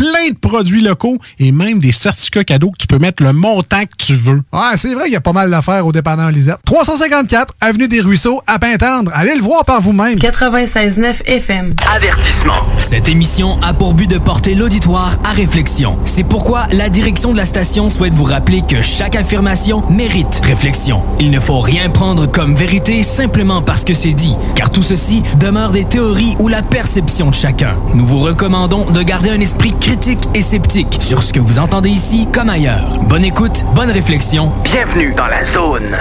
plein 0.00 0.30
de 0.30 0.38
produits 0.38 0.80
locaux 0.80 1.18
et 1.38 1.52
même 1.52 1.78
des 1.78 1.92
certificats 1.92 2.42
cadeaux 2.42 2.70
que 2.70 2.78
tu 2.78 2.86
peux 2.86 2.96
mettre 2.96 3.22
le 3.22 3.34
montant 3.34 3.82
que 3.82 3.96
tu 3.98 4.14
veux. 4.14 4.40
Ouais, 4.50 4.76
c'est 4.76 4.94
vrai 4.94 5.04
qu'il 5.04 5.12
y 5.12 5.16
a 5.16 5.20
pas 5.20 5.34
mal 5.34 5.50
d'affaires 5.50 5.86
au 5.86 5.92
dépanneur 5.92 6.30
Lisette. 6.30 6.56
354 6.64 7.52
Avenue 7.60 7.86
des 7.86 8.00
Ruisseaux, 8.00 8.40
à 8.46 8.58
Pintendre. 8.58 9.10
Allez 9.14 9.34
le 9.34 9.42
voir 9.42 9.66
par 9.66 9.82
vous-même. 9.82 10.16
96.9 10.16 11.26
FM. 11.26 11.74
Avertissement. 11.94 12.62
Cette 12.78 13.10
émission 13.10 13.60
a 13.60 13.74
pour 13.74 13.92
but 13.92 14.08
de 14.08 14.16
porter 14.16 14.54
l'auditoire 14.54 15.18
à 15.22 15.32
réflexion. 15.32 15.98
C'est 16.06 16.24
pourquoi 16.24 16.66
la 16.72 16.88
direction 16.88 17.32
de 17.32 17.36
la 17.36 17.44
station 17.44 17.90
souhaite 17.90 18.14
vous 18.14 18.24
rappeler 18.24 18.62
que 18.66 18.80
chaque 18.80 19.16
affirmation 19.16 19.82
mérite 19.90 20.40
réflexion. 20.42 21.02
Il 21.18 21.30
ne 21.30 21.40
faut 21.40 21.60
rien 21.60 21.90
prendre 21.90 22.24
comme 22.24 22.54
vérité 22.54 23.02
simplement 23.02 23.60
parce 23.60 23.84
que 23.84 23.92
c'est 23.92 24.14
dit, 24.14 24.34
car 24.54 24.70
tout 24.70 24.82
ceci 24.82 25.22
demeure 25.38 25.72
des 25.72 25.84
théories 25.84 26.36
ou 26.38 26.48
la 26.48 26.62
perception 26.62 27.28
de 27.28 27.34
chacun. 27.34 27.76
Nous 27.92 28.06
vous 28.06 28.20
recommandons 28.20 28.90
de 28.90 29.02
garder 29.02 29.28
un 29.28 29.40
esprit 29.40 29.72
critique 29.72 29.89
et 30.34 30.42
sceptique 30.42 30.98
sur 31.00 31.20
ce 31.20 31.32
que 31.32 31.40
vous 31.40 31.58
entendez 31.58 31.88
ici 31.88 32.28
comme 32.32 32.48
ailleurs. 32.48 33.00
Bonne 33.08 33.24
écoute, 33.24 33.64
bonne 33.74 33.90
réflexion. 33.90 34.52
Bienvenue 34.62 35.12
dans 35.16 35.26
la 35.26 35.42
zone. 35.42 35.96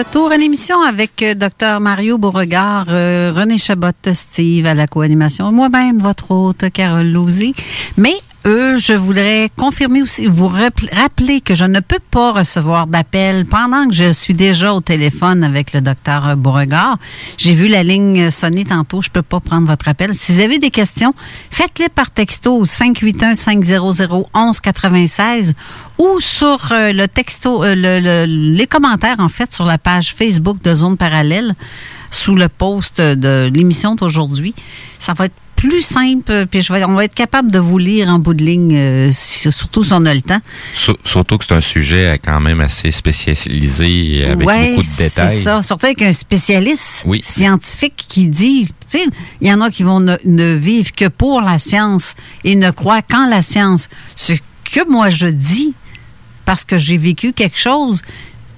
Retour 0.00 0.32
à 0.32 0.38
l'émission 0.38 0.80
avec 0.80 1.22
euh, 1.22 1.34
Dr 1.34 1.78
Mario 1.78 2.16
Beauregard, 2.16 2.86
euh, 2.88 3.34
René 3.36 3.58
Chabot, 3.58 3.88
Steve 4.14 4.64
à 4.64 4.72
la 4.72 4.86
co-animation, 4.86 5.52
moi-même, 5.52 5.98
votre 5.98 6.30
hôte 6.30 6.70
Carole 6.72 7.12
Lozé. 7.12 7.52
Mais 7.98 8.14
eux, 8.46 8.78
je 8.78 8.94
voudrais 8.94 9.50
confirmer 9.56 10.00
aussi, 10.02 10.26
vous 10.26 10.48
rappel- 10.48 10.88
rappeler 10.92 11.40
que 11.42 11.54
je 11.54 11.64
ne 11.64 11.80
peux 11.80 11.98
pas 12.10 12.32
recevoir 12.32 12.86
d'appel 12.86 13.44
pendant 13.44 13.86
que 13.86 13.92
je 13.94 14.12
suis 14.12 14.32
déjà 14.34 14.72
au 14.72 14.80
téléphone 14.80 15.44
avec 15.44 15.72
le 15.74 15.80
docteur 15.82 16.36
Beauregard. 16.36 16.96
J'ai 17.36 17.54
vu 17.54 17.68
la 17.68 17.82
ligne 17.82 18.30
sonner 18.30 18.64
tantôt, 18.64 19.02
je 19.02 19.10
peux 19.10 19.22
pas 19.22 19.40
prendre 19.40 19.66
votre 19.66 19.88
appel. 19.88 20.14
Si 20.14 20.32
vous 20.32 20.40
avez 20.40 20.58
des 20.58 20.70
questions, 20.70 21.12
faites-les 21.50 21.90
par 21.90 22.10
texto 22.10 22.56
au 22.56 22.64
581-500-1196 22.64 25.52
ou 25.98 26.18
sur 26.20 26.72
euh, 26.72 26.92
le 26.92 27.06
texto, 27.08 27.62
euh, 27.62 27.74
le- 27.74 28.00
le- 28.00 28.24
les 28.56 28.66
commentaires 28.66 29.16
en 29.20 29.28
fait 29.28 29.52
sur 29.52 29.66
la 29.66 29.76
page 29.78 30.14
Facebook 30.14 30.62
de 30.62 30.72
Zone 30.74 30.96
Parallèle 30.96 31.54
sous 32.10 32.34
le 32.34 32.48
post 32.48 33.00
de 33.00 33.50
l'émission 33.52 33.94
d'aujourd'hui. 33.94 34.54
Ça 34.98 35.12
va 35.12 35.26
être 35.26 35.34
plus 35.60 35.82
simple, 35.82 36.46
puis 36.50 36.62
je 36.62 36.72
vais, 36.72 36.82
on 36.84 36.94
va 36.94 37.04
être 37.04 37.14
capable 37.14 37.52
de 37.52 37.58
vous 37.58 37.76
lire 37.76 38.08
en 38.08 38.18
bout 38.18 38.32
de 38.32 38.42
ligne, 38.42 38.74
euh, 38.76 39.10
si- 39.12 39.52
surtout 39.52 39.84
si 39.84 39.92
on 39.92 40.06
a 40.06 40.14
le 40.14 40.22
temps. 40.22 40.40
Sur- 40.74 40.96
Surtout 41.04 41.36
que 41.36 41.44
c'est 41.44 41.54
un 41.54 41.60
sujet 41.60 42.18
quand 42.24 42.40
même 42.40 42.60
assez 42.62 42.90
spécialisé 42.90 44.24
avec 44.24 44.46
Ouais, 44.46 44.70
beaucoup 44.70 44.82
de 44.82 44.96
détails. 44.96 45.36
C'est 45.38 45.42
ça, 45.44 45.62
surtout 45.62 45.86
avec 45.86 46.00
un 46.02 46.12
spécialiste 46.14 47.02
Oui. 47.06 47.20
scientifique 47.22 48.06
qui 48.08 48.28
dit, 48.28 48.68
tu 48.90 48.98
sais, 48.98 49.04
il 49.42 49.48
y 49.48 49.52
en 49.52 49.60
a 49.60 49.70
qui 49.70 49.82
vont 49.82 50.00
ne, 50.00 50.16
ne 50.24 50.54
vivre 50.54 50.92
que 50.92 51.08
pour 51.08 51.40
la 51.42 51.58
science 51.58 52.14
et 52.44 52.56
ne 52.56 52.70
croient 52.70 53.02
qu'en 53.02 53.26
la 53.28 53.42
science. 53.42 53.88
Ce 54.16 54.32
que 54.72 54.88
moi 54.88 55.10
je 55.10 55.26
dis, 55.26 55.74
parce 56.46 56.64
que 56.64 56.78
j'ai 56.78 56.96
vécu 56.96 57.32
quelque 57.34 57.58
chose, 57.58 58.00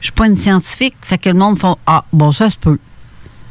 je 0.01 0.07
suis 0.07 0.13
pas 0.13 0.27
une 0.29 0.37
scientifique, 0.37 0.95
fait 1.03 1.19
que 1.19 1.29
le 1.31 1.37
monde 1.37 1.59
fait 1.59 1.67
ah 1.87 2.05
bon 2.13 2.31
ça 2.33 2.49
se 2.49 2.57
peut. 2.57 2.79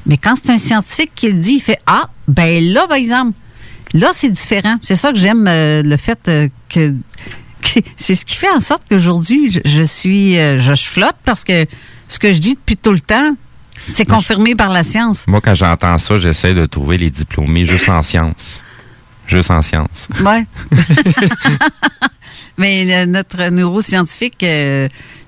Mais 0.05 0.17
quand 0.17 0.35
c'est 0.41 0.51
un 0.51 0.57
scientifique 0.57 1.11
qui 1.15 1.27
le 1.27 1.33
dit, 1.39 1.53
il 1.55 1.61
fait 1.61 1.79
ah 1.85 2.09
ben 2.27 2.63
là 2.73 2.87
par 2.87 2.97
exemple, 2.97 3.33
là 3.93 4.09
c'est 4.13 4.29
différent. 4.29 4.77
C'est 4.81 4.95
ça 4.95 5.11
que 5.11 5.17
j'aime 5.17 5.45
euh, 5.47 5.83
le 5.83 5.97
fait 5.97 6.19
euh, 6.27 6.47
que 6.69 6.93
que- 7.61 7.79
c'est 7.95 8.15
ce 8.15 8.25
qui 8.25 8.35
fait 8.37 8.49
en 8.49 8.59
sorte 8.59 8.83
qu'aujourd'hui, 8.89 9.51
je, 9.51 9.59
je 9.65 9.83
suis, 9.83 10.37
euh, 10.39 10.57
je, 10.59 10.73
je 10.73 10.83
flotte 10.89 11.17
parce 11.25 11.43
que 11.43 11.65
ce 12.07 12.17
que 12.19 12.33
je 12.33 12.39
dis 12.39 12.55
depuis 12.55 12.77
tout 12.77 12.91
le 12.91 12.99
temps, 12.99 13.35
c'est 13.85 14.07
je- 14.07 14.13
confirmé 14.13 14.55
par 14.55 14.69
la 14.71 14.83
science. 14.83 15.25
Moi, 15.27 15.41
quand 15.41 15.53
j'entends 15.55 15.97
ça, 15.99 16.17
j'essaie 16.17 16.53
de 16.55 16.65
trouver 16.65 16.97
les 16.97 17.09
diplômés 17.11 17.65
juste 17.65 17.89
en 17.89 18.01
sciences. 18.01 18.63
Juste 19.27 19.51
en 19.51 19.61
sciences. 19.61 20.09
Ouais. 20.25 20.45
Mais 22.57 23.05
notre 23.05 23.49
neuroscientifique, 23.49 24.43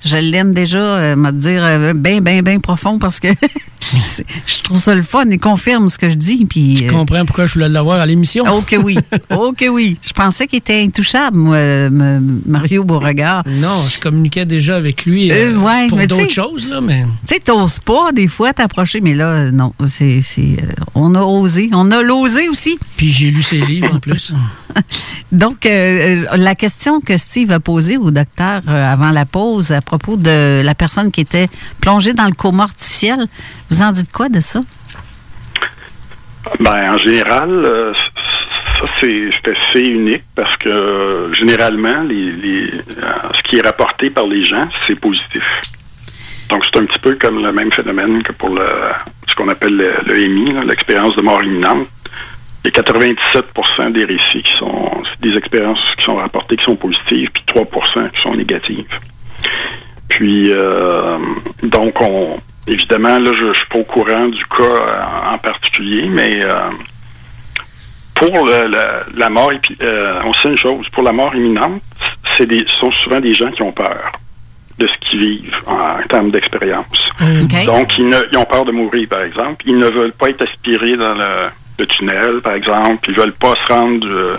je 0.04 0.18
l'aime 0.18 0.54
déjà, 0.54 0.80
euh, 0.80 1.16
m'a 1.16 1.32
dire 1.32 1.64
euh, 1.64 1.94
bien, 1.94 2.22
bien, 2.22 2.42
bien 2.42 2.60
profond 2.60 3.00
parce 3.00 3.20
que 3.20 3.28
je 4.46 4.62
trouve 4.64 4.80
ça 4.80 4.96
le 4.96 5.04
fun. 5.04 5.26
Il 5.30 5.40
confirme 5.40 5.90
ce 5.90 5.98
que 5.98 6.10
je 6.10 6.16
dis. 6.16 6.46
Puis, 6.46 6.78
Je 6.78 6.88
comprends 6.88 7.26
pourquoi 7.26 7.46
je 7.48 7.54
voulais 7.54 7.70
l'avoir 7.70 8.00
à 8.00 8.06
l'émission. 8.06 8.44
Oh 8.48 8.62
que 8.66 8.76
oui. 8.76 8.98
Oh 9.36 9.54
que 9.56 9.68
oui. 9.68 9.98
Je 10.02 10.14
pensais 10.14 10.48
qu'il 10.48 10.58
était 10.58 10.82
intouchable, 10.82 11.38
moi, 11.38 11.56
euh, 11.56 12.20
Mario 12.46 12.84
Beauregard. 12.84 13.44
Non, 13.48 13.84
je 13.90 14.00
communiquais 14.00 14.46
déjà 14.46 14.76
avec 14.76 15.06
lui 15.06 15.32
euh, 15.32 15.54
Euh, 15.54 15.58
ouais, 15.58 15.88
pour 15.88 16.00
tu 16.00 16.08
d'autres 16.08 16.30
choses, 16.30 16.68
là, 16.68 16.82
mais... 16.82 17.04
Tu 17.28 17.36
sais, 17.36 17.40
t'oses 17.40 17.80
pas 17.80 18.12
des 18.12 18.28
fois 18.28 18.54
t'approcher, 18.54 19.02
mais 19.02 19.14
là, 19.16 19.28
euh, 19.28 19.52
non, 19.52 19.74
c'est, 19.88 20.20
euh, 20.40 20.52
on 20.94 21.16
a 21.16 21.22
osé, 21.22 21.70
on 21.74 21.92
a 21.92 22.02
l'osé 22.02 22.50
aussi. 22.50 22.78
Puis 22.98 23.12
j'ai 23.12 23.32
lu 23.32 23.42
ses 23.42 23.62
livres 23.62 23.96
en 23.96 24.00
plus. 24.00 24.34
Donc, 25.32 25.66
euh, 25.66 26.26
euh, 26.32 26.38
la 26.38 26.56
question 26.56 27.00
que 27.00 27.18
Steve 27.18 27.52
a 27.52 27.60
posée 27.60 27.98
au 27.98 28.12
docteur 28.12 28.62
euh, 28.70 28.92
avant 28.92 29.10
la 29.12 29.26
pause 29.26 29.72
à 29.72 29.82
propos 29.82 29.93
de 30.18 30.62
la 30.64 30.76
personne 30.76 31.12
qui 31.12 31.22
était 31.22 31.48
plongée 31.82 32.14
dans 32.14 32.26
le 32.26 32.34
coma 32.34 32.64
artificiel, 32.64 33.28
vous 33.70 33.82
en 33.82 33.92
dites 33.92 34.12
quoi 34.12 34.30
de 34.30 34.40
ça? 34.40 34.62
Ben, 36.60 36.94
en 36.94 36.98
général, 36.98 37.50
euh, 37.50 37.94
ça, 38.80 38.86
c'est 39.00 39.30
assez 39.48 39.80
unique 39.80 40.24
parce 40.36 40.56
que 40.58 41.32
généralement, 41.34 42.06
euh, 42.10 42.34
ce 43.34 43.42
qui 43.44 43.58
est 43.58 43.62
rapporté 43.62 44.10
par 44.10 44.28
les 44.28 44.44
gens, 44.44 44.68
c'est 44.88 45.00
positif. 45.00 45.44
Donc, 46.50 46.66
c'est 46.66 46.80
un 46.80 46.86
petit 46.86 47.00
peu 47.00 47.16
comme 47.16 47.42
le 47.42 47.52
même 47.52 47.72
phénomène 47.72 48.22
que 48.22 48.34
pour 48.34 48.50
ce 49.28 49.36
qu'on 49.36 49.48
appelle 49.48 49.76
le, 49.76 49.94
le 50.06 50.68
l'expérience 50.68 51.16
de 51.16 51.22
mort 51.22 51.44
imminente. 51.44 51.88
Il 52.64 52.68
y 52.68 52.80
a 52.80 52.84
97 52.84 53.92
des 53.92 54.06
récits 54.06 54.44
qui 54.44 54.54
sont 54.58 55.04
des 55.22 55.36
expériences 55.36 55.80
qui 55.98 56.04
sont 56.06 56.16
rapportées 56.16 56.56
qui 56.56 56.64
sont 56.64 56.76
positives, 56.76 57.30
puis 57.34 57.44
3 57.46 57.66
qui 58.14 58.22
sont 58.22 58.36
négatives. 58.36 58.86
Puis, 60.10 60.52
euh, 60.52 61.18
donc, 61.64 62.00
on, 62.02 62.40
évidemment, 62.68 63.20
là, 63.20 63.32
je 63.34 63.46
ne 63.46 63.54
suis 63.54 63.66
pas 63.68 63.80
au 63.80 63.84
courant 63.84 64.28
du 64.28 64.44
cas 64.46 64.64
euh, 64.64 65.34
en 65.34 65.38
particulier, 65.40 66.08
mais 66.08 66.44
euh, 66.44 66.70
pour 68.16 68.46
le- 68.46 68.68
la, 68.68 69.04
la 69.16 69.30
mort, 69.30 69.52
épi- 69.52 69.76
euh, 69.82 70.22
on 70.26 70.34
sait 70.34 70.50
une 70.50 70.58
chose, 70.58 70.88
pour 70.90 71.04
la 71.04 71.12
mort 71.14 71.36
imminente, 71.36 71.82
c'est 72.38 72.46
des, 72.46 72.60
ce 72.68 72.76
sont 72.78 72.92
souvent 72.92 73.20
des 73.20 73.34
gens 73.34 73.52
qui 73.52 73.64
ont 73.64 73.72
peur 73.72 74.12
de 74.78 74.88
ce 74.88 74.94
qu'ils 75.10 75.20
vivent 75.20 75.56
en, 75.68 76.02
termes 76.10 76.32
d'expérience. 76.32 77.10
OK. 77.44 77.66
Donc, 77.66 77.98
ils, 77.98 78.10
ne- 78.10 78.24
ils 78.32 78.38
ont 78.38 78.46
peur 78.46 78.66
de 78.66 78.72
mourir, 78.72 79.08
par 79.10 79.22
exemple. 79.24 79.64
Ils 79.66 79.78
ne 79.78 79.88
veulent 79.90 80.14
pas 80.14 80.30
être 80.30 80.44
aspirés 80.44 80.96
dans 80.96 81.14
le, 81.16 81.50
le 81.80 81.88
tunnel, 81.88 82.42
par 82.44 82.54
exemple. 82.54 83.10
Ils 83.10 83.16
veulent 83.16 83.34
pas 83.34 83.54
se 83.56 83.74
rendre 83.74 84.08
euh, 84.08 84.38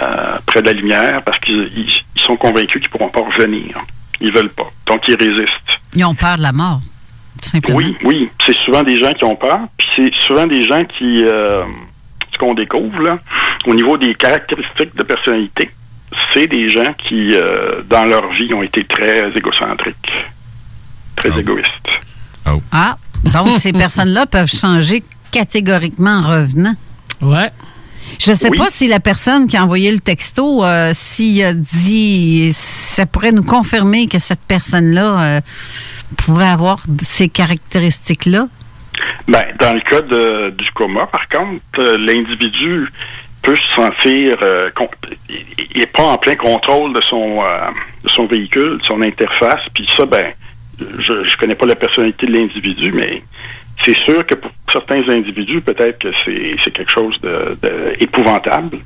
euh, 0.00 0.38
près 0.46 0.62
de 0.62 0.66
la 0.66 0.72
lumière 0.72 1.22
parce 1.24 1.38
qu'ils 1.38 1.70
ils- 1.76 2.00
ils 2.16 2.22
sont 2.22 2.36
convaincus 2.36 2.80
qu'ils 2.80 2.90
pourront 2.90 3.08
pas 3.08 3.20
revenir. 3.20 3.76
Ils 4.22 4.32
veulent 4.32 4.50
pas. 4.50 4.70
Donc, 4.86 5.06
ils 5.08 5.16
résistent. 5.16 5.80
Ils 5.94 6.04
ont 6.04 6.14
peur 6.14 6.36
de 6.38 6.42
la 6.42 6.52
mort, 6.52 6.80
tout 7.42 7.48
simplement. 7.48 7.76
Oui, 7.76 7.96
oui. 8.04 8.30
C'est 8.46 8.56
souvent 8.64 8.82
des 8.82 8.96
gens 8.96 9.12
qui 9.12 9.24
ont 9.24 9.36
peur. 9.36 9.58
Puis 9.76 9.86
c'est 9.96 10.14
souvent 10.26 10.46
des 10.46 10.62
gens 10.62 10.84
qui, 10.84 11.24
euh, 11.24 11.64
ce 12.32 12.38
qu'on 12.38 12.54
découvre 12.54 13.00
là, 13.02 13.18
au 13.66 13.74
niveau 13.74 13.98
des 13.98 14.14
caractéristiques 14.14 14.94
de 14.94 15.02
personnalité, 15.02 15.70
c'est 16.32 16.46
des 16.46 16.68
gens 16.68 16.94
qui, 16.96 17.34
euh, 17.34 17.82
dans 17.88 18.04
leur 18.04 18.32
vie, 18.32 18.54
ont 18.54 18.62
été 18.62 18.84
très 18.84 19.30
égocentriques, 19.36 20.12
très 21.16 21.38
égoïstes. 21.38 21.88
Ah, 22.72 22.96
donc 23.24 23.58
ces 23.58 23.72
personnes-là 23.72 24.26
peuvent 24.26 24.50
changer 24.50 25.02
catégoriquement 25.30 26.18
en 26.18 26.28
revenant. 26.28 26.74
Ouais. 27.20 27.50
Je 28.18 28.32
sais 28.34 28.48
Oui. 28.50 28.56
pas 28.58 28.68
si 28.70 28.88
la 28.88 29.00
personne 29.00 29.46
qui 29.46 29.56
a 29.56 29.64
envoyé 29.64 29.90
le 29.90 30.00
texto, 30.00 30.64
euh, 30.64 30.90
s'il 30.94 31.42
a 31.44 31.52
dit, 31.54 32.50
ça 32.52 33.06
pourrait 33.06 33.32
nous 33.32 33.42
confirmer 33.44 34.06
que 34.06 34.18
cette 34.18 34.40
personne-là 34.46 35.22
euh, 35.36 35.40
pouvait 36.16 36.44
avoir 36.44 36.82
ces 37.00 37.28
caractéristiques-là? 37.28 38.46
Ben, 39.28 39.44
dans 39.58 39.72
le 39.72 39.80
cas 39.80 40.02
de- 40.02 40.50
du 40.50 40.70
coma, 40.72 41.06
par 41.06 41.26
contre, 41.28 41.62
euh, 41.78 41.96
l'individu 41.98 42.86
peut 43.42 43.56
se 43.56 43.72
sentir, 43.74 44.38
euh, 44.42 44.70
il 45.74 45.78
n'est 45.80 45.86
pas 45.86 46.04
en 46.04 46.18
plein 46.18 46.36
contrôle 46.36 46.92
de 46.92 47.00
son, 47.00 47.40
de 48.04 48.08
son 48.08 48.26
véhicule, 48.26 48.78
de 48.78 48.84
son 48.84 49.02
interface, 49.02 49.60
puis 49.74 49.88
ça, 49.96 50.04
ben, 50.06 50.26
je 50.78 51.12
ne 51.12 51.36
connais 51.38 51.54
pas 51.56 51.66
la 51.66 51.74
personnalité 51.74 52.26
de 52.26 52.32
l'individu, 52.32 52.92
mais 52.92 53.22
c'est 53.84 53.94
sûr 53.94 54.24
que 54.26 54.34
pour 54.34 54.50
certains 54.72 55.02
individus, 55.08 55.60
peut-être 55.60 55.98
que 55.98 56.08
c'est 56.64 56.70
quelque 56.70 56.90
chose 56.90 57.18
de, 57.20 57.56
de 57.62 57.94
épouvantable. 58.00 58.78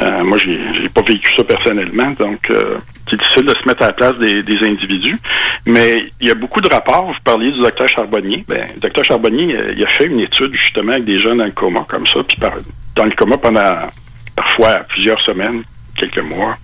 Euh, 0.00 0.24
moi, 0.24 0.38
j'ai 0.38 0.58
j'ai 0.80 0.88
pas 0.88 1.02
vécu 1.02 1.34
ça 1.36 1.44
personnellement, 1.44 2.10
donc 2.12 2.48
euh, 2.50 2.76
c'est 3.08 3.18
difficile 3.20 3.44
de 3.44 3.50
se 3.54 3.68
mettre 3.68 3.82
à 3.82 3.88
la 3.88 3.92
place 3.92 4.16
des, 4.18 4.42
des 4.42 4.58
individus. 4.66 5.18
Mais 5.66 6.06
il 6.20 6.28
y 6.28 6.30
a 6.30 6.34
beaucoup 6.34 6.60
de 6.62 6.68
rapports. 6.72 7.06
Vous 7.12 7.18
parliez 7.22 7.52
du 7.52 7.60
docteur 7.60 7.86
Charbonnier. 7.88 8.42
Ben, 8.48 8.68
le 8.74 8.80
docteur 8.80 9.04
Charbonnier, 9.04 9.54
euh, 9.54 9.74
il 9.76 9.84
a 9.84 9.88
fait 9.88 10.06
une 10.06 10.20
étude 10.20 10.54
justement 10.54 10.92
avec 10.92 11.04
des 11.04 11.18
jeunes 11.20 11.38
dans 11.38 11.44
le 11.44 11.50
coma 11.52 11.84
comme 11.88 12.06
ça, 12.06 12.20
puis 12.26 12.36
par- 12.38 12.54
dans 12.96 13.04
le 13.04 13.10
coma 13.12 13.36
pendant 13.36 13.76
parfois 14.34 14.78
plusieurs 14.88 15.20
semaines, 15.20 15.62
quelques 15.96 16.18
mois. 16.24 16.56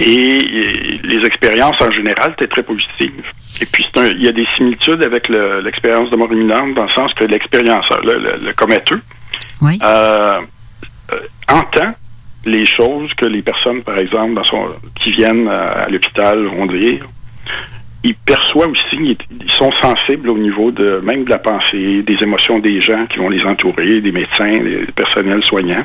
Et, 0.00 1.00
les 1.02 1.26
expériences 1.26 1.80
en 1.80 1.90
général 1.90 2.32
étaient 2.32 2.46
très 2.46 2.62
positives. 2.62 3.12
Et 3.60 3.66
puis 3.66 3.86
un- 3.96 4.06
il 4.06 4.22
y 4.22 4.28
a 4.28 4.32
des 4.32 4.46
similitudes 4.56 5.02
avec 5.02 5.28
le- 5.28 5.60
l'expérience 5.60 6.10
de 6.10 6.16
mort 6.16 6.32
imminente 6.32 6.74
dans 6.74 6.84
le 6.84 6.88
sens 6.90 7.12
que 7.14 7.24
l'expérienceur, 7.24 8.00
le, 8.04 8.14
le, 8.18 8.38
euh, 9.82 10.40
euh, 11.12 11.16
entend 11.48 11.94
les 12.44 12.66
choses 12.66 13.12
que 13.14 13.26
les 13.26 13.42
personnes, 13.42 13.82
par 13.82 13.98
exemple, 13.98 14.34
dans 14.34 14.44
son, 14.44 14.68
qui 14.94 15.10
viennent 15.10 15.48
à 15.48 15.88
l'hôpital 15.88 16.44
vont 16.46 16.66
dire. 16.66 17.04
Il 18.04 18.14
perçoit 18.14 18.68
aussi, 18.68 18.84
ils, 18.94 19.16
ils 19.44 19.50
sont 19.50 19.72
sensibles 19.72 20.30
au 20.30 20.38
niveau 20.38 20.70
de 20.70 21.00
même 21.02 21.24
de 21.24 21.30
la 21.30 21.38
pensée, 21.38 22.02
des 22.02 22.16
émotions 22.22 22.60
des 22.60 22.80
gens 22.80 23.06
qui 23.06 23.18
vont 23.18 23.28
les 23.28 23.44
entourer, 23.44 24.00
des 24.00 24.12
médecins, 24.12 24.52
des 24.58 24.86
personnels 24.94 25.42
soignants. 25.44 25.84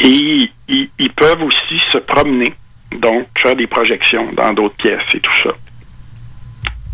Et 0.00 0.48
ils, 0.68 0.88
ils 0.98 1.10
peuvent 1.12 1.42
aussi 1.42 1.80
se 1.92 1.98
promener, 1.98 2.52
donc 3.00 3.26
faire 3.38 3.56
des 3.56 3.66
projections 3.66 4.30
dans 4.32 4.52
d'autres 4.52 4.76
pièces 4.76 5.00
et 5.14 5.20
tout 5.20 5.36
ça. 5.42 5.50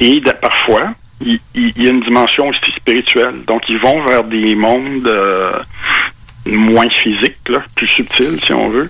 Et 0.01 0.21
de- 0.21 0.31
parfois, 0.41 0.95
il, 1.21 1.39
il- 1.55 1.73
il 1.77 1.83
y 1.85 1.87
a 1.89 1.91
une 1.91 2.01
dimension 2.03 2.49
aussi 2.49 2.73
spirituelle. 2.77 3.43
Donc, 3.47 3.69
ils 3.69 3.79
vont 3.79 4.05
vers 4.07 4.25
des 4.25 4.55
mondes 4.55 5.07
euh, 5.07 5.53
moins 6.47 6.89
physiques, 6.89 7.37
là, 7.49 7.63
plus 7.77 7.87
subtils, 7.89 8.41
si 8.43 8.53
on 8.53 8.69
veut. 8.71 8.89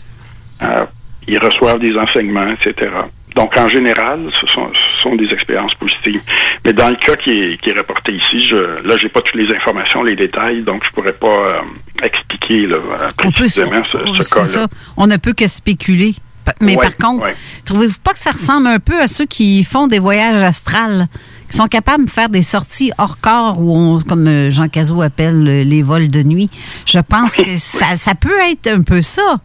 Euh, 0.63 0.85
ils 1.27 1.39
reçoivent 1.39 1.79
des 1.81 1.97
enseignements, 1.97 2.49
etc. 2.53 2.91
Donc, 3.35 3.57
en 3.57 3.69
général, 3.69 4.29
ce 4.41 4.47
sont, 4.49 4.71
ce 4.73 5.03
sont 5.03 5.15
des 5.17 5.27
expériences 5.33 5.75
positives. 5.75 6.21
Mais 6.65 6.73
dans 6.73 6.89
le 6.89 6.97
cas 6.97 7.15
qui 7.17 7.31
est, 7.31 7.61
qui 7.61 7.71
est 7.71 7.75
rapporté 7.75 8.13
ici, 8.13 8.41
je, 8.41 8.57
là, 8.87 8.97
j'ai 8.99 9.09
pas 9.09 9.21
toutes 9.21 9.37
les 9.41 9.55
informations, 9.55 10.03
les 10.03 10.17
détails, 10.17 10.63
donc 10.63 10.85
je 10.85 10.91
pourrais 10.91 11.13
pas 11.13 11.27
euh, 11.29 11.61
expliquer 12.03 12.67
là, 12.67 12.77
On 12.81 13.23
peut 13.23 13.31
précisément 13.33 13.83
ce, 13.93 13.99
cas-là. 14.35 14.47
ça. 14.47 14.67
On 14.97 15.07
ne 15.07 15.17
peut 15.17 15.33
que 15.33 15.47
spéculer. 15.47 16.15
Mais 16.61 16.77
Ouais, 16.77 16.89
par 16.91 16.97
contre, 16.97 17.25
ouais. 17.27 17.37
trouvez-vous 17.65 17.99
pas 18.03 18.13
que 18.13 18.19
ça 18.19 18.33
ressemble 18.33 18.67
un 18.67 18.79
peu 18.79 18.99
à 19.01 19.07
ceux 19.09 19.27
qui 19.27 19.63
font 19.65 19.87
des 19.87 19.99
voyages 19.99 20.43
astrales, 20.43 21.09
qui 21.51 21.57
sont 21.57 21.67
capables 21.69 22.07
de 22.07 22.11
faire 22.11 22.29
des 22.29 22.43
sorties 22.43 22.93
hors 22.99 23.19
corps, 23.21 23.61
ou 23.61 23.77
on- 23.77 24.01
comme 24.01 24.27
euh, 24.27 24.51
Jean 24.51 24.69
Cazot 24.69 25.03
appelle 25.03 25.47
euh, 25.49 25.65
les 25.65 25.83
vols 25.83 26.09
de 26.09 26.23
nuit? 26.23 26.49
Je 26.87 26.99
pense 27.01 27.33
que 27.35 27.57
ça, 27.57 27.97
ça 27.97 28.15
peut 28.15 28.39
être 28.51 28.67
un 28.69 28.83
peu 28.83 29.03
ça. 29.03 29.41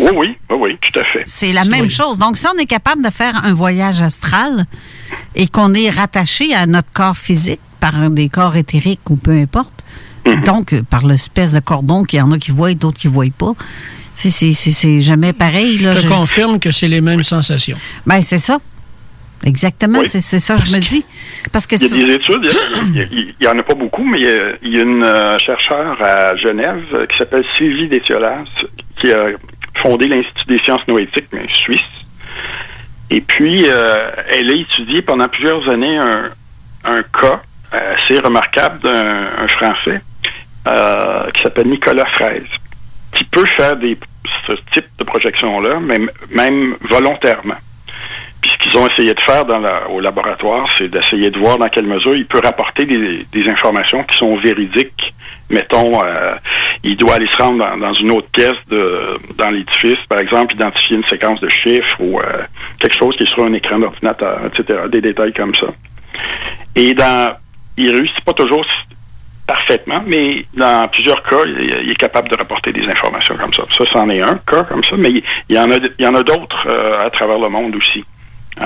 Oui, 0.00 0.36
oui, 0.50 0.78
tout 0.80 0.98
à 0.98 1.04
fait. 1.04 1.22
C'est 1.26 1.52
la 1.52 1.64
même 1.64 1.88
chose. 1.88 2.18
Donc, 2.18 2.36
si 2.36 2.46
on 2.52 2.58
est 2.58 2.66
capable 2.66 3.04
de 3.04 3.10
faire 3.10 3.44
un 3.44 3.54
voyage 3.54 4.00
astral 4.00 4.66
et 5.36 5.46
qu'on 5.46 5.74
est 5.74 5.90
rattaché 5.90 6.52
à 6.54 6.66
notre 6.66 6.92
corps 6.92 7.16
physique 7.16 7.60
par 7.78 8.10
des 8.10 8.28
corps 8.28 8.56
éthériques 8.56 9.08
ou 9.10 9.16
peu 9.16 9.32
importe, 9.32 9.72
Mhm. 10.26 10.42
donc 10.44 10.72
euh, 10.74 10.82
par 10.82 11.06
l'espèce 11.06 11.52
de 11.52 11.60
cordon 11.60 12.04
qu'il 12.04 12.18
y 12.18 12.22
en 12.22 12.30
a 12.32 12.38
qui 12.38 12.50
voient 12.50 12.70
et 12.70 12.74
d'autres 12.74 12.98
qui 12.98 13.08
ne 13.08 13.12
voient 13.12 13.24
pas, 13.38 13.54
c'est- 14.28 15.00
jamais 15.00 15.32
pareil. 15.32 15.78
Je 15.78 15.88
te 15.90 15.98
Je- 16.00 16.08
confirme 16.08 16.58
que 16.60 16.70
c'est 16.70 16.88
les 16.88 17.00
mêmes 17.00 17.22
sensations. 17.22 17.78
Ben, 18.04 18.20
c'est 18.20 18.36
ça. 18.38 18.58
Exactement, 19.46 20.02
c'est 20.04 20.20
c'est 20.20 20.38
ça 20.38 20.56
que 20.56 20.66
je 20.66 20.74
me 20.76 20.80
dis. 20.80 21.02
Parce 21.50 21.66
que 21.66 21.76
Il 21.76 21.96
y 21.96 22.02
a 22.02 22.06
des 22.06 22.12
études, 22.12 22.50
il 22.88 22.94
y 22.96 23.00
a- 23.00 23.04
il 23.10 23.34
y, 23.40 23.48
en 23.48 23.58
a 23.58 23.62
pas 23.62 23.72
beaucoup, 23.74 24.04
mais 24.04 24.18
il 24.20 24.26
y 24.26 24.28
a, 24.28 24.52
il 24.62 24.76
y 24.76 24.78
a 24.78 24.82
une 24.82 25.02
euh, 25.02 25.38
chercheure 25.38 25.96
à 26.02 26.36
Genève 26.36 26.84
euh, 26.92 27.06
qui 27.06 27.16
s'appelle 27.16 27.44
Sylvie 27.56 27.88
Détiolas 27.88 28.44
qui 29.00 29.10
a 29.10 29.28
fondé 29.82 30.08
l'Institut 30.08 30.44
des 30.46 30.58
sciences 30.58 30.86
noétiques, 30.86 31.28
mais 31.32 31.46
suisse. 31.54 31.80
Et 33.08 33.22
puis, 33.22 33.64
euh, 33.66 34.10
elle 34.30 34.50
a 34.50 34.54
étudié 34.54 35.00
pendant 35.00 35.26
plusieurs 35.28 35.66
années 35.70 35.96
un, 35.96 36.30
un 36.84 37.02
cas 37.02 37.40
euh, 37.72 37.94
assez 37.94 38.18
remarquable 38.18 38.80
d'un 38.80 39.22
un 39.42 39.48
Français 39.48 40.02
euh, 40.68 41.30
qui 41.30 41.42
s'appelle 41.42 41.68
Nicolas 41.68 42.04
Fraise, 42.12 42.44
qui 43.20 43.24
peut 43.24 43.44
faire 43.44 43.76
des, 43.76 43.98
ce 44.46 44.52
type 44.72 44.86
de 44.98 45.04
projection-là, 45.04 45.78
même, 45.78 46.10
même 46.30 46.74
volontairement. 46.88 47.56
Puis 48.40 48.50
ce 48.52 48.56
qu'ils 48.56 48.78
ont 48.78 48.86
essayé 48.88 49.12
de 49.12 49.20
faire 49.20 49.44
dans 49.44 49.58
la- 49.58 49.86
au 49.90 50.00
laboratoire, 50.00 50.66
c'est 50.78 50.88
d'essayer 50.88 51.30
de 51.30 51.38
voir 51.38 51.58
dans 51.58 51.68
quelle 51.68 51.84
mesure 51.86 52.16
il 52.16 52.24
peut 52.24 52.40
rapporter 52.42 52.86
des, 52.86 53.26
des 53.30 53.48
informations 53.50 54.02
qui 54.04 54.16
sont 54.16 54.36
véridiques. 54.36 55.12
Mettons, 55.50 56.02
euh, 56.02 56.34
il 56.82 56.96
doit 56.96 57.16
aller 57.16 57.26
se 57.26 57.36
rendre 57.36 57.58
dans, 57.58 57.76
dans 57.76 57.92
une 57.92 58.10
autre 58.12 58.28
pièce 58.32 58.56
de, 58.70 59.18
dans 59.36 59.50
l'édifice, 59.50 59.98
par 60.08 60.18
exemple, 60.20 60.54
identifier 60.54 60.96
une 60.96 61.04
séquence 61.04 61.40
de 61.40 61.48
chiffres 61.50 61.96
ou 62.00 62.18
euh, 62.20 62.24
quelque 62.80 62.96
chose 62.96 63.14
qui 63.16 63.24
est 63.24 63.34
sur 63.34 63.44
un 63.44 63.52
écran 63.52 63.78
d'ordinateur, 63.78 64.40
etc. 64.46 64.80
Des 64.90 65.02
détails 65.02 65.34
comme 65.34 65.54
ça. 65.54 65.66
Et 66.74 66.94
dans, 66.94 67.34
il 67.76 67.94
réussit 67.94 68.24
pas 68.24 68.32
toujours 68.32 68.64
parfaitement, 69.50 70.00
mais 70.06 70.44
dans 70.54 70.86
plusieurs 70.86 71.20
cas, 71.24 71.42
il, 71.44 71.90
est 71.90 71.96
capable 71.96 72.28
de 72.28 72.36
rapporter 72.36 72.72
des 72.72 72.88
informations 72.88 73.36
comme 73.36 73.52
ça. 73.52 73.64
Ça, 73.76 73.84
c'en 73.92 74.08
est 74.08 74.22
un 74.22 74.38
cas 74.46 74.62
comme 74.62 74.84
ça, 74.84 74.94
mais 74.96 75.08
il, 75.08 75.56
y 75.56 75.58
en 75.58 76.14
a, 76.14 76.22
d'autres 76.22 76.68
euh, 76.68 77.06
à 77.06 77.10
travers 77.10 77.36
le 77.36 77.48
monde 77.48 77.74
aussi. 77.74 78.04
Euh, 78.60 78.64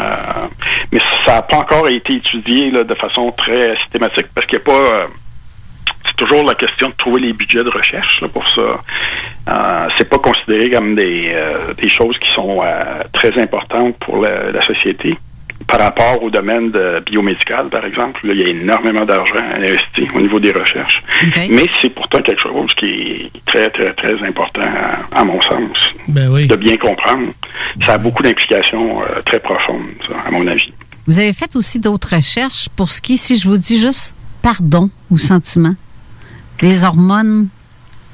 mais 0.92 0.98
ça 1.24 1.36
n'a 1.36 1.42
pas 1.42 1.56
encore 1.56 1.88
été 1.88 2.16
étudié 2.16 2.70
de 2.70 2.94
façon 2.96 3.32
très 3.32 3.74
systématique 3.78 4.26
parce 4.34 4.46
qu'il 4.46 4.58
n'y 4.58 4.64
a 4.64 4.66
pas. 4.66 4.72
euh, 4.72 5.06
c'est 6.04 6.16
toujours 6.16 6.44
la 6.44 6.54
question 6.54 6.90
de 6.90 6.94
trouver 6.94 7.22
les 7.22 7.32
budgets 7.32 7.64
de 7.64 7.70
recherche 7.70 8.22
pour 8.26 8.46
ça. 8.50 9.88
C'est 9.96 10.08
pas 10.10 10.18
considéré 10.18 10.68
comme 10.68 10.94
des, 10.94 11.34
choses 11.88 12.18
qui 12.18 12.30
sont 12.30 12.60
très 13.14 13.32
importantes 13.40 13.96
pour 14.00 14.18
la 14.18 14.60
société. 14.60 15.16
Par 15.66 15.80
rapport 15.80 16.22
au 16.22 16.30
domaine 16.30 16.70
de 16.70 17.02
biomédical, 17.06 17.68
par 17.68 17.84
exemple, 17.86 18.26
là, 18.26 18.34
il 18.34 18.40
y 18.40 18.44
a 18.44 18.48
énormément 18.48 19.04
d'argent 19.06 19.42
investi 19.56 20.06
au 20.14 20.20
niveau 20.20 20.38
des 20.38 20.52
recherches. 20.52 21.02
Mais 21.50 21.64
c'est 21.80 21.88
pourtant 21.90 22.20
quelque 22.20 22.40
chose 22.42 22.70
qui 22.76 22.86
est 22.86 23.30
très, 23.46 23.70
très, 23.70 23.92
très 23.94 24.22
important, 24.26 24.60
à, 24.62 25.20
à 25.20 25.24
mon 25.24 25.40
sens, 25.40 25.76
Ben 26.08 26.30
oui. 26.30 26.46
de 26.46 26.56
bien 26.56 26.76
comprendre. 26.76 27.32
Ça 27.86 27.94
a 27.94 27.98
beaucoup 27.98 28.22
d'implications 28.22 29.02
euh, 29.02 29.22
très 29.24 29.40
profondes, 29.40 29.86
ça, 30.06 30.14
à 30.26 30.30
mon 30.30 30.46
avis. 30.46 30.72
Vous 31.06 31.18
avez 31.18 31.32
fait 31.32 31.56
aussi 31.56 31.78
d'autres 31.80 32.16
recherches 32.16 32.68
pour 32.76 32.90
ce 32.90 33.00
qui, 33.00 33.16
si 33.16 33.36
je 33.38 33.48
vous 33.48 33.58
dis 33.58 33.78
juste 33.80 34.14
pardon 34.42 34.90
ou 35.10 35.16
sentiment, 35.18 35.74
les 36.60 36.84
hormones, 36.84 37.48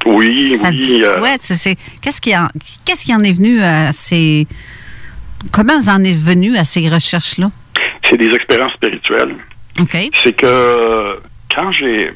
Oui, 0.06 0.56
ça 0.56 0.70
oui. 0.70 0.76
dit 0.86 1.02
euh? 1.04 1.20
C'est- 1.40 1.54
c'est- 1.54 1.76
Qu'est-ce 2.00 2.20
qui, 2.20 2.36
en, 2.36 2.48
qu'est-ce 2.84 3.04
qui 3.04 3.14
en 3.14 3.22
est 3.22 3.32
venu 3.32 3.60
à 3.62 3.92
ces... 3.92 4.46
Comment 5.52 5.78
vous 5.80 5.88
en 5.88 6.02
êtes 6.04 6.18
venu 6.18 6.56
à 6.56 6.64
ces 6.64 6.88
recherches-là? 6.88 7.50
c'est 8.08 8.16
des 8.16 8.32
expériences 8.34 8.72
spirituelles. 8.74 9.34
OK. 9.78 9.96
C'est 10.24 10.32
que 10.32 11.16
quand 11.54 11.70
j'ai 11.72 12.10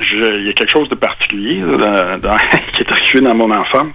il 0.00 0.46
y 0.46 0.48
a 0.48 0.52
quelque 0.54 0.70
chose 0.72 0.88
de 0.88 0.94
particulier 0.96 1.60
là, 1.60 2.16
dans- 2.16 2.18
dans- 2.30 2.38
qui 2.74 2.82
est 2.82 2.90
arrivé 2.90 3.20
dans 3.20 3.34
mon 3.34 3.50
enfance. 3.54 3.94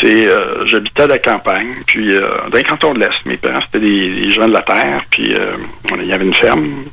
C'est, 0.00 0.28
euh, 0.28 0.64
j'habitais 0.66 1.02
à 1.02 1.06
la 1.08 1.18
campagne, 1.18 1.74
puis 1.86 2.12
euh, 2.12 2.28
dans 2.50 2.56
les 2.56 2.62
cantons 2.64 2.94
de 2.94 3.00
l'Est. 3.00 3.24
Mes 3.26 3.36
parents, 3.36 3.60
c'était 3.66 3.80
des, 3.80 4.10
des 4.14 4.32
gens 4.32 4.46
de 4.46 4.52
la 4.52 4.62
terre, 4.62 5.02
puis 5.10 5.34
euh, 5.34 5.56
il 5.98 6.06
y 6.06 6.12
avait 6.12 6.24
une 6.26 6.34
ferme. 6.34 6.84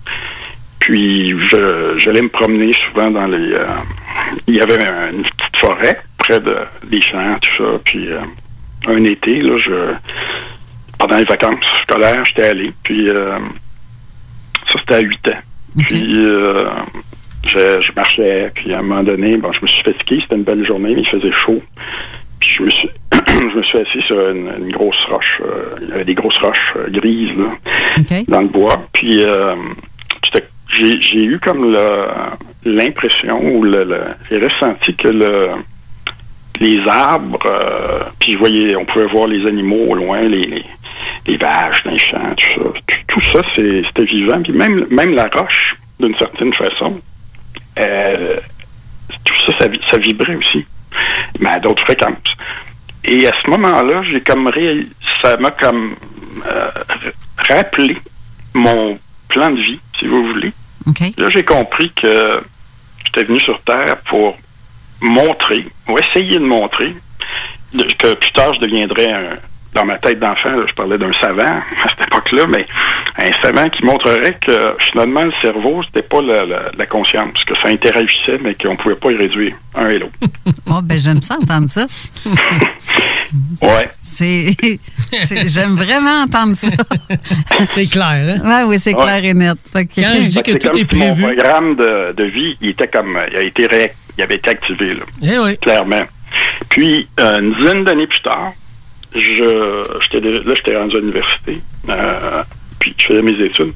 Puis 0.79 1.37
je, 1.47 1.95
j'allais 1.99 2.21
me 2.21 2.29
promener 2.29 2.73
souvent 2.87 3.11
dans 3.11 3.27
les... 3.27 3.53
euh, 3.53 3.65
il 4.47 4.55
y 4.55 4.61
avait 4.61 4.81
un- 4.87 5.11
une 5.11 5.23
petite 5.23 5.57
forêt 5.57 6.01
près 6.17 6.39
de, 6.39 6.55
des 6.85 7.01
champs, 7.01 7.37
tout 7.41 7.63
ça. 7.63 7.79
Puis 7.85 8.07
euh, 8.09 8.21
un 8.87 9.03
été, 9.03 9.41
là, 9.41 9.57
je, 9.57 9.93
pendant 10.97 11.17
les 11.17 11.25
vacances 11.25 11.55
scolaires, 11.83 12.23
j'étais 12.25 12.47
allé. 12.47 12.71
Puis 12.83 13.09
euh, 13.09 13.37
ça, 14.71 14.79
c'était 14.79 14.95
à 14.95 14.99
8 14.99 15.27
ans. 15.29 15.31
Puis 15.83 16.13
euh, 16.17 16.69
je, 17.47 17.81
je 17.81 17.91
marchais, 17.95 18.51
puis 18.55 18.73
à 18.73 18.79
un 18.79 18.81
moment 18.81 19.03
donné, 19.03 19.37
bon, 19.37 19.51
je 19.51 19.59
me 19.61 19.67
suis 19.67 19.83
fatigué, 19.83 20.19
c'était 20.21 20.35
une 20.35 20.43
belle 20.43 20.65
journée, 20.65 20.95
mais 20.95 21.01
il 21.01 21.07
faisait 21.09 21.31
chaud. 21.33 21.61
Puis 22.39 22.49
je 22.57 22.63
me 22.63 22.69
suis, 22.69 22.89
je 23.13 23.57
me 23.57 23.63
suis 23.63 23.79
assis 23.79 24.01
sur 24.07 24.29
une, 24.29 24.51
une 24.59 24.71
grosse 24.71 25.03
roche. 25.09 25.41
euh, 25.41 25.75
il 25.81 25.89
y 25.89 25.91
avait 25.91 26.05
des 26.05 26.13
grosses 26.13 26.37
roches 26.39 26.73
euh, 26.77 26.87
grises 26.89 27.37
là, 27.37 27.45
dans 28.27 28.41
le 28.41 28.47
bois. 28.47 28.81
Puis 28.93 29.23
euh, 29.23 29.55
j'ai 30.69 31.23
eu 31.23 31.39
comme 31.39 31.77
l'impression 32.65 33.39
ou 33.41 33.63
le, 33.63 33.83
le- 33.83 34.01
j'ai 34.29 34.39
ressenti 34.39 34.93
que 34.95 35.07
le, 35.07 35.49
les 36.59 36.79
arbres, 36.87 37.39
euh, 37.45 38.03
puis 38.19 38.33
je 38.33 38.37
voyais, 38.37 38.75
on 38.75 38.85
pouvait 38.85 39.05
voir 39.07 39.27
les 39.27 39.45
animaux 39.47 39.85
au 39.89 39.95
loin, 39.95 40.21
les, 40.21 40.41
les, 40.43 40.65
les 41.27 41.37
vaches 41.37 41.83
dans 41.83 41.91
les 41.91 41.99
champs, 41.99 42.33
tout 42.35 42.63
ça. 42.63 42.69
Tout, 42.87 42.95
tout 43.07 43.21
ça, 43.31 43.39
c'est- 43.55 43.83
c'était 43.87 44.05
vivant. 44.05 44.41
Puis 44.41 44.53
même, 44.53 44.85
même 44.89 45.13
la 45.15 45.25
roche, 45.35 45.75
d'une 45.99 46.15
certaine 46.17 46.53
façon, 46.53 46.99
euh, 47.79 48.37
tout 49.23 49.35
ça, 49.45 49.57
ça, 49.59 49.67
ça 49.91 49.97
vibrait 49.97 50.35
aussi, 50.35 50.65
mais 51.39 51.49
à 51.49 51.59
d'autres 51.59 51.83
fréquences. 51.83 52.17
Et 53.03 53.27
à 53.27 53.31
ce 53.43 53.49
moment-là, 53.49 54.01
j'ai 54.03 54.21
comme 54.21 54.47
ré- 54.47 54.87
ça 55.21 55.37
m'a 55.37 55.51
comme 55.51 55.95
euh, 56.47 56.69
rappelé 57.37 57.97
mon 58.53 58.97
plan 59.29 59.51
de 59.51 59.61
vie, 59.61 59.79
si 59.99 60.07
vous 60.07 60.25
voulez. 60.27 60.51
Là, 61.17 61.29
j'ai 61.29 61.43
compris 61.43 61.91
que 61.91 62.39
j'étais 63.05 63.23
venu 63.23 63.39
sur 63.39 63.59
Terre 63.61 63.97
pour 64.05 64.37
montrer, 65.05 65.65
ou 65.87 65.97
essayer 65.97 66.35
de 66.39 66.45
montrer, 66.45 66.95
que 67.99 68.13
plus 68.15 68.31
tard, 68.31 68.53
je 68.55 68.59
deviendrais 68.61 69.11
un, 69.11 69.23
dans 69.73 69.85
ma 69.85 69.97
tête 69.99 70.19
d'enfant, 70.19 70.55
je 70.67 70.73
parlais 70.73 70.97
d'un 70.97 71.11
savant 71.19 71.43
à 71.43 71.89
cette 71.89 72.07
époque-là, 72.07 72.45
mais 72.47 72.65
un 73.17 73.31
savant 73.43 73.67
qui 73.69 73.83
montrerait 73.83 74.37
que 74.39 74.75
finalement, 74.91 75.23
le 75.23 75.33
cerveau, 75.41 75.83
c'était 75.83 76.07
pas 76.07 76.21
la, 76.21 76.45
la- 76.45 76.71
la 76.77 76.85
conscience, 76.85 77.43
que 77.45 77.53
ça 77.61 77.67
interagissait, 77.67 78.37
mais 78.41 78.55
qu'on 78.55 78.77
pouvait 78.77 78.95
pas 78.95 79.11
y 79.11 79.17
réduire 79.17 79.53
un 79.75 79.89
et 79.89 79.99
l'autre. 79.99 80.13
Oh, 80.67 80.79
ben, 80.81 80.97
j'aime 80.97 81.21
ça, 81.21 81.35
entendre 81.41 81.69
ça. 81.69 81.85
Ouais. 83.61 83.89
C'est, 84.01 84.55
j'aime 85.47 85.75
vraiment 85.75 86.23
entendre 86.23 86.55
ça. 86.55 86.67
c'est 87.67 87.85
clair, 87.87 88.39
hein? 88.43 88.49
Ouais, 88.49 88.63
oui, 88.69 88.79
c'est 88.79 88.95
Ouais. 88.95 89.03
clair 89.03 89.25
et 89.25 89.33
net. 89.33 89.57
Fait 89.73 89.85
que- 89.85 89.93
Fait 89.95 90.21
c'est 90.21 90.59
comme 90.61 90.73
si 90.89 90.95
Mon 90.95 91.15
programme 91.15 91.75
de, 91.75 92.13
de 92.13 92.23
vie, 92.23 92.55
il 92.61 92.69
était 92.69 92.87
comme, 92.87 93.19
il 93.29 93.35
a 93.37 93.41
été 93.41 93.67
ré- 93.67 93.93
il 94.17 94.23
avait 94.23 94.35
été 94.35 94.49
activé, 94.49 94.93
là. 94.93 95.03
Eh 95.23 95.37
oui. 95.39 95.57
Clairement. 95.57 96.03
Puis, 96.69 97.07
euh, 97.19 97.39
une 97.39 97.53
dizaine 97.53 97.83
d'années 97.83 98.07
plus 98.07 98.21
tard, 98.21 98.53
je, 99.13 99.83
j'étais, 100.01 100.21
de- 100.21 100.43
là, 100.47 100.55
j'étais 100.55 100.75
rendu 100.77 100.95
à 100.97 100.99
l'université. 100.99 101.61
euh, 101.89 102.43
puis, 102.79 102.93
je 102.97 103.05
faisais 103.05 103.21
mes 103.21 103.39
études. 103.43 103.73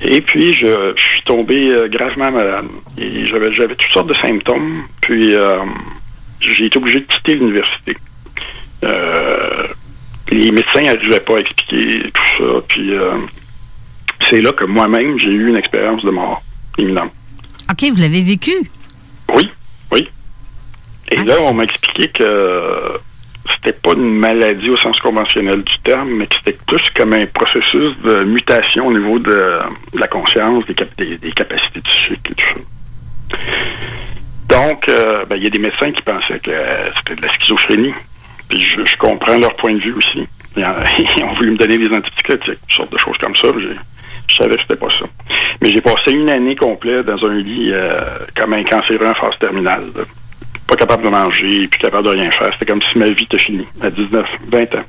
Et 0.00 0.20
puis, 0.20 0.52
je, 0.52 0.92
je 0.96 1.02
suis 1.02 1.22
tombé 1.24 1.56
euh, 1.70 1.88
gravement 1.88 2.30
malade. 2.30 2.66
Et 2.96 3.26
j'avais, 3.26 3.52
j'avais 3.52 3.74
toutes 3.74 3.90
sortes 3.92 4.08
de 4.08 4.14
symptômes. 4.14 4.82
Puis, 5.02 5.34
euh, 5.34 5.58
j'ai 6.40 6.66
été 6.66 6.78
obligé 6.78 7.00
de 7.00 7.04
quitter 7.06 7.34
l'université. 7.34 7.96
Euh, 8.84 9.66
les 10.30 10.50
médecins 10.52 10.82
n'arrivaient 10.82 11.20
pas 11.20 11.38
à 11.38 11.40
expliquer 11.40 12.10
tout 12.12 12.22
ça. 12.38 12.60
Puis, 12.68 12.94
euh, 12.94 13.12
c'est 14.30 14.40
là 14.40 14.52
que 14.52 14.64
moi-même, 14.64 15.18
j'ai 15.18 15.30
eu 15.30 15.48
une 15.48 15.56
expérience 15.56 16.04
de 16.04 16.10
mort 16.10 16.42
imminente. 16.78 17.12
OK, 17.70 17.90
vous 17.92 18.00
l'avez 18.00 18.22
vécu? 18.22 18.52
Oui. 19.92 20.08
Et 21.10 21.16
là, 21.16 21.34
on 21.42 21.54
m'a 21.54 21.64
expliqué 21.64 22.08
que 22.08 22.98
c'était 23.54 23.72
pas 23.72 23.92
une 23.94 24.18
maladie 24.18 24.68
au 24.68 24.76
sens 24.76 24.98
conventionnel 25.00 25.62
du 25.62 25.78
terme, 25.78 26.10
mais 26.10 26.26
que 26.26 26.34
c'était 26.36 26.58
plus 26.66 26.82
comme 26.94 27.14
un 27.14 27.24
processus 27.26 27.96
de 28.04 28.24
mutation 28.24 28.86
au 28.88 28.92
niveau 28.92 29.18
de, 29.18 29.30
de 29.94 29.98
la 29.98 30.06
conscience, 30.08 30.66
des, 30.66 30.74
cap- 30.74 30.94
des- 30.98 31.16
des 31.16 31.32
capacités 31.32 31.80
psychiques 31.80 32.30
et 32.30 32.34
tout 32.34 32.44
ça. 33.30 33.36
Donc, 34.48 34.88
euh, 34.88 35.24
ben, 35.26 35.36
il 35.36 35.44
y 35.44 35.46
a 35.46 35.50
des 35.50 35.58
médecins 35.58 35.90
qui 35.92 36.02
pensaient 36.02 36.38
que 36.40 36.50
euh, 36.50 36.90
c'était 36.96 37.16
de 37.16 37.22
la 37.26 37.32
schizophrénie. 37.34 37.94
Puis 38.48 38.60
je, 38.62 38.84
je 38.84 38.96
comprends 38.96 39.38
leur 39.38 39.54
point 39.56 39.74
de 39.74 39.80
vue 39.80 39.92
aussi. 39.94 40.26
Ils 40.56 40.64
ont, 40.64 40.74
ils 41.16 41.24
ont 41.24 41.34
voulu 41.34 41.50
me 41.52 41.56
donner 41.58 41.78
des 41.78 41.88
antipsychotiques, 41.94 42.58
toutes 42.68 42.76
sortes 42.76 42.92
de 42.92 42.98
choses 42.98 43.16
comme 43.18 43.36
ça. 43.36 43.48
Je 44.28 44.36
savais 44.36 44.56
que 44.56 44.62
c'était 44.62 44.76
pas 44.76 44.90
ça. 44.90 45.06
Mais 45.60 45.70
j'ai 45.70 45.80
passé 45.80 46.10
une 46.12 46.28
année 46.30 46.54
complète 46.56 47.06
dans 47.06 47.24
un 47.26 47.34
lit 47.38 47.70
euh, 47.72 48.00
comme 48.36 48.52
un 48.52 48.62
cancéreux 48.64 49.06
en 49.06 49.14
phase 49.14 49.36
terminale. 49.40 49.84
là. 49.96 50.02
Pas 50.66 50.76
capable 50.76 51.02
de 51.04 51.08
manger, 51.08 51.66
plus 51.68 51.78
capable 51.80 52.04
de 52.04 52.10
rien 52.10 52.30
faire. 52.30 52.52
C'était 52.52 52.66
comme 52.70 52.82
si 52.82 52.98
ma 52.98 53.08
vie 53.08 53.24
était 53.24 53.38
finie 53.38 53.66
à 53.82 53.90
19, 53.90 54.26
20 54.52 54.74
ans. 54.74 54.84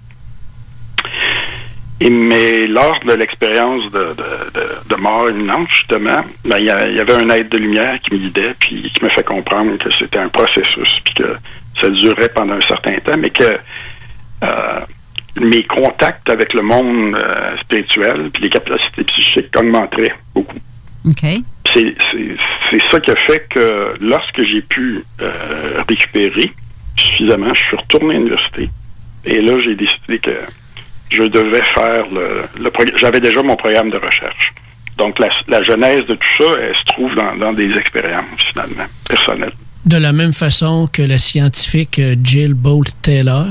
Et 2.02 2.10
mais 2.10 2.66
lors 2.68 2.98
de 3.06 3.14
l'expérience 3.14 3.84
de, 3.92 4.14
de, 4.16 4.90
de, 4.90 4.96
mort 5.02 5.30
imminente, 5.30 5.68
justement, 5.70 6.24
ben, 6.46 6.58
il 6.60 6.66
y, 6.66 6.70
a- 6.70 6.88
il 6.88 6.96
y 6.96 7.00
avait 7.00 7.14
un 7.16 7.30
aide 7.30 7.50
de 7.50 7.58
lumière 7.58 8.00
qui 8.00 8.14
me 8.14 8.20
guidait, 8.20 8.54
puis 8.60 8.90
qui 8.94 9.04
me 9.04 9.10
fait 9.10 9.24
comprendre 9.24 9.78
que 9.78 9.90
c'était 9.98 10.20
un 10.20 10.30
processus, 10.30 10.98
puis 11.04 11.14
que 11.16 11.36
ça 11.80 11.90
durait 11.90 12.30
pendant 12.30 12.54
un 12.56 12.62
certain 12.62 12.96
temps, 13.00 13.18
mais 13.18 13.30
que 13.32 13.44
euh, 14.44 14.80
mes 15.40 15.64
contacts 15.64 16.30
avec 16.30 16.54
le 16.54 16.62
monde 16.62 17.16
euh, 17.16 17.58
spirituel, 17.58 18.30
puis 18.34 18.44
les 18.44 18.50
capacités 18.50 19.04
psychiques 19.04 19.56
augmenteraient 19.58 20.16
beaucoup. 20.34 20.58
OK. 21.08 21.22
C'est 21.74 21.96
c'est- 22.12 22.36
c'est 22.72 22.82
ça 22.92 23.00
qui 23.00 23.12
a 23.12 23.16
fait 23.16 23.46
que 23.50 23.94
lorsque 24.02 24.42
j'ai 24.44 24.62
pu 24.62 25.04
euh, 25.22 25.82
récupérer 25.88 26.52
suffisamment, 26.98 27.54
je 27.54 27.62
suis 27.62 27.78
retourné 27.78 28.16
à 28.16 28.18
l'université. 28.18 28.70
Et 29.26 29.42
là, 29.42 29.58
j'ai 29.60 29.76
décidé 29.76 30.20
que 30.20 30.32
je 31.12 31.24
devais 31.24 31.64
faire 31.64 32.06
le, 32.12 32.44
le 32.62 32.70
progr- 32.70 32.98
J'avais 32.98 33.20
déjà 33.20 33.42
mon 33.44 33.56
programme 33.56 33.90
de 33.90 33.98
recherche. 33.98 34.52
Donc, 34.98 35.18
la, 35.20 35.30
la 35.48 35.64
genèse 35.64 36.06
de 36.08 36.16
tout 36.16 36.28
ça, 36.38 36.46
elle 36.62 36.76
se 36.76 36.84
trouve 36.86 37.16
dans, 37.16 37.36
dans 37.38 37.54
des 37.54 37.72
expériences, 37.78 38.26
finalement, 38.52 38.84
personnelles. 39.08 39.54
De 39.86 39.98
la 39.98 40.12
même 40.12 40.34
façon 40.34 40.90
que 40.92 41.02
la 41.02 41.18
scientifique 41.18 42.00
euh, 42.00 42.16
Jill 42.22 42.54
Bolt 42.54 42.90
Taylor, 43.02 43.46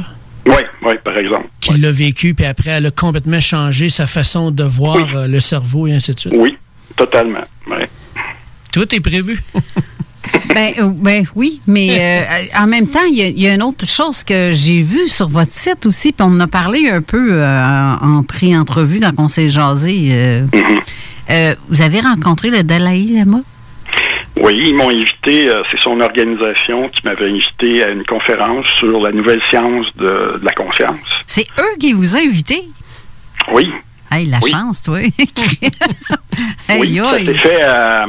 Oui, 0.47 0.63
oui, 0.83 0.95
par 1.03 1.17
exemple. 1.17 1.48
Qui 1.61 1.77
l'a 1.79 1.91
vécu, 1.93 2.35
puis 2.35 2.45
après, 2.47 2.71
elle 2.71 2.87
a 2.87 2.91
complètement 2.91 3.41
changé 3.41 3.91
sa 3.91 4.07
façon 4.07 4.51
de 4.51 4.63
voir 4.65 5.17
euh, 5.17 5.27
le 5.27 5.41
cerveau 5.41 5.87
et 5.87 5.93
ainsi 5.95 6.15
de 6.15 6.21
suite. 6.21 6.35
Oui, 6.39 6.57
totalement. 6.97 7.45
ouais. 7.71 7.89
Tout 8.73 8.95
est 8.95 9.01
prévu. 9.01 9.43
Ben, 10.55 10.75
euh, 10.79 10.91
ben 10.95 11.25
oui, 11.37 11.61
mais 11.67 11.89
euh, 11.99 12.61
en 12.63 12.67
même 12.67 12.87
temps, 12.89 13.05
il 13.11 13.17
y, 13.17 13.23
a- 13.23 13.29
il 13.29 13.41
y 13.41 13.47
a 13.47 13.55
une 13.55 13.63
autre 13.63 13.87
chose 13.87 14.23
que 14.25 14.53
j'ai 14.53 14.83
vue 14.83 15.09
sur 15.09 15.27
votre 15.29 15.53
site 15.53 15.87
aussi, 15.87 16.13
puis 16.13 16.23
on 16.27 16.33
en 16.35 16.41
a 16.41 16.47
parlé 16.47 16.91
un 16.91 17.01
peu 17.01 17.33
euh, 17.33 17.95
en 18.03 18.17
en 18.19 18.23
pré-entrevue 18.25 19.01
quand 19.01 19.13
on 19.17 19.29
s'est 19.29 19.49
jasé. 19.49 20.09
euh, 20.11 20.47
euh, 21.31 21.55
vous 21.71 21.81
avez 21.81 22.01
rencontré 22.01 22.51
le 22.51 22.63
Dalai 22.63 23.05
Lama? 23.05 23.41
Oui, 24.41 24.61
ils 24.69 24.75
m'ont 24.75 24.91
invité, 24.91 25.49
euh, 25.51 25.63
c'est 25.71 25.81
son 25.81 26.01
organisation 26.01 26.89
qui 26.89 27.01
m'avait 27.05 27.29
invité 27.31 27.83
à 27.83 27.89
une 27.91 28.05
conférence 28.05 28.67
sur 28.79 29.01
la 29.01 29.13
nouvelle 29.13 29.43
science 29.49 29.87
de, 29.97 30.39
de 30.39 30.45
la 30.45 30.53
conscience. 30.53 30.99
C'est 31.27 31.47
eux 31.59 31.77
qui 31.81 31.93
vous 31.93 32.15
ont 32.17 32.21
invité? 32.21 32.63
Oui, 33.53 33.67
Hey, 34.11 34.25
la 34.27 34.39
Oui. 34.43 34.51
chance, 34.51 34.83
toi! 34.83 35.01
Hey, 36.69 36.81
oui, 36.81 36.97
ça 36.99 37.19
s'est 37.33 37.39
fait, 37.39 37.63
à- 37.63 38.07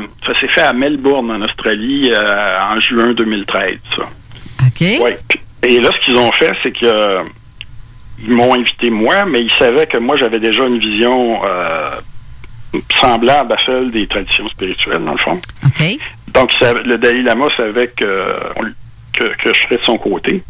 fait 0.53 0.73
Melbourne, 0.73 1.31
en 1.31 1.41
Australie, 1.41 2.11
euh, 2.13 2.59
en 2.61 2.79
juin 2.79 3.13
2013. 3.13 3.79
ça. 3.95 4.03
OK. 4.03 4.81
Oui. 4.81 5.11
Et 5.63 5.79
là, 5.79 5.89
ce 5.91 6.05
qu'ils 6.05 6.15
ont 6.17 6.31
fait, 6.33 6.51
c'est 6.61 6.71
que 6.71 6.85
euh, 6.85 7.23
ils 8.21 8.31
m'ont 8.31 8.53
invité 8.53 8.89
moi, 8.89 9.25
mais 9.25 9.41
ils 9.41 9.51
savaient 9.59 9.87
que 9.87 9.97
moi, 9.97 10.15
j'avais 10.17 10.39
déjà 10.39 10.65
une 10.65 10.77
vision 10.77 11.41
semblable 12.99 13.53
à 13.53 13.57
celle 13.65 13.91
des 13.91 14.07
traditions 14.07 14.47
spirituelles, 14.49 15.03
dans 15.03 15.13
le 15.13 15.17
fond. 15.17 15.39
Donc, 16.33 16.51
le 16.61 16.97
Dalai 16.97 17.21
Lama 17.21 17.47
savait 17.55 17.87
que, 17.89 18.35
je 19.19 19.53
serais 19.53 19.77
de 19.77 19.83
son 19.83 19.97
côté. 19.97 20.43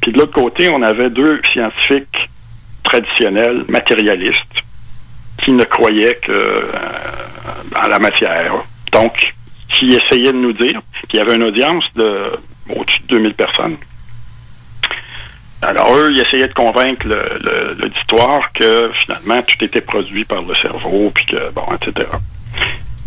Puis 0.00 0.12
de 0.12 0.18
l'autre 0.18 0.32
côté, 0.32 0.68
on 0.68 0.82
avait 0.82 1.10
deux 1.10 1.40
scientifiques 1.52 2.28
traditionnels, 2.82 3.64
matérialistes, 3.68 4.62
qui 5.42 5.52
ne 5.52 5.64
croyaient 5.64 6.18
que 6.22 6.32
euh, 6.32 6.72
la 7.88 7.98
matière. 7.98 8.54
Donc, 8.92 9.32
qui 9.68 9.94
essayaient 9.94 10.32
de 10.32 10.38
nous 10.38 10.52
dire, 10.52 10.80
qu'il 11.08 11.18
y 11.18 11.22
avait 11.22 11.36
une 11.36 11.42
audience 11.42 11.84
de 11.94 12.30
au-dessus 12.68 13.00
de 13.00 13.06
2000 13.06 13.34
personnes. 13.34 13.76
Alors, 15.66 15.96
eux, 15.96 16.10
ils 16.12 16.20
essayaient 16.20 16.46
de 16.48 16.54
convaincre 16.54 17.06
l'auditoire 17.78 18.52
que 18.52 18.90
finalement, 19.02 19.42
tout 19.42 19.64
était 19.64 19.80
produit 19.80 20.24
par 20.24 20.42
le 20.42 20.54
cerveau, 20.54 21.10
puis 21.14 21.26
que, 21.26 21.50
bon, 21.52 21.64
etc. 21.74 22.08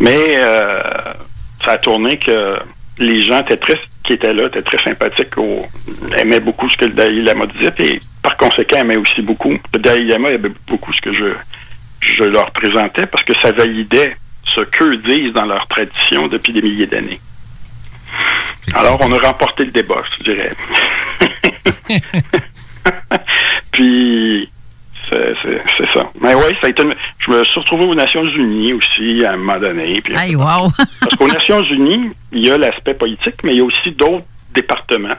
Mais 0.02 0.34
euh, 0.36 0.82
ça 1.64 1.72
a 1.72 1.78
tourné 1.78 2.18
que 2.18 2.58
les 2.98 3.22
gens 3.22 3.40
étaient 3.42 3.56
très, 3.58 3.80
qui 4.04 4.14
étaient 4.14 4.34
là 4.34 4.48
étaient 4.48 4.62
très 4.62 4.78
sympathiques, 4.84 5.38
au- 5.38 5.66
aimaient 6.18 6.42
beaucoup 6.42 6.70
ce 6.70 6.76
que 6.78 6.86
le 6.86 6.92
Dalai 6.92 7.22
Lama 7.22 7.46
disait, 7.48 7.72
et 7.80 8.00
par 8.22 8.36
conséquent 8.36 8.80
aimaient 8.80 8.98
aussi 8.98 9.22
beaucoup. 9.22 9.58
Le 9.74 9.80
Dalai 9.80 10.04
Lama 10.04 10.30
aimait 10.32 10.52
beaucoup 10.68 10.92
ce 10.94 11.00
que 11.02 11.14
je, 11.14 11.28
je 12.02 12.24
leur 12.26 12.52
présentais 12.52 13.06
parce 13.06 13.24
que 13.24 13.34
ça 13.42 13.52
validait 13.54 14.18
ce 14.54 14.62
qu'eux 14.62 14.98
disent 14.98 15.32
dans 15.34 15.46
leur 15.46 15.66
tradition 15.68 16.28
depuis 16.28 16.52
des 16.52 16.62
milliers 16.62 16.88
d'années. 16.88 17.22
Alors, 18.74 18.98
on 19.02 19.12
a 19.14 19.20
remporté 19.20 19.64
le 19.64 19.72
débat, 19.72 20.04
je 20.18 20.24
dirais. 20.24 20.52
Puis, 23.72 24.50
c'est 25.10 25.34
c'est- 25.42 25.62
c'est 25.78 25.92
ça. 25.92 26.10
Mais 26.22 26.34
oui, 26.36 26.44
ça 26.62 26.68
a 26.68 26.70
été. 26.70 26.84
une- 26.84 26.96
Je 27.20 27.32
me 27.32 27.44
suis 27.44 27.60
retrouvé 27.60 27.86
aux 27.86 27.96
Nations 27.96 28.26
Unies 28.26 28.74
aussi 28.74 29.24
à 29.26 29.34
un 29.34 29.38
moment 29.38 29.60
donné. 29.60 30.00
Puis, 30.02 30.14
Hey, 30.16 30.36
wow! 30.36 30.72
parce 31.02 31.16
qu'aux 31.16 31.28
Nations 31.28 31.64
Unies, 31.64 32.12
il 32.32 32.46
y 32.46 32.52
a 32.52 32.58
l'aspect 32.58 32.94
politique, 32.94 33.36
mais 33.44 33.54
il 33.54 33.58
y 33.58 33.62
a 33.62 33.66
aussi 33.66 33.92
d'autres 33.92 34.26
départements. 34.54 35.16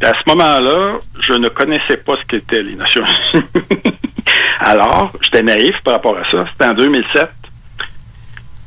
Et 0.00 0.04
à 0.04 0.12
ce 0.14 0.28
moment-là, 0.30 0.98
je 1.20 1.34
ne 1.34 1.48
connaissais 1.48 1.96
pas 1.96 2.14
ce 2.20 2.26
qu'étaient 2.26 2.62
les 2.62 2.74
Nations 2.74 3.04
Unies. 3.34 3.42
Alors, 4.60 5.12
j'étais 5.22 5.42
naïf 5.42 5.74
par 5.84 5.94
rapport 5.94 6.16
à 6.16 6.30
ça. 6.30 6.44
C'était 6.52 6.66
en 6.70 6.74
2007. 6.74 7.28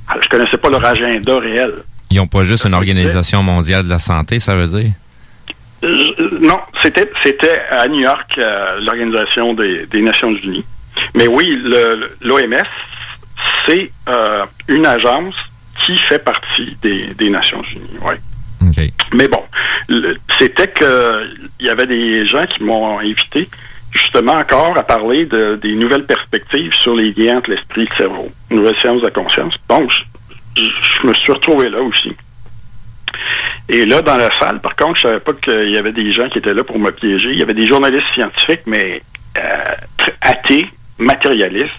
Alors, 0.07 0.23
je 0.23 0.29
connaissais 0.29 0.57
pas 0.57 0.69
leur 0.69 0.85
agenda 0.85 1.39
réel. 1.39 1.73
Ils 2.11 2.17
n'ont 2.17 2.27
pas 2.27 2.43
juste 2.43 2.65
une 2.65 2.73
organisation 2.75 3.41
mondiale 3.41 3.83
de 3.85 3.89
la 3.89 3.99
santé, 3.99 4.39
ça 4.39 4.55
veut 4.55 4.67
dire? 4.67 4.91
Je- 5.83 6.35
non, 6.45 6.57
c'était 6.81 7.11
c'était 7.23 7.61
à 7.69 7.87
New 7.87 7.99
York, 8.01 8.37
euh, 8.37 8.79
l'Organisation 8.81 9.53
des, 9.53 9.85
des 9.87 10.01
Nations 10.01 10.33
Unies. 10.33 10.65
Mais 11.13 11.27
oui, 11.27 11.61
l'OMS, 12.21 12.63
c'est 13.67 13.91
euh, 14.09 14.45
une 14.67 14.85
agence 14.85 15.35
qui 15.85 15.97
fait 15.97 16.19
partie 16.23 16.77
des, 16.81 17.07
des 17.15 17.29
Nations 17.29 17.61
Unies. 17.71 17.99
Ouais. 18.01 18.19
Mais 19.13 19.27
bon, 19.27 19.43
c'était 20.39 20.67
que 20.67 21.27
il 21.59 21.65
y 21.65 21.69
avait 21.69 21.85
des 21.85 22.25
gens 22.25 22.45
qui 22.45 22.63
m'ont 22.63 22.97
invité 22.99 23.47
justement 23.91 24.33
encore 24.33 24.77
à 24.77 24.83
parler 24.83 25.25
de, 25.25 25.55
des 25.61 25.75
nouvelles 25.75 26.05
perspectives 26.05 26.73
sur 26.73 26.95
les 26.95 27.11
liens 27.13 27.37
entre 27.37 27.51
l'esprit 27.51 27.83
et 27.83 27.87
le 27.89 27.95
cerveau, 27.95 28.31
nouvelle 28.49 28.77
science 28.79 29.01
de 29.01 29.05
la 29.05 29.11
conscience. 29.11 29.53
Donc, 29.69 29.91
je- 30.57 30.61
je 31.01 31.07
me 31.07 31.13
suis 31.13 31.31
retrouvé 31.33 31.69
là 31.69 31.81
aussi. 31.81 32.15
Et 33.67 33.85
là, 33.85 34.01
dans 34.01 34.17
la 34.17 34.29
salle, 34.39 34.59
par 34.59 34.75
contre, 34.75 34.97
je 34.97 35.01
savais 35.03 35.19
pas 35.19 35.33
qu'il 35.33 35.71
y 35.71 35.77
avait 35.77 35.91
des 35.91 36.11
gens 36.11 36.29
qui 36.29 36.37
étaient 36.37 36.53
là 36.53 36.63
pour 36.63 36.77
me 36.77 36.91
piéger. 36.91 37.31
Il 37.31 37.39
y 37.39 37.41
avait 37.41 37.53
des 37.53 37.65
journalistes 37.65 38.05
scientifiques, 38.13 38.61
mais 38.67 39.01
euh, 39.37 39.75
athées, 40.21 40.67
matérialistes, 40.99 41.73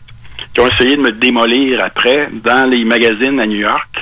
qui 0.52 0.60
ont 0.60 0.66
essayé 0.68 0.96
de 0.96 1.02
me 1.02 1.12
démolir 1.12 1.82
après 1.84 2.28
dans 2.32 2.68
les 2.68 2.84
magazines 2.84 3.38
à 3.38 3.46
New 3.46 3.58
York. 3.58 4.00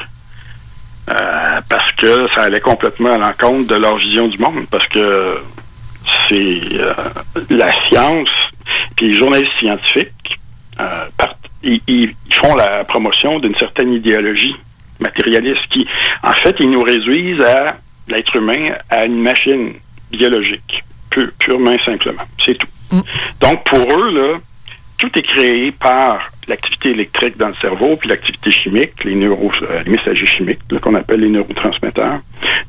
euh, 1.11 1.61
parce 1.69 1.93
que 1.93 2.29
ça 2.35 2.43
allait 2.45 2.61
complètement 2.61 3.15
à 3.15 3.19
l'encontre 3.19 3.69
de 3.69 3.75
leur 3.75 3.97
vision 3.97 4.29
du 4.29 4.39
monde. 4.39 4.67
Parce 4.71 4.87
que 4.89 5.39
c'est 6.29 6.61
euh, 6.73 6.95
la 7.51 7.71
science, 7.87 8.31
puis 8.97 9.09
les 9.09 9.17
journalistes 9.17 9.53
scientifiques, 9.59 10.39
euh, 10.81 11.07
ils, 11.63 11.81
ils 11.87 12.15
font 12.33 12.55
la 12.55 12.85
promotion 12.85 13.39
d'une 13.39 13.55
certaine 13.57 13.93
idéologie 13.93 14.57
matérialiste 15.09 15.67
qui, 15.71 15.87
en 16.23 16.33
fait, 16.33 16.57
ils 16.61 16.71
nous 16.71 16.83
réduisent 16.83 17.41
à 17.43 17.77
l'être 18.09 18.35
humain 18.37 18.73
à 18.91 19.05
une 19.07 19.21
machine 19.23 19.75
biologique, 20.11 20.83
pu- 21.11 21.31
purement 21.39 21.73
et 21.73 21.83
simplement. 21.85 22.23
C'est 22.45 22.57
tout. 22.59 22.67
Donc, 23.41 23.65
pour 23.65 23.85
eux, 23.99 24.11
là, 24.21 24.39
tout 24.99 25.11
est 25.19 25.23
créé 25.23 25.73
par 25.73 26.31
l'activité 26.47 26.91
électrique 26.91 27.37
dans 27.37 27.49
le 27.49 27.55
cerveau, 27.61 27.97
puis 27.97 28.09
l'activité 28.09 28.51
chimique, 28.51 29.03
les, 29.05 29.15
neuro, 29.17 29.51
euh, 29.63 29.83
les 29.85 29.91
messagers 29.91 30.27
chimiques, 30.27 30.61
qu'on 30.81 30.95
appelle 30.95 31.21
les 31.21 31.29
neurotransmetteurs. 31.31 32.21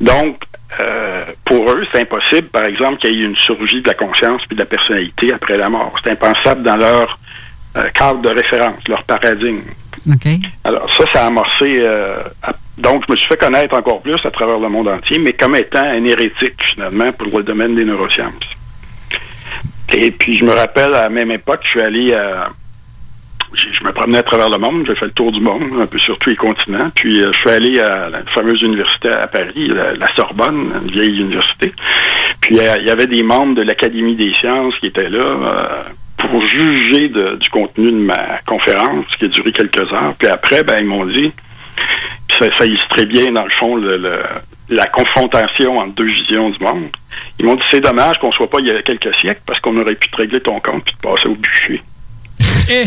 Donc, 0.01 0.41
euh, 0.79 1.23
pour 1.45 1.69
eux, 1.71 1.85
c'est 1.91 2.01
impossible, 2.01 2.47
par 2.47 2.65
exemple, 2.65 2.97
qu'il 2.99 3.15
y 3.15 3.21
ait 3.21 3.25
une 3.25 3.35
survie 3.35 3.81
de 3.81 3.87
la 3.87 3.93
conscience 3.93 4.41
puis 4.47 4.55
de 4.55 4.61
la 4.61 4.65
personnalité 4.65 5.31
après 5.33 5.57
la 5.57 5.69
mort. 5.69 5.93
C'est 6.03 6.11
impensable 6.11 6.63
dans 6.63 6.77
leur 6.77 7.19
euh, 7.77 7.89
cadre 7.89 8.21
de 8.21 8.29
référence, 8.29 8.79
leur 8.87 9.03
paradigme. 9.03 9.61
Alors 10.63 10.93
ça, 10.95 11.03
ça 11.13 11.23
a 11.23 11.27
amorcé. 11.27 11.81
euh, 11.85 12.15
donc, 12.77 13.03
je 13.07 13.11
me 13.13 13.17
suis 13.17 13.27
fait 13.27 13.37
connaître 13.39 13.73
encore 13.75 14.01
plus 14.01 14.19
à 14.25 14.31
travers 14.31 14.59
le 14.59 14.67
monde 14.69 14.87
entier, 14.89 15.17
mais 15.17 15.31
comme 15.33 15.55
étant 15.55 15.79
un 15.83 16.03
hérétique 16.03 16.61
finalement 16.73 17.11
pour 17.13 17.37
le 17.37 17.43
domaine 17.43 17.73
des 17.75 17.85
neurosciences. 17.85 18.33
Et 19.93 20.11
puis, 20.11 20.35
je 20.35 20.43
me 20.43 20.51
rappelle 20.51 20.93
à 20.93 21.03
la 21.03 21.09
même 21.09 21.31
époque, 21.31 21.59
je 21.63 21.69
suis 21.69 21.81
allé 21.81 22.13
à. 22.13 22.49
j'ai- 23.53 23.71
Je 23.71 23.83
me 23.85 23.93
promenais 23.93 24.17
à 24.17 24.23
travers 24.23 24.49
le 24.49 24.57
monde, 24.57 24.83
j'ai 24.87 24.95
fait 24.95 25.05
le 25.05 25.11
tour 25.13 25.31
du 25.31 25.39
monde, 25.39 25.63
un 25.81 25.85
peu 25.85 25.99
sur 25.99 26.17
tous 26.17 26.31
les 26.31 26.35
continents. 26.35 26.89
Puis, 26.95 27.21
euh, 27.21 27.31
je 27.31 27.39
suis 27.39 27.49
allé 27.49 27.79
à 27.79 28.09
la 28.09 28.23
fameuse 28.23 28.61
université 28.61 29.09
à 29.09 29.27
Paris, 29.27 29.69
la, 29.69 30.13
Sorbonne, 30.15 30.71
une 30.83 30.91
vieille 30.91 31.21
université. 31.21 31.71
Puis, 32.41 32.59
euh, 32.59 32.75
il 32.81 32.87
y 32.87 32.91
avait 32.91 33.07
des 33.07 33.23
membres 33.23 33.55
de 33.55 33.61
l'Académie 33.61 34.15
des 34.15 34.33
sciences 34.33 34.77
qui 34.79 34.87
étaient 34.87 35.09
là. 35.09 35.85
Pour 36.17 36.41
juger 36.41 37.09
de- 37.09 37.35
du 37.35 37.49
contenu 37.49 37.91
de 37.91 37.97
ma 37.97 38.39
conférence, 38.45 39.05
qui 39.17 39.25
a 39.25 39.27
duré 39.27 39.51
quelques 39.51 39.91
heures. 39.93 40.13
Puis 40.17 40.27
après, 40.27 40.63
ben, 40.63 40.77
ils 40.79 40.85
m'ont 40.85 41.05
dit, 41.05 41.31
puis 42.27 42.37
ça, 42.39 42.45
ça 42.57 42.65
illustrait 42.65 43.05
bien, 43.05 43.31
dans 43.31 43.43
le 43.43 43.51
fond, 43.51 43.75
le- 43.75 43.97
le- 43.97 44.23
la 44.69 44.87
confrontation 44.87 45.77
entre 45.77 45.93
deux 45.95 46.05
visions 46.11 46.49
du 46.49 46.63
monde. 46.63 46.87
Ils 47.39 47.45
m'ont 47.45 47.55
dit, 47.55 47.63
c'est 47.69 47.81
dommage 47.81 48.17
qu'on 48.19 48.31
soit 48.31 48.49
pas 48.49 48.57
il 48.59 48.67
y 48.67 48.71
a 48.71 48.81
quelques 48.81 49.13
siècles, 49.19 49.41
parce 49.45 49.59
qu'on 49.59 49.77
aurait 49.79 49.95
pu 49.95 50.09
te 50.09 50.15
régler 50.17 50.39
ton 50.41 50.59
compte 50.59 50.83
puis 50.85 50.95
te 50.95 51.01
passer 51.01 51.27
au 51.27 51.35
bûcher. 51.35 51.81
Eh! 52.69 52.85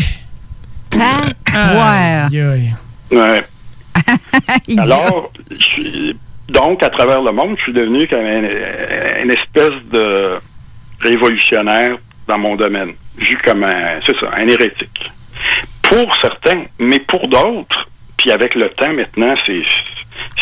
Ouais. 1.51 2.35
Ouais. 3.11 3.43
Alors, 4.79 5.31
je 5.51 6.13
donc, 6.49 6.81
à 6.83 6.89
travers 6.89 7.21
le 7.21 7.31
monde, 7.31 7.55
je 7.57 7.63
suis 7.63 7.73
devenu 7.73 8.07
comme 8.07 8.25
un- 8.25 9.21
une 9.23 9.29
espèce 9.31 9.69
de 9.91 10.39
révolutionnaire 10.99 11.97
dans 12.29 12.37
mon 12.37 12.55
domaine, 12.55 12.93
vu 13.17 13.37
comme 13.43 13.63
un, 13.63 13.99
c'est 14.05 14.17
ça, 14.19 14.29
un 14.37 14.47
hérétique. 14.47 15.11
Pour 15.81 16.15
certains, 16.21 16.63
mais 16.77 16.99
pour 16.99 17.27
d'autres, 17.27 17.89
puis 18.17 18.31
avec 18.31 18.53
le 18.55 18.69
temps 18.69 18.93
maintenant, 18.93 19.33
c'est, 19.45 19.63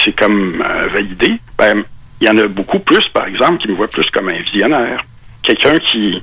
c'est 0.04 0.16
comme 0.16 0.62
euh, 0.62 0.88
validé, 0.88 1.40
ben, 1.58 1.84
il 2.20 2.28
y 2.28 2.30
en 2.30 2.38
a 2.38 2.48
beaucoup 2.48 2.80
plus, 2.80 3.08
par 3.10 3.26
exemple, 3.28 3.58
qui 3.60 3.70
me 3.70 3.76
voient 3.76 3.88
plus 3.88 4.10
comme 4.10 4.28
un 4.30 4.42
visionnaire. 4.42 5.04
Quelqu'un 5.44 5.80
qui, 5.80 6.22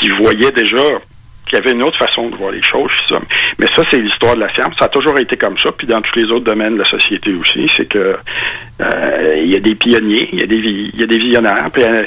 qui 0.00 0.08
voyait 0.08 0.52
déjà 0.52 0.78
qu'il 1.44 1.58
y 1.58 1.60
avait 1.60 1.72
une 1.72 1.82
autre 1.82 1.98
façon 1.98 2.30
de 2.30 2.36
voir 2.36 2.52
les 2.52 2.62
choses. 2.62 2.90
ça. 3.08 3.20
Mais 3.58 3.66
ça, 3.66 3.82
c'est 3.90 3.98
l'histoire 3.98 4.36
de 4.36 4.40
la 4.40 4.54
science. 4.54 4.74
Ça 4.78 4.86
a 4.86 4.88
toujours 4.88 5.18
été 5.18 5.36
comme 5.36 5.58
ça. 5.58 5.70
Puis 5.72 5.86
dans 5.86 6.00
tous 6.00 6.18
les 6.18 6.24
autres 6.26 6.44
domaines 6.44 6.74
de 6.74 6.78
la 6.78 6.88
société 6.88 7.34
aussi, 7.34 7.68
c'est 7.76 7.86
que 7.86 8.16
euh, 8.80 9.34
il 9.36 9.50
y 9.50 9.56
a 9.56 9.60
des 9.60 9.74
pionniers, 9.74 10.28
il 10.32 10.38
y 10.38 10.42
a 10.42 10.46
des 10.46 10.90
y 10.94 11.02
a 11.02 11.06
des 11.06 11.18
visionnaires. 11.18 11.68
Puis 11.72 11.82
euh, 11.82 12.04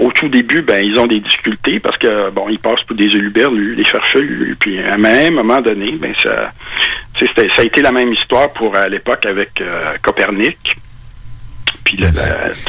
au 0.00 0.10
tout 0.12 0.28
début, 0.28 0.62
ben 0.62 0.82
ils 0.84 0.98
ont 0.98 1.06
des 1.06 1.20
difficultés 1.20 1.80
parce 1.80 1.98
que 1.98 2.30
bon, 2.30 2.48
ils 2.48 2.58
passent 2.58 2.82
pour 2.86 2.96
des 2.96 3.04
éluberlus, 3.06 3.76
des 3.76 3.84
farfelus. 3.84 4.56
Puis 4.58 4.78
à 4.80 4.94
un 4.94 4.98
même 4.98 5.34
moment 5.34 5.60
donné, 5.60 5.92
ben 6.00 6.14
ça, 6.22 6.52
ça 7.18 7.42
a 7.58 7.62
été 7.64 7.82
la 7.82 7.92
même 7.92 8.12
histoire 8.12 8.52
pour 8.52 8.74
à 8.76 8.88
l'époque 8.88 9.26
avec 9.26 9.60
euh, 9.60 9.92
Copernic. 10.02 10.76
Puis 11.84 11.98
la- 11.98 12.10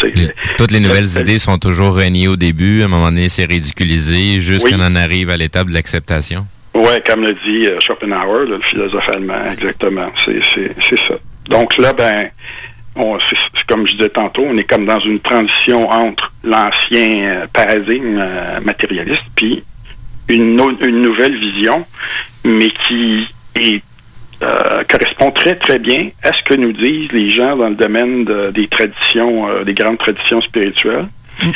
Les- 0.04 0.32
toutes 0.58 0.72
les 0.72 0.80
nouvelles 0.80 1.08
idées 1.20 1.40
sont 1.40 1.58
toujours 1.58 1.96
reniées 1.96 2.28
au 2.28 2.36
début. 2.36 2.82
À 2.82 2.86
un 2.86 2.88
moment 2.90 3.10
donné, 3.10 3.30
c'est 3.30 3.46
ridiculisé 3.46 4.40
jusqu'à 4.40 4.66
Oui. 4.70 4.74
qu'on 4.74 4.82
en 4.86 4.96
arrive 4.96 5.30
à 5.30 5.38
l'étape 5.38 5.68
de 5.68 5.74
l'acceptation. 5.74 6.46
Ouais, 6.76 7.02
comme 7.08 7.22
le 7.24 7.34
dit 7.34 7.66
euh, 7.66 7.80
Schopenhauer, 7.80 8.46
là, 8.48 8.58
le 8.58 8.62
philosophe 8.62 9.10
allemand, 9.10 9.52
exactement. 9.52 10.08
C'est, 10.24 10.98
ça. 11.08 11.16
Donc 11.50 11.78
là, 11.78 11.94
ben, 11.94 12.30
c'est, 13.30 13.66
comme 13.68 13.86
je 13.88 13.94
disais 13.96 14.10
tantôt, 14.10 14.44
on 14.46 14.58
est 14.58 14.64
comme 14.64 14.86
dans 14.86 15.00
une 15.00 15.20
transition 15.20 15.90
entre 15.90 16.32
l'ancien 16.44 17.10
euh, 17.44 17.48
paradigme 17.54 18.18
euh, 18.20 18.60
matérialiste 18.62 19.24
puis 19.36 19.64
une, 20.30 20.56
no- 20.56 20.78
une 20.82 21.02
nouvelle 21.02 21.36
vision, 21.38 21.86
mais 22.44 22.70
qui 22.88 23.28
est, 23.56 23.82
euh, 24.44 24.84
correspond 24.90 25.32
très 25.32 25.56
très 25.56 25.80
bien 25.80 26.10
à 26.24 26.34
ce 26.34 26.42
que 26.44 26.54
nous 26.56 26.74
disent 26.74 27.12
les 27.12 27.30
gens 27.30 27.56
dans 27.56 27.70
le 27.70 27.76
domaine 27.76 28.26
de- 28.26 28.52
des 28.52 28.68
traditions, 28.68 29.48
des 29.64 29.74
grandes 29.74 29.98
traditions 30.00 30.42
spirituelles, 30.42 31.08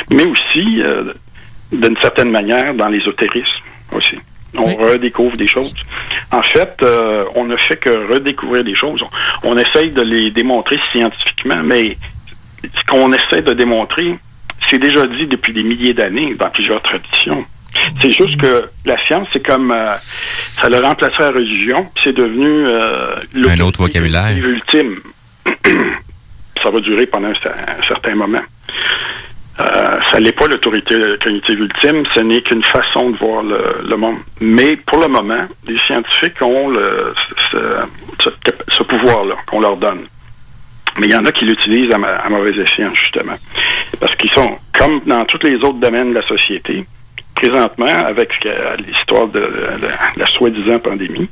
mais 0.09 0.25
aussi 0.25 0.81
d'une 1.71 1.97
certaine 2.01 2.31
manière 2.31 2.73
dans 2.73 2.87
l'ésotérisme 2.87 3.63
aussi. 3.93 4.17
On 4.57 4.75
redécouvre 4.75 5.37
des 5.37 5.47
choses. 5.47 5.73
En 6.31 6.41
fait, 6.41 6.75
euh, 6.83 7.25
on 7.35 7.45
ne 7.45 7.55
fait 7.55 7.77
que 7.77 7.89
redécouvrir 8.13 8.63
des 8.63 8.75
choses. 8.75 9.01
On, 9.43 9.51
on 9.51 9.57
essaye 9.57 9.91
de 9.91 10.01
les 10.01 10.31
démontrer 10.31 10.77
scientifiquement, 10.91 11.61
mais 11.63 11.97
ce 12.63 12.83
qu'on 12.89 13.11
essaie 13.13 13.41
de 13.41 13.53
démontrer, 13.53 14.15
c'est 14.69 14.77
déjà 14.79 15.07
dit 15.07 15.25
depuis 15.27 15.53
des 15.53 15.63
milliers 15.63 15.93
d'années 15.93 16.35
dans 16.35 16.49
plusieurs 16.49 16.81
traditions. 16.81 17.45
C'est 18.01 18.11
juste 18.11 18.37
que 18.37 18.65
la 18.85 18.97
science, 19.05 19.27
c'est 19.31 19.45
comme 19.45 19.71
euh, 19.71 19.95
ça 20.59 20.69
l'a 20.69 20.81
remplacé 20.81 21.15
la 21.19 21.31
religion, 21.31 21.87
c'est 22.03 22.13
devenu 22.13 22.65
euh, 22.67 23.15
Un 23.47 23.59
autre 23.61 23.81
vocabulaire. 23.81 24.35
ultime. 24.37 24.97
ça 26.61 26.69
va 26.69 26.79
durer 26.81 27.07
pendant 27.07 27.29
un 27.29 27.83
certain 27.87 28.15
moment. 28.15 28.41
Euh, 29.61 29.99
ça 30.11 30.19
n'est 30.19 30.31
pas 30.31 30.47
l'autorité 30.47 30.95
cognitive 31.23 31.59
ultime, 31.59 32.03
ce 32.15 32.19
n'est 32.21 32.41
qu'une 32.41 32.63
façon 32.63 33.11
de 33.11 33.17
voir 33.17 33.43
le, 33.43 33.81
le 33.87 33.95
monde. 33.95 34.17
Mais 34.39 34.75
pour 34.75 34.99
le 34.99 35.07
moment, 35.07 35.45
les 35.67 35.77
scientifiques 35.79 36.41
ont 36.41 36.69
le, 36.69 37.13
ce, 37.51 37.57
ce- 38.23 38.29
ce 38.69 38.83
pouvoir-là 38.83 39.35
qu'on 39.45 39.59
leur 39.59 39.77
donne. 39.77 40.05
Mais 40.97 41.07
il 41.07 41.11
y 41.11 41.15
en 41.15 41.25
a 41.25 41.31
qui 41.31 41.45
l'utilisent 41.45 41.91
à, 41.93 41.97
ma- 41.97 42.15
à 42.15 42.29
mauvais 42.29 42.57
escient, 42.59 42.93
justement. 42.95 43.35
Parce 43.99 44.15
qu'ils 44.15 44.31
sont, 44.31 44.57
comme 44.73 45.01
dans 45.05 45.23
tous 45.25 45.43
les 45.45 45.55
autres 45.57 45.79
domaines 45.79 46.09
de 46.13 46.19
la 46.19 46.27
société, 46.27 46.85
présentement, 47.35 47.85
avec 48.05 48.45
euh, 48.45 48.75
l'histoire 48.77 49.27
de, 49.27 49.39
la- 49.81 49.89
la 50.17 50.25
soi-disant 50.25 50.79
pandémie, 50.79 51.29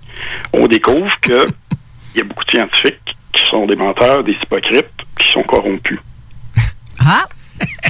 on 0.53 0.67
découvre 0.67 1.13
que 1.21 1.47
il 2.13 2.17
y 2.19 2.21
a 2.21 2.23
beaucoup 2.25 2.45
de 2.45 2.51
scientifiques 2.51 3.15
qui 3.33 3.43
sont 3.49 3.65
des 3.65 3.75
menteurs, 3.75 4.23
des 4.23 4.33
hypocrites, 4.33 4.87
qui 5.17 5.31
sont 5.31 5.43
corrompus. 5.43 5.99
Ah! 7.05 7.25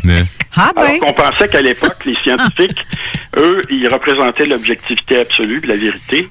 Mais, 0.04 0.24
Ah 0.56 0.72
ben! 0.76 0.82
Alors 0.84 1.00
qu'on 1.00 1.14
pensait 1.14 1.48
qu'à 1.48 1.62
l'époque, 1.62 1.98
les 2.06 2.16
scientifiques, 2.16 2.86
eux, 3.38 3.62
ils 3.70 3.88
représentaient 3.88 4.46
l'objectivité 4.46 5.20
absolue, 5.20 5.62
la 5.68 5.76
vérité. 5.76 6.28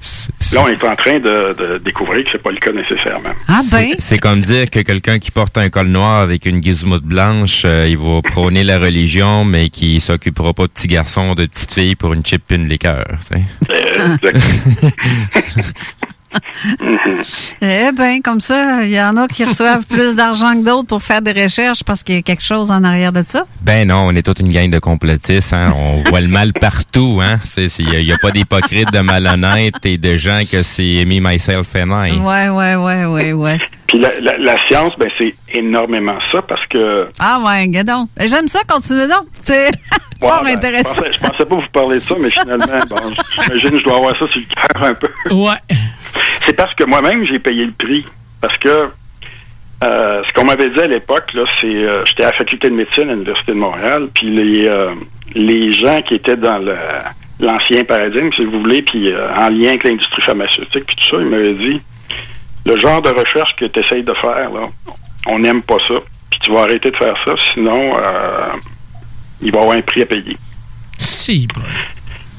Là, 0.53 0.61
on 0.63 0.67
est 0.67 0.83
en 0.83 0.95
train 0.95 1.19
de, 1.19 1.55
de 1.57 1.77
découvrir 1.77 2.23
que 2.25 2.31
c'est 2.31 2.41
pas 2.41 2.49
le 2.51 2.57
cas 2.57 2.71
nécessairement. 2.71 3.29
Ah 3.47 3.61
c'est- 3.63 3.95
C'est 3.99 4.17
comme 4.17 4.39
dire 4.41 4.69
que 4.69 4.79
quelqu'un 4.79 5.19
qui 5.19 5.29
porte 5.31 5.57
un 5.59 5.69
col 5.69 5.87
noir 5.87 6.21
avec 6.21 6.45
une 6.47 6.61
gizmoute 6.63 7.03
blanche, 7.03 7.61
euh, 7.65 7.85
il 7.87 7.97
va 7.97 8.21
prôner 8.23 8.63
la 8.63 8.79
religion, 8.79 9.45
mais 9.45 9.69
qui 9.69 9.99
s'occupera 9.99 10.53
pas 10.53 10.63
de 10.63 10.69
petits 10.71 10.87
garçons, 10.87 11.35
de 11.35 11.45
petites 11.45 11.73
filles 11.73 11.95
pour 11.95 12.13
une 12.13 12.25
chip 12.25 12.51
et 12.51 12.55
une 12.55 12.67
liqueur. 12.67 13.05
Euh, 13.31 14.17
Eh 17.61 17.91
bien, 17.93 18.21
comme 18.21 18.39
ça, 18.39 18.83
il 18.83 18.91
y 18.91 19.01
en 19.01 19.17
a 19.17 19.27
qui 19.27 19.43
reçoivent 19.43 19.85
plus 19.85 20.15
d'argent 20.15 20.53
que 20.53 20.63
d'autres 20.63 20.87
pour 20.87 21.03
faire 21.03 21.21
des 21.21 21.31
recherches 21.31 21.83
parce 21.83 22.03
qu'il 22.03 22.15
y 22.15 22.17
a 22.19 22.21
quelque 22.21 22.43
chose 22.43 22.71
en 22.71 22.83
arrière 22.83 23.11
de 23.11 23.23
ça. 23.27 23.45
Ben 23.61 23.87
non, 23.87 24.07
on 24.07 24.15
est 24.15 24.23
toute 24.23 24.39
une 24.39 24.51
gang 24.51 24.69
de 24.69 24.79
complotistes. 24.79 25.53
Hein? 25.53 25.73
On 25.75 25.97
voit 26.09 26.21
le 26.21 26.27
mal 26.27 26.53
partout. 26.53 27.19
Hein? 27.23 27.37
Il 27.57 28.05
n'y 28.05 28.11
a, 28.11 28.17
pas 28.17 28.31
d'hypocrites, 28.31 28.91
de 28.91 28.99
malhonnêtes 28.99 29.85
et 29.85 29.97
de 29.97 30.17
gens 30.17 30.41
que 30.49 30.63
c'est 30.63 31.03
me, 31.05 31.19
myself 31.19 31.75
and 31.75 32.05
I. 32.05 32.11
Ouais, 32.17 32.49
ouais, 32.49 32.75
ouais, 32.75 33.05
ouais, 33.05 33.33
ouais. 33.33 33.57
Puis 33.87 33.99
la, 33.99 34.09
la- 34.21 34.37
la 34.37 34.55
science, 34.67 34.93
ben, 34.99 35.09
c'est 35.17 35.33
énormément 35.53 36.17
ça 36.31 36.41
parce 36.43 36.65
que. 36.67 37.09
Ah 37.19 37.39
ouais, 37.43 37.67
gadon. 37.67 38.07
J'aime 38.19 38.47
ça, 38.47 38.59
continue 38.67 39.07
donc. 39.07 39.25
C'est 39.33 39.71
fort 40.21 40.43
ben, 40.43 40.55
intéressant. 40.55 40.89
Je 40.95 40.99
pensais, 40.99 41.13
je 41.13 41.19
pensais 41.19 41.45
pas 41.45 41.55
vous 41.55 41.61
parler 41.73 41.95
de 41.95 42.03
ça, 42.03 42.15
mais 42.19 42.29
finalement, 42.29 42.65
bon, 42.89 43.11
j'imagine 43.43 43.71
que 43.71 43.77
je 43.79 43.83
dois 43.83 43.95
avoir 43.97 44.11
ça 44.13 44.27
sur 44.31 44.39
le 44.41 44.45
cœur 44.45 44.83
un 44.83 44.93
peu. 44.93 45.33
Ouais. 45.33 45.75
C'est 46.45 46.55
parce 46.55 46.73
que 46.75 46.83
moi-même, 46.83 47.25
j'ai 47.25 47.39
payé 47.39 47.65
le 47.65 47.71
prix. 47.71 48.05
Parce 48.41 48.57
que 48.57 48.89
euh, 49.83 50.23
ce 50.27 50.33
qu'on 50.33 50.45
m'avait 50.45 50.69
dit 50.69 50.79
à 50.79 50.87
l'époque, 50.87 51.33
là, 51.33 51.43
c'est 51.61 51.67
euh, 51.67 52.03
j'étais 52.05 52.23
à 52.23 52.27
la 52.27 52.33
faculté 52.33 52.69
de 52.69 52.75
médecine 52.75 53.09
à 53.09 53.13
l'Université 53.13 53.53
de 53.53 53.57
Montréal, 53.57 54.09
puis 54.13 54.29
les, 54.29 54.67
euh, 54.67 54.91
les 55.35 55.71
gens 55.73 56.01
qui 56.01 56.15
étaient 56.15 56.37
dans 56.37 56.57
le 56.57 56.75
l'ancien 57.41 57.85
paradigme, 57.85 58.31
si 58.33 58.43
vous 58.43 58.59
voulez, 58.59 58.81
puis 58.81 59.13
euh, 59.13 59.33
en 59.33 59.47
lien 59.47 59.69
avec 59.69 59.85
l'industrie 59.85 60.21
pharmaceutique, 60.21 60.85
puis 60.85 60.95
tout 60.97 61.09
ça, 61.09 61.21
ils 61.21 61.27
m'avaient 61.27 61.53
dit 61.53 61.81
le 62.65 62.77
genre 62.77 63.01
de 63.01 63.09
recherche 63.09 63.55
que 63.55 63.63
tu 63.63 63.79
essayes 63.79 64.03
de 64.03 64.13
faire, 64.13 64.49
là, 64.51 64.65
on 65.27 65.39
n'aime 65.39 65.61
pas 65.61 65.77
ça, 65.87 65.95
puis 66.29 66.39
tu 66.41 66.51
vas 66.51 66.63
arrêter 66.63 66.91
de 66.91 66.97
faire 66.97 67.15
ça, 67.23 67.35
sinon 67.53 67.93
il 69.41 69.51
va 69.53 69.59
y 69.59 69.61
avoir 69.61 69.77
un 69.77 69.81
prix 69.81 70.01
à 70.01 70.05
payer. 70.05 70.35
Si, 70.97 71.47
bon. 71.55 71.61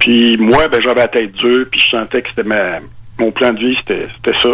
Puis 0.00 0.36
moi, 0.36 0.68
ben 0.68 0.82
j'avais 0.82 1.00
la 1.00 1.08
tête 1.08 1.32
dure, 1.32 1.64
puis 1.70 1.80
je 1.80 1.96
sentais 1.96 2.20
que 2.20 2.28
c'était 2.28 2.42
ma 2.42 2.80
mon 3.20 3.30
plan 3.30 3.52
de 3.52 3.58
vie, 3.58 3.76
c'était 3.80 4.08
c'était 4.16 4.36
ça. 4.42 4.48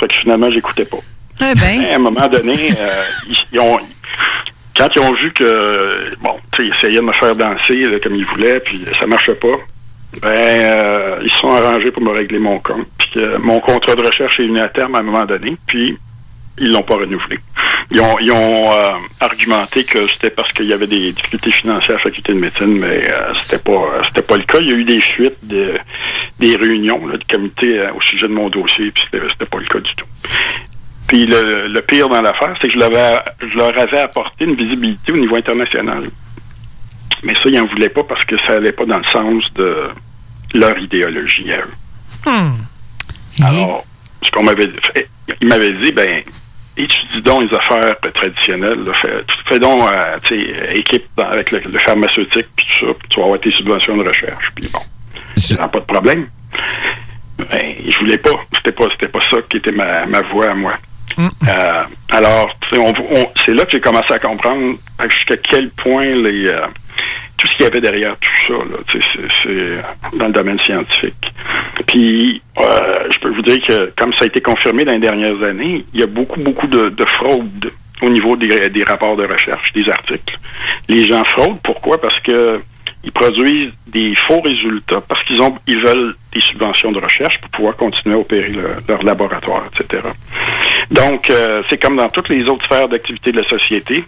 Fait 0.00 0.08
que 0.08 0.14
finalement, 0.16 0.50
j'écoutais 0.50 0.84
pas. 0.84 0.98
Eh 1.40 1.54
ben. 1.54 1.84
À 1.92 1.94
un 1.94 1.98
moment 1.98 2.28
donné, 2.28 2.72
euh, 2.72 3.02
ils, 3.28 3.36
ils 3.52 3.60
ont 3.60 3.78
quand 4.76 4.88
ils 4.94 5.00
ont 5.00 5.12
vu 5.14 5.32
que 5.32 6.14
bon, 6.20 6.34
tu 6.52 6.62
sais, 6.62 6.68
ils 6.68 6.74
essayaient 6.74 7.00
de 7.00 7.06
me 7.06 7.12
faire 7.12 7.34
danser 7.34 7.78
là, 7.84 7.98
comme 8.00 8.14
ils 8.14 8.26
voulaient, 8.26 8.60
puis 8.60 8.84
ça 8.98 9.06
marchait 9.06 9.34
pas. 9.34 9.56
Ben, 10.22 10.28
euh, 10.30 11.18
ils 11.22 11.30
se 11.30 11.38
sont 11.38 11.52
arrangés 11.52 11.90
pour 11.90 12.02
me 12.02 12.10
régler 12.10 12.38
mon 12.38 12.58
compte. 12.58 12.86
Puis 12.98 13.10
que 13.14 13.36
mon 13.38 13.60
contrat 13.60 13.94
de 13.94 14.02
recherche 14.02 14.40
est 14.40 14.46
venu 14.46 14.60
à 14.60 14.68
terme 14.68 14.94
à 14.94 14.98
un 14.98 15.02
moment 15.02 15.26
donné, 15.26 15.56
puis 15.66 15.98
ils 16.58 16.70
l'ont 16.70 16.82
pas 16.82 16.96
renouvelé. 16.96 17.38
Ils 17.90 18.00
ont, 18.00 18.18
ils 18.18 18.32
ont 18.32 18.72
euh, 18.72 18.90
argumenté 19.20 19.84
que 19.84 20.06
c'était 20.08 20.30
parce 20.30 20.52
qu'il 20.52 20.66
y 20.66 20.72
avait 20.72 20.86
des 20.86 21.12
difficultés 21.12 21.52
financières 21.52 21.90
à 21.90 21.98
la 21.98 21.98
faculté 22.00 22.32
de 22.32 22.38
médecine, 22.38 22.78
mais 22.78 23.08
euh, 23.10 23.32
c'était 23.42 23.62
pas 23.62 23.72
euh, 23.72 24.02
c'était 24.06 24.22
pas 24.22 24.36
le 24.36 24.42
cas. 24.44 24.58
Il 24.60 24.68
y 24.68 24.72
a 24.72 24.74
eu 24.74 24.84
des 24.84 25.00
fuites, 25.00 25.38
de, 25.42 25.74
des 26.40 26.56
réunions 26.56 27.06
là, 27.06 27.16
de 27.16 27.24
comité 27.24 27.78
euh, 27.78 27.92
au 27.92 28.00
sujet 28.00 28.26
de 28.26 28.32
mon 28.32 28.48
dossier, 28.48 28.90
puis 28.90 29.02
c'était 29.04 29.24
c'était 29.32 29.46
pas 29.46 29.58
le 29.58 29.66
cas 29.66 29.78
du 29.78 29.94
tout. 29.94 30.06
Puis 31.06 31.26
le, 31.26 31.68
le 31.68 31.82
pire 31.82 32.08
dans 32.08 32.20
l'affaire, 32.20 32.56
c'est 32.60 32.66
que 32.66 32.74
je, 32.74 32.78
l'avais, 32.78 33.20
je 33.40 33.56
leur 33.56 33.78
avais 33.78 34.00
apporté 34.00 34.44
une 34.44 34.56
visibilité 34.56 35.12
au 35.12 35.16
niveau 35.16 35.36
international. 35.36 36.10
Mais 37.22 37.34
ça, 37.34 37.42
ils 37.46 37.54
n'en 37.54 37.66
voulaient 37.66 37.88
pas 37.88 38.02
parce 38.02 38.24
que 38.24 38.36
ça 38.38 38.54
allait 38.54 38.72
pas 38.72 38.84
dans 38.84 38.98
le 38.98 39.04
sens 39.04 39.44
de 39.54 39.88
leur 40.54 40.76
idéologie 40.78 41.52
à 41.52 41.58
eux. 41.58 41.74
Alors, 43.40 43.84
ce 44.22 44.30
qu'on 44.30 44.42
m'avait 44.42 44.68
fait, 44.92 45.08
il 45.40 45.46
m'avait 45.46 45.72
dit, 45.74 45.92
ben, 45.92 46.22
étudie 46.76 47.22
donc 47.22 47.50
les 47.50 47.56
affaires 47.56 47.96
traditionnelles, 48.14 48.84
là, 48.84 48.92
fais, 48.94 49.24
fais 49.46 49.58
donc, 49.58 49.80
euh, 49.88 50.18
équipe 50.74 51.04
dans- 51.16 51.28
avec 51.28 51.50
le, 51.52 51.60
le 51.60 51.78
pharmaceutique, 51.78 52.46
puis 52.56 52.66
tout 52.78 52.86
ça, 52.86 52.92
puis 52.98 53.08
tu 53.08 53.18
vas 53.20 53.24
avoir 53.26 53.40
tes 53.40 53.50
subventions 53.52 53.96
de 53.96 54.06
recherche, 54.08 54.50
puis 54.54 54.68
bon, 54.72 54.80
ça 55.36 55.68
pas 55.68 55.80
de 55.80 55.84
problème. 55.84 56.26
Ben, 57.38 57.74
je 57.86 57.98
voulais 57.98 58.18
pas, 58.18 58.30
c'était 58.54 58.72
pas, 58.72 58.84
c'était 58.92 59.08
pas 59.08 59.20
ça 59.30 59.36
qui 59.48 59.58
était 59.58 59.72
ma, 59.72 60.06
ma 60.06 60.22
voie 60.22 60.50
à 60.50 60.54
moi. 60.54 60.74
Euh, 61.18 61.82
alors, 62.10 62.54
on, 62.76 62.92
c'est 63.44 63.52
là 63.52 63.64
que 63.64 63.72
j'ai 63.72 63.80
commencé 63.80 64.12
à 64.12 64.18
comprendre 64.18 64.76
jusqu'à 65.08 65.36
quel 65.36 65.70
point 65.70 66.04
les 66.04 66.46
euh, 66.46 66.66
tout 67.38 67.46
ce 67.46 67.56
qu'il 67.56 67.64
y 67.64 67.68
avait 67.68 67.80
derrière 67.80 68.16
tout 68.18 68.30
ça, 68.46 68.52
là, 68.54 68.78
c'est, 68.90 69.20
c'est 69.42 70.16
dans 70.18 70.26
le 70.26 70.32
domaine 70.32 70.58
scientifique. 70.60 71.32
Puis, 71.86 72.42
euh, 72.58 72.80
je 73.10 73.18
peux 73.18 73.30
vous 73.30 73.42
dire 73.42 73.60
que, 73.60 73.92
comme 73.98 74.12
ça 74.14 74.24
a 74.24 74.26
été 74.26 74.40
confirmé 74.40 74.84
dans 74.84 74.92
les 74.92 74.98
dernières 74.98 75.42
années, 75.42 75.84
il 75.92 76.00
y 76.00 76.02
a 76.02 76.06
beaucoup, 76.06 76.40
beaucoup 76.40 76.66
de, 76.66 76.88
de 76.88 77.04
fraude 77.04 77.70
au 78.02 78.10
niveau 78.10 78.36
des 78.36 78.84
rapports 78.84 79.16
de 79.16 79.26
recherche, 79.26 79.72
des 79.72 79.88
articles. 79.88 80.38
Les 80.88 81.04
gens 81.04 81.24
fraudent, 81.24 81.60
pourquoi? 81.62 82.00
Parce 82.00 82.18
que 82.20 82.60
ils 83.06 83.12
produisent 83.12 83.72
des 83.86 84.14
faux 84.28 84.40
résultats 84.42 85.00
parce 85.08 85.22
qu'ils 85.24 85.40
ont 85.40 85.56
ils 85.66 85.80
veulent 85.80 86.14
des 86.32 86.40
subventions 86.42 86.92
de 86.92 86.98
recherche 87.00 87.40
pour 87.40 87.50
pouvoir 87.50 87.76
continuer 87.76 88.14
à 88.16 88.18
opérer 88.18 88.48
le- 88.48 88.74
leur 88.88 89.02
laboratoire, 89.02 89.62
etc. 89.72 90.02
Donc, 90.90 91.30
euh, 91.30 91.62
c'est 91.70 91.78
comme 91.80 91.96
dans 91.96 92.08
toutes 92.10 92.28
les 92.28 92.46
autres 92.48 92.64
sphères 92.66 92.88
d'activité 92.88 93.32
de 93.32 93.40
la 93.40 93.48
société, 93.48 94.04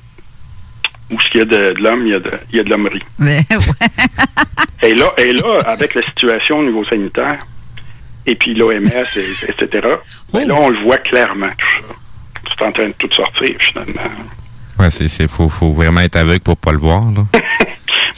où 1.10 1.18
ce 1.20 1.30
qu'il 1.30 1.40
y 1.40 1.42
a 1.42 1.46
de, 1.46 1.72
de 1.74 1.82
l'homme, 1.82 2.02
il 2.06 2.10
y 2.10 2.14
a 2.14 2.20
de, 2.20 2.30
il 2.50 2.56
y 2.56 2.60
a 2.60 2.64
de 2.64 2.70
l'hommerie. 2.70 3.02
Mais, 3.18 3.40
Et 4.82 4.94
là, 4.94 5.06
et 5.16 5.32
là, 5.32 5.60
avec 5.66 5.94
la 5.94 6.02
situation 6.02 6.58
au 6.58 6.64
niveau 6.64 6.84
sanitaire, 6.84 7.38
et 8.26 8.34
puis 8.34 8.54
l'OMS, 8.54 8.74
et- 8.76 9.50
etc., 9.50 9.88
ben 10.32 10.46
là, 10.46 10.54
on 10.58 10.68
le 10.68 10.78
voit 10.82 10.98
clairement, 10.98 11.48
tout 11.56 11.82
ça. 11.82 11.94
C'est 12.58 12.64
en 12.64 12.72
train 12.72 12.86
de 12.88 12.94
tout 12.98 13.10
sortir, 13.12 13.54
finalement. 13.60 14.00
Ouais, 14.78 14.90
c'est, 14.90 15.08
c'est, 15.08 15.28
faut, 15.28 15.48
faut 15.48 15.72
vraiment 15.72 16.00
être 16.00 16.16
aveugle 16.16 16.40
pour 16.40 16.56
pas 16.56 16.70
le 16.72 16.78
voir, 16.78 17.02
là. 17.10 17.24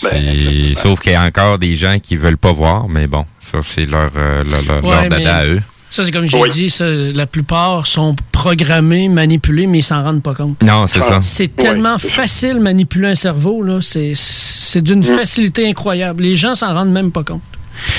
C'est- 0.08 0.74
sauf 0.74 1.00
qu'il 1.00 1.12
y 1.12 1.14
a 1.14 1.22
encore 1.22 1.58
des 1.58 1.76
gens 1.76 1.98
qui 2.02 2.16
veulent 2.16 2.38
pas 2.38 2.52
voir, 2.52 2.88
mais 2.88 3.06
bon, 3.06 3.26
ça, 3.38 3.58
c'est 3.62 3.84
leur, 3.86 4.10
euh, 4.16 4.42
leur, 4.44 4.62
leur- 4.62 4.84
Ouais, 4.84 4.90
leur 4.90 5.08
dada 5.08 5.18
mais 5.18 5.26
à 5.26 5.46
eux. 5.46 5.62
Ça, 5.90 6.04
c'est 6.04 6.12
comme 6.12 6.24
j'ai 6.26 6.38
dit, 6.48 6.70
ça, 6.70 6.84
la 6.88 7.26
plupart 7.26 7.86
sont 7.86 8.14
programmés, 8.30 9.08
manipulés, 9.08 9.66
mais 9.66 9.78
ils 9.80 9.82
s'en 9.82 10.02
rendent 10.04 10.22
pas 10.22 10.34
compte. 10.34 10.62
Non, 10.62 10.86
c'est 10.86 11.00
ça. 11.02 11.18
C'est 11.20 11.54
tellement 11.56 11.98
facile 11.98 12.60
manipuler 12.60 13.08
un 13.08 13.14
cerveau, 13.16 13.62
là. 13.64 13.80
C'est, 13.82 14.12
c'est 14.14 14.82
d'une 14.82 15.02
facilité 15.02 15.68
incroyable. 15.68 16.22
Les 16.22 16.36
gens 16.36 16.54
s'en 16.54 16.72
rendent 16.74 16.92
même 16.92 17.10
pas 17.10 17.24
compte. 17.24 17.42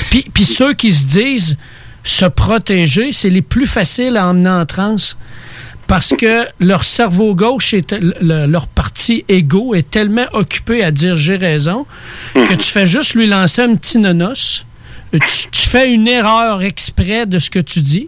Puis, 0.09 0.25
puis 0.33 0.45
ceux 0.45 0.73
qui 0.73 0.93
se 0.93 1.05
disent 1.05 1.57
se 2.03 2.25
protéger, 2.25 3.11
c'est 3.11 3.29
les 3.29 3.41
plus 3.41 3.67
faciles 3.67 4.15
à 4.15 4.27
emmener 4.27 4.49
en 4.49 4.65
transe. 4.65 5.17
Parce 5.91 6.13
que 6.17 6.45
leur 6.61 6.85
cerveau 6.85 7.35
gauche, 7.35 7.73
est, 7.73 7.91
le- 7.91 8.45
leur 8.47 8.67
partie 8.67 9.25
égo 9.27 9.75
est 9.75 9.89
tellement 9.91 10.25
occupé 10.31 10.83
à 10.85 10.91
dire 10.91 11.17
j'ai 11.17 11.35
raison 11.35 11.85
que 12.33 12.53
tu 12.55 12.67
fais 12.71 12.87
juste 12.87 13.13
lui 13.13 13.27
lancer 13.27 13.61
un 13.61 13.75
petit 13.75 13.97
nonos. 13.97 14.63
Tu, 15.11 15.19
tu 15.51 15.67
fais 15.67 15.91
une 15.91 16.07
erreur 16.07 16.61
exprès 16.61 17.25
de 17.25 17.37
ce 17.39 17.49
que 17.49 17.59
tu 17.59 17.81
dis. 17.81 18.07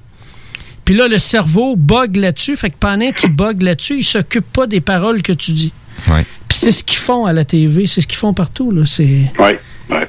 Puis 0.86 0.96
là, 0.96 1.10
le 1.10 1.18
cerveau 1.18 1.76
bug 1.76 2.16
là-dessus. 2.16 2.56
Fait 2.56 2.70
que 2.70 2.78
pendant 2.80 3.12
qu'il 3.12 3.32
bug 3.32 3.62
là-dessus, 3.62 3.98
il 3.98 4.04
s'occupe 4.06 4.50
pas 4.54 4.66
des 4.66 4.80
paroles 4.80 5.22
que 5.22 5.34
tu 5.34 5.52
dis. 5.52 5.74
Ouais. 6.08 6.26
Puis 6.48 6.58
c'est 6.58 6.72
ce 6.72 6.84
qu'ils 6.86 7.00
font 7.00 7.26
à 7.26 7.34
la 7.34 7.44
TV, 7.44 7.86
c'est 7.88 8.00
ce 8.00 8.08
qu'ils 8.08 8.18
font 8.18 8.34
partout. 8.34 8.72
Là. 8.72 8.84
C'est, 8.86 9.30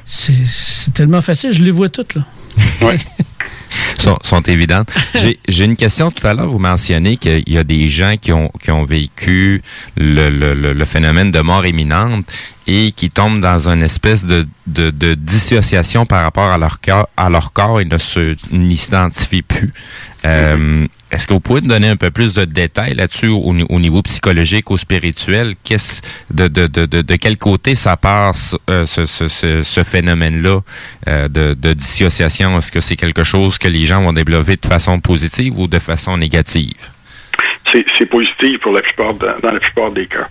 c'est, 0.05 0.33
c'est 0.47 0.93
tellement 0.93 1.21
facile, 1.21 1.51
je 1.51 1.61
les 1.61 1.71
vois 1.71 1.89
toutes. 1.89 2.15
Là. 2.15 2.21
sont, 3.99 4.17
sont 4.21 4.41
évidentes. 4.41 4.89
J'ai, 5.15 5.65
une 5.65 5.75
question 5.75 6.11
tout 6.11 6.25
à 6.25 6.33
l'heure. 6.33 6.47
Vous 6.47 6.59
mentionnez 6.59 7.17
qu'il 7.17 7.47
y 7.47 7.57
a 7.57 7.63
des 7.63 7.87
gens 7.87 8.15
qui 8.19 8.31
ont, 8.31 8.51
qui 8.61 8.71
ont 8.71 8.83
vécu 8.83 9.61
le, 9.97 10.29
le, 10.29 10.73
le 10.73 10.85
phénomène 10.85 11.31
de 11.31 11.39
mort 11.41 11.65
imminente 11.65 12.25
et 12.67 12.91
qui 12.91 13.09
tombent 13.11 13.41
dans 13.41 13.69
une 13.69 13.83
espèce 13.83 14.25
de, 14.25 14.47
de, 14.65 14.89
de 14.89 15.13
dissociation 15.13 16.05
par 16.05 16.23
rapport 16.23 16.49
à 16.51 16.57
leur 16.57 16.81
corps, 16.81 17.07
à 17.15 17.29
leur 17.29 17.53
corps 17.53 17.79
et 17.79 17.85
ne 17.85 17.97
s'identifient 18.75 19.43
plus. 19.43 19.71
Euh, 20.25 20.87
Est-ce 21.11 21.27
que 21.27 21.33
vous 21.33 21.39
pouvez 21.39 21.61
nous 21.61 21.67
donner 21.67 21.89
un 21.89 21.95
peu 21.95 22.09
plus 22.09 22.33
de 22.33 22.45
détails 22.45 22.95
là-dessus 22.95 23.27
au, 23.27 23.53
ni- 23.53 23.65
au 23.69 23.79
niveau 23.79 24.01
psychologique 24.01 24.71
ou 24.71 24.77
spirituel? 24.77 25.53
Qu'est-ce 25.63 26.01
de, 26.33 26.47
de, 26.47 26.65
de, 26.65 26.87
de, 26.87 27.01
de 27.03 27.15
quel 27.17 27.37
côté 27.37 27.75
ça 27.75 27.95
passe 27.97 28.55
euh, 28.71 28.87
ce, 28.87 29.05
ce, 29.05 29.27
ce, 29.27 29.61
ce 29.61 29.83
phénomène-là 29.83 30.61
euh, 31.07 31.27
de, 31.27 31.53
de 31.53 31.73
dissociation? 31.73 32.57
Est-ce 32.57 32.71
que 32.71 32.79
c'est 32.81 32.95
quelque 32.95 33.23
chose 33.23 33.59
que 33.59 33.67
les 33.67 33.85
gens 33.85 34.01
vont 34.01 34.13
développer 34.13 34.55
de 34.55 34.65
façon 34.65 34.99
positive 34.99 35.59
ou 35.59 35.67
de 35.67 35.77
façon 35.77 36.17
négative? 36.17 36.73
C'est 37.97 38.05
positif 38.05 38.59
pour 38.59 38.73
la 38.73 38.81
plupart 38.81 39.13
de- 39.15 39.35
dans 39.41 39.51
la 39.51 39.59
plupart 39.59 39.91
des 39.91 40.05
cas. 40.07 40.27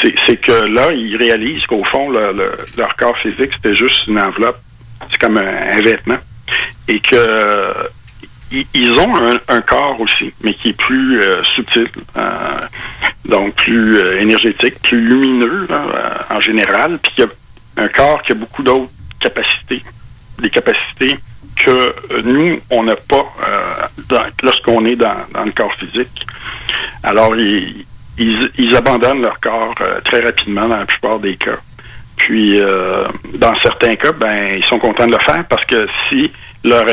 C'est 0.00 0.36
que 0.40 0.66
là, 0.72 0.92
ils 0.92 1.16
réalisent 1.16 1.66
qu'au 1.66 1.84
fond, 1.84 2.10
le- 2.10 2.32
le- 2.32 2.52
leur 2.76 2.94
corps 2.96 3.16
physique, 3.18 3.50
c'était 3.54 3.76
juste 3.76 4.06
une 4.06 4.18
enveloppe. 4.18 4.58
C'est 5.10 5.18
comme 5.18 5.36
un, 5.38 5.80
vêtement. 5.80 6.18
Et 6.88 7.00
que 7.00 7.14
euh, 7.16 7.72
ils- 8.74 8.92
ont 8.98 9.16
un, 9.16 9.38
un 9.48 9.60
corps 9.62 10.00
aussi, 10.00 10.32
mais 10.42 10.54
qui 10.54 10.70
est 10.70 10.76
plus 10.76 11.20
euh, 11.20 11.42
subtil, 11.54 11.88
euh, 12.16 12.58
donc 13.26 13.54
plus 13.56 13.98
énergétique, 14.18 14.74
plus 14.82 15.00
lumineux 15.00 15.68
en 16.30 16.40
général, 16.40 16.98
puis 17.02 17.12
qui 17.14 17.22
a 17.22 17.26
un 17.76 17.88
corps 17.88 18.22
qui 18.22 18.32
a 18.32 18.34
beaucoup 18.34 18.62
d'autres 18.62 18.90
capacités, 19.20 19.82
des 20.40 20.50
capacités 20.50 21.16
que 21.64 22.22
nous, 22.22 22.60
on 22.70 22.82
n'a 22.84 22.96
pas 22.96 23.26
euh, 23.46 24.18
lorsqu'on 24.42 24.84
est 24.84 24.96
dans, 24.96 25.16
dans 25.32 25.44
le 25.44 25.52
corps 25.52 25.74
physique. 25.74 26.26
Alors, 27.02 27.36
ils, 27.36 27.84
ils, 28.18 28.50
ils 28.58 28.76
abandonnent 28.76 29.22
leur 29.22 29.38
corps 29.40 29.74
euh, 29.80 30.00
très 30.04 30.20
rapidement 30.20 30.68
dans 30.68 30.76
la 30.76 30.86
plupart 30.86 31.18
des 31.18 31.36
cas. 31.36 31.58
Puis, 32.16 32.60
euh, 32.60 33.06
dans 33.34 33.54
certains 33.56 33.96
cas, 33.96 34.12
ben, 34.12 34.56
ils 34.56 34.64
sont 34.64 34.78
contents 34.78 35.06
de 35.06 35.12
le 35.12 35.18
faire 35.18 35.44
parce 35.48 35.64
que 35.64 35.86
si 36.08 36.30
leur, 36.64 36.84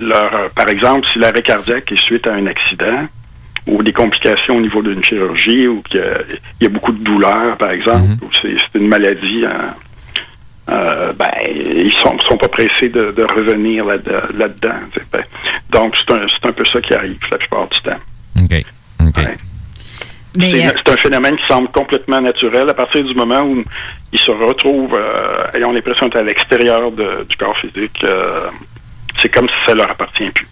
leur 0.00 0.50
par 0.50 0.68
exemple, 0.68 1.06
si 1.12 1.18
l'arrêt 1.18 1.42
cardiaque 1.42 1.90
est 1.90 2.00
suite 2.00 2.26
à 2.26 2.34
un 2.34 2.46
accident 2.46 3.08
ou 3.66 3.82
des 3.82 3.92
complications 3.92 4.56
au 4.56 4.60
niveau 4.60 4.80
d'une 4.82 5.02
chirurgie 5.02 5.66
ou 5.66 5.82
qu'il 5.82 6.00
y 6.60 6.64
y 6.64 6.66
a 6.66 6.70
beaucoup 6.70 6.92
de 6.92 7.02
douleurs, 7.02 7.56
par 7.56 7.70
exemple, 7.70 8.06
ou 8.22 8.28
c'est 8.40 8.56
c'est 8.58 8.78
une 8.78 8.88
maladie, 8.88 9.44
hein, 9.44 9.74
euh, 10.68 11.12
ben, 11.12 11.30
ils 11.54 11.92
sont, 12.02 12.16
sont 12.20 12.36
pas 12.36 12.48
pressés 12.48 12.88
de, 12.88 13.10
de 13.12 13.22
revenir 13.34 13.84
là- 13.86 13.96
là-dedans. 14.34 14.74
sais. 14.94 15.02
Ben, 15.12 15.24
donc, 15.70 15.96
c'est 15.96 16.12
un, 16.14 16.26
c'est 16.28 16.48
un 16.48 16.52
peu 16.52 16.64
ça 16.64 16.80
qui 16.80 16.94
arrive 16.94 17.18
la 17.30 17.38
plupart 17.38 17.68
du 17.68 17.80
temps. 17.80 17.98
OK. 18.42 18.64
OK. 19.06 19.24
Mais, 20.36 20.50
C'est 20.52 20.66
euh, 20.68 20.72
c'est 20.76 20.92
un 20.92 20.96
phénomène 20.96 21.36
qui 21.36 21.46
semble 21.46 21.68
complètement 21.70 22.20
naturel 22.20 22.68
à 22.68 22.74
partir 22.74 23.02
du 23.02 23.14
moment 23.14 23.42
où 23.42 23.64
ils 24.12 24.18
se 24.20 24.30
retrouvent, 24.30 24.94
euh, 24.94 25.46
ayant 25.54 25.72
l'impression 25.72 26.06
d'être 26.06 26.16
à 26.16 26.22
l'extérieur 26.22 26.90
du 26.92 27.36
corps 27.38 27.56
physique. 27.58 28.04
euh, 28.04 28.48
c'est 29.20 29.30
comme 29.30 29.48
si 29.48 29.54
ça 29.66 29.74
leur 29.74 29.90
appartient 29.90 30.30
plus. 30.30 30.46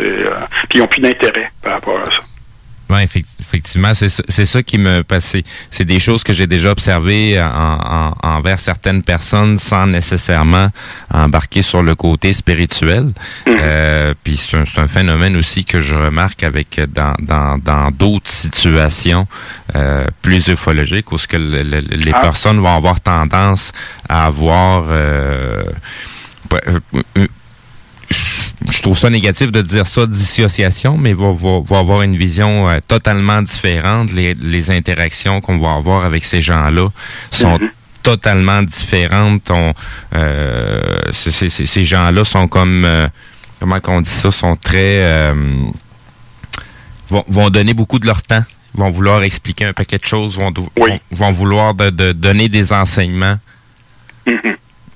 Euh, 0.00 0.30
puis 0.68 0.78
ils 0.78 0.80
n'ont 0.80 0.86
plus 0.88 1.00
d'intérêt 1.02 1.50
par 1.62 1.74
rapport 1.74 1.98
à 2.00 2.06
ça. 2.10 2.22
Effectivement, 2.98 3.92
c'est 3.94 4.44
ça, 4.44 4.62
qui 4.62 4.78
me 4.78 5.02
passait. 5.02 5.44
C'est 5.70 5.84
des 5.84 5.98
choses 5.98 6.22
que 6.24 6.32
j'ai 6.32 6.46
déjà 6.46 6.70
observées 6.70 7.40
en, 7.40 8.12
en- 8.22 8.36
envers 8.36 8.58
certaines 8.60 9.02
personnes 9.02 9.58
sans 9.58 9.86
nécessairement 9.86 10.68
embarquer 11.12 11.62
sur 11.62 11.82
le 11.82 11.94
côté 11.94 12.32
spirituel. 12.32 13.12
Euh, 13.48 14.14
puis 14.22 14.36
c'est 14.36 14.56
un, 14.78 14.86
phénomène 14.88 15.36
aussi 15.36 15.64
que 15.64 15.80
je 15.80 15.94
remarque 15.94 16.42
avec 16.42 16.80
dans 16.92 17.14
dans 17.20 17.58
dans 17.58 17.90
d'autres 17.90 18.30
situations 18.30 19.26
euh, 19.76 20.06
plus 20.22 20.48
ufologiques 20.48 21.12
où 21.12 21.18
ce 21.18 21.26
que 21.28 21.36
le- 21.36 21.62
le- 21.62 21.80
les 21.80 22.12
Ah. 22.14 22.20
personnes 22.20 22.58
vont 22.60 22.74
avoir 22.76 23.00
tendance 23.00 23.72
à 24.08 24.26
avoir 24.26 24.84
euh, 24.90 25.62
euh, 26.52 26.80
euh, 27.18 27.26
je 28.12 28.82
trouve 28.82 28.96
ça 28.96 29.10
négatif 29.10 29.50
de 29.50 29.62
dire 29.62 29.86
ça, 29.86 30.06
dissociation, 30.06 30.96
mais 30.96 31.12
va, 31.14 31.32
va, 31.32 31.60
va 31.64 31.78
avoir 31.78 32.02
une 32.02 32.16
vision 32.16 32.68
euh, 32.68 32.78
totalement 32.86 33.42
différente. 33.42 34.12
Les, 34.12 34.34
les 34.34 34.70
interactions 34.70 35.40
qu'on 35.40 35.58
va 35.58 35.72
avoir 35.74 36.04
avec 36.04 36.24
ces 36.24 36.40
gens-là 36.42 36.88
sont 37.30 37.58
totalement 38.02 38.62
différentes. 38.62 39.50
On, 39.50 39.72
euh, 40.14 40.80
ces 41.12 41.84
gens-là 41.84 42.24
sont 42.24 42.48
comme, 42.48 42.84
euh, 42.84 43.08
comment 43.60 43.80
qu'on 43.80 44.00
dit 44.00 44.10
ça, 44.10 44.30
sont 44.30 44.56
très... 44.56 45.32
vont, 47.10 47.24
vont 47.28 47.50
donner 47.50 47.74
beaucoup 47.74 47.98
de 47.98 48.06
leur 48.06 48.22
temps, 48.22 48.44
vont 48.74 48.90
vouloir 48.90 49.22
expliquer 49.22 49.66
un 49.66 49.72
paquet 49.72 49.98
de 49.98 50.06
choses, 50.06 50.36
vont, 50.36 50.52
vont, 50.76 51.00
vont 51.10 51.32
vouloir 51.32 51.74
de, 51.74 51.90
de 51.90 52.12
donner 52.12 52.48
des 52.48 52.72
enseignements. 52.72 53.38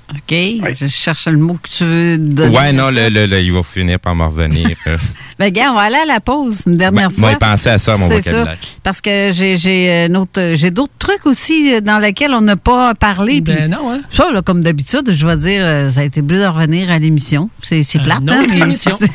OK, 0.09 0.37
je 0.79 0.87
cherche 0.87 1.27
le 1.27 1.37
mot 1.37 1.55
que 1.61 1.69
tu 1.69 1.85
veux 1.85 2.17
donner. 2.17 2.57
Ouais, 2.57 2.73
non, 2.73 2.85
ça. 2.85 2.91
le, 2.93 3.09
le, 3.09 3.27
le- 3.27 3.41
il 3.41 3.53
va 3.53 3.65
finir 3.65 3.99
par 3.99 4.15
me 4.15 4.25
revenir. 4.25 4.77
euh. 4.87 4.97
Ben, 5.39 5.51
gars, 5.51 5.71
on 5.71 5.75
va 5.75 5.83
aller 5.83 5.97
à 5.97 6.07
la 6.07 6.21
pause 6.21 6.63
une 6.67 6.77
dernière 6.79 7.11
Ben, 7.11 7.17
moi, 7.19 7.31
fois. 7.31 7.39
il 7.39 7.39
pensait 7.51 7.69
à 7.71 7.79
ça, 7.79 7.97
mon 7.99 8.09
C'est 8.09 8.19
vocabulaire. 8.19 8.57
Parce 8.83 9.01
que 9.03 9.31
j'ai 9.35 9.59
j'ai 9.59 10.09
autre- 10.17 10.53
j'ai 10.55 10.71
d'autres 10.71 10.95
trucs 10.99 11.27
aussi 11.27 11.75
euh, 11.75 11.81
dans 11.83 11.99
lesquels 11.99 12.33
on 12.33 12.41
n'a 12.41 12.57
pas 12.57 12.95
parlé. 12.95 13.41
Ben 13.43 13.69
non, 13.71 13.93
hein? 13.93 14.01
Ça, 14.13 14.31
là, 14.31 14.41
comme 14.43 14.63
d'habitude, 14.63 15.11
je 15.11 15.27
vais 15.27 15.37
dire, 15.37 15.61
euh, 15.63 15.91
ça 15.91 16.01
a 16.01 16.05
été 16.05 16.23
bleu 16.23 16.39
de 16.41 16.47
revenir 16.47 16.91
à 16.91 16.99
l'émission. 16.99 17.51
C'est 17.63 17.83
c'est 17.83 17.99
plate, 17.99 18.23
Une 18.23 18.31
hein, 18.31 18.47
émission. 18.55 18.97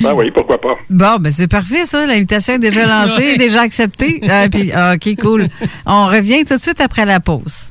Ben 0.00 0.12
oui, 0.14 0.30
pourquoi 0.34 0.60
pas. 0.60 0.76
Bon, 0.88 1.16
ben 1.20 1.32
c'est 1.32 1.46
parfait, 1.48 1.84
ça. 1.86 2.06
L'invitation 2.06 2.54
est 2.54 2.58
déjà 2.58 2.86
lancée, 2.86 3.36
déjà 3.38 3.62
acceptée. 3.62 4.20
Ah, 4.28 4.46
puis, 4.50 4.70
ah, 4.72 4.94
OK, 4.94 5.16
cool. 5.20 5.46
On 5.86 6.06
revient 6.06 6.44
tout 6.44 6.56
de 6.56 6.62
suite 6.62 6.80
après 6.80 7.04
la 7.04 7.20
pause. 7.20 7.70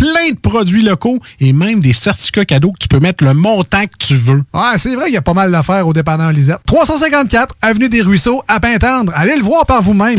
plein 0.00 0.30
de 0.30 0.38
produits 0.38 0.82
locaux 0.82 1.20
et 1.40 1.52
même 1.52 1.80
des 1.80 1.92
certificats 1.92 2.46
cadeaux 2.46 2.72
que 2.72 2.78
tu 2.78 2.88
peux 2.88 3.00
mettre 3.00 3.22
le 3.22 3.34
montant 3.34 3.84
que 3.84 3.98
tu 3.98 4.16
veux. 4.16 4.42
Ouais, 4.54 4.78
c'est 4.78 4.94
vrai 4.94 5.06
qu'il 5.06 5.14
y 5.14 5.18
a 5.18 5.22
pas 5.22 5.34
mal 5.34 5.52
d'affaires 5.52 5.86
au 5.86 5.92
dépanneur 5.92 6.32
Lisette. 6.32 6.60
354 6.64 7.54
Avenue 7.60 7.90
des 7.90 8.00
Ruisseaux, 8.00 8.42
à 8.48 8.60
Pintendre. 8.60 9.12
Allez 9.14 9.36
le 9.36 9.42
voir 9.42 9.66
par 9.66 9.82
vous-même. 9.82 10.18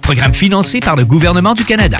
Programme 0.01 0.33
financé 0.33 0.79
par 0.79 0.95
le 0.95 1.05
gouvernement 1.05 1.53
du 1.53 1.63
Canada. 1.63 1.99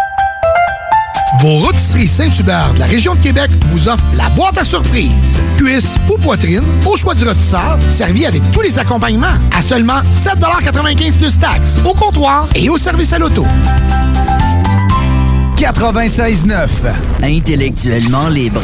Vos 1.39 1.55
rôtisseries 1.65 2.07
Saint-Hubert 2.07 2.73
de 2.73 2.79
la 2.79 2.85
région 2.85 3.15
de 3.15 3.19
Québec 3.19 3.49
vous 3.67 3.87
offrent 3.87 4.03
la 4.15 4.29
boîte 4.29 4.57
à 4.57 4.65
surprise. 4.65 5.09
Cuisse 5.55 5.95
ou 6.09 6.17
poitrine, 6.17 6.63
au 6.85 6.97
choix 6.97 7.15
du 7.15 7.23
rôtisseur, 7.23 7.79
servi 7.89 8.25
avec 8.25 8.41
tous 8.51 8.61
les 8.61 8.77
accompagnements 8.77 9.33
à 9.55 9.61
seulement 9.61 10.01
7,95 10.11 11.17
plus 11.17 11.39
taxes, 11.39 11.79
au 11.85 11.93
comptoir 11.93 12.47
et 12.53 12.69
au 12.69 12.77
service 12.77 13.13
à 13.13 13.19
l'auto. 13.19 13.45
96.9. 15.55 16.67
Intellectuellement 17.23 18.27
libre. 18.27 18.63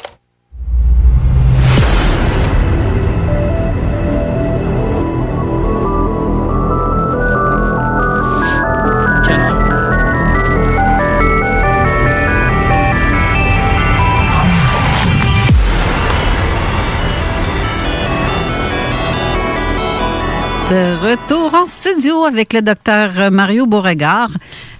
De 20.71 20.95
retour 20.95 21.53
en 21.53 21.67
studio 21.67 22.23
avec 22.23 22.53
le 22.53 22.61
docteur 22.61 23.29
Mario 23.29 23.65
Beauregard. 23.65 24.29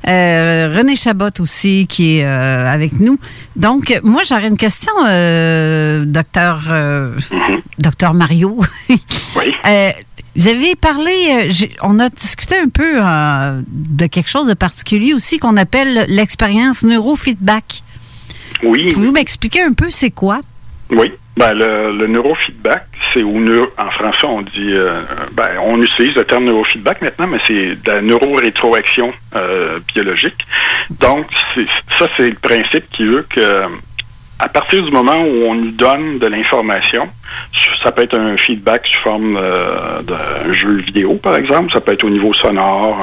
Euh, 0.07 0.73
René 0.73 0.95
Chabot 0.95 1.31
aussi 1.39 1.85
qui 1.85 2.19
est 2.19 2.25
euh, 2.25 2.65
avec 2.65 3.01
nous. 3.01 3.19
Donc, 3.57 3.99
moi, 4.01 4.21
j'aurais 4.25 4.47
une 4.47 4.55
question, 4.57 4.93
euh, 5.05 6.05
docteur, 6.05 6.61
euh, 6.69 7.17
docteur 7.77 8.13
Mario. 8.13 8.61
Oui. 9.35 9.51
Vous 10.37 10.47
avez 10.47 10.75
parlé, 10.75 11.49
on 11.81 11.99
a 11.99 12.07
discuté 12.07 12.55
un 12.55 12.69
peu 12.69 13.01
de 13.67 14.05
quelque 14.05 14.29
chose 14.29 14.47
de 14.47 14.53
particulier 14.53 15.13
aussi 15.13 15.39
qu'on 15.39 15.57
appelle 15.57 16.05
l'expérience 16.07 16.83
neurofeedback. 16.83 17.83
Oui. 18.63 18.93
Pouvez-vous 18.93 19.11
m'expliquer 19.11 19.63
un 19.63 19.73
peu 19.73 19.89
c'est 19.89 20.11
quoi? 20.11 20.39
Oui. 20.89 21.11
Ben, 21.37 21.53
le, 21.53 21.93
le 21.97 22.07
neurofeedback, 22.07 22.87
c'est 23.13 23.21
neuro, 23.23 23.67
en 23.77 23.89
français, 23.91 24.27
on 24.27 24.41
dit, 24.41 24.73
euh, 24.73 25.01
ben, 25.31 25.49
on 25.63 25.81
utilise 25.81 26.13
le 26.15 26.25
terme 26.25 26.43
neurofeedback 26.45 27.01
maintenant, 27.01 27.27
mais 27.27 27.39
c'est 27.47 27.81
de 27.81 27.91
la 27.91 28.01
neurorétroaction 28.01 29.13
euh, 29.35 29.79
biologique. 29.93 30.45
Donc, 30.99 31.27
ça, 31.97 32.09
c'est 32.17 32.29
le 32.29 32.35
principe 32.35 32.89
qui 32.91 33.05
veut 33.05 33.25
que, 33.29 33.63
à 34.39 34.49
partir 34.49 34.83
du 34.83 34.91
moment 34.91 35.21
où 35.21 35.45
on 35.47 35.55
nous 35.55 35.71
donne 35.71 36.19
de 36.19 36.27
l'information, 36.27 37.07
ça 37.81 37.93
peut 37.93 38.03
être 38.03 38.17
un 38.17 38.35
feedback 38.35 38.85
sous 38.87 38.99
forme 39.01 39.37
euh, 39.37 40.01
d'un 40.01 40.53
jeu 40.53 40.77
vidéo, 40.77 41.15
par 41.15 41.37
exemple, 41.37 41.71
ça 41.71 41.79
peut 41.79 41.93
être 41.93 42.03
au 42.03 42.09
niveau 42.09 42.33
sonore, 42.33 43.01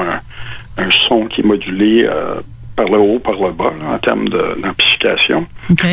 un, 0.77 0.83
un 0.83 0.91
son 1.07 1.25
qui 1.25 1.41
est 1.41 1.45
modulé 1.45 2.03
euh, 2.03 2.35
par 2.75 2.85
le 2.85 2.99
haut, 2.99 3.19
par 3.19 3.33
le 3.33 3.51
bas, 3.51 3.73
là, 3.79 3.95
en 3.95 3.97
termes 3.97 4.29
d'amplification. 4.29 5.47
OK. 5.71 5.85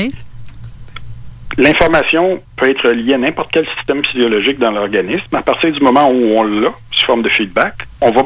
L'information 1.59 2.43
peut 2.57 2.69
être 2.69 2.89
liée 2.91 3.15
à 3.15 3.19
n'importe 3.19 3.51
quel 3.51 3.67
système 3.77 4.05
physiologique 4.05 4.59
dans 4.59 4.71
l'organisme. 4.71 5.35
À 5.35 5.43
partir 5.43 5.73
du 5.73 5.81
moment 5.81 6.09
où 6.11 6.37
on 6.37 6.43
l'a, 6.43 6.71
sous 6.91 7.07
forme 7.07 7.23
de 7.23 7.31
feedback, 7.31 7.75
on 8.03 8.11
va 8.11 8.25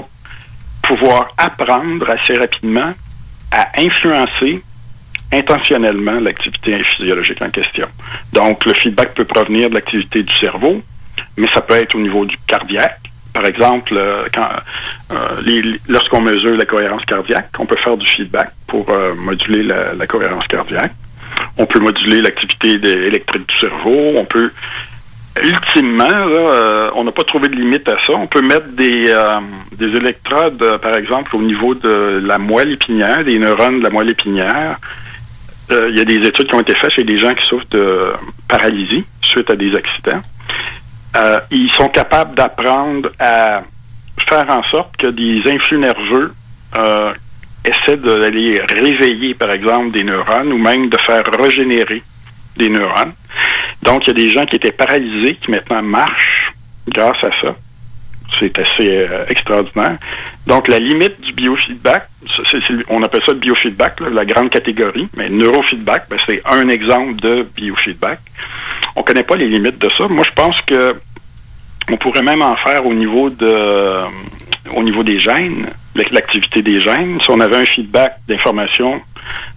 pouvoir 0.83 1.29
apprendre 1.39 2.11
assez 2.11 2.35
rapidement 2.35 2.93
à 3.53 3.69
influencer 3.79 4.63
intentionnellement 5.33 6.19
l'activité 6.19 6.83
physiologique 6.83 7.41
en 7.41 7.51
question. 7.51 7.87
Donc, 8.33 8.65
le 8.65 8.75
feedback 8.75 9.15
peut 9.15 9.25
provenir 9.25 9.71
de 9.71 9.75
l'activité 9.75 10.25
du 10.25 10.35
cerveau, 10.37 10.83
mais 11.37 11.47
ça 11.55 11.61
peut 11.61 11.75
être 11.75 11.95
au 11.95 12.01
niveau 12.01 12.25
du 12.25 12.37
cardiaque. 12.49 12.99
Par 13.33 13.47
exemple, 13.47 13.95
euh, 13.97 14.27
euh, 15.13 15.77
lorsqu'on 15.89 16.21
mesure 16.21 16.57
la 16.57 16.65
cohérence 16.65 17.05
cardiaque, 17.05 17.51
on 17.61 17.67
peut 17.67 17.77
faire 17.77 17.97
du 17.97 18.07
feedback 18.09 18.51
pour 18.67 18.91
euh, 18.91 19.15
moduler 19.15 19.63
la 19.63 20.07
cohérence 20.09 20.49
cardiaque. 20.49 20.93
On 21.57 21.67
peut 21.67 21.81
moduler 21.81 22.23
l'activité 22.23 22.73
électrique 22.73 23.47
du 23.49 23.59
cerveau. 23.59 24.13
On 24.17 24.25
peut, 24.25 24.51
ultimement, 25.43 26.09
euh, 26.11 26.91
on 26.95 27.05
n'a 27.05 27.13
pas 27.13 27.25
trouvé 27.25 27.49
de 27.49 27.57
limite 27.57 27.89
à 27.89 27.97
ça. 28.07 28.13
On 28.13 28.27
peut 28.27 28.43
mettre 28.43 28.69
des, 28.69 29.07
euh, 29.09 29.41
des 29.77 29.97
électrodes, 29.97 30.63
euh, 30.63 30.79
par 30.79 30.95
exemple, 30.95 31.37
au 31.37 31.43
niveau 31.43 31.75
de 31.75 32.21
la 32.25 32.39
moelle 32.39 32.73
épinière, 32.73 33.25
des 33.25 33.39
neurones 33.39 33.79
de 33.79 33.85
la 33.85 33.91
moelle 33.91 34.11
épinière. 34.11 34.77
Il 35.73 35.97
y 35.97 36.01
a 36.01 36.05
des 36.05 36.27
études 36.27 36.49
qui 36.49 36.55
ont 36.57 36.61
été 36.61 36.75
faites 36.75 36.91
chez 36.91 37.05
des 37.05 37.17
gens 37.17 37.33
qui 37.33 37.47
souffrent 37.47 37.69
de 37.71 38.13
paralysie 38.49 39.05
suite 39.23 39.49
à 39.51 39.55
des 39.55 39.73
accidents. 39.77 40.21
Ils 41.53 41.71
sont 41.77 41.87
capables 41.87 42.35
d'apprendre 42.35 43.09
à 43.21 43.63
faire 44.29 44.51
en 44.51 44.65
sorte 44.65 44.97
que 44.97 45.07
des 45.07 45.41
influx 45.49 45.79
nerveux 45.79 46.33
essaient 47.65 47.97
d'aller 47.97 48.61
réveiller, 48.61 49.35
par 49.35 49.51
exemple, 49.51 49.91
des 49.91 50.05
neurones 50.05 50.53
ou 50.53 50.59
même 50.59 50.89
de 50.89 50.97
faire 50.99 51.25
régénérer 51.25 52.03
des 52.57 52.69
neurones. 52.69 53.13
Donc, 53.83 54.07
il 54.07 54.09
y 54.09 54.11
a 54.11 54.15
des 54.15 54.31
gens 54.31 54.47
qui 54.47 54.57
étaient 54.57 54.73
paralysés 54.73 55.37
qui 55.37 55.51
maintenant 55.51 55.83
marchent 55.83 56.53
grâce 56.89 57.23
à 57.23 57.31
ça. 57.41 57.55
C'est 58.39 58.59
assez 58.59 58.89
euh, 58.89 59.25
extraordinaire. 59.29 59.99
Donc, 60.47 60.69
la 60.69 60.79
limite 60.79 61.21
du 61.21 61.33
biofeedback, 61.33 62.07
on 62.89 63.03
appelle 63.03 63.23
ça 63.25 63.33
le 63.33 63.39
biofeedback, 63.39 64.01
là, 64.01 64.11
la 64.11 64.25
grande 64.25 64.51
catégorie, 64.51 65.09
mais 65.17 65.29
neurofeedback, 65.29 66.07
ben, 66.09 66.19
c'est 66.27 66.41
un 66.47 66.69
exemple 66.69 67.17
de 67.17 67.47
biofeedback. 67.57 68.21
On 68.97 69.03
connaît 69.03 69.25
pas 69.25 69.37
les 69.37 69.49
limites 69.49 69.79
de 69.79 69.89
ça. 69.89 70.07
Moi, 70.09 70.25
je 70.25 70.35
pense 70.35 70.61
que 70.63 70.95
on 71.91 71.97
pourrait 71.97 72.23
même 72.23 72.43
en 72.43 72.57
faire 72.57 72.87
au 72.87 72.95
niveau 72.95 73.31
de 73.31 73.47
euh, 73.47 74.05
au 74.75 74.83
niveau 74.83 75.03
des 75.03 75.19
gènes, 75.19 75.67
l'activité 75.95 76.63
des 76.63 76.81
gènes. 76.81 77.21
Si 77.21 77.31
on 77.31 77.41
avait 77.41 77.57
un 77.57 77.65
feedback 77.65 78.17
d'information 78.29 79.01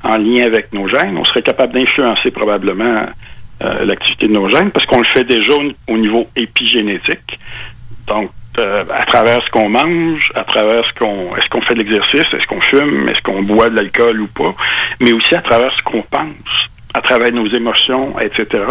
en 0.04 0.18
lien 0.18 0.44
avec 0.44 0.74
nos 0.74 0.88
gènes, 0.88 1.18
on 1.18 1.26
serait 1.26 1.42
capable 1.42 1.74
d'influencer 1.74 2.32
probablement 2.32 3.06
euh, 3.64 3.86
l'activité 3.86 4.28
de 4.28 4.34
nos 4.34 4.50
gènes 4.50 4.72
parce 4.72 4.86
qu'on 4.86 5.00
le 5.00 5.06
fait 5.06 5.24
déjà 5.24 5.54
au, 5.54 5.94
au 5.94 5.98
niveau 5.98 6.28
épigénétique. 6.36 7.40
Donc, 8.08 8.32
euh, 8.60 8.84
à 8.94 9.06
travers 9.06 9.44
ce 9.44 9.50
qu'on 9.50 9.70
mange, 9.70 10.32
à 10.36 10.44
travers 10.44 10.86
ce 10.86 10.94
qu'on, 10.94 11.36
est-ce 11.36 11.50
qu'on 11.50 11.62
fait 11.62 11.74
de 11.74 11.80
l'exercice, 11.80 12.32
est-ce 12.34 12.46
qu'on 12.46 12.62
fume, 12.62 13.10
est-ce 13.10 13.22
qu'on 13.22 13.42
boit 13.42 13.70
de 13.70 13.76
l'alcool 13.76 14.22
ou 14.22 14.28
pas, 14.28 14.54
mais 15.00 15.12
aussi 15.12 15.34
à 15.34 15.42
travers 15.42 15.76
ce 15.76 15.82
qu'on 15.82 16.04
pense, 16.04 16.70
à 16.94 17.02
travers 17.02 17.32
nos 17.32 17.48
émotions, 17.48 18.14
etc. 18.20 18.64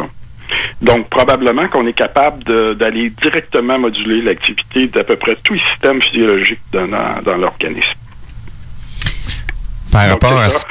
Donc, 0.81 1.09
probablement 1.09 1.69
qu'on 1.69 1.87
est 1.87 1.93
capable 1.93 2.43
de- 2.45 2.75
d'aller 2.75 3.11
directement 3.11 3.79
moduler 3.79 4.23
l'activité 4.23 4.87
d'à 4.89 5.05
peu 5.05 5.17
près 5.17 5.37
tous 5.43 5.55
les 5.55 5.61
systèmes 5.73 6.01
physiologiques 6.03 6.61
dans, 6.73 6.87
dans- 6.89 7.23
dans 7.25 7.37
l'organisme. 7.37 7.89
Par 9.93 10.09
Donc, 10.09 10.23
rapport 10.23 10.41
à 10.41 10.49
c'est 10.51 10.59
ça, 10.59 10.65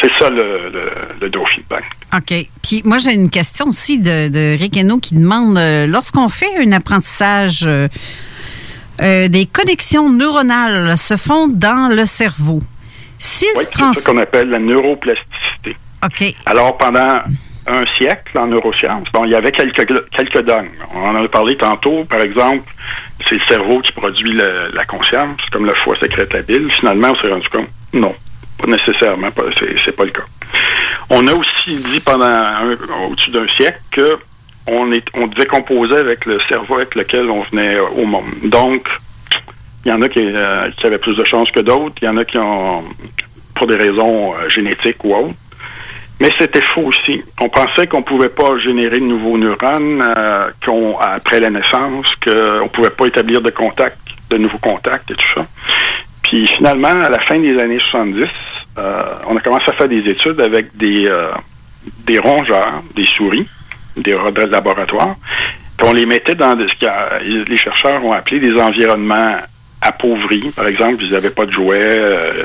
c'est 0.00 0.12
ça 0.18 0.30
le, 0.30 0.70
le, 0.72 0.90
le 1.20 1.28
neurofeedback. 1.28 1.84
OK. 2.16 2.34
Puis 2.62 2.82
moi, 2.84 2.98
j'ai 2.98 3.12
une 3.14 3.28
question 3.30 3.66
aussi 3.68 3.98
de, 3.98 4.28
de 4.28 4.56
Rick 4.58 4.76
Hainaut 4.76 4.98
qui 4.98 5.14
demande 5.14 5.58
euh, 5.58 5.86
lorsqu'on 5.86 6.28
fait 6.28 6.50
un 6.58 6.72
apprentissage, 6.72 7.64
euh, 7.66 7.88
euh, 9.02 9.28
des 9.28 9.46
connexions 9.46 10.10
neuronales 10.10 10.96
se 10.96 11.16
font 11.16 11.48
dans 11.48 11.94
le 11.94 12.06
cerveau. 12.06 12.60
Oui, 12.60 13.64
c'est 13.64 13.70
trans- 13.70 13.92
ça 13.92 14.10
qu'on 14.12 14.18
appelle 14.18 14.48
la 14.48 14.58
neuroplasticité. 14.58 15.76
OK. 16.04 16.34
Alors, 16.46 16.76
pendant 16.78 17.20
un 17.66 17.82
siècle 17.96 18.36
en 18.38 18.46
neurosciences, 18.48 19.06
bon, 19.12 19.24
il 19.24 19.30
y 19.30 19.34
avait 19.34 19.52
quelques, 19.52 19.86
quelques 20.10 20.42
dogmes. 20.44 20.68
On 20.94 21.10
en 21.10 21.24
a 21.24 21.28
parlé 21.28 21.56
tantôt, 21.56 22.04
par 22.04 22.20
exemple, 22.20 22.70
c'est 23.28 23.36
le 23.36 23.44
cerveau 23.46 23.80
qui 23.80 23.92
produit 23.92 24.32
la 24.34 24.84
conscience, 24.84 25.40
comme 25.50 25.66
le 25.66 25.74
foie 25.74 25.96
sécrète 25.96 26.32
la 26.32 26.42
bile. 26.42 26.70
Finalement, 26.72 27.10
on 27.12 27.14
s'est 27.16 27.28
rendu 27.28 27.48
compte, 27.48 27.68
non, 27.92 28.14
pas 28.58 28.66
nécessairement, 28.66 29.30
pas- 29.30 29.42
c'est 29.84 29.96
pas 29.96 30.04
le 30.04 30.10
cas. 30.10 30.22
On 31.10 31.26
a 31.26 31.32
aussi 31.32 31.76
dit 31.76 32.00
pendant 32.00 32.44
au-dessus 33.08 33.30
d'un 33.30 33.46
siècle 33.48 33.80
que 33.90 34.18
on, 34.66 34.92
est, 34.92 35.04
on 35.14 35.28
composer 35.46 35.96
avec 35.96 36.24
le 36.24 36.40
cerveau 36.48 36.76
avec 36.76 36.94
lequel 36.94 37.28
on 37.28 37.42
venait 37.42 37.78
au 37.78 38.04
monde. 38.04 38.24
Donc, 38.44 38.88
il 39.84 39.88
y 39.88 39.92
en 39.92 40.00
a 40.02 40.08
qui, 40.08 40.20
euh, 40.20 40.70
qui 40.76 40.86
avaient 40.86 40.98
plus 40.98 41.16
de 41.16 41.24
chance 41.24 41.50
que 41.50 41.60
d'autres. 41.60 41.96
Il 42.00 42.04
y 42.04 42.08
en 42.08 42.16
a 42.16 42.24
qui 42.24 42.38
ont, 42.38 42.84
pour 43.54 43.66
des 43.66 43.76
raisons 43.76 44.34
euh, 44.34 44.48
génétiques 44.48 45.02
ou 45.04 45.14
autres. 45.14 45.34
Mais 46.20 46.30
c'était 46.38 46.60
faux 46.60 46.82
aussi. 46.82 47.22
On 47.40 47.48
pensait 47.48 47.86
qu'on 47.88 48.02
pouvait 48.02 48.28
pas 48.28 48.56
générer 48.58 49.00
de 49.00 49.04
nouveaux 49.06 49.36
neurones 49.38 50.00
euh, 50.16 50.50
après 51.00 51.40
la 51.40 51.50
naissance, 51.50 52.06
qu'on 52.24 52.68
pouvait 52.68 52.90
pas 52.90 53.06
établir 53.06 53.40
de 53.40 53.50
contact, 53.50 53.98
de 54.30 54.36
nouveaux 54.38 54.58
contacts 54.58 55.10
et 55.10 55.14
tout 55.14 55.28
ça. 55.34 55.46
Puis 56.22 56.46
finalement, 56.46 56.88
à 56.88 57.08
la 57.08 57.18
fin 57.20 57.38
des 57.38 57.58
années 57.58 57.80
70, 57.90 58.26
euh, 58.78 59.02
on 59.26 59.36
a 59.36 59.40
commencé 59.40 59.64
à 59.68 59.72
faire 59.72 59.88
des 59.88 60.08
études 60.08 60.40
avec 60.40 60.76
des, 60.76 61.06
euh, 61.08 61.30
des 62.06 62.18
rongeurs, 62.18 62.82
des 62.94 63.04
souris, 63.04 63.48
des 63.96 64.14
rats 64.14 64.30
de 64.30 64.42
laboratoire. 64.42 65.16
Puis 65.76 65.86
on 65.88 65.92
les 65.92 66.06
mettait 66.06 66.36
dans 66.36 66.54
des- 66.54 66.68
ce 66.68 66.74
que 66.74 67.48
les 67.50 67.56
chercheurs 67.56 68.04
ont 68.04 68.12
appelé 68.12 68.38
des 68.38 68.54
environnements 68.60 69.36
appauvris. 69.80 70.52
Par 70.54 70.68
exemple, 70.68 71.02
ils 71.02 71.10
n'avaient 71.12 71.30
pas 71.30 71.44
de 71.46 71.50
jouets, 71.52 71.78
euh, 71.80 72.44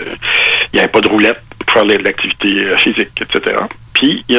il 0.73 0.77
n'y 0.77 0.79
avait 0.79 0.91
pas 0.91 1.01
de 1.01 1.07
roulettes 1.07 1.41
pour 1.67 1.73
faire 1.73 1.85
de 1.85 2.03
l'activité 2.03 2.65
euh, 2.65 2.77
physique, 2.77 3.21
etc. 3.21 3.57
Puis, 3.93 4.23
il 4.29 4.35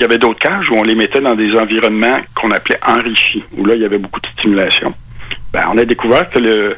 y, 0.00 0.04
avait 0.04 0.18
d'autres 0.18 0.38
cages 0.38 0.68
où 0.70 0.74
on 0.74 0.82
les 0.82 0.94
mettait 0.94 1.20
dans 1.20 1.34
des 1.34 1.54
environnements 1.54 2.18
qu'on 2.34 2.50
appelait 2.50 2.78
enrichis, 2.86 3.44
où 3.56 3.64
là, 3.66 3.74
il 3.74 3.82
y 3.82 3.84
avait 3.84 3.98
beaucoup 3.98 4.20
de 4.20 4.26
stimulation. 4.28 4.94
Ben, 5.52 5.62
on 5.70 5.76
a 5.78 5.84
découvert 5.84 6.28
que 6.30 6.38
le, 6.38 6.76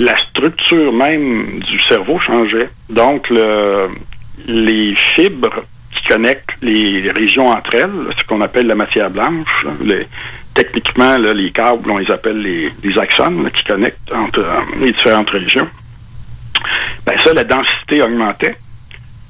la 0.00 0.16
structure 0.16 0.92
même 0.92 1.60
du 1.60 1.80
cerveau 1.82 2.18
changeait. 2.18 2.68
Donc, 2.90 3.30
le, 3.30 3.88
les 4.46 4.94
fibres 5.14 5.62
qui 5.92 6.08
connectent 6.08 6.50
les 6.60 7.08
régions 7.12 7.48
entre 7.50 7.76
elles, 7.76 7.92
ce 8.18 8.24
qu'on 8.24 8.40
appelle 8.40 8.66
la 8.66 8.74
matière 8.74 9.10
blanche, 9.10 9.46
là, 9.64 9.70
les- 9.84 10.06
techniquement, 10.54 11.16
là, 11.18 11.32
les 11.32 11.50
câbles, 11.52 11.88
on 11.90 11.98
les 11.98 12.10
appelle 12.10 12.38
les, 12.42 12.72
les 12.82 12.98
axones 12.98 13.44
là, 13.44 13.50
qui 13.50 13.62
connectent 13.64 14.12
entre 14.12 14.40
euh, 14.40 14.60
les 14.80 14.90
différentes 14.92 15.30
régions. 15.30 15.68
Ben 17.06 17.16
ça, 17.18 17.32
la 17.32 17.44
densité 17.44 18.02
augmentait. 18.02 18.56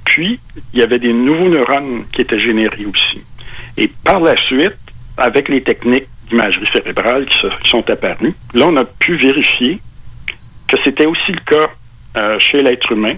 Puis, 0.05 0.39
il 0.72 0.81
y 0.81 0.82
avait 0.82 0.98
des 0.98 1.12
nouveaux 1.12 1.48
neurones 1.48 2.05
qui 2.12 2.20
étaient 2.20 2.39
générés 2.39 2.86
aussi. 2.86 3.22
Et 3.76 3.90
par 4.05 4.20
la 4.20 4.36
suite, 4.36 4.76
avec 5.16 5.48
les 5.48 5.62
techniques 5.62 6.06
d'imagerie 6.28 6.66
cérébrale 6.72 7.26
qui, 7.26 7.39
sont 7.68 7.89
apparues, 7.90 8.35
là, 8.55 8.66
on 8.68 8.76
a 8.76 8.85
pu 8.85 9.16
vérifier 9.16 9.81
que 10.68 10.76
c'était 10.85 11.06
aussi 11.06 11.32
le 11.32 11.40
cas 11.40 11.70
euh, 12.16 12.39
chez 12.39 12.62
l'être 12.62 12.90
humain 12.93 13.14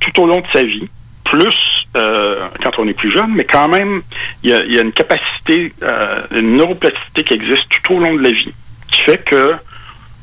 tout 0.00 0.20
au 0.20 0.26
long 0.26 0.40
de 0.40 0.46
sa 0.52 0.64
vie, 0.64 0.88
plus 1.24 1.54
euh, 1.94 2.48
quand 2.62 2.78
on 2.78 2.88
est 2.88 2.94
plus 2.94 3.12
jeune, 3.12 3.32
mais 3.34 3.44
quand 3.44 3.68
même, 3.68 4.02
il 4.42 4.50
y 4.50 4.52
a, 4.52 4.64
y 4.64 4.78
a 4.78 4.82
une 4.82 4.92
capacité, 4.92 5.72
euh, 5.82 6.22
une 6.32 6.56
neuroplasticité 6.56 7.24
qui 7.24 7.34
existe 7.34 7.64
tout 7.68 7.94
au 7.94 7.98
long 7.98 8.14
de 8.14 8.22
la 8.22 8.32
vie, 8.32 8.52
qui 8.90 9.00
fait 9.02 9.22
que 9.24 9.54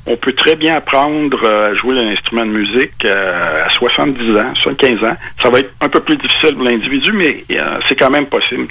on 0.09 0.17
peut 0.17 0.33
très 0.33 0.55
bien 0.55 0.75
apprendre 0.75 1.39
euh, 1.43 1.71
à 1.71 1.73
jouer 1.75 1.95
d'un 1.95 2.07
instrument 2.07 2.45
de 2.45 2.51
musique 2.51 3.05
euh, 3.05 3.65
à 3.65 3.69
70 3.69 4.37
ans, 4.37 4.55
75 4.55 5.03
ans. 5.03 5.15
Ça 5.41 5.49
va 5.49 5.59
être 5.59 5.71
un 5.81 5.87
peu 5.87 5.99
plus 5.99 6.17
difficile 6.17 6.55
pour 6.55 6.63
l'individu, 6.63 7.11
mais 7.13 7.45
euh, 7.51 7.79
c'est 7.87 7.95
quand 7.95 8.09
même 8.09 8.25
possible. 8.25 8.67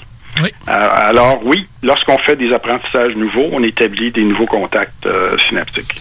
Euh, 0.68 0.72
alors 1.10 1.40
oui, 1.44 1.66
lorsqu'on 1.82 2.18
fait 2.18 2.36
des 2.36 2.52
apprentissages 2.52 3.14
nouveaux, 3.16 3.46
on 3.52 3.62
établit 3.62 4.10
des 4.10 4.24
nouveaux 4.24 4.46
contacts 4.46 5.06
euh, 5.06 5.36
synaptiques. 5.48 5.98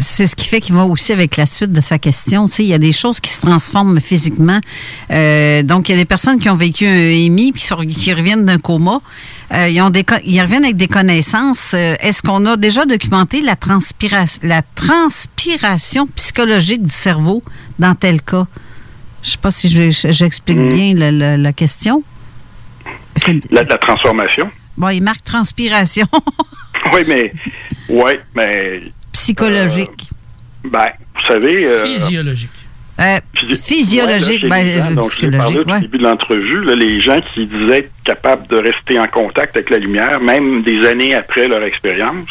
C'est 0.00 0.26
ce 0.26 0.34
qui 0.36 0.48
fait 0.48 0.60
qu'il 0.60 0.74
va 0.74 0.84
aussi 0.84 1.12
avec 1.12 1.36
la 1.36 1.46
suite 1.46 1.72
de 1.72 1.80
sa 1.80 1.98
question. 1.98 2.46
Tu 2.46 2.52
sais, 2.54 2.62
il 2.64 2.68
y 2.68 2.74
a 2.74 2.78
des 2.78 2.92
choses 2.92 3.20
qui 3.20 3.30
se 3.30 3.40
transforment 3.40 4.00
physiquement. 4.00 4.60
Euh, 5.10 5.62
donc, 5.62 5.88
il 5.88 5.92
y 5.92 5.94
a 5.94 5.98
des 5.98 6.04
personnes 6.04 6.38
qui 6.38 6.48
ont 6.48 6.56
vécu 6.56 6.86
un 6.86 6.90
EMI 7.10 7.52
puis 7.52 7.62
qui 7.96 8.12
reviennent 8.12 8.44
d'un 8.46 8.58
coma. 8.58 9.00
Euh, 9.52 9.68
ils, 9.68 9.80
ont 9.80 9.90
des, 9.90 10.04
ils 10.24 10.40
reviennent 10.40 10.64
avec 10.64 10.76
des 10.76 10.88
connaissances. 10.88 11.72
Euh, 11.74 11.94
Est-ce 12.00 12.22
qu'on 12.22 12.44
a 12.46 12.56
déjà 12.56 12.84
documenté 12.84 13.40
la, 13.40 13.54
transpira- 13.54 14.38
la 14.42 14.62
transpiration 14.74 16.06
psychologique 16.16 16.82
du 16.82 16.90
cerveau 16.92 17.42
dans 17.78 17.94
tel 17.94 18.22
cas? 18.22 18.46
Je 19.22 19.30
sais 19.30 19.38
pas 19.38 19.50
si 19.50 19.68
je- 19.68 19.90
j'explique 20.10 20.58
Mm. 20.58 20.68
bien 20.68 20.94
la, 20.94 21.10
la- 21.10 21.36
la 21.36 21.52
question. 21.52 22.02
La, 23.50 23.62
la 23.64 23.76
transformation. 23.78 24.50
Bon, 24.76 24.88
il 24.90 25.02
marque 25.02 25.24
transpiration 25.24 26.06
Oui, 26.92 27.00
mais 27.08 27.32
oui, 27.88 28.12
mais 28.34 28.82
psychologique. 29.12 30.10
ben, 30.64 30.88
vous 31.14 31.26
savez. 31.28 31.66
euh, 31.66 31.84
Physiologique. 31.84 32.50
Euh, 33.00 33.20
physiologique, 33.54 34.42
Ouais, 34.44 34.48
là, 34.48 34.56
ben, 34.80 34.88
gens, 34.88 34.94
donc, 34.94 35.12
je 35.20 35.26
l'ai 35.26 35.36
parlé 35.38 35.58
au 35.58 35.78
début 35.80 35.98
de 35.98 36.02
l'entrevue, 36.02 36.64
là, 36.64 36.74
les 36.74 37.00
gens 37.00 37.20
qui 37.32 37.46
disaient 37.46 37.78
être 37.78 37.90
capables 38.04 38.46
de 38.48 38.56
rester 38.56 38.98
en 38.98 39.06
contact 39.06 39.56
avec 39.56 39.70
la 39.70 39.78
lumière, 39.78 40.18
même 40.20 40.62
des 40.62 40.84
années 40.86 41.14
après 41.14 41.46
leur 41.46 41.62
expérience, 41.62 42.28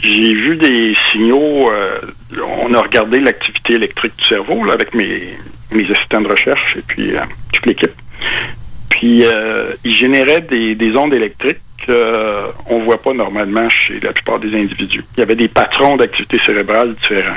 j'ai 0.00 0.32
vu 0.34 0.56
des 0.56 0.96
signaux. 1.10 1.70
euh, 1.72 1.98
on 2.60 2.72
a 2.74 2.80
regardé 2.80 3.18
l'activité 3.18 3.74
électrique 3.74 4.12
du 4.18 4.24
cerveau 4.26 4.64
là, 4.64 4.74
avec 4.74 4.94
mes, 4.94 5.36
mes 5.72 5.90
assistants 5.90 6.20
de 6.20 6.28
recherche 6.28 6.76
et 6.76 6.82
puis 6.86 7.16
euh, 7.16 7.20
toute 7.52 7.66
l'équipe. 7.66 7.90
Puis 8.98 9.24
euh, 9.24 9.72
ils 9.84 9.94
généraient 9.94 10.40
des, 10.40 10.74
des 10.74 10.96
ondes 10.96 11.14
électriques 11.14 11.58
qu'on 11.86 12.80
ne 12.80 12.84
voit 12.84 13.00
pas 13.00 13.14
normalement 13.14 13.70
chez 13.70 13.98
la 14.00 14.12
plupart 14.12 14.38
des 14.40 14.54
individus. 14.54 15.02
Il 15.16 15.20
y 15.20 15.22
avait 15.22 15.36
des 15.36 15.48
patrons 15.48 15.96
d'activité 15.96 16.38
cérébrale 16.44 16.94
différents. 16.96 17.36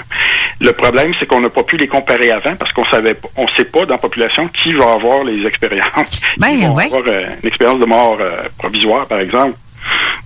Le 0.59 0.71
problème, 0.73 1.13
c'est 1.19 1.25
qu'on 1.27 1.39
n'a 1.39 1.49
pas 1.49 1.63
pu 1.63 1.77
les 1.77 1.87
comparer 1.87 2.31
avant 2.31 2.55
parce 2.55 2.71
qu'on 2.73 2.85
savait 2.85 3.13
pas- 3.13 3.29
on 3.37 3.47
sait 3.55 3.63
pas 3.65 3.85
dans 3.85 3.93
la 3.93 3.97
population 3.99 4.47
qui 4.49 4.73
va 4.73 4.91
avoir 4.93 5.23
les 5.23 5.45
expériences. 5.45 6.19
Ben, 6.37 6.47
qui 6.49 6.65
vont 6.65 6.73
ouais. 6.75 6.85
avoir 6.85 7.03
euh, 7.07 7.25
une 7.41 7.47
expérience 7.47 7.79
de 7.79 7.85
mort 7.85 8.17
euh, 8.19 8.41
provisoire, 8.57 9.05
par 9.07 9.19
exemple, 9.19 9.55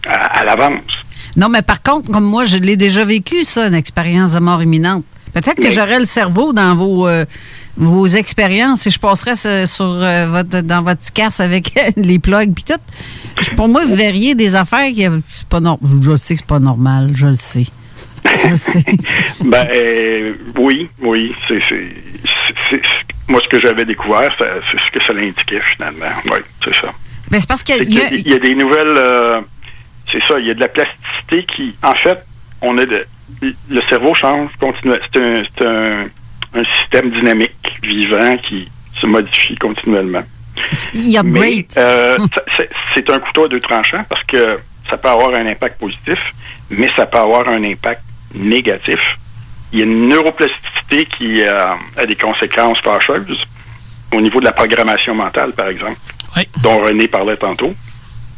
à, 0.08 0.40
à 0.40 0.46
l'avance. 0.46 0.82
Non, 1.38 1.50
mais 1.50 1.62
par 1.62 1.84
contre, 1.84 2.10
comme 2.12 2.24
moi, 2.26 2.46
je 2.46 2.58
l'ai 2.58 2.78
déjà 2.78 3.04
vécu, 3.04 3.44
ça, 3.44 3.68
une 3.68 3.76
expérience 3.76 4.34
de 4.34 4.40
mort 4.40 4.64
imminente. 4.64 5.04
Peut-être 5.34 5.60
que 5.62 5.70
j'aurais 5.70 6.00
le 6.00 6.06
cerveau 6.06 6.54
dans 6.54 6.76
vos, 6.76 7.08
euh, 7.10 7.26
vos 7.78 8.08
expériences 8.08 8.88
et 8.88 8.90
je 8.90 9.00
passerais 9.00 9.36
sur 9.66 9.86
euh, 9.86 10.28
votre, 10.28 10.62
dans 10.62 10.82
votre 10.82 11.12
casse 11.14 11.40
avec 11.40 11.74
les 11.98 12.20
plugs 12.20 12.54
puis 12.54 12.64
tout. 12.64 13.54
Pour 13.56 13.68
moi, 13.68 13.84
vous 13.86 13.96
verriez 13.96 14.36
des 14.36 14.56
affaires 14.56 14.88
qui 14.94 15.06
c'est 15.30 15.48
pas 15.48 15.60
normal. 15.60 16.00
Je 16.02 16.16
sais 16.16 16.34
que 16.36 16.40
c'est 16.40 16.48
pas 16.48 16.60
normal, 16.60 17.12
je 17.16 17.28
le 17.28 17.34
sais. 17.34 17.66
Je 18.44 18.48
le 18.50 18.56
sais. 18.56 18.84
Ben 19.46 19.68
euh, 19.74 20.34
oui, 20.58 20.88
oui, 21.02 21.34
c'est 21.48 21.62
moi 23.28 23.42
ce 23.44 23.48
que 23.50 23.60
j'avais 23.60 23.86
découvert, 23.86 24.34
c'est 24.38 24.80
ce 24.80 24.92
que 24.92 25.04
ça 25.04 25.14
l'indiquait 25.14 25.62
finalement. 25.76 26.06
Oui, 26.26 26.40
c'est 26.64 26.76
ça. 26.76 26.92
Mais 27.32 27.40
c'est 27.40 27.48
parce 27.48 27.64
qu'il 27.64 27.92
y 27.92 28.00
a, 28.00 28.14
y 28.14 28.34
a 28.34 28.40
des 28.40 28.56
nouvelles. 28.56 28.96
euh, 28.98 29.42
c'est 30.12 30.22
ça, 30.28 30.40
il 30.40 30.46
y 30.46 30.52
a 30.52 30.54
de 30.54 30.60
la 30.60 30.68
plasticité 30.68 31.46
qui. 31.56 31.76
En 31.84 31.96
fait, 31.96 32.20
on 32.62 32.78
a 32.78 32.86
de. 32.86 33.06
Le 33.42 33.82
cerveau 33.90 34.14
change 34.14 34.52
continuellement. 34.60 35.04
C'est 35.12 35.66
un, 35.66 36.06
un, 36.56 36.64
système 36.80 37.12
dynamique, 37.12 37.52
vivant, 37.84 38.38
qui 38.38 38.70
se 39.00 39.06
modifie 39.06 39.56
continuellement. 39.56 40.24
il 40.94 41.18
upgrade. 41.18 41.34
Mais 41.36 41.66
euh, 41.78 42.18
c'est- 42.96 43.10
un 43.10 43.20
couteau 43.20 43.46
à 43.46 43.48
deux 43.48 43.60
tranchants 43.60 44.04
parce 44.10 44.24
que 44.24 44.58
ça 44.90 44.98
peut 44.98 45.10
avoir 45.10 45.36
un 45.36 45.46
impact 45.46 45.80
positif, 45.80 46.20
mais 46.70 46.90
ça 46.96 47.06
peut 47.06 47.18
avoir 47.18 47.48
un 47.50 47.64
impact 47.64 48.02
négatif. 48.34 49.00
Il 49.72 49.80
y 49.80 49.82
a 49.82 49.86
une 49.86 50.08
neuroplasticité 50.08 51.06
qui 51.06 51.42
euh, 51.42 51.74
a 51.98 52.06
des 52.06 52.16
conséquences 52.16 52.80
fâcheuses 52.80 53.44
au 54.14 54.22
niveau 54.22 54.40
de 54.40 54.46
la 54.46 54.54
programmation 54.54 55.14
mentale, 55.14 55.52
par 55.54 55.68
exemple, 55.68 55.98
dont 56.62 56.80
René 56.80 57.08
parlait 57.08 57.38
tantôt. 57.38 57.74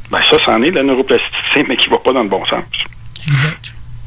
Ben 0.09 0.19
ça, 0.29 0.37
c'en 0.45 0.61
est 0.63 0.71
de 0.71 0.75
la 0.77 0.83
neuroplasticité, 0.83 1.65
mais 1.67 1.77
qui 1.77 1.89
va 1.89 1.97
pas 1.97 2.13
dans 2.13 2.23
le 2.23 2.29
bon 2.29 2.45
sens. 2.45 2.63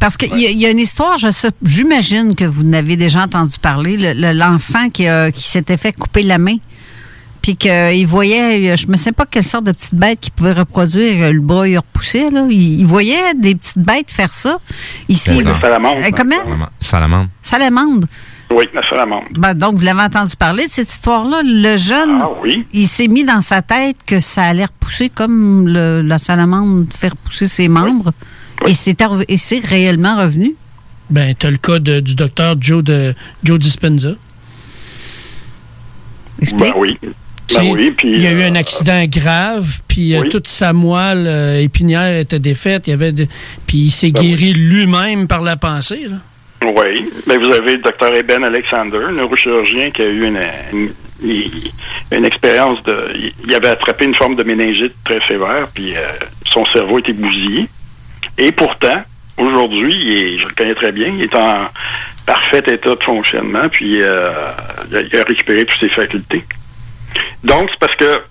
Parce 0.01 0.17
qu'il 0.17 0.37
y, 0.39 0.47
a- 0.47 0.51
il 0.51 0.59
y 0.59 0.67
a 0.67 0.71
une 0.71 0.79
histoire, 0.79 1.19
je 1.19 1.31
sais- 1.31 1.51
j'imagine 1.63 2.35
que 2.35 2.45
vous 2.45 2.65
n'avez 2.65 2.97
déjà 2.97 3.23
entendu 3.23 3.57
parler, 3.61 3.97
le- 3.97 4.15
le- 4.15 4.33
l'enfant 4.37 4.89
qui, 4.89 5.07
a- 5.07 5.31
qui 5.31 5.43
s'était 5.49 5.77
fait 5.77 5.93
couper 5.93 6.23
la 6.25 6.39
main, 6.39 6.57
puis 7.43 7.55
qu'il 7.57 8.07
voyait, 8.07 8.77
je 8.77 8.87
ne 8.89 8.97
sais 8.97 9.13
pas 9.13 9.25
quelle 9.27 9.45
sorte 9.45 9.65
de 9.65 9.73
petite 9.73 9.95
bête 9.95 10.19
qui 10.19 10.31
pouvait 10.31 10.53
reproduire, 10.55 11.25
euh, 11.27 11.33
le 11.33 11.41
bras 11.41 11.69
il 11.69 11.77
repoussait, 11.79 12.31
là. 12.31 12.45
Il, 12.51 12.81
il 12.81 12.87
voyait 12.87 13.35
des 13.37 13.55
petites 13.55 13.79
bêtes 13.79 14.11
faire 14.11 14.33
ça. 14.33 14.59
Ici, 15.09 15.43
la 15.43 15.61
salamandre. 15.61 16.01
Euh, 16.03 16.11
comment? 16.17 16.37
Salamandre. 16.81 17.29
Salamandre. 17.43 18.07
Oui, 18.53 18.65
la 18.75 18.83
salamandre. 18.83 19.27
Ben, 19.39 19.55
donc, 19.55 19.75
vous 19.77 19.83
l'avez 19.85 20.01
entendu 20.03 20.35
parler 20.37 20.67
de 20.67 20.73
cette 20.73 20.91
histoire-là. 20.93 21.43
Le 21.45 21.77
jeune, 21.77 22.21
Ah 22.23 22.31
il 22.73 22.89
s'est 22.89 23.07
mis 23.07 23.23
dans 23.25 23.41
sa 23.43 23.63
tête 23.63 23.97
que 24.05 24.19
ça 24.19 24.43
allait 24.45 24.65
repousser 24.65 25.09
comme 25.09 25.69
le- 25.69 26.03
la 26.03 26.19
salamandre 26.19 26.87
fait 26.99 27.09
repousser 27.11 27.47
ses 27.47 27.69
membres. 27.69 28.13
Et 28.67 29.37
c'est 29.37 29.65
réellement 29.65 30.19
revenu? 30.19 30.55
Ben, 31.11 31.35
tu 31.39 31.47
as 31.47 31.51
le 31.51 31.57
cas 31.57 31.79
de- 31.79 32.01
du 32.01 32.15
docteur 32.15 32.55
Joe, 32.61 32.85
de, 32.85 33.15
Joe 33.43 33.59
Dispenza. 33.59 34.11
Ben 36.55 36.73
oui. 36.77 36.99
Ben 37.03 37.65
oui, 37.73 37.91
puis, 37.91 38.13
il 38.15 38.23
y 38.23 38.27
a 38.29 38.31
eu 38.31 38.41
euh, 38.43 38.49
un 38.49 38.55
accident 38.55 39.05
grave, 39.07 39.81
puis 39.89 40.15
euh, 40.15 40.23
toute 40.31 40.47
sa 40.47 40.73
moelle 40.73 41.27
euh, 41.27 41.61
épinière 41.61 42.17
était 42.21 42.39
défaite. 42.39 42.87
Il 42.87 42.91
y 42.91 42.93
avait 42.93 43.11
de- 43.11 43.27
puis 43.67 43.79
il 43.79 43.91
s'est 43.91 44.13
Ben 44.13 44.23
guéri 44.23 44.53
lui-même 44.53 45.27
par 45.27 45.41
la 45.43 45.57
pensée. 45.57 46.07
Là. 46.09 46.17
Oui, 46.63 47.11
mais 47.27 47.37
vous 47.39 47.51
avez 47.51 47.73
le 47.73 47.83
docteur 47.83 48.15
Eben 48.15 48.45
Alexander, 48.45 49.01
neurochirurgien 49.13 49.91
qui 49.91 50.03
a 50.03 50.07
eu 50.07 50.27
une, 50.29 50.39
une, 50.73 50.91
une 52.13 52.25
expérience 52.25 52.81
de... 52.85 52.97
il- 53.17 53.33
Il 53.49 53.55
avait 53.55 53.69
attrapé 53.69 54.05
une 54.05 54.15
forme 54.15 54.37
de 54.37 54.45
méningite 54.45 54.95
très 55.05 55.21
sévère, 55.27 55.67
puis 55.75 55.97
euh, 55.97 56.07
son 56.53 56.65
cerveau 56.67 57.01
était 57.01 57.13
bousillé. 57.13 57.67
Et 58.41 58.53
pourtant, 58.53 59.03
aujourd'hui, 59.37 60.39
je 60.39 60.47
le 60.47 60.55
connais 60.55 60.75
très 60.75 60.93
bien, 60.93 61.09
il 61.09 61.25
est 61.25 61.35
en 61.35 61.69
parfait 62.25 62.63
état 62.67 62.95
de 62.95 63.03
fonctionnement, 63.03 63.69
puis 63.69 64.03
euh, 64.03 64.33
il, 64.91 64.97
a, 64.97 65.25
récupéré 65.25 65.67
toutes 65.67 65.79
ses 65.79 65.91
facultés. 65.91 66.43
Donc, 67.45 67.69
c'est 67.71 67.79
parce 67.79 67.95
que 67.97 68.23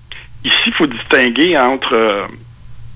ici, 0.44 0.58
il 0.66 0.74
faut 0.74 0.88
distinguer 0.88 1.56
entre 1.60 1.94
euh, 1.94 2.24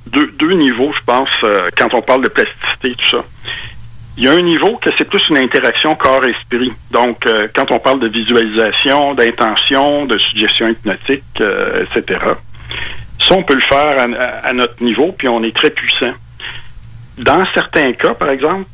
deux, 0.07 0.25
deux 0.39 0.53
niveaux, 0.53 0.91
je 0.99 1.05
pense, 1.05 1.29
euh, 1.43 1.69
quand 1.77 1.93
on 1.93 2.01
parle 2.01 2.23
de 2.23 2.29
plasticité, 2.29 2.95
tout 2.95 3.09
ça. 3.17 3.23
Il 4.17 4.23
y 4.23 4.27
a 4.27 4.31
un 4.31 4.41
niveau 4.41 4.77
que 4.77 4.89
c'est 4.97 5.07
plus 5.07 5.21
une 5.29 5.37
interaction 5.37 5.95
corps-esprit. 5.95 6.71
Donc, 6.91 7.27
quand 7.55 7.71
on 7.71 7.79
parle 7.79 7.99
de 7.99 8.07
visualisation, 8.07 9.15
d'intention, 9.15 10.05
de 10.05 10.19
suggestion 10.19 10.67
hypnotique, 10.67 11.23
etc., 11.41 12.19
ça, 13.27 13.35
on 13.35 13.41
peut 13.41 13.55
le 13.55 13.61
faire 13.61 13.97
à- 13.97 14.47
à 14.47 14.53
notre 14.53 14.83
niveau, 14.83 15.15
puis 15.17 15.27
on 15.27 15.41
est 15.41 15.55
très 15.55 15.71
puissant. 15.71 16.13
Dans 17.17 17.45
certains 17.53 17.93
cas, 17.93 18.13
par 18.13 18.29
exemple, 18.29 18.65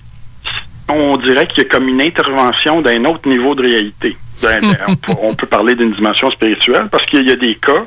on 0.88 1.18
dirait 1.18 1.48
qu'il 1.48 1.64
y 1.64 1.66
a 1.66 1.70
comme 1.70 1.88
une 1.88 2.02
intervention 2.02 2.82
d'un 2.82 3.06
autre 3.06 3.28
niveau 3.28 3.56
de 3.56 3.64
réalité. 3.64 4.18
Ben, 4.42 4.62
ben, 4.62 4.78
on, 5.22 5.36
peut, 5.36 5.48
parler 5.48 5.76
d'une 5.76 5.92
dimension 5.92 6.32
spirituelle 6.32 6.88
parce 6.90 7.06
qu'il 7.06 7.28
y 7.28 7.32
a 7.32 7.36
des 7.36 7.56
cas. 7.56 7.86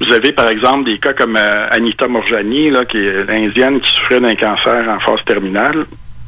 Vous 0.00 0.12
avez 0.12 0.32
par 0.32 0.48
exemple 0.48 0.84
des 0.84 0.98
cas 0.98 1.12
comme 1.12 1.36
euh, 1.36 1.68
Anita 1.70 2.08
Morjani, 2.08 2.70
là, 2.70 2.84
qui 2.84 2.98
est 2.98 3.24
l'indienne 3.24 3.80
qui 3.80 3.90
souffrait 3.92 4.20
d'un 4.20 4.34
cancer 4.34 4.88
en 4.88 4.98
phase 4.98 5.24
terminale 5.24 5.86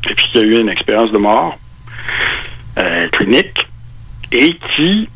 et 0.09 0.15
puis 0.15 0.27
qui 0.31 0.39
a 0.39 0.43
eu 0.43 0.61
une 0.61 0.69
expérience 0.69 1.11
de 1.11 1.19
mort 1.19 1.59
euh, 2.79 3.09
clinique 3.09 3.67
et 4.31 4.57
qui, 4.77 5.09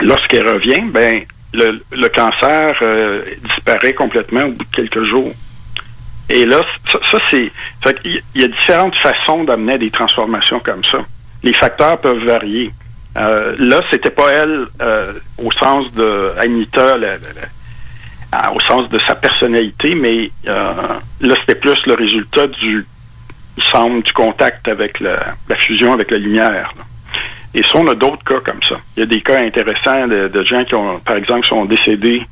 lorsqu'elle 0.00 0.48
revient, 0.48 0.82
ben 0.86 1.22
le, 1.52 1.82
le 1.92 2.08
cancer 2.08 2.76
euh, 2.82 3.22
disparaît 3.42 3.94
complètement 3.94 4.44
au 4.44 4.52
bout 4.52 4.64
de 4.64 4.76
quelques 4.76 5.04
jours. 5.04 5.32
Et 6.30 6.46
là, 6.46 6.62
ça, 6.90 6.98
ça, 7.10 7.18
c'est. 7.30 7.50
Il 8.04 8.22
y 8.34 8.44
a 8.44 8.48
différentes 8.48 8.96
façons 8.96 9.44
d'amener 9.44 9.78
des 9.78 9.90
transformations 9.90 10.60
comme 10.60 10.82
ça. 10.84 10.98
Les 11.42 11.52
facteurs 11.52 12.00
peuvent 12.00 12.24
varier. 12.24 12.72
Euh, 13.16 13.54
là, 13.58 13.80
c'était 13.90 14.10
pas 14.10 14.30
elle 14.32 14.66
euh, 14.80 15.12
au 15.38 15.52
sens 15.52 15.92
de 15.94 16.32
Anita, 16.38 16.96
la- 16.96 17.16
la- 17.16 17.18
la- 18.32 18.52
au 18.52 18.58
sens 18.60 18.88
de 18.90 18.98
sa 19.00 19.14
personnalité, 19.14 19.94
mais 19.94 20.30
euh, 20.48 20.72
là, 21.20 21.34
c'était 21.40 21.54
plus 21.54 21.78
le 21.86 21.94
résultat 21.94 22.48
du, 22.48 22.84
il 23.56 23.62
semble, 23.64 24.02
du 24.02 24.12
contact 24.12 24.66
avec 24.66 24.98
la, 24.98 25.34
la 25.48 25.56
fusion 25.56 25.92
avec 25.92 26.10
la 26.10 26.18
lumière. 26.18 26.72
là. 26.76 26.84
Et 27.54 27.62
ça, 27.62 27.70
on 27.76 27.86
a 27.86 27.94
d'autres 27.94 28.24
cas 28.24 28.40
comme 28.44 28.62
ça. 28.64 28.76
Il 28.96 29.00
y 29.00 29.02
a 29.04 29.06
des 29.06 29.20
cas 29.20 29.38
intéressants 29.38 30.08
de, 30.08 30.26
de 30.26 30.42
gens 30.42 30.64
qui 30.64 30.74
ont, 30.74 30.98
par 31.00 31.14
exemple, 31.16 31.46
sont 31.46 31.64
décédés 31.66 32.22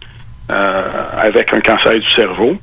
euh, 0.51 0.83
avec 1.17 1.53
un 1.55 1.61
cancer 1.61 1.93
du 1.93 2.11
cerveau. 2.11 2.59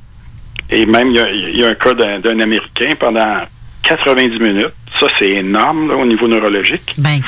Et 0.70 0.86
même, 0.86 1.10
il 1.10 1.16
y 1.16 1.20
a, 1.20 1.32
il 1.32 1.58
y 1.58 1.64
a 1.64 1.70
un 1.70 1.76
cas 1.76 1.94
d'un 1.94 2.40
Américain 2.40 2.94
pendant 3.00 3.38
90 3.84 4.40
minutes. 4.40 4.74
Ça, 5.00 5.08
c'est 5.18 5.30
énorme 5.30 5.90
là, 5.90 5.96
au 5.96 6.06
niveau 6.06 6.28
neurologique. 6.28 6.94
Ben. 6.98 7.20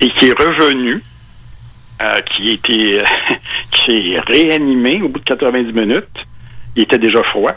Et 0.00 0.10
qui 0.10 0.26
est 0.26 0.38
revenu, 0.38 1.02
euh, 2.02 2.20
qui, 2.20 2.50
était, 2.50 3.02
qui 3.70 4.12
est 4.12 4.20
réanimé 4.20 5.02
au 5.02 5.08
bout 5.08 5.20
de 5.20 5.24
90 5.24 5.72
minutes. 5.72 6.26
Il 6.76 6.84
était 6.84 6.98
déjà 6.98 7.22
froid. 7.24 7.52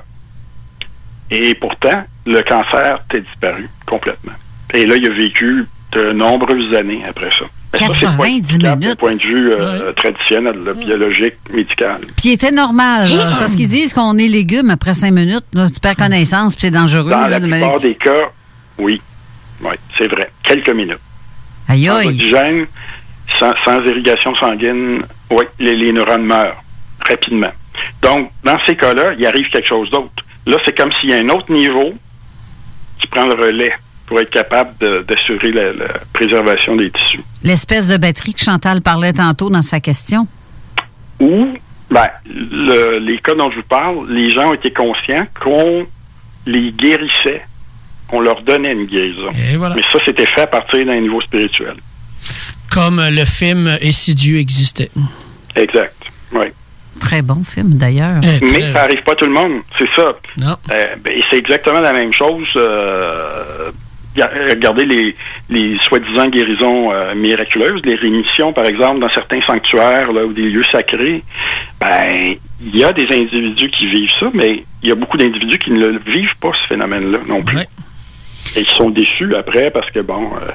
Et 1.29 1.55
pourtant, 1.55 2.03
le 2.25 2.41
cancer 2.41 2.99
était 3.05 3.21
disparu 3.21 3.69
complètement. 3.85 4.33
Et 4.73 4.85
là, 4.85 4.95
il 4.97 5.05
a 5.05 5.09
vécu 5.09 5.65
de 5.91 6.11
nombreuses 6.13 6.73
années 6.73 7.01
après 7.07 7.29
ça. 7.37 7.45
Mais 7.73 7.79
ça, 7.79 7.85
c'est 7.93 8.05
pas 8.05 8.11
90 8.11 8.37
explicable 8.37 8.79
minutes. 8.79 8.91
Du 8.91 8.97
point 8.97 9.15
de 9.15 9.21
vue 9.21 9.51
euh, 9.53 9.91
traditionnel, 9.93 10.63
là, 10.65 10.73
biologique, 10.73 11.35
médical. 11.53 11.99
Puis 12.17 12.29
il 12.29 12.31
était 12.33 12.51
normal, 12.51 13.09
là, 13.09 13.31
parce 13.39 13.55
qu'ils 13.55 13.67
disent 13.69 13.93
qu'on 13.93 14.17
est 14.17 14.27
légumes 14.27 14.69
après 14.69 14.93
cinq 14.93 15.11
minutes. 15.11 15.45
là, 15.53 15.67
tu 15.73 15.79
perds 15.79 15.95
connaissance, 15.95 16.55
puis 16.55 16.63
c'est 16.63 16.71
dangereux. 16.71 17.09
Dans 17.11 17.27
la 17.27 17.39
de 17.39 17.45
plupart 17.47 17.59
manière- 17.61 17.79
des 17.79 17.95
cas, 17.95 18.29
oui. 18.77 19.01
Oui, 19.63 19.75
c'est 19.97 20.07
vrai. 20.07 20.31
Quelques 20.43 20.69
minutes. 20.69 20.99
Aïe, 21.67 21.87
aïe. 21.87 22.07
oxygène, 22.07 22.65
sans, 23.39 23.53
sans 23.63 23.81
irrigation 23.83 24.35
sanguine, 24.35 25.03
oui, 25.29 25.45
les, 25.59 25.75
les 25.75 25.93
neurones 25.93 26.23
meurent 26.25 26.61
rapidement. 27.07 27.51
Donc, 28.01 28.31
dans 28.43 28.57
ces 28.65 28.75
cas-là, 28.75 29.13
il 29.17 29.25
arrive 29.25 29.47
quelque 29.49 29.67
chose 29.67 29.89
d'autre. 29.91 30.11
Là, 30.45 30.57
c'est 30.65 30.75
comme 30.77 30.91
s'il 30.99 31.09
y 31.11 31.13
a 31.13 31.17
un 31.17 31.29
autre 31.29 31.51
niveau 31.53 31.93
qui 32.99 33.07
prend 33.07 33.25
le 33.25 33.33
relais 33.35 33.73
pour 34.11 34.19
être 34.19 34.29
capable 34.29 34.71
d'assurer 35.07 35.53
la, 35.53 35.71
la 35.71 35.87
préservation 36.11 36.75
des 36.75 36.91
tissus. 36.91 37.21
L'espèce 37.43 37.87
de 37.87 37.95
batterie 37.95 38.33
que 38.33 38.41
Chantal 38.41 38.81
parlait 38.81 39.13
tantôt 39.13 39.49
dans 39.49 39.61
sa 39.61 39.79
question? 39.79 40.27
Ou, 41.21 41.47
ben, 41.89 42.07
le- 42.25 42.99
les 42.99 43.19
cas 43.19 43.35
dont 43.35 43.49
je 43.51 43.55
vous 43.55 43.63
parle, 43.69 44.11
les 44.11 44.29
gens 44.29 44.49
ont 44.49 44.53
été 44.53 44.73
conscients 44.73 45.25
qu'on 45.41 45.85
les 46.45 46.73
guérissait, 46.73 47.41
on 48.11 48.19
leur 48.19 48.41
donnait 48.41 48.73
une 48.73 48.85
guérison. 48.85 49.29
Mais 49.33 49.81
ça, 49.93 49.99
c'était 50.03 50.25
fait 50.25 50.41
à 50.41 50.47
partir 50.47 50.85
d'un 50.85 50.99
niveau 50.99 51.21
spirituel. 51.21 51.75
Comme 52.69 53.01
le 53.01 53.23
film 53.23 53.77
Insidieux 53.81 54.39
existait. 54.39 54.91
Exact. 55.55 55.95
Oui. 56.33 56.47
Très 56.99 57.21
bon 57.21 57.43
film, 57.45 57.77
d'ailleurs. 57.77 58.19
Mais 58.41 58.59
ça 58.61 58.73
n'arrive 58.73 59.01
pas 59.03 59.13
à 59.13 59.15
tout 59.15 59.25
le 59.25 59.31
monde, 59.31 59.61
c'est 59.77 59.89
ça. 59.95 60.13
Non. 60.37 60.55
Euh, 60.69 60.95
ben, 61.03 61.13
et 61.17 61.23
c'est 61.29 61.37
exactement 61.37 61.79
la 61.79 61.93
même 61.93 62.13
chose. 62.13 62.45
euh, 62.57 63.71
regardez 64.15 64.85
les, 64.85 65.15
les 65.49 65.77
soi-disant 65.79 66.27
guérisons 66.27 66.91
euh, 66.91 67.13
miraculeuses, 67.15 67.81
les 67.85 67.95
rémissions, 67.95 68.53
par 68.53 68.65
exemple, 68.65 68.99
dans 68.99 69.09
certains 69.09 69.41
sanctuaires 69.41 70.11
là, 70.11 70.25
ou 70.25 70.33
des 70.33 70.49
lieux 70.49 70.63
sacrés. 70.65 71.23
Ben, 71.79 72.35
il 72.61 72.75
y 72.75 72.83
a 72.83 72.91
des 72.91 73.07
individus 73.15 73.69
qui 73.69 73.87
vivent 73.87 74.11
ça, 74.19 74.27
mais 74.33 74.63
il 74.83 74.89
y 74.89 74.91
a 74.91 74.95
beaucoup 74.95 75.17
d'individus 75.17 75.57
qui 75.57 75.71
ne 75.71 75.87
le 75.87 75.99
vivent 75.99 76.37
pas, 76.41 76.51
ce 76.61 76.67
phénomène-là, 76.67 77.19
non 77.27 77.41
plus. 77.41 77.59
Et 78.55 78.63
qui 78.63 78.75
sont 78.75 78.89
déçus 78.89 79.33
après 79.35 79.71
parce 79.71 79.89
que, 79.91 79.99
bon... 79.99 80.31
euh, 80.35 80.51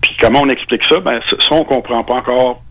puis 0.00 0.14
comment 0.20 0.42
on 0.42 0.48
explique 0.48 0.84
ça? 0.84 1.00
Ben, 1.00 1.20
ça, 1.28 1.36
ça, 1.40 1.54
on 1.54 1.64
comprend 1.64 2.04
pas 2.04 2.14
encore 2.14 2.62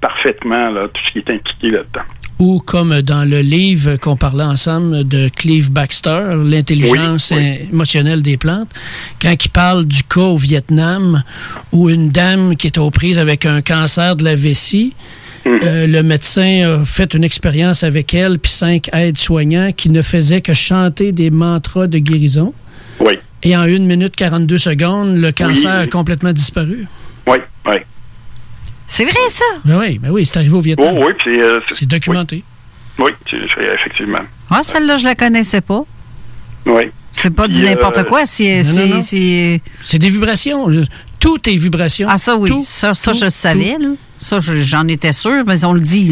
parfaitement 0.00 0.70
là, 0.70 0.88
tout 0.88 1.02
ce 1.06 1.12
qui 1.12 1.18
est 1.18 1.30
impliqué 1.30 1.70
là-dedans. 1.70 2.04
Ou 2.38 2.58
comme 2.58 3.00
dans 3.02 3.24
le 3.24 3.40
livre 3.40 3.96
qu'on 3.96 4.16
parlait 4.16 4.44
ensemble 4.44 5.06
de 5.06 5.28
Clive 5.28 5.70
Baxter, 5.70 6.34
L'intelligence 6.44 7.32
émotionnelle 7.32 8.22
des 8.22 8.36
plantes, 8.36 8.68
quand 9.22 9.32
il 9.44 9.50
parle 9.50 9.84
du 9.84 10.02
cas 10.02 10.20
au 10.20 10.36
Vietnam 10.36 11.22
où 11.72 11.88
une 11.88 12.08
dame 12.08 12.56
qui 12.56 12.66
était 12.66 12.80
aux 12.80 12.90
prises 12.90 13.18
avec 13.18 13.46
un 13.46 13.62
cancer 13.62 14.16
de 14.16 14.24
la 14.24 14.34
vessie, 14.34 14.94
euh, 15.46 15.86
le 15.86 16.02
médecin 16.02 16.80
a 16.80 16.84
fait 16.84 17.12
une 17.14 17.22
expérience 17.22 17.84
avec 17.84 18.14
elle, 18.14 18.38
puis 18.38 18.50
cinq 18.50 18.88
aides-soignants 18.92 19.72
qui 19.72 19.90
ne 19.90 20.02
faisaient 20.02 20.40
que 20.40 20.54
chanter 20.54 21.12
des 21.12 21.30
mantras 21.30 21.86
de 21.86 21.98
guérison. 21.98 22.54
Oui. 23.00 23.18
Et 23.42 23.56
en 23.56 23.62
1 23.62 23.80
minute 23.80 24.16
42 24.16 24.56
secondes, 24.58 25.16
le 25.16 25.30
cancer 25.32 25.70
a 25.70 25.86
complètement 25.86 26.32
disparu. 26.32 26.86
Oui, 27.26 27.36
oui. 27.66 27.76
C'est 28.96 29.04
vrai, 29.06 29.28
ça? 29.28 29.44
Ben 29.64 29.76
oui, 29.80 29.98
ben 29.98 30.10
oui, 30.12 30.24
c'est 30.24 30.38
arrivé 30.38 30.54
au 30.54 30.60
Vietnam. 30.60 30.94
Oh, 30.96 31.04
oui, 31.04 31.12
puis... 31.18 31.40
euh, 31.42 31.58
c'est 31.72 31.84
documenté. 31.84 32.44
Oui, 32.96 33.10
effectivement. 33.74 34.20
Ah, 34.48 34.60
celle-là, 34.62 34.98
je 34.98 35.04
la 35.04 35.16
connaissais 35.16 35.60
pas. 35.60 35.82
Oui. 36.64 36.84
C'est 37.10 37.30
pas 37.30 37.48
du 37.48 37.58
Puis, 37.58 37.68
n'importe 37.68 37.98
euh, 37.98 38.04
quoi. 38.04 38.24
C'est, 38.24 38.62
Non, 38.62 38.68
non, 38.68 38.74
c'est, 38.76 38.86
non. 38.88 39.00
c'est- 39.00 39.60
C'est 39.84 39.98
des 39.98 40.10
vibrations. 40.10 40.68
Tout 41.18 41.40
est 41.48 41.56
vibration. 41.56 42.06
Ah, 42.08 42.18
ça, 42.18 42.36
oui. 42.36 42.50
Tout, 42.50 42.62
ça, 42.64 42.94
ça 42.94 43.10
tout, 43.10 43.18
je 43.18 43.28
savais. 43.30 43.76
Là. 43.80 43.88
Ça, 44.24 44.40
je- 44.40 44.62
j'en 44.62 44.88
étais 44.88 45.12
sûr, 45.12 45.44
mais 45.46 45.64
on 45.66 45.74
le 45.74 45.80
dit. 45.80 46.10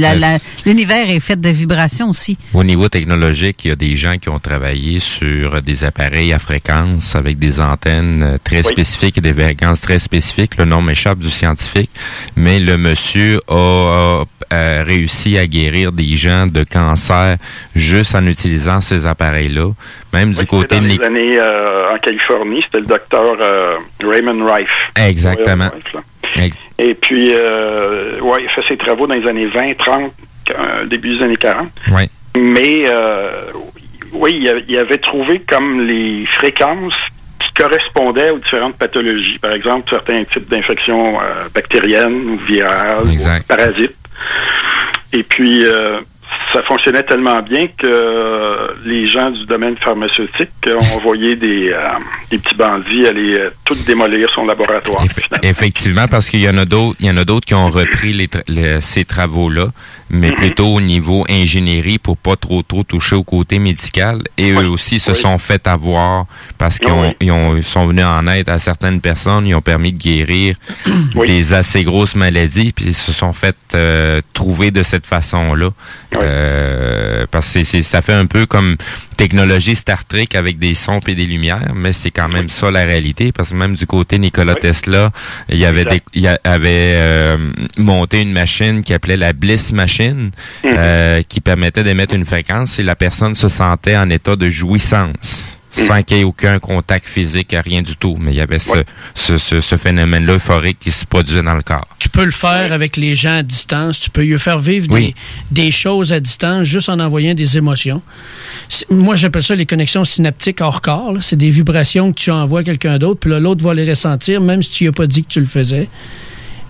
l'univers 0.66 1.09
est 1.09 1.18
fait 1.18 1.40
de 1.40 1.48
vibrations 1.48 2.10
aussi. 2.10 2.36
Au 2.52 2.62
niveau 2.62 2.90
technologique, 2.90 3.64
il 3.64 3.68
y 3.68 3.70
a 3.70 3.76
des 3.76 3.97
gens 3.97 4.18
qui 4.18 4.28
ont 4.28 4.39
travaillé 4.39 4.98
sur 4.98 5.62
des 5.62 5.84
appareils 5.84 6.34
à 6.34 6.39
fréquence 6.39 7.16
avec 7.16 7.39
des 7.39 7.59
antennes 7.59 8.22
euh, 8.22 8.36
très 8.44 8.62
spécifiques 8.62 9.16
et 9.16 9.22
des 9.22 9.32
fréquences 9.32 9.80
très 9.80 9.98
spécifiques. 9.98 10.59
Le 10.59 10.66
nom 10.66 10.82
m'échappe 10.82 11.20
du 11.20 11.30
scientifique, 11.30 11.90
mais 12.36 12.60
le 12.60 12.76
monsieur 12.76 13.40
a, 13.48 14.24
a, 14.51 14.82
réussi 14.82 15.39
à 15.39 15.47
guérir 15.47 15.90
des 15.93 16.14
gens 16.16 16.47
de 16.47 16.64
cancer 16.64 17.39
juste 17.74 18.14
en 18.14 18.26
utilisant 18.26 18.82
ces 18.82 19.06
appareils-là. 19.06 19.70
Même 20.12 20.34
du 20.34 20.44
côté 20.44 20.76
Dans 20.76 20.82
de 20.82 20.89
les 20.89 21.01
années 21.01 21.39
euh, 21.39 21.94
en 21.94 21.98
Californie, 21.98 22.60
c'était 22.66 22.80
le 22.80 22.86
docteur 22.86 23.36
euh, 23.40 23.76
Raymond 24.05 24.44
Rife. 24.44 24.68
Exactement. 24.98 25.70
Et 26.78 26.94
puis, 26.94 27.32
euh, 27.34 28.20
ouais, 28.20 28.42
il 28.42 28.50
fait 28.50 28.62
ses 28.68 28.76
travaux 28.76 29.06
dans 29.06 29.14
les 29.14 29.26
années 29.28 29.46
20, 29.46 29.76
30, 29.76 30.12
euh, 30.50 30.84
début 30.86 31.16
des 31.16 31.22
années 31.24 31.36
40. 31.36 31.68
Ouais. 31.90 32.09
Mais, 32.36 32.84
euh, 32.86 33.30
oui, 34.12 34.38
il 34.40 34.48
avait, 34.48 34.64
il 34.68 34.78
avait 34.78 34.98
trouvé 34.98 35.40
comme 35.40 35.86
les 35.86 36.26
fréquences 36.26 36.94
qui 37.38 37.52
correspondaient 37.54 38.30
aux 38.30 38.38
différentes 38.38 38.76
pathologies. 38.76 39.38
Par 39.38 39.52
exemple, 39.52 39.88
certains 39.90 40.24
types 40.24 40.48
d'infections 40.48 41.20
euh, 41.20 41.48
bactériennes 41.54 42.28
ou 42.30 42.36
virales 42.38 43.04
ou 43.04 43.46
parasites. 43.46 43.96
Et 45.12 45.22
puis, 45.22 45.64
euh, 45.64 46.00
ça 46.52 46.62
fonctionnait 46.62 47.02
tellement 47.02 47.40
bien 47.42 47.66
que 47.78 48.74
les 48.84 49.06
gens 49.09 49.30
du 49.30 49.44
domaine 49.46 49.76
pharmaceutique 49.76 50.50
ont 50.68 50.96
envoyé 50.96 51.36
des, 51.36 51.70
euh, 51.72 51.80
des 52.30 52.38
petits 52.38 52.54
bandits 52.54 53.06
aller 53.06 53.34
euh, 53.34 53.50
tout 53.64 53.74
démolir 53.86 54.28
son 54.34 54.46
laboratoire. 54.46 55.02
Effectivement, 55.42 56.06
parce 56.09 56.28
qu'il 56.28 56.40
y 56.40 56.48
en 56.48 56.59
a 56.59 56.64
d'autres, 56.64 56.96
il 57.00 57.06
y 57.06 57.10
en 57.10 57.16
a 57.16 57.24
d'autres 57.24 57.46
qui 57.46 57.54
ont 57.54 57.68
repris 57.70 58.12
les 58.12 58.26
tra- 58.26 58.42
le- 58.48 58.80
ces 58.80 59.04
travaux-là, 59.04 59.66
mais 60.12 60.30
plutôt 60.32 60.74
au 60.74 60.80
niveau 60.80 61.24
ingénierie 61.28 61.98
pour 61.98 62.16
pas 62.16 62.36
trop 62.36 62.62
trop 62.62 62.82
toucher 62.84 63.16
au 63.16 63.24
côté 63.24 63.59
médical. 63.59 64.22
Et 64.39 64.51
eux 64.52 64.68
aussi 64.68 65.01
se 65.01 65.14
sont 65.14 65.39
fait 65.39 65.66
avoir 65.66 66.26
parce 66.59 66.78
qu'ils 66.78 66.90
ont, 66.93 67.14
ils 67.20 67.32
ont- 67.32 67.56
ils 67.56 67.64
sont 67.64 67.86
venus 67.86 68.05
en 68.05 68.26
aide 68.28 68.48
à 68.51 68.59
certaines 68.59 69.01
personnes, 69.01 69.47
ils 69.47 69.55
ont 69.55 69.62
permis 69.62 69.93
de 69.93 69.98
guérir 69.98 70.56
des 71.26 71.52
assez 71.55 71.82
grosses 71.82 72.14
maladies, 72.14 72.72
puis 72.72 72.86
ils 72.89 72.94
se 72.94 73.10
sont 73.12 73.32
fait 73.32 73.56
euh, 73.74 74.20
trouver 74.34 74.70
de 74.70 74.82
cette 74.82 75.06
façon-là. 75.06 75.70
Euh, 76.14 77.26
parce 77.30 77.47
que 77.47 77.52
c'est- 77.52 77.64
c'est- 77.64 77.82
ça 77.82 78.02
fait 78.02 78.12
un 78.12 78.26
peu 78.26 78.47
comme 78.47 78.76
technologie 79.23 79.77
Star 79.77 80.05
Trek 80.05 80.31
avec 80.35 80.59
des 80.59 80.74
sons 80.74 80.99
et 81.07 81.15
des 81.15 81.27
lumières, 81.27 81.74
mais 81.77 81.93
c'est 81.93 82.11
quand 82.11 82.28
même 82.28 82.49
ça 82.49 82.73
la 82.73 82.85
réalité, 82.85 83.31
parce 83.31 83.51
que 83.51 83.55
même 83.55 83.77
du 83.77 83.86
côté 83.86 84.19
Nikola 84.19 84.57
Tesla, 84.57 85.12
il 85.49 85.59
y 85.59 85.65
avait, 85.65 85.85
des, 85.85 86.03
il 86.12 86.27
avait 86.27 86.94
euh, 86.97 87.36
monté 87.78 88.20
une 88.20 88.32
machine 88.32 88.82
qui 88.82 88.93
appelait 88.93 89.16
la 89.16 89.32
Bliss 89.32 89.73
Machine, 89.73 90.32
euh, 90.65 91.23
qui 91.28 91.40
permettait 91.40 91.85
d'émettre 91.85 92.15
une 92.15 92.24
fréquence 92.24 92.81
et 92.81 92.82
la 92.82 92.97
personne 92.97 93.36
se 93.36 93.47
sentait 93.47 93.97
en 93.97 94.11
état 94.11 94.35
de 94.35 94.51
jouissance. 94.51 95.57
Sans 95.74 96.03
qu'il 96.03 96.19
y 96.19 96.20
ait 96.20 96.24
aucun 96.24 96.59
contact 96.59 97.09
physique, 97.09 97.57
rien 97.65 97.81
du 97.81 97.97
tout. 97.97 98.16
Mais 98.20 98.32
il 98.32 98.36
y 98.36 98.40
avait 98.43 98.59
ce, 98.59 98.85
ce, 99.15 99.39
ce, 99.39 99.61
ce 99.62 99.77
phénomène-là 99.77 100.35
euphorique 100.35 100.78
qui 100.78 100.90
se 100.90 101.07
produisait 101.07 101.43
dans 101.43 101.55
le 101.55 101.62
corps. 101.62 101.89
Tu 101.99 102.11
peux 102.11 102.24
le 102.27 102.31
faire 102.31 102.74
avec 102.74 102.99
les 102.99 103.15
gens 103.15 103.39
à 103.39 103.43
distance. 103.43 103.99
Tu 103.99 104.11
peux 104.11 104.20
lui 104.23 104.39
faire 104.39 104.59
vivre 104.59 104.89
Oui. 104.90 105.15
des, 105.51 105.65
des 105.65 105.70
choses 105.70 106.12
à 106.12 106.20
distance 106.20 106.65
juste 106.65 106.90
en 106.90 107.01
envoyant 107.01 107.32
des 107.32 107.57
émotions. 107.57 108.03
Moi, 108.90 109.16
j'appelle 109.16 109.43
ça 109.43 109.55
les 109.55 109.65
connexions 109.66 110.05
synaptiques 110.05 110.61
hors 110.61 110.82
corps. 110.82 111.15
C'est 111.23 111.36
des 111.36 111.51
vibrations 111.51 112.12
que 112.12 112.19
tu 112.20 112.31
envoies 112.31 112.61
à 112.61 112.65
quelqu'un 112.65 112.99
d'autre, 112.99 113.20
puis 113.20 113.31
l'autre 113.31 113.65
va 113.65 113.73
les 113.73 113.89
ressentir, 113.89 114.43
même 114.43 114.62
si 114.62 114.70
tu 114.70 114.85
lui 114.85 114.89
as 114.89 114.93
pas 114.93 115.07
dit 115.07 115.23
que 115.24 115.28
tu 115.28 115.40
le 115.40 115.47
faisais. 115.47 115.89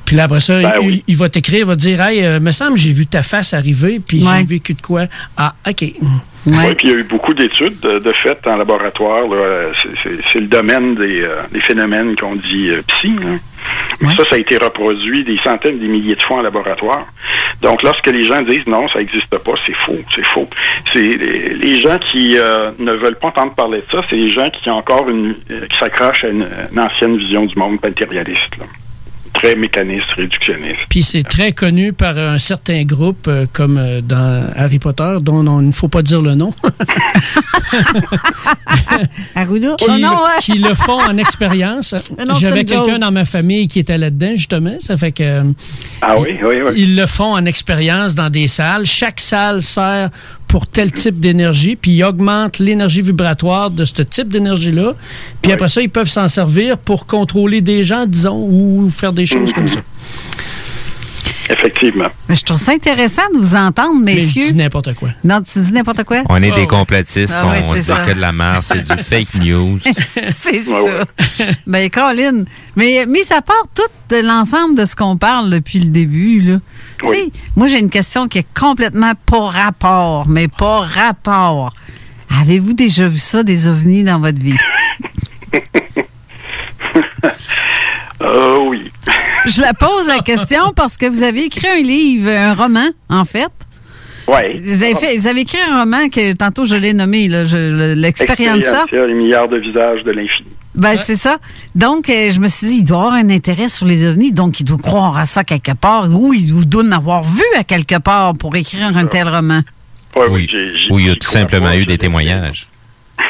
Puis 0.05 0.17
là, 0.17 0.25
après 0.25 0.41
ça, 0.41 0.61
Ben 0.61 0.73
il, 0.83 0.87
oui. 0.87 1.05
il 1.07 1.17
va 1.17 1.29
t'écrire, 1.29 1.61
il 1.61 1.65
va 1.67 1.75
te 1.77 1.81
dire 1.81 2.01
Hey, 2.01 2.25
euh, 2.25 2.41
me 2.41 2.51
semble, 2.53 2.77
j'ai 2.77 2.93
vu 2.93 3.07
ta 3.07 3.23
face 3.23 3.55
arriver, 3.55 4.01
puis 4.07 4.23
Ouais. 4.23 4.41
j'ai 4.41 4.45
vécu 4.47 4.75
de 4.75 4.83
quoi? 4.83 5.03
Ah, 5.37 5.55
OK. 5.69 5.85
Oui, 6.45 6.75
puis 6.77 6.89
il 6.89 6.91
y 6.91 6.93
a 6.93 6.97
eu 6.99 7.05
beaucoup 7.05 7.35
d'études 7.35 7.79
de, 7.81 8.01
de 8.01 8.13
fait 8.13 8.37
en 8.49 8.57
laboratoire. 8.57 9.29
là. 9.29 9.37
Euh, 9.37 9.71
C'est- 10.33 10.41
le 10.41 10.49
domaine 10.49 10.97
des, 10.97 11.23
euh, 11.23 11.37
des 11.53 11.61
phénomènes 11.61 12.17
qu'on 12.17 12.35
dit 12.35 12.71
euh, 12.71 12.83
psy. 12.89 13.11
là. 13.21 13.37
Mais 14.01 14.09
ça, 14.17 14.25
ça 14.29 14.35
a 14.35 14.39
été 14.39 14.57
reproduit 14.57 15.23
des 15.23 15.39
centaines, 15.39 15.79
des 15.79 15.87
milliers 15.87 16.17
de 16.17 16.23
fois 16.23 16.39
en 16.39 16.43
laboratoire. 16.43 17.07
Donc, 17.61 17.85
lorsque 17.85 18.09
les 18.09 18.25
gens 18.25 18.43
disent 18.43 18.67
non, 18.67 18.89
ça 18.89 18.99
n'existe 18.99 19.29
pas, 19.39 19.53
c'est 19.65 19.77
faux, 19.87 19.99
c'est 20.17 20.25
faux. 20.27 20.49
C'est 20.93 20.99
les, 21.01 21.55
les 21.55 21.81
gens 21.81 21.97
qui 22.11 22.37
euh, 22.37 22.73
ne 22.81 22.91
veulent 22.91 23.19
pas 23.21 23.29
entendre 23.29 23.55
parler 23.55 23.79
de 23.79 23.85
ça, 23.93 24.03
c'est 24.11 24.17
les 24.17 24.33
gens 24.33 24.51
qui 24.51 24.69
ont 24.69 24.79
encore 24.79 25.09
une, 25.09 25.37
euh, 25.53 25.67
qui 25.71 25.79
s'accrochent 25.79 26.25
à 26.25 26.29
une, 26.29 26.49
une 26.73 26.81
ancienne 26.81 27.17
vision 27.17 27.45
du 27.47 27.57
monde 27.57 27.79
matérialiste. 27.81 28.57
là. 28.59 28.65
Très 29.35 29.55
mécaniste, 29.57 30.11
réductionniste. 30.17 30.81
Puis 30.89 31.03
c'est 31.03 31.23
très 31.23 31.53
connu 31.53 31.93
par 31.93 32.17
un 32.19 32.39
certain 32.39 32.83
groupe, 32.85 33.27
euh, 33.29 33.47
comme 33.53 33.79
euh, 33.79 34.01
dans 34.03 34.47
Harry 34.57 34.79
Potter, 34.79 35.17
dont 35.21 35.47
on- 35.47 35.61
il 35.61 35.69
ne 35.69 35.73
faut 35.73 35.89
pas 35.89 36.03
dire 36.03 36.21
le 36.23 36.35
nom, 36.35 36.53
Arruda? 39.35 39.75
qui, 39.77 39.85
Oh 39.89 39.99
non, 39.99 40.11
ouais. 40.11 40.41
qui 40.41 40.59
le 40.59 40.75
font 40.75 41.01
en 41.01 41.17
expérience. 41.17 41.95
J'avais 42.41 42.65
quelqu'un 42.65 42.99
dans 42.99 43.11
ma 43.11 43.25
famille 43.25 43.69
qui 43.69 43.79
était 43.81 43.99
là-dedans, 43.99 44.33
justement. 44.37 44.75
Ça 44.79 44.97
fait 44.97 45.13
que. 45.13 45.43
Ah 46.01 46.17
oui, 46.19 46.39
oui, 46.43 46.57
oui. 46.67 46.73
Ils 46.77 46.97
le 46.97 47.07
font 47.07 47.33
en 47.35 47.45
expérience 47.47 48.15
dans 48.15 48.31
des 48.31 48.49
salles. 48.49 48.87
Chaque 48.87 49.21
salle 49.21 49.63
sert 49.63 50.11
pour 50.53 50.67
tel 50.67 50.93
type 50.93 51.19
d'énergie, 51.19 51.77
puis 51.77 51.93
ils 51.93 52.05
augmentent 52.05 52.59
l'énergie 52.59 53.01
vibratoire 53.01 53.71
de 53.71 53.87
ce 53.87 54.03
type 54.03 54.29
d'énergie-là. 54.29 54.95
Puis 55.41 55.51
après 55.51 55.71
ça, 55.71 55.81
ils 55.81 55.89
peuvent 55.89 56.11
s'en 56.11 56.29
servir 56.29 56.77
pour 56.77 57.07
contrôler 57.07 57.63
des 57.63 57.83
gens, 57.83 58.05
disons, 58.05 58.37
ou 58.37 58.91
faire 58.91 59.15
des 59.15 59.25
choses 59.25 59.51
comme 59.55 59.67
ça. 59.67 59.81
Effectivement. 61.51 62.07
Mais 62.29 62.35
je 62.35 62.45
trouve 62.45 62.57
ça 62.59 62.73
intéressant 62.73 63.23
de 63.35 63.39
vous 63.39 63.55
entendre, 63.57 64.01
Mais 64.03 64.19
je 64.19 64.27
messieurs. 64.27 64.47
dis 64.49 64.55
n'importe 64.55 64.95
quoi. 64.95 65.11
Non, 65.25 65.41
tu 65.43 65.61
dis 65.61 65.73
n'importe 65.73 66.05
quoi? 66.05 66.23
On 66.29 66.43
est 66.43 66.51
des 66.53 66.67
complotistes, 66.67 67.35
Ah 67.37 67.47
ouais, 67.49 67.63
on 67.65 67.75
c'est 67.75 67.81
dit 67.95 68.09
que 68.09 68.15
de 68.15 68.21
la 68.21 68.33
merde, 68.33 68.63
c'est 68.63 68.83
du 68.89 68.97
fake 69.03 69.35
news. 69.43 69.79
c'est 69.99 70.63
ça. 70.63 71.05
Ben, 71.67 71.91
Colin. 71.91 72.45
Mais 72.77 73.05
mis 73.07 73.31
à 73.33 73.43
part 73.43 73.67
tout 73.75 73.83
de 74.15 74.21
l'ensemble 74.23 74.77
de 74.79 74.85
ce 74.85 74.95
qu'on 74.97 75.17
parle 75.17 75.51
depuis 75.51 75.79
le 75.81 75.91
début, 75.91 76.41
là. 76.41 76.59
Moi, 77.57 77.67
j'ai 77.69 77.81
une 77.81 77.91
question 77.91 78.29
qui 78.29 78.39
est 78.39 78.47
complètement 78.59 79.13
pas 79.27 79.49
rapport, 79.49 80.29
mais 80.29 80.49
pas 80.49 80.81
rapport. 80.81 81.73
Avez-vous 82.41 82.73
déjà 82.75 83.09
vu 83.09 83.19
ça, 83.19 83.43
des 83.43 83.67
ovnis 83.67 84.05
dans 84.05 84.21
votre 84.21 84.41
vie? 84.41 84.57
Euh, 88.23 88.57
oui. 88.69 88.93
Je 89.47 89.61
la 89.61 89.75
pose 89.75 90.07
la 90.09 90.21
question 90.21 90.73
parce 90.75 90.97
que 90.97 91.07
vous 91.07 91.23
avez 91.23 91.45
écrit 91.45 91.69
un 91.69 91.83
livre, 91.83 92.31
un 92.31 92.55
roman, 92.55 92.89
en 93.09 93.25
fait. 93.25 93.51
Oui. 94.29 94.61
Vous 94.63 94.83
avez, 94.85 94.95
fait, 94.95 95.17
vous 95.19 95.27
avez 95.27 95.41
écrit 95.41 95.59
un 95.69 95.81
roman 95.81 96.09
que 96.09 96.33
tantôt 96.35 96.65
je 96.65 96.77
l'ai 96.77 96.93
nommé, 96.93 97.29
là, 97.29 97.45
je- 97.45 97.57
le- 97.57 97.95
l'expérienza. 97.95 98.85
Les 98.93 99.15
milliards 99.15 99.49
de 99.49 99.57
visages 99.59 100.05
de 100.05 100.13
l'infini. 100.13 100.49
Ben, 100.75 100.97
c'est 100.97 101.17
ça. 101.17 101.37
Donc, 101.75 102.09
euh, 102.09 102.31
je 102.31 102.39
me 102.41 102.49
suis 102.49 102.67
dit, 102.69 102.75
il 102.77 102.85
doit 102.85 102.99
avoir 102.99 103.15
un 103.15 103.29
intérêt 103.31 103.69
sur 103.69 103.85
les 103.85 104.07
ovnis, 104.07 104.33
donc 104.33 104.61
il 104.61 104.65
doit 104.65 104.79
croire 104.79 105.19
à 105.19 105.27
ça 105.27 105.45
quelque 105.45 105.73
part, 105.73 106.09
ou 106.11 106.33
il 106.33 106.65
doit 106.67 106.85
en 106.85 106.93
avoir 106.93 107.25
vu 107.25 107.43
à 107.59 107.65
quelque 107.65 107.99
part 107.99 108.33
pour 108.35 108.55
écrire 108.57 108.97
un 108.97 109.07
tel 109.07 109.29
roman. 109.29 109.61
Ouais, 110.17 110.27
oui, 110.31 110.49
Ou 110.91 110.99
il 110.99 111.07
y 111.09 111.11
a 111.11 111.15
tout 111.17 111.29
simplement 111.29 111.73
eu 111.73 111.85
des 111.85 111.99
témoignages. 111.99 112.69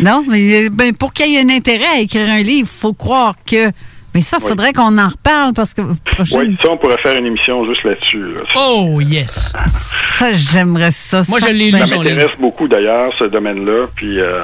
Non, 0.00 0.24
mais 0.26 0.64
euh, 0.64 0.68
ben, 0.72 0.94
pour 0.94 1.12
qu'il 1.12 1.30
y 1.30 1.36
ait 1.36 1.42
un 1.42 1.50
intérêt 1.50 1.84
à 1.96 1.98
écrire 2.00 2.28
un 2.30 2.38
livre, 2.42 2.66
il 2.72 2.78
faut 2.80 2.94
croire 2.94 3.34
que. 3.46 3.70
Mais 4.14 4.20
ça, 4.20 4.38
il 4.40 4.46
faudrait 4.48 4.72
qu'on 4.72 4.98
en 4.98 5.08
reparle 5.08 5.52
parce 5.54 5.72
que. 5.74 5.82
prochaine- 6.10 6.38
Oui, 6.40 6.56
ça, 6.62 6.68
on 6.72 6.76
pourrait 6.76 7.00
faire 7.02 7.16
une 7.16 7.26
émission 7.26 7.64
juste 7.66 7.84
là-dessus. 7.84 8.32
là. 8.32 8.40
Oh, 8.56 9.00
yes! 9.00 9.52
Ça, 9.66 10.32
j'aimerais 10.32 10.90
ça. 10.90 11.22
Moi, 11.28 11.38
je 11.40 11.46
l'ai 11.52 11.70
lu. 11.70 11.78
Ça 11.78 11.96
m'intéresse 11.96 12.36
beaucoup 12.38 12.66
d'ailleurs, 12.68 13.12
ce 13.18 13.24
domaine-là. 13.24 13.86
Puis 13.94 14.18
euh, 14.20 14.42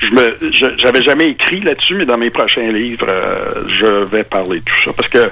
je 0.00 0.66
j'avais 0.78 1.02
jamais 1.02 1.26
écrit 1.26 1.60
là-dessus, 1.60 1.94
mais 1.94 2.06
dans 2.06 2.16
mes 2.18 2.30
prochains 2.30 2.70
livres, 2.70 3.06
euh, 3.08 3.64
je 3.80 4.04
vais 4.04 4.24
parler 4.24 4.60
de 4.60 4.64
tout 4.64 4.82
ça. 4.84 4.92
Parce 4.96 5.08
que 5.08 5.30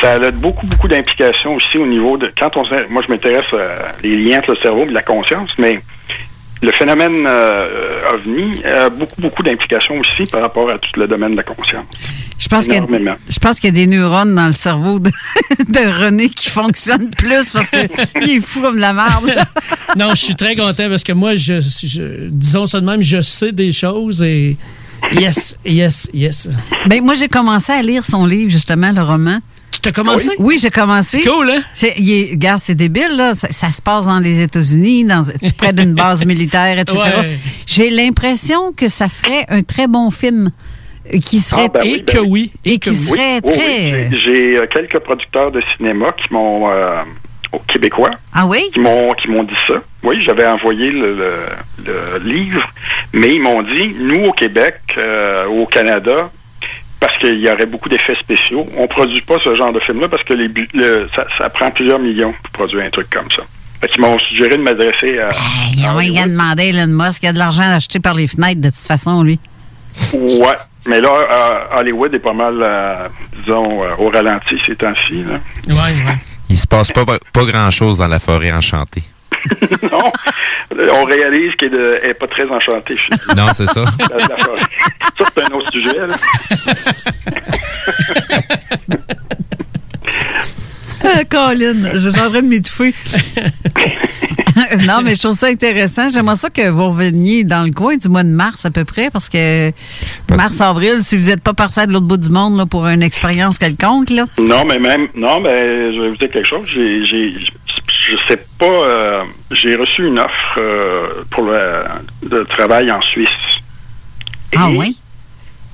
ça 0.00 0.12
a 0.14 0.30
beaucoup, 0.30 0.66
beaucoup 0.66 0.88
d'implications 0.88 1.54
aussi 1.56 1.78
au 1.78 1.86
niveau 1.86 2.16
de. 2.16 2.32
Quand 2.38 2.56
on 2.56 2.64
moi 2.90 3.02
je 3.06 3.12
m'intéresse 3.12 3.52
à 3.52 3.92
les 4.02 4.16
liens 4.16 4.38
entre 4.38 4.52
le 4.52 4.56
cerveau 4.56 4.84
et 4.88 4.90
la 4.92 5.02
conscience, 5.02 5.50
mais 5.58 5.80
le 6.62 6.72
phénomène 6.72 7.24
euh, 7.26 8.12
ovni 8.14 8.62
a 8.64 8.90
beaucoup, 8.90 9.20
beaucoup 9.20 9.42
d'implications 9.42 9.98
aussi 9.98 10.26
par 10.30 10.42
rapport 10.42 10.68
à 10.70 10.78
tout 10.78 10.98
le 11.00 11.06
domaine 11.08 11.32
de 11.32 11.36
la 11.38 11.42
conscience. 11.42 11.84
Je 12.38 12.48
pense 12.48 12.64
qu'il 12.64 12.72
y 12.72 12.76
a- 12.76 12.78
Énormément. 12.78 13.16
je 13.28 13.38
pense 13.38 13.60
qu'il 13.60 13.68
y 13.68 13.80
a 13.80 13.86
des 13.86 13.86
neurones 13.86 14.34
dans 14.34 14.46
le 14.46 14.52
cerveau 14.52 14.98
de, 14.98 15.10
de 15.68 16.04
René 16.04 16.28
qui 16.28 16.50
fonctionnent 16.50 17.10
plus 17.10 17.50
parce 17.52 17.70
qu'il 17.70 18.30
est 18.36 18.40
fou 18.40 18.60
comme 18.60 18.78
la 18.78 18.92
merde. 18.92 19.34
non, 19.96 20.10
je 20.10 20.16
suis 20.24 20.34
très 20.34 20.56
content 20.56 20.88
parce 20.88 21.04
que 21.04 21.12
moi, 21.12 21.36
je, 21.36 21.60
je- 21.60 22.28
disons 22.28 22.66
ça 22.66 22.80
de 22.80 22.86
même, 22.86 23.02
je 23.02 23.20
sais 23.20 23.52
des 23.52 23.72
choses 23.72 24.22
et 24.22 24.56
yes, 25.12 25.56
yes, 25.64 26.10
yes. 26.12 26.48
Ben, 26.86 27.02
moi, 27.02 27.14
j'ai 27.14 27.28
commencé 27.28 27.72
à 27.72 27.82
lire 27.82 28.04
son 28.04 28.26
livre, 28.26 28.50
justement, 28.50 28.92
le 28.92 29.02
roman. 29.02 29.38
Tu 29.82 29.88
as 29.88 29.92
commencé? 29.92 30.30
Oui, 30.38 30.58
j'ai 30.60 30.70
commencé. 30.70 31.22
Cool, 31.22 31.50
hein? 31.50 31.60
C'est, 31.72 31.94
il 31.98 32.10
est- 32.12 32.30
regarde, 32.32 32.60
c'est 32.62 32.74
débile, 32.74 33.16
là. 33.16 33.34
Ça, 33.34 33.48
ça 33.50 33.72
se 33.72 33.80
passe 33.80 34.06
dans 34.06 34.18
les 34.18 34.42
États-Unis, 34.42 35.04
dans, 35.04 35.22
près 35.56 35.72
d'une 35.72 35.94
base 35.94 36.24
militaire, 36.26 36.78
etc. 36.78 36.98
Ouais. 37.20 37.36
J'ai 37.66 37.88
l'impression 37.90 38.72
que 38.72 38.88
ça 38.88 39.08
ferait 39.08 39.46
un 39.48 39.62
très 39.62 39.86
bon 39.86 40.10
film 40.10 40.50
euh, 41.14 41.18
qui 41.18 41.38
serait. 41.38 41.66
Ah, 41.66 41.78
ben 41.78 41.80
oui, 41.84 42.04
ben 42.06 42.18
oui. 42.26 42.52
Et 42.64 42.78
qui 42.78 42.90
serait 42.94 43.40
très. 43.40 44.10
j'ai- 44.10 44.18
J'ai 44.20 44.56
euh, 44.58 44.66
quelques 44.66 44.98
producteurs 44.98 45.50
de 45.50 45.62
cinéma 45.76 46.12
qui 46.12 46.32
m'ont 46.34 46.70
euh, 46.70 47.02
au 47.52 47.58
Québécois. 47.60 48.10
Ah 48.34 48.46
oui? 48.46 48.62
Qui 48.74 48.80
m'ont 48.80 49.12
qui 49.14 49.28
m'ont 49.28 49.44
dit 49.44 49.54
ça. 49.66 49.74
Oui, 50.02 50.16
j'avais 50.26 50.46
envoyé 50.46 50.90
le, 50.90 51.14
le- 51.16 51.84
le 51.86 52.18
livre, 52.24 52.62
mais 53.12 53.34
ils 53.34 53.40
m'ont 53.42 53.62
dit, 53.62 53.94
nous 53.98 54.24
au 54.26 54.32
Québec, 54.32 54.76
euh, 54.98 55.46
au 55.46 55.66
Canada, 55.66 56.30
parce 57.00 57.16
qu'il 57.18 57.38
y 57.40 57.50
aurait 57.50 57.66
beaucoup 57.66 57.88
d'effets 57.88 58.14
spéciaux, 58.16 58.66
on 58.76 58.86
produit 58.86 59.22
pas 59.22 59.36
ce 59.42 59.54
genre 59.56 59.72
de 59.72 59.80
film-là 59.80 60.08
parce 60.08 60.22
que 60.22 60.34
les 60.34 60.48
bu- 60.48 60.68
le- 60.74 61.08
ça, 61.14 61.24
ça 61.38 61.48
prend 61.50 61.70
plusieurs 61.70 61.98
millions 61.98 62.34
pour 62.42 62.50
produire 62.52 62.84
un 62.84 62.90
truc 62.90 63.08
comme 63.10 63.30
ça. 63.34 63.42
Fait 63.80 63.88
qu'ils 63.88 64.02
m'ont 64.02 64.18
suggéré 64.18 64.58
de 64.58 64.62
m'adresser 64.62 65.18
à. 65.18 65.30
Ils 65.74 65.86
ont 65.86 65.96
rien 65.96 66.26
demandé 66.26 66.64
à 66.64 66.66
Elon 66.66 66.86
Musk. 66.92 67.22
Il 67.22 67.26
y 67.26 67.28
a 67.30 67.32
de 67.32 67.38
l'argent 67.38 67.62
acheté 67.62 67.98
par 67.98 68.12
les 68.14 68.26
fenêtres, 68.26 68.60
de 68.60 68.68
toute 68.68 68.76
façon, 68.78 69.22
lui. 69.22 69.38
Ouais. 70.12 70.46
Mais 70.86 71.00
là, 71.00 71.08
euh, 71.10 71.78
Hollywood 71.80 72.14
est 72.14 72.18
pas 72.20 72.32
mal, 72.32 72.54
euh, 72.60 73.08
disons, 73.38 73.82
euh, 73.82 73.94
au 73.98 74.10
ralenti 74.10 74.56
ces 74.66 74.76
temps-ci. 74.76 75.24
là. 75.24 75.38
Il 76.48 76.58
se 76.58 76.66
passe 76.66 76.90
pas, 76.92 77.04
pas 77.04 77.44
grand-chose 77.44 77.98
dans 77.98 78.08
la 78.08 78.18
forêt 78.18 78.52
enchantée. 78.52 79.02
non, 79.90 80.12
on 80.92 81.04
réalise 81.04 81.52
qu'elle 81.56 81.72
n'est 82.02 82.14
pas 82.14 82.26
très 82.26 82.44
enchantée, 82.48 82.96
finalement. 82.96 83.46
Non, 83.46 83.52
c'est 83.54 83.66
ça. 83.66 83.84
La- 84.10 84.26
la 84.26 84.36
forêt. 84.38 84.60
Ça, 85.18 85.24
c'est 85.34 85.44
un 85.50 85.54
autre 85.54 85.70
sujet. 85.72 86.06
Là. 86.06 86.14
Euh, 91.04 91.24
Colin, 91.28 91.92
je 91.94 92.10
suis 92.10 92.20
en 92.20 92.30
train 92.30 92.42
de 92.42 92.48
m'étouffer. 92.48 92.94
non, 94.86 95.00
mais 95.04 95.14
je 95.14 95.20
trouve 95.20 95.34
ça 95.34 95.46
intéressant. 95.46 96.10
J'aimerais 96.10 96.36
ça 96.36 96.50
que 96.50 96.68
vous 96.68 96.88
reveniez 96.88 97.44
dans 97.44 97.62
le 97.64 97.72
coin 97.72 97.96
du 97.96 98.08
mois 98.08 98.22
de 98.22 98.28
mars 98.28 98.66
à 98.66 98.70
peu 98.70 98.84
près, 98.84 99.10
parce 99.10 99.28
que 99.28 99.72
mars-avril, 100.30 100.98
si 101.02 101.16
vous 101.16 101.28
n'êtes 101.28 101.42
pas 101.42 101.54
parti 101.54 101.86
de 101.86 101.92
l'autre 101.92 102.06
bout 102.06 102.16
du 102.16 102.30
monde 102.30 102.56
là, 102.58 102.66
pour 102.66 102.86
une 102.86 103.02
expérience 103.02 103.58
quelconque, 103.58 104.10
là. 104.10 104.24
Non, 104.38 104.64
mais 104.64 104.78
même, 104.78 105.08
non, 105.14 105.40
mais 105.40 105.92
je 105.94 106.00
vais 106.00 106.08
vous 106.10 106.16
dire 106.16 106.30
quelque 106.30 106.48
chose. 106.48 106.68
J'ai, 106.72 107.06
j'ai, 107.06 107.34
je 108.10 108.16
sais 108.28 108.44
pas, 108.58 108.66
euh, 108.66 109.22
j'ai 109.52 109.76
reçu 109.76 110.06
une 110.06 110.18
offre 110.18 110.58
euh, 110.58 111.24
pour 111.30 111.44
le, 111.44 112.28
de 112.28 112.42
travail 112.44 112.90
en 112.90 113.00
Suisse. 113.00 113.28
Ah 114.56 114.68
oui? 114.70 114.98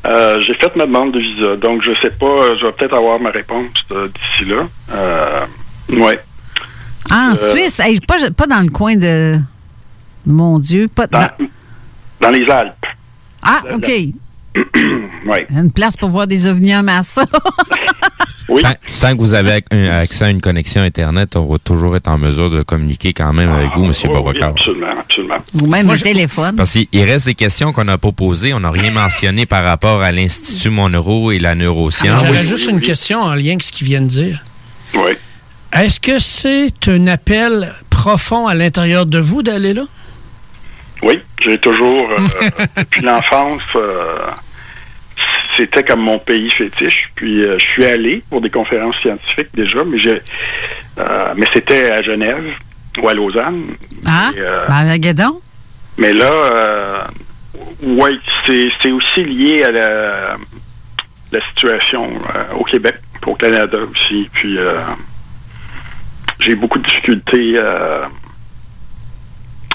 Euh, 0.07 0.41
j'ai 0.41 0.55
fait 0.55 0.75
ma 0.77 0.87
demande 0.87 1.13
de 1.13 1.19
visa, 1.19 1.57
donc 1.57 1.83
je 1.83 1.91
sais 2.01 2.11
pas, 2.11 2.27
euh, 2.27 2.57
je 2.61 2.67
vais 2.67 2.73
peut-être 2.73 2.95
avoir 2.95 3.19
ma 3.19 3.31
réponse 3.31 3.69
euh, 3.93 4.09
d'ici 4.09 4.45
là. 4.51 4.67
Euh, 4.93 5.47
ouais. 5.91 6.21
Ah, 7.11 7.31
en 7.31 7.35
Euh, 7.37 7.55
Suisse, 7.55 7.81
hey, 7.81 7.99
pas, 8.01 8.17
pas 8.37 8.47
dans 8.47 8.61
le 8.63 8.71
coin 8.71 8.97
de. 8.97 9.39
Mon 10.25 10.59
Dieu, 10.59 10.87
pas 10.95 11.07
dans- 11.07 11.29
Dans 12.21 12.31
les 12.31 12.49
Alpes. 12.51 12.87
Ah, 13.43 13.61
OK. 13.73 13.91
oui. 15.27 15.39
Une 15.51 15.73
place 15.73 15.97
pour 15.97 16.11
voir 16.11 16.27
des 16.27 16.47
ovnis 16.47 16.75
en 16.77 16.83
masse. 16.83 17.19
Tant, 18.49 18.75
tant 19.01 19.17
que 19.17 19.21
vous 19.21 19.35
avez 19.35 19.65
un- 19.73 19.89
accès 19.99 20.27
à 20.27 20.31
une 20.31 20.41
connexion 20.41 20.81
Internet, 20.83 21.35
on 21.35 21.47
va 21.47 21.59
toujours 21.59 21.97
être 21.97 22.07
en 22.07 22.17
mesure 22.17 22.49
de 22.49 22.63
communiquer 22.63 23.13
quand 23.13 23.33
même 23.33 23.51
avec 23.51 23.71
vous, 23.75 23.85
M. 23.85 23.91
Oui, 24.05 24.09
Beauregard. 24.09 24.51
absolument, 24.51 24.87
absolument. 25.01 25.39
Ou 25.61 25.67
même 25.67 25.91
le 25.91 25.99
téléphone. 25.99 26.55
Parce 26.55 26.71
qu'il 26.71 26.87
il 26.93 27.03
reste 27.03 27.27
des 27.27 27.35
questions 27.35 27.73
qu'on 27.73 27.83
n'a 27.83 27.99
pas 27.99 28.13
posées. 28.13 28.55
On 28.55 28.61
n'a 28.61 28.71
rien 28.71 28.93
mentionné 28.93 29.47
par 29.47 29.65
rapport 29.65 30.01
à 30.01 30.13
l'Institut 30.13 30.71
Monroe 30.71 31.33
et 31.33 31.41
la 31.41 31.57
neuroscience. 31.57 32.25
J'aurais 32.25 32.39
juste 32.41 32.69
une 32.71 32.81
question 32.81 33.19
en 33.21 33.35
lien 33.35 33.51
avec 33.55 33.65
ce 33.65 33.73
qu'il 33.73 33.89
vient 33.89 34.01
de 34.01 34.07
dire. 34.07 34.45
Oui. 34.95 35.13
Est-ce 35.73 35.99
que 35.99 36.21
c'est 36.21 36.73
un 36.87 37.09
appel 37.09 37.75
profond 37.91 38.47
à 38.47 38.55
l'intérieur 38.55 39.07
de 39.07 39.19
vous 39.19 39.43
d'aller 39.43 39.75
là? 39.75 39.83
Oui, 41.03 41.19
j'ai 41.43 41.59
toujours, 41.59 42.09
euh, 42.17 42.27
depuis 42.79 43.03
l'enfance, 43.03 43.61
euh, 43.75 44.19
c'était 45.57 45.83
comme 45.83 46.01
mon 46.01 46.19
pays 46.19 46.51
fétiche. 46.51 47.09
Puis 47.15 47.43
euh, 47.43 47.59
je 47.59 47.65
suis 47.65 47.85
allé 47.85 48.23
pour 48.31 48.41
des 48.41 48.51
conférences 48.51 48.97
scientifiques 49.01 49.49
déjà, 49.55 49.85
mais 49.85 49.99
j'ai, 49.99 50.21
euh, 50.99 51.35
mais 51.37 51.47
c'était 51.53 51.91
à 51.91 52.03
Genève 52.03 52.45
ou 53.01 53.09
à 53.09 53.15
Lausanne. 53.15 53.65
Ah, 54.07 54.31
Et, 54.35 54.41
euh, 54.41 54.67
ben, 54.69 55.33
mais 55.99 56.13
là, 56.13 56.31
euh, 56.31 57.03
oui, 57.83 58.21
c'est, 58.47 58.91
aussi 58.91 59.25
lié 59.25 59.65
à 59.65 59.71
la, 59.71 60.37
la 61.33 61.41
situation 61.49 62.07
au 62.55 62.65
Québec, 62.65 62.97
au 63.27 63.35
Canada 63.35 63.79
aussi. 63.91 64.29
Puis 64.33 64.59
j'ai 66.39 66.55
beaucoup 66.55 66.79
de 66.79 66.85
difficultés. 66.85 67.59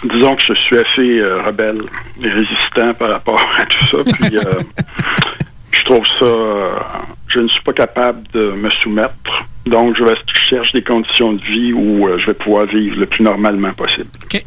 disons 0.03 0.35
que 0.35 0.43
je 0.43 0.53
suis 0.53 0.77
assez 0.77 1.19
euh, 1.19 1.41
rebelle 1.43 1.83
et 2.21 2.29
résistant 2.29 2.93
par 2.93 3.11
rapport 3.11 3.39
à 3.57 3.65
tout 3.65 3.85
ça. 3.89 4.11
Puis 4.13 4.37
euh, 4.37 4.41
je 5.81 5.85
trouve 5.85 6.05
ça, 6.19 6.25
euh, 6.25 6.69
je 7.27 7.39
ne 7.39 7.47
suis 7.47 7.63
pas 7.63 7.73
capable 7.73 8.21
de 8.33 8.51
me 8.51 8.69
soumettre. 8.69 9.45
Donc, 9.65 9.97
je, 9.97 10.03
cherche 10.33 10.71
des 10.73 10.83
conditions 10.83 11.33
de 11.33 11.41
vie 11.41 11.73
où 11.73 12.07
euh, 12.07 12.17
je 12.19 12.27
vais 12.27 12.33
pouvoir 12.33 12.65
vivre 12.65 12.99
le 12.99 13.05
plus 13.05 13.23
normalement 13.23 13.73
possible. 13.73 14.09
OK. 14.23 14.43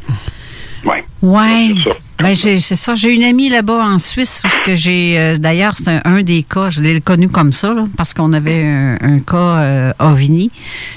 Ouais. 1.22 1.74
Ben, 2.20 2.36
c'est 2.36 2.58
ça. 2.60 2.94
J'ai 2.94 3.12
une 3.12 3.24
amie 3.24 3.48
là-bas 3.48 3.84
en 3.84 3.98
Suisse 3.98 4.40
où 4.44 4.48
ce 4.48 4.60
que 4.62 4.74
j'ai. 4.76 5.16
euh, 5.18 5.36
D'ailleurs, 5.36 5.74
c'est 5.76 5.88
un, 5.88 6.00
un 6.04 6.22
des 6.22 6.42
cas. 6.44 6.70
Je 6.70 6.80
l'ai 6.80 7.00
connu 7.00 7.28
comme 7.28 7.52
ça, 7.52 7.72
là, 7.74 7.84
parce 7.96 8.14
qu'on 8.14 8.32
avait 8.32 8.62
un, 8.64 8.98
un 9.00 9.18
cas 9.18 9.36
euh, 9.36 9.92
OVNI. 9.98 10.50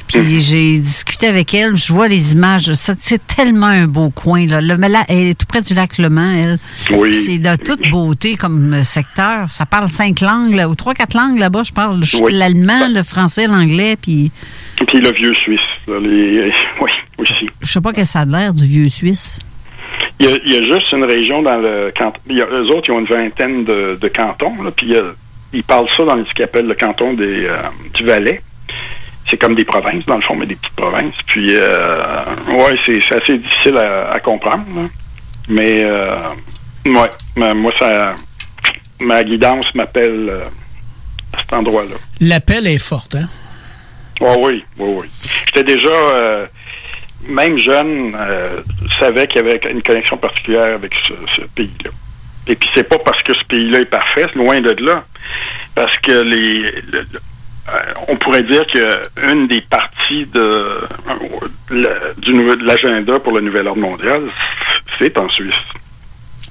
Puis 0.07 0.39
j'ai 0.41 0.79
discuté 0.79 1.27
avec 1.27 1.53
elle. 1.53 1.75
Je 1.75 1.91
vois 1.91 2.07
les 2.07 2.33
images. 2.33 2.71
C'est 2.73 3.25
tellement 3.25 3.65
un 3.67 3.87
beau 3.87 4.09
coin. 4.11 4.45
Là. 4.45 4.61
Le, 4.61 4.77
mais 4.77 4.89
là, 4.89 5.05
elle 5.07 5.27
est 5.29 5.39
tout 5.39 5.47
près 5.47 5.61
du 5.61 5.73
lac 5.73 5.97
Le 5.97 6.09
Mans, 6.09 6.29
elle. 6.31 6.59
Oui. 6.91 7.15
C'est 7.15 7.39
de 7.39 7.55
toute 7.55 7.89
beauté 7.89 8.35
comme 8.35 8.73
euh, 8.75 8.83
secteur. 8.83 9.51
Ça 9.51 9.65
parle 9.65 9.89
cinq 9.89 10.19
langues, 10.21 10.53
là, 10.53 10.69
ou 10.69 10.75
trois, 10.75 10.93
quatre 10.93 11.15
langues 11.15 11.39
là-bas, 11.39 11.63
je 11.63 11.71
parle. 11.71 11.99
Le- 11.99 12.23
Oui. 12.23 12.33
L'allemand, 12.33 12.87
le 12.93 13.01
français, 13.03 13.47
l'anglais. 13.47 13.95
Puis 13.99 14.31
Puis 14.87 14.99
le 14.99 15.11
vieux 15.13 15.33
Suisse, 15.33 15.59
les, 15.87 16.51
oui, 16.81 16.91
aussi. 17.17 17.49
je 17.61 17.67
sais 17.71 17.81
pas 17.81 17.91
que 17.93 18.03
ça 18.03 18.19
a 18.19 18.25
l'air 18.25 18.53
du 18.53 18.65
vieux 18.65 18.89
Suisse. 18.89 19.39
Il 20.19 20.25
y, 20.25 20.33
a, 20.33 20.37
il 20.45 20.51
y 20.53 20.57
a 20.57 20.61
juste 20.75 20.91
une 20.91 21.03
région 21.03 21.41
dans 21.41 21.57
le 21.57 21.91
canton. 21.95 22.19
Il 22.29 22.37
y 22.37 22.41
a, 22.41 22.45
eux 22.47 22.65
autres, 22.71 22.89
ils 22.89 22.91
ont 22.91 22.99
une 22.99 23.05
vingtaine 23.05 23.63
de, 23.65 23.97
de 23.99 24.07
cantons. 24.07 24.61
Là, 24.63 24.71
puis 24.71 24.95
a- 24.97 25.13
ils 25.53 25.63
parlent 25.63 25.89
ça 25.95 26.03
dans 26.03 26.23
ce 26.25 26.33
qu'ils 26.33 26.43
appellent 26.43 26.67
le 26.67 26.75
canton 26.75 27.13
des, 27.13 27.45
euh, 27.45 27.57
du 27.93 28.03
Valais. 28.03 28.41
C'est 29.29 29.37
comme 29.37 29.55
des 29.55 29.65
provinces, 29.65 30.05
dans 30.05 30.15
le 30.15 30.21
fond, 30.21 30.35
mais 30.35 30.45
des 30.45 30.55
petites 30.55 30.75
provinces. 30.75 31.13
Puis, 31.27 31.49
euh, 31.55 32.23
ouais, 32.49 32.77
c'est 32.85 33.01
assez 33.15 33.37
difficile 33.37 33.77
à, 33.77 34.11
à 34.11 34.19
comprendre. 34.19 34.63
là. 34.75 34.81
Mais, 35.49 35.83
euh, 35.83 36.15
ouais, 36.85 37.53
moi, 37.53 37.71
ça, 37.77 38.15
ma 38.99 39.23
guidance 39.23 39.73
m'appelle 39.75 40.27
euh, 40.29 40.45
à 41.33 41.39
cet 41.41 41.53
endroit-là. 41.53 41.95
L'appel 42.21 42.67
est 42.67 42.77
forte, 42.77 43.15
hein? 43.15 43.27
Oh 44.21 44.35
oui, 44.39 44.63
oui, 44.79 44.95
oui. 45.01 45.07
J'étais 45.45 45.75
déjà, 45.75 45.89
euh, 45.93 46.45
même 47.27 47.57
jeune, 47.57 48.15
euh, 48.17 48.61
savais 48.99 49.27
qu'il 49.27 49.41
y 49.41 49.49
avait 49.49 49.59
une 49.71 49.81
connexion 49.81 50.17
particulière 50.17 50.75
avec 50.75 50.93
ce, 51.07 51.13
ce 51.35 51.41
pays-là. 51.47 51.91
Et 52.47 52.55
puis 52.55 52.69
c'est 52.73 52.87
pas 52.87 52.97
parce 52.99 53.21
que 53.23 53.33
ce 53.33 53.43
pays-là 53.45 53.79
est 53.81 53.85
parfait, 53.85 54.27
loin 54.35 54.61
de 54.61 54.71
là, 54.85 55.03
parce 55.75 55.97
que 55.97 56.11
les, 56.21 56.59
le- 56.61 56.81
le- 56.91 57.19
euh, 57.69 57.93
on 58.07 58.15
pourrait 58.15 58.43
dire 58.43 58.65
qu'une 58.67 59.47
des 59.47 59.59
parties 59.59 60.25
de, 60.27 60.39
euh, 60.39 60.87
de 61.71 62.65
l'agenda 62.65 63.19
pour 63.19 63.33
le 63.33 63.41
nouvel 63.41 63.67
ordre 63.67 63.81
mondial, 63.81 64.21
c'est 64.97 65.17
en 65.17 65.27
Suisse. 65.29 65.53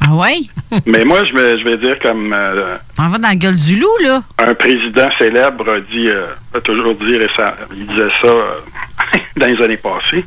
Ah 0.01 0.15
ouais? 0.15 0.41
Mais 0.87 1.05
moi, 1.05 1.25
je 1.25 1.33
vais, 1.35 1.59
je 1.59 1.65
vais 1.65 1.77
dire 1.79 1.99
comme 2.01 2.33
euh, 2.33 2.77
On 2.99 3.09
va 3.09 3.19
dans 3.19 3.29
la 3.29 3.35
gueule 3.37 3.57
du 3.57 3.77
loup, 3.81 3.97
là. 4.05 4.23
un 4.39 4.55
président 4.55 5.09
célèbre 5.19 5.69
a 5.71 5.81
dit, 5.81 6.09
euh, 6.09 6.27
a 6.55 6.61
toujours 6.61 6.95
dit 6.95 7.17
récemment, 7.17 7.53
il 7.77 7.87
disait 7.87 8.09
ça 8.21 8.29
euh, 8.29 8.55
dans 9.37 9.47
les 9.47 9.63
années 9.63 9.77
passées. 9.79 10.25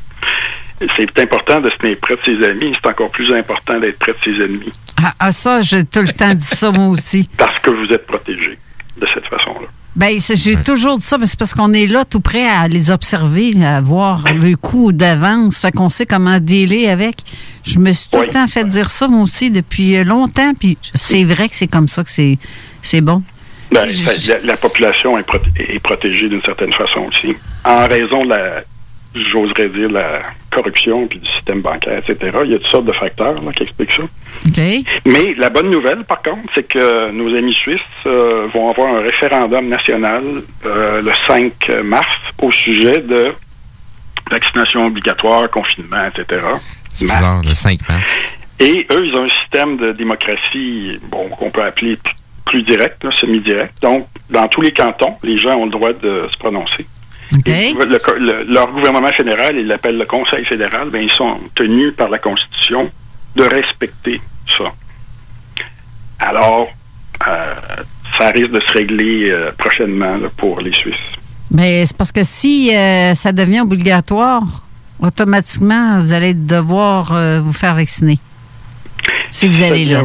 C'est 0.96 1.18
important 1.20 1.60
de 1.60 1.68
se 1.70 1.76
tenir 1.76 1.98
près 2.00 2.16
de 2.16 2.20
ses 2.24 2.42
amis. 2.48 2.74
C'est 2.82 2.88
encore 2.88 3.10
plus 3.10 3.30
important 3.34 3.78
d'être 3.78 3.98
près 3.98 4.12
de 4.12 4.18
ses 4.24 4.42
ennemis 4.42 4.72
Ah, 5.02 5.12
ah, 5.18 5.30
ça, 5.32 5.60
j'ai 5.60 5.84
tout 5.84 6.00
le 6.00 6.08
temps 6.12 6.32
dit 6.34 6.42
ça, 6.44 6.70
moi 6.72 6.86
aussi. 6.88 7.28
parce 7.36 7.58
que 7.58 7.68
vous 7.70 7.84
êtes 7.92 8.06
protégé 8.06 8.58
de 8.96 9.06
cette 9.12 9.26
façon-là. 9.26 9.66
Ben, 10.00 10.18
j'ai 10.34 10.56
toujours 10.56 10.98
dit 10.98 11.04
ça, 11.04 11.18
mais 11.18 11.26
c'est 11.26 11.38
parce 11.38 11.52
qu'on 11.52 11.74
est 11.74 11.86
là 11.86 12.06
tout 12.06 12.20
prêt 12.20 12.48
à 12.48 12.68
les 12.68 12.90
observer, 12.90 13.52
à 13.62 13.82
voir 13.82 14.24
le 14.34 14.56
coup 14.56 14.92
d'avance. 14.92 15.58
Fait 15.58 15.72
qu'on 15.72 15.90
sait 15.90 16.06
comment 16.06 16.40
dealer 16.40 16.88
avec. 16.88 17.16
Je 17.64 17.78
me 17.78 17.92
suis 17.92 18.08
tout 18.10 18.20
le 18.22 18.28
temps 18.28 18.46
fait 18.48 18.64
dire 18.64 18.88
ça, 18.88 19.08
moi 19.08 19.20
aussi, 19.22 19.50
depuis 19.50 19.96
euh, 19.96 20.04
longtemps. 20.04 20.54
Puis 20.58 20.78
c'est 20.94 21.24
vrai 21.24 21.50
que 21.50 21.54
c'est 21.54 21.66
comme 21.66 21.86
ça 21.86 22.02
que 22.02 22.08
c'est, 22.08 22.38
c'est 22.80 23.02
bon. 23.02 23.22
Ben, 23.72 23.86
la, 24.28 24.38
la 24.42 24.56
population 24.56 25.18
est, 25.18 25.22
proté- 25.28 25.50
est 25.58 25.78
protégée 25.80 26.30
d'une 26.30 26.42
certaine 26.42 26.72
façon 26.72 27.00
aussi. 27.08 27.36
En 27.64 27.86
raison 27.86 28.24
de 28.24 28.30
la, 28.30 28.62
j'oserais 29.14 29.68
dire, 29.68 29.90
la 29.90 30.20
corruption 30.50 31.06
puis 31.06 31.18
du 31.18 31.28
système 31.28 31.60
bancaire, 31.60 31.98
etc. 31.98 32.38
Il 32.44 32.52
y 32.52 32.54
a 32.54 32.58
toutes 32.58 32.70
sortes 32.70 32.84
de 32.86 32.92
facteurs 32.92 33.40
là, 33.40 33.52
qui 33.52 33.62
expliquent 33.64 33.92
ça. 33.92 34.02
OK. 34.02 34.60
Mais 35.04 35.34
la 35.36 35.50
bonne 35.50 35.70
nouvelle, 35.70 36.04
par 36.04 36.22
contre, 36.22 36.48
c'est 36.54 36.66
que 36.66 37.10
nos 37.10 37.34
amis 37.34 37.54
suisses 37.54 37.80
euh, 38.06 38.46
vont 38.52 38.70
avoir 38.70 38.94
un 38.94 39.00
référendum 39.00 39.68
national 39.68 40.22
euh, 40.66 41.02
le 41.02 41.12
5 41.26 41.82
mars 41.82 42.08
au 42.40 42.50
sujet 42.50 42.98
de 42.98 43.32
vaccination 44.30 44.86
obligatoire, 44.86 45.50
confinement, 45.50 46.06
etc. 46.06 46.42
C'est 46.92 47.06
bizarre, 47.06 47.42
le 47.42 47.54
5 47.54 47.88
mars. 47.88 48.04
Et 48.60 48.86
eux, 48.92 49.06
ils 49.06 49.14
ont 49.14 49.24
un 49.24 49.30
système 49.30 49.76
de 49.78 49.92
démocratie, 49.92 51.00
bon, 51.10 51.28
qu'on 51.30 51.50
peut 51.50 51.62
appeler 51.62 51.98
plus 52.44 52.62
direct, 52.62 53.06
semi-direct. 53.18 53.74
Donc, 53.80 54.06
dans 54.28 54.48
tous 54.48 54.60
les 54.60 54.72
cantons, 54.72 55.16
les 55.22 55.38
gens 55.38 55.56
ont 55.56 55.64
le 55.64 55.70
droit 55.70 55.92
de 55.92 56.28
se 56.30 56.36
prononcer. 56.36 56.86
Le 57.32 58.52
leur 58.52 58.72
gouvernement 58.72 59.10
fédéral, 59.10 59.56
ils 59.56 59.66
l'appellent 59.66 59.98
le 59.98 60.04
Conseil 60.04 60.44
fédéral, 60.44 60.88
ben, 60.90 61.02
ils 61.02 61.10
sont 61.10 61.38
tenus 61.54 61.94
par 61.94 62.08
la 62.08 62.18
Constitution 62.18 62.90
de 63.36 63.42
respecter 63.44 64.20
ça. 64.58 64.72
Alors, 66.18 66.68
euh, 67.26 67.54
ça 68.18 68.30
risque 68.30 68.50
de 68.50 68.60
se 68.60 68.72
régler 68.72 69.30
euh, 69.30 69.50
prochainement 69.56 70.16
là, 70.16 70.28
pour 70.36 70.60
les 70.60 70.72
Suisses. 70.72 70.94
Mais 71.50 71.86
c'est 71.86 71.96
parce 71.96 72.12
que 72.12 72.22
si 72.22 72.74
euh, 72.74 73.14
ça 73.14 73.32
devient 73.32 73.60
obligatoire, 73.60 74.42
automatiquement, 75.00 76.00
vous 76.00 76.12
allez 76.12 76.34
devoir 76.34 77.12
vous 77.42 77.52
faire 77.52 77.74
vacciner. 77.74 78.18
Si 79.30 79.48
vous 79.48 79.62
allez 79.62 79.86
là. 79.86 80.02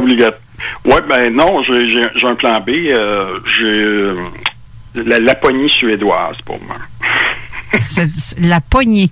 Oui, 0.84 0.94
ben 1.08 1.34
non, 1.34 1.62
j'ai 1.62 2.26
un 2.26 2.34
plan 2.34 2.60
B. 2.60 2.70
j'ai 3.58 4.14
la 5.04 5.18
Laponie 5.18 5.70
suédoise 5.70 6.36
pour 6.44 6.58
moi. 6.62 6.76
La 8.40 8.60
poignée. 8.60 9.10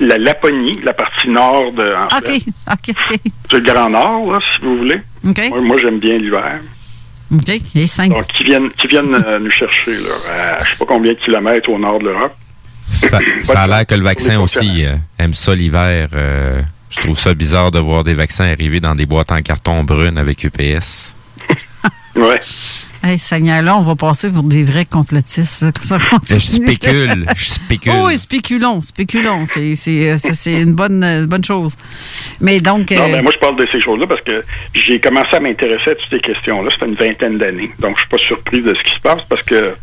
La 0.00 0.16
Laponie, 0.16 0.78
la 0.84 0.92
partie 0.94 1.28
nord 1.28 1.72
de 1.72 1.82
en 1.82 2.06
OK, 2.06 2.26
Suède. 2.26 2.42
OK, 2.70 2.94
OK. 3.10 3.18
C'est 3.50 3.56
le 3.58 3.62
Grand 3.72 3.90
Nord, 3.90 4.32
là, 4.32 4.38
si 4.40 4.64
vous 4.64 4.76
voulez. 4.78 5.00
OK. 5.28 5.40
Moi, 5.50 5.60
moi, 5.60 5.76
j'aime 5.76 5.98
bien 5.98 6.16
l'hiver. 6.18 6.60
OK, 7.34 7.48
et 7.74 7.86
cinq. 7.86 8.10
Donc, 8.10 8.26
qui 8.28 8.44
viennent, 8.44 8.70
qui 8.70 8.86
viennent 8.86 9.14
euh, 9.14 9.38
nous 9.38 9.50
chercher, 9.50 9.92
là, 9.96 10.56
à 10.58 10.64
je 10.64 10.70
sais 10.70 10.78
pas 10.78 10.86
combien 10.86 11.12
de 11.12 11.18
kilomètres 11.18 11.68
au 11.68 11.78
nord 11.78 11.98
de 11.98 12.04
l'Europe. 12.04 12.34
Ça, 12.90 13.18
ça 13.42 13.62
a 13.62 13.66
l'air 13.66 13.86
que 13.86 13.94
le 13.94 14.02
vaccin 14.04 14.40
aussi 14.40 14.84
euh, 14.86 14.94
aime 15.18 15.34
ça 15.34 15.54
l'hiver. 15.54 16.08
euh, 16.14 16.62
je 16.88 17.00
trouve 17.00 17.18
ça 17.18 17.34
bizarre 17.34 17.70
de 17.70 17.78
voir 17.78 18.02
des 18.02 18.14
vaccins 18.14 18.44
arriver 18.46 18.80
dans 18.80 18.94
des 18.94 19.04
boîtes 19.04 19.30
en 19.30 19.42
carton 19.42 19.84
brune 19.84 20.16
avec 20.16 20.42
UPS. 20.44 21.12
Ouais. 22.16 22.40
Hey, 23.02 23.18
Seigneur, 23.18 23.62
là, 23.62 23.76
on 23.76 23.82
va 23.82 23.94
passer 23.94 24.28
pour 24.30 24.42
des 24.42 24.64
vrais 24.64 24.84
complotistes. 24.84 25.64
ça. 25.80 25.98
Je 26.28 26.34
spécule, 26.36 27.26
je 27.36 27.44
spécule. 27.50 27.92
Oh, 27.94 28.06
oui, 28.08 28.18
spéculons, 28.18 28.82
spéculons. 28.82 29.44
C'est, 29.46 29.76
euh, 30.10 30.16
une 30.46 30.74
bonne, 30.74 31.02
euh, 31.04 31.26
bonne 31.26 31.44
chose. 31.44 31.76
Mais 32.40 32.60
donc. 32.60 32.90
Non, 32.90 33.02
euh, 33.04 33.12
ben, 33.12 33.22
moi, 33.22 33.32
je 33.32 33.38
parle 33.38 33.56
de 33.56 33.66
ces 33.70 33.80
choses-là 33.80 34.06
parce 34.06 34.22
que 34.22 34.44
j'ai 34.74 35.00
commencé 35.00 35.34
à 35.36 35.40
m'intéresser 35.40 35.90
à 35.90 35.94
toutes 35.94 36.10
ces 36.10 36.20
questions-là. 36.20 36.70
Ça 36.72 36.78
fait 36.78 36.86
une 36.86 36.94
vingtaine 36.96 37.38
d'années. 37.38 37.70
Donc, 37.78 37.96
je 37.96 38.00
suis 38.00 38.08
pas 38.08 38.18
surpris 38.18 38.62
de 38.62 38.74
ce 38.74 38.82
qui 38.82 38.94
se 38.96 39.00
passe 39.00 39.22
parce 39.28 39.42
que 39.42 39.74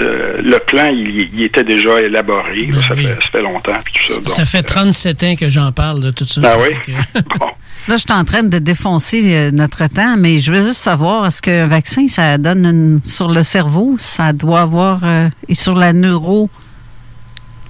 euh, 0.00 0.40
le 0.42 0.58
plan, 0.58 0.86
il, 0.86 1.28
il 1.34 1.42
était 1.42 1.64
déjà 1.64 2.00
élaboré. 2.00 2.66
là. 2.66 2.78
ça, 2.88 2.94
fait, 2.96 3.02
ça 3.02 3.28
fait 3.32 3.42
longtemps. 3.42 3.78
Puis 3.84 3.94
tout 3.94 4.06
ça. 4.12 4.20
Donc, 4.20 4.28
Ça 4.30 4.44
fait 4.46 4.62
37 4.62 5.22
ans 5.24 5.34
que 5.36 5.48
j'en 5.48 5.70
parle 5.72 6.00
de 6.02 6.10
tout 6.10 6.24
ça. 6.24 6.40
Ah 6.44 6.56
oui? 6.58 6.74
Que- 6.84 7.18
Là, 7.88 7.96
je 7.96 8.02
suis 8.02 8.12
en 8.12 8.24
train 8.24 8.44
de 8.44 8.58
défoncer 8.58 9.34
euh, 9.34 9.50
notre 9.50 9.86
temps, 9.88 10.16
mais 10.16 10.38
je 10.38 10.52
veux 10.52 10.60
juste 10.60 10.74
savoir, 10.80 11.26
est-ce 11.26 11.42
qu'un 11.42 11.66
vaccin, 11.66 12.06
ça 12.06 12.38
donne 12.38 12.64
une- 12.64 13.00
sur 13.04 13.28
le 13.28 13.42
cerveau, 13.42 13.94
ça 13.98 14.32
doit 14.32 14.60
avoir, 14.60 15.00
euh, 15.02 15.28
et 15.48 15.54
sur 15.54 15.74
la 15.74 15.92
neuro, 15.92 16.48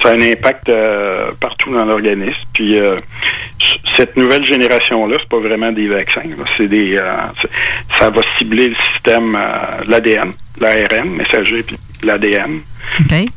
ça 0.03 0.11
a 0.11 0.13
un 0.13 0.21
impact 0.21 0.69
euh, 0.69 1.31
partout 1.41 1.73
dans 1.73 1.85
l'organisme. 1.87 2.35
Puis 2.53 2.79
euh, 2.79 2.99
cette 3.97 4.17
nouvelle 4.17 4.45
génération-là, 4.45 5.17
c'est 5.21 5.29
pas 5.29 5.39
vraiment 5.41 5.73
des 5.73 5.89
vaccins. 5.89 6.21
C'est 6.59 6.69
des, 6.69 7.01
ça 7.99 8.11
va 8.11 8.21
cibler 8.37 8.69
le 8.71 8.77
système, 8.93 9.39
l'ADN, 9.89 10.33
l'ARN, 10.61 11.09
messager, 11.11 11.63
puis 11.63 11.79
l'ADN. 12.03 12.61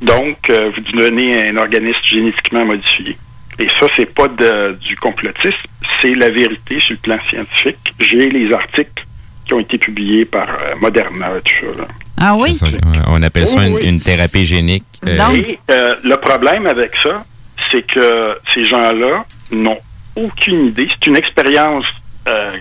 Donc, 0.02 0.38
vous 0.50 0.98
donnez 0.98 1.50
un 1.50 1.58
organisme 1.58 2.00
génétiquement 2.04 2.66
modifié. 2.66 3.16
Et 3.60 3.68
ça, 3.80 3.88
c'est 3.96 4.06
pas 4.14 4.28
de- 4.28 4.74
du 4.82 4.96
complotisme, 4.98 5.56
c'est 6.02 6.14
la 6.14 6.30
vérité 6.30 6.80
sur 6.82 6.92
le 6.92 6.98
plan 6.98 7.18
scientifique. 7.30 7.78
J'ai 8.00 8.30
les 8.30 8.52
articles 8.54 9.04
qui 9.46 9.54
ont 9.54 9.60
été 9.60 9.78
publiés 9.78 10.26
par 10.26 10.48
euh, 10.50 10.76
Moderna, 10.82 11.30
tout 11.44 11.54
ça. 11.62 11.82
là. 11.82 11.88
Ah 12.20 12.36
oui? 12.36 12.56
Ça, 12.56 12.68
on 13.08 13.22
appelle 13.24 13.48
ça 13.48 13.60
Oui, 13.60 13.68
une, 13.68 13.74
oui. 13.76 13.82
une 13.88 14.00
thérapie 14.02 14.46
génique. 14.46 14.84
euh, 15.06 15.18
Et 15.34 15.60
euh, 15.72 15.94
le 16.04 16.16
problème 16.18 16.66
avec 16.68 16.92
ça, 17.04 17.24
c'est 17.72 17.86
que 17.86 18.38
ces 18.54 18.64
gens-là 18.66 19.24
n'ont 19.52 19.80
aucune 20.16 20.68
idée. 20.68 20.88
C'est 20.92 21.08
une 21.08 21.18
expérience 21.18 21.86
euh, 22.28 22.52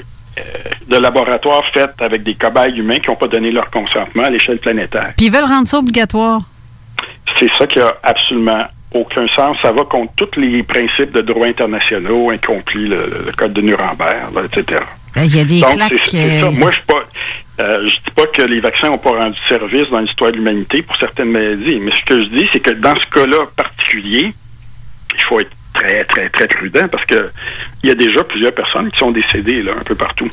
de 0.88 0.96
laboratoire 0.96 1.64
faite 1.72 1.94
avec 2.00 2.22
des 2.24 2.34
cobayes 2.34 2.76
humains 2.76 2.98
qui 2.98 3.08
n'ont 3.08 3.16
pas 3.16 3.28
donné 3.28 3.50
leur 3.52 3.70
consentement 3.70 4.24
à 4.24 4.30
l'échelle 4.30 4.58
planétaire. 4.58 5.12
puis 5.16 5.26
ils 5.26 5.32
veulent 5.32 5.44
rendre 5.44 5.68
ça 5.68 5.78
obligatoire. 5.78 6.40
C'est 7.38 7.52
ça 7.56 7.66
qui 7.66 7.80
a 7.80 7.94
absolument 8.02 8.64
aucun 8.94 9.26
sens. 9.28 9.56
Ça 9.62 9.72
va 9.72 9.82
contre 9.84 10.12
tous 10.16 10.40
les 10.40 10.62
principes 10.62 11.12
de 11.12 11.20
droit 11.20 11.46
internationaux, 11.46 12.32
y 12.32 12.38
compris 12.38 12.86
le, 12.88 13.24
le 13.26 13.32
code 13.32 13.52
de 13.52 13.60
Nuremberg, 13.60 14.34
là, 14.34 14.42
etc. 14.44 14.82
Ben, 15.14 15.24
Il 15.24 15.36
y 15.36 15.40
a 15.40 15.44
des 15.44 15.60
Donc, 15.60 15.72
c'est- 15.88 16.10
ça. 16.40 16.46
euh, 16.46 16.50
Moi, 16.52 16.70
je 16.72 16.78
ne 16.92 17.64
euh, 17.64 17.86
je 17.88 17.94
dis 17.96 18.10
pas 18.16 18.26
que 18.26 18.42
les 18.42 18.60
vaccins 18.60 18.88
n'ont 18.88 18.98
pas 18.98 19.10
rendu 19.12 19.38
service 19.48 19.88
dans 19.90 20.00
l'histoire 20.00 20.32
de 20.32 20.36
l'humanité 20.36 20.82
pour 20.82 20.96
certaines 20.96 21.30
maladies, 21.30 21.78
mais 21.80 21.92
ce 21.92 22.04
que 22.04 22.20
je 22.20 22.26
dis, 22.28 22.48
c'est 22.52 22.60
que 22.60 22.70
dans 22.70 22.94
ce 22.96 23.06
cas-là 23.14 23.38
particulier, 23.56 24.32
il 25.16 25.22
faut 25.22 25.38
être 25.40 25.50
très, 25.72 26.04
très, 26.04 26.28
très 26.30 26.48
prudent 26.48 26.88
parce 26.90 27.04
que 27.04 27.30
il 27.82 27.88
y 27.88 27.92
a 27.92 27.94
déjà 27.94 28.24
plusieurs 28.24 28.54
personnes 28.54 28.90
qui 28.90 28.98
sont 28.98 29.10
décédées 29.12 29.62
là, 29.62 29.72
un 29.78 29.84
peu 29.84 29.94
partout 29.94 30.28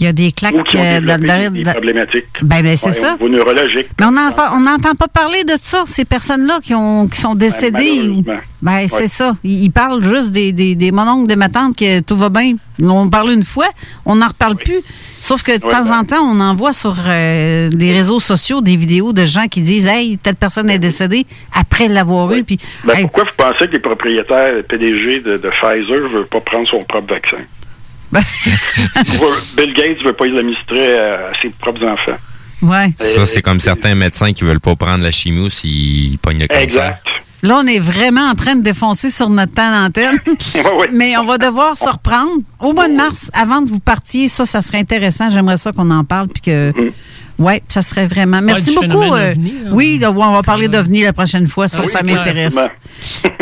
Il 0.00 0.04
y 0.04 0.06
a 0.06 0.12
des 0.12 0.30
claques 0.32 0.62
qui 0.68 0.76
ont 0.76 0.80
euh, 0.80 1.00
dans, 1.00 1.52
des 1.52 1.62
problématiques. 1.64 2.24
Ben, 2.42 2.62
ben, 2.62 2.76
c'est 2.76 2.86
Ouais, 2.86 2.92
ça. 2.92 3.16
Au 3.20 3.28
niveau 3.28 3.38
neurologique. 3.44 3.88
Mais 3.98 4.06
on 4.06 4.60
n'entend 4.60 4.94
pas 4.94 5.08
parler 5.08 5.42
de 5.44 5.54
ça, 5.60 5.82
ces 5.86 6.04
personnes-là 6.04 6.60
qui, 6.62 6.74
ont, 6.74 7.08
qui 7.08 7.20
sont 7.20 7.34
décédées. 7.34 8.02
ou- 8.02 8.22
malheureusement. 8.22 8.40
Ben, 8.62 8.86
c'est 8.88 9.08
ça. 9.08 9.36
Ils, 9.44 9.64
ils 9.64 9.70
parlent 9.70 10.02
juste 10.04 10.30
des, 10.30 10.52
des, 10.52 10.74
des 10.74 10.92
mononcles, 10.92 11.26
des 11.28 11.36
matantes, 11.36 11.76
que 11.76 12.00
tout 12.00 12.16
va 12.16 12.28
bien. 12.28 12.54
On 12.80 13.08
parle 13.10 13.32
une 13.32 13.42
fois, 13.44 13.66
on 14.06 14.14
n'en 14.16 14.28
reparle 14.28 14.54
plus. 14.56 14.80
Sauf 15.20 15.42
que 15.42 15.50
de 15.52 15.58
temps 15.58 15.68
ben- 15.84 15.98
en 15.98 16.04
temps, 16.04 16.22
on 16.22 16.38
envoie 16.40 16.72
sur 16.72 16.94
euh, 17.08 17.68
les 17.76 17.92
réseaux 17.92 18.20
sociaux 18.20 18.60
des 18.60 18.76
vidéos 18.76 19.12
de 19.12 19.24
gens 19.26 19.48
qui 19.48 19.62
disent 19.62 19.88
Hey, 19.88 20.16
telle 20.16 20.36
personne 20.36 20.70
est 20.70 20.78
décédée 20.78 21.26
après 21.52 21.88
l'avoir 21.88 22.32
eu. 22.32 22.44
Puis, 22.44 22.58
Ben, 22.84 22.94
hey, 22.94 23.02
pourquoi 23.02 23.24
vous 23.24 23.30
pensez 23.36 23.66
que 23.66 23.72
les 23.72 23.80
propriétaires 23.80 24.62
PDG 24.68 25.20
de, 25.20 25.36
de 25.38 25.50
Pfizer 25.50 25.96
ne 26.02 26.08
veulent 26.08 26.26
pas 26.28 26.40
prendre 26.40 26.68
son 26.68 26.84
propre 26.84 27.14
vaccin? 27.14 27.38
Ben- 28.12 28.22
Bill 29.56 29.74
Gates 29.74 29.98
ne 30.00 30.04
veut 30.04 30.12
pas 30.12 30.26
l'administrer 30.26 30.98
à, 30.98 31.14
à 31.28 31.32
ses 31.42 31.50
propres 31.50 31.84
enfants. 31.86 32.16
ouais. 32.62 32.90
Ça, 32.98 33.26
c'est 33.26 33.42
comme 33.42 33.60
certains 33.60 33.94
médecins 33.94 34.32
qui 34.32 34.44
veulent 34.44 34.60
pas 34.60 34.76
prendre 34.76 35.02
la 35.04 35.10
chimio 35.10 35.48
s'ils 35.50 36.18
pognent 36.18 36.40
le 36.40 36.46
cancer. 36.46 36.62
Exact. 36.62 37.06
Là, 37.42 37.60
on 37.62 37.66
est 37.68 37.78
vraiment 37.78 38.28
en 38.28 38.34
train 38.34 38.56
de 38.56 38.62
défoncer 38.62 39.10
sur 39.10 39.28
notre 39.30 39.52
temps 39.52 39.70
d'antenne. 39.70 40.18
Mais 40.92 41.16
on 41.16 41.24
va 41.24 41.38
devoir 41.38 41.76
se 41.76 41.88
reprendre 41.88 42.32
au 42.58 42.72
mois 42.72 42.88
de 42.88 42.94
mars 42.94 43.30
avant 43.32 43.62
de 43.62 43.68
vous 43.70 43.78
partiez. 43.78 44.26
Ça, 44.26 44.44
ça 44.44 44.60
serait 44.60 44.78
intéressant. 44.78 45.30
J'aimerais 45.30 45.56
ça 45.56 45.70
qu'on 45.70 45.88
en 45.92 46.02
parle. 46.02 46.26
Puis 46.28 46.42
que. 46.42 46.72
Ouais, 47.38 47.62
ça 47.68 47.82
serait 47.82 48.06
vraiment. 48.08 48.40
Merci 48.42 48.74
beaucoup. 48.74 49.02
euh, 49.14 49.34
là. 49.34 49.70
oui, 49.72 50.00
on 50.04 50.32
va 50.32 50.42
parler 50.42 50.66
d'OVNI 50.68 51.02
la 51.02 51.12
prochaine 51.12 51.46
fois. 51.46 51.68
Ça, 51.68 51.78
Ah 51.80 51.84
oui, 51.86 51.90
ça 51.92 52.02
m'intéresse. 52.02 52.56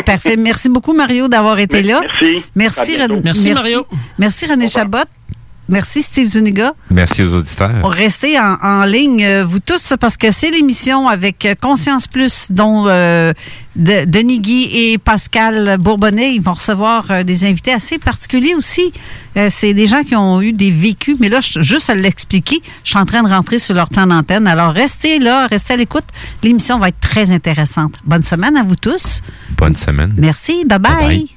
Parfait. 0.05 0.35
Merci 0.37 0.69
beaucoup, 0.69 0.93
Mario, 0.93 1.27
d'avoir 1.27 1.57
été 1.59 1.81
là. 1.83 2.01
Merci. 2.21 2.43
Merci. 2.55 2.97
René- 2.97 3.21
Merci, 3.23 3.53
Mario. 3.53 3.87
Merci, 4.19 4.45
René 4.45 4.67
Chabot. 4.67 4.99
Merci, 5.69 6.01
Steve 6.01 6.27
Zuniga. 6.29 6.73
Merci 6.89 7.23
aux 7.23 7.33
auditeurs. 7.33 7.71
Restez 7.89 8.39
en, 8.39 8.55
en 8.61 8.85
ligne, 8.85 9.23
euh, 9.23 9.45
vous 9.45 9.59
tous, 9.59 9.93
parce 9.99 10.15
que 10.15 10.31
c'est 10.31 10.49
l'émission 10.51 11.07
avec 11.07 11.47
Conscience 11.61 12.07
Plus, 12.07 12.47
dont 12.51 12.85
euh, 12.87 13.33
de- 13.75 14.05
Denis 14.05 14.39
Guy 14.39 14.69
et 14.73 14.97
Pascal 14.97 15.77
Bourbonnais. 15.77 16.33
Ils 16.33 16.41
vont 16.41 16.53
recevoir 16.53 17.05
euh, 17.11 17.23
des 17.23 17.43
invités 17.45 17.73
assez 17.73 17.97
particuliers 17.97 18.55
aussi. 18.55 18.93
Euh, 19.35 19.49
c'est 19.51 19.73
des 19.73 19.85
gens 19.87 20.03
qui 20.03 20.15
ont 20.15 20.41
eu 20.41 20.53
des 20.53 20.71
vécus, 20.71 21.17
mais 21.19 21.27
là, 21.29 21.39
je- 21.41 21.61
juste 21.61 21.89
à 21.89 21.95
l'expliquer, 21.95 22.61
je 22.83 22.89
suis 22.91 22.99
en 22.99 23.05
train 23.05 23.21
de 23.23 23.29
rentrer 23.29 23.59
sur 23.59 23.75
leur 23.75 23.89
temps 23.89 24.07
d'antenne. 24.07 24.47
Alors, 24.47 24.73
restez 24.73 25.19
là, 25.19 25.47
restez 25.47 25.73
à 25.73 25.77
l'écoute. 25.77 26.05
L'émission 26.43 26.79
va 26.79 26.87
être 26.89 26.99
très 27.01 27.31
intéressante. 27.31 27.95
Bonne 28.05 28.23
semaine 28.23 28.55
à 28.57 28.63
vous 28.63 28.75
tous. 28.77 29.21
Bonne 29.57 29.75
semaine. 29.75 30.13
Merci. 30.17 30.63
Bye-bye. 30.65 31.36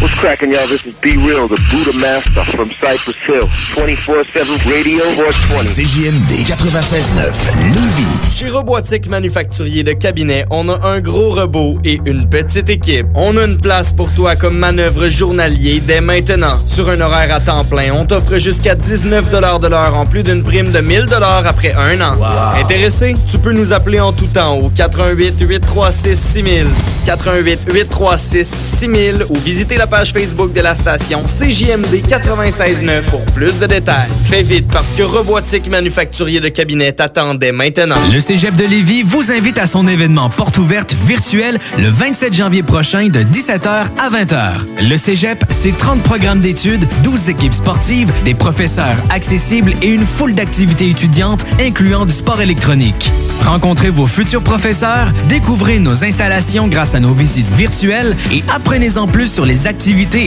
What's 0.00 0.14
cracking, 0.16 0.50
y'all? 0.52 0.66
This 0.68 0.84
is 0.86 0.94
Be 1.00 1.16
Real, 1.16 1.48
the 1.48 1.58
Buddha 1.70 1.96
Master 1.98 2.42
from 2.56 2.70
Cypress 2.70 3.16
Hill. 3.26 3.46
24-7 3.74 4.70
Radio 4.70 5.02
420. 5.14 5.64
CJMD 5.64 6.44
96.9, 6.46 7.32
Lévis. 7.72 8.34
Chez 8.34 8.48
Robotique 8.50 9.06
Manufacturier 9.06 9.82
de 9.82 9.92
Cabinet, 9.92 10.44
on 10.50 10.68
a 10.68 10.78
un 10.86 11.00
gros 11.00 11.30
robot 11.32 11.78
et 11.84 12.00
une 12.04 12.28
petite 12.28 12.68
équipe. 12.68 13.06
On 13.14 13.36
a 13.38 13.44
une 13.44 13.58
place 13.58 13.94
pour 13.94 14.12
toi 14.12 14.36
comme 14.36 14.58
manœuvre 14.58 15.08
journalier 15.08 15.80
dès 15.80 16.00
maintenant. 16.02 16.60
Sur 16.66 16.90
un 16.90 17.00
horaire 17.00 17.32
à 17.34 17.40
temps 17.40 17.64
plein, 17.64 17.92
on 17.94 18.04
t'offre 18.04 18.36
jusqu'à 18.38 18.74
19 18.74 19.30
de 19.30 19.68
l'heure 19.68 19.94
en 19.94 20.04
plus 20.04 20.22
d'une 20.22 20.42
prime 20.42 20.70
de 20.72 20.80
1000 20.80 21.06
après 21.46 21.72
un 21.72 22.00
an. 22.02 22.16
Intéressé? 22.60 23.16
Tu 23.30 23.38
peux 23.38 23.52
nous 23.52 23.72
appeler 23.72 24.00
en 24.00 24.12
tout 24.12 24.26
temps 24.26 24.56
au 24.58 24.68
88 24.70 25.40
836 25.40 26.18
6000, 26.18 26.66
88 27.06 27.60
836 27.72 28.44
6000 28.44 29.26
ou 29.30 29.34
visiter 29.36 29.76
la 29.76 29.83
page 29.86 30.12
Facebook 30.12 30.52
de 30.52 30.60
la 30.60 30.74
station 30.74 31.22
CJMD 31.24 32.06
96.9 32.08 33.02
pour 33.02 33.24
plus 33.26 33.58
de 33.58 33.66
détails. 33.66 34.08
Fais 34.24 34.42
vite 34.42 34.66
parce 34.70 34.92
que 34.92 35.02
Robotique 35.02 35.68
Manufacturier 35.68 36.40
de 36.40 36.48
Cabinet 36.48 36.92
t'attend 36.92 37.34
dès 37.34 37.52
maintenant. 37.52 37.96
Le 38.12 38.20
Cégep 38.20 38.54
de 38.56 38.64
Lévis 38.64 39.02
vous 39.02 39.30
invite 39.30 39.58
à 39.58 39.66
son 39.66 39.86
événement 39.86 40.28
porte 40.30 40.58
ouverte 40.58 40.92
virtuel 40.92 41.58
le 41.78 41.88
27 41.88 42.34
janvier 42.34 42.62
prochain 42.62 43.08
de 43.08 43.20
17h 43.20 43.68
à 43.68 44.10
20h. 44.10 44.88
Le 44.88 44.96
Cégep, 44.96 45.44
c'est 45.50 45.76
30 45.76 46.02
programmes 46.02 46.40
d'études, 46.40 46.86
12 47.02 47.30
équipes 47.30 47.54
sportives, 47.54 48.12
des 48.24 48.34
professeurs 48.34 48.96
accessibles 49.10 49.72
et 49.82 49.88
une 49.88 50.06
foule 50.06 50.34
d'activités 50.34 50.90
étudiantes 50.90 51.44
incluant 51.60 52.06
du 52.06 52.12
sport 52.12 52.40
électronique. 52.40 53.10
Rencontrez 53.44 53.90
vos 53.90 54.06
futurs 54.06 54.42
professeurs, 54.42 55.12
découvrez 55.28 55.78
nos 55.78 56.02
installations 56.02 56.66
grâce 56.66 56.94
à 56.94 57.00
nos 57.00 57.12
visites 57.12 57.50
virtuelles 57.50 58.16
et 58.32 58.42
apprenez-en 58.52 59.06
plus 59.06 59.32
sur 59.32 59.44
les 59.44 59.66
activités 59.66 60.26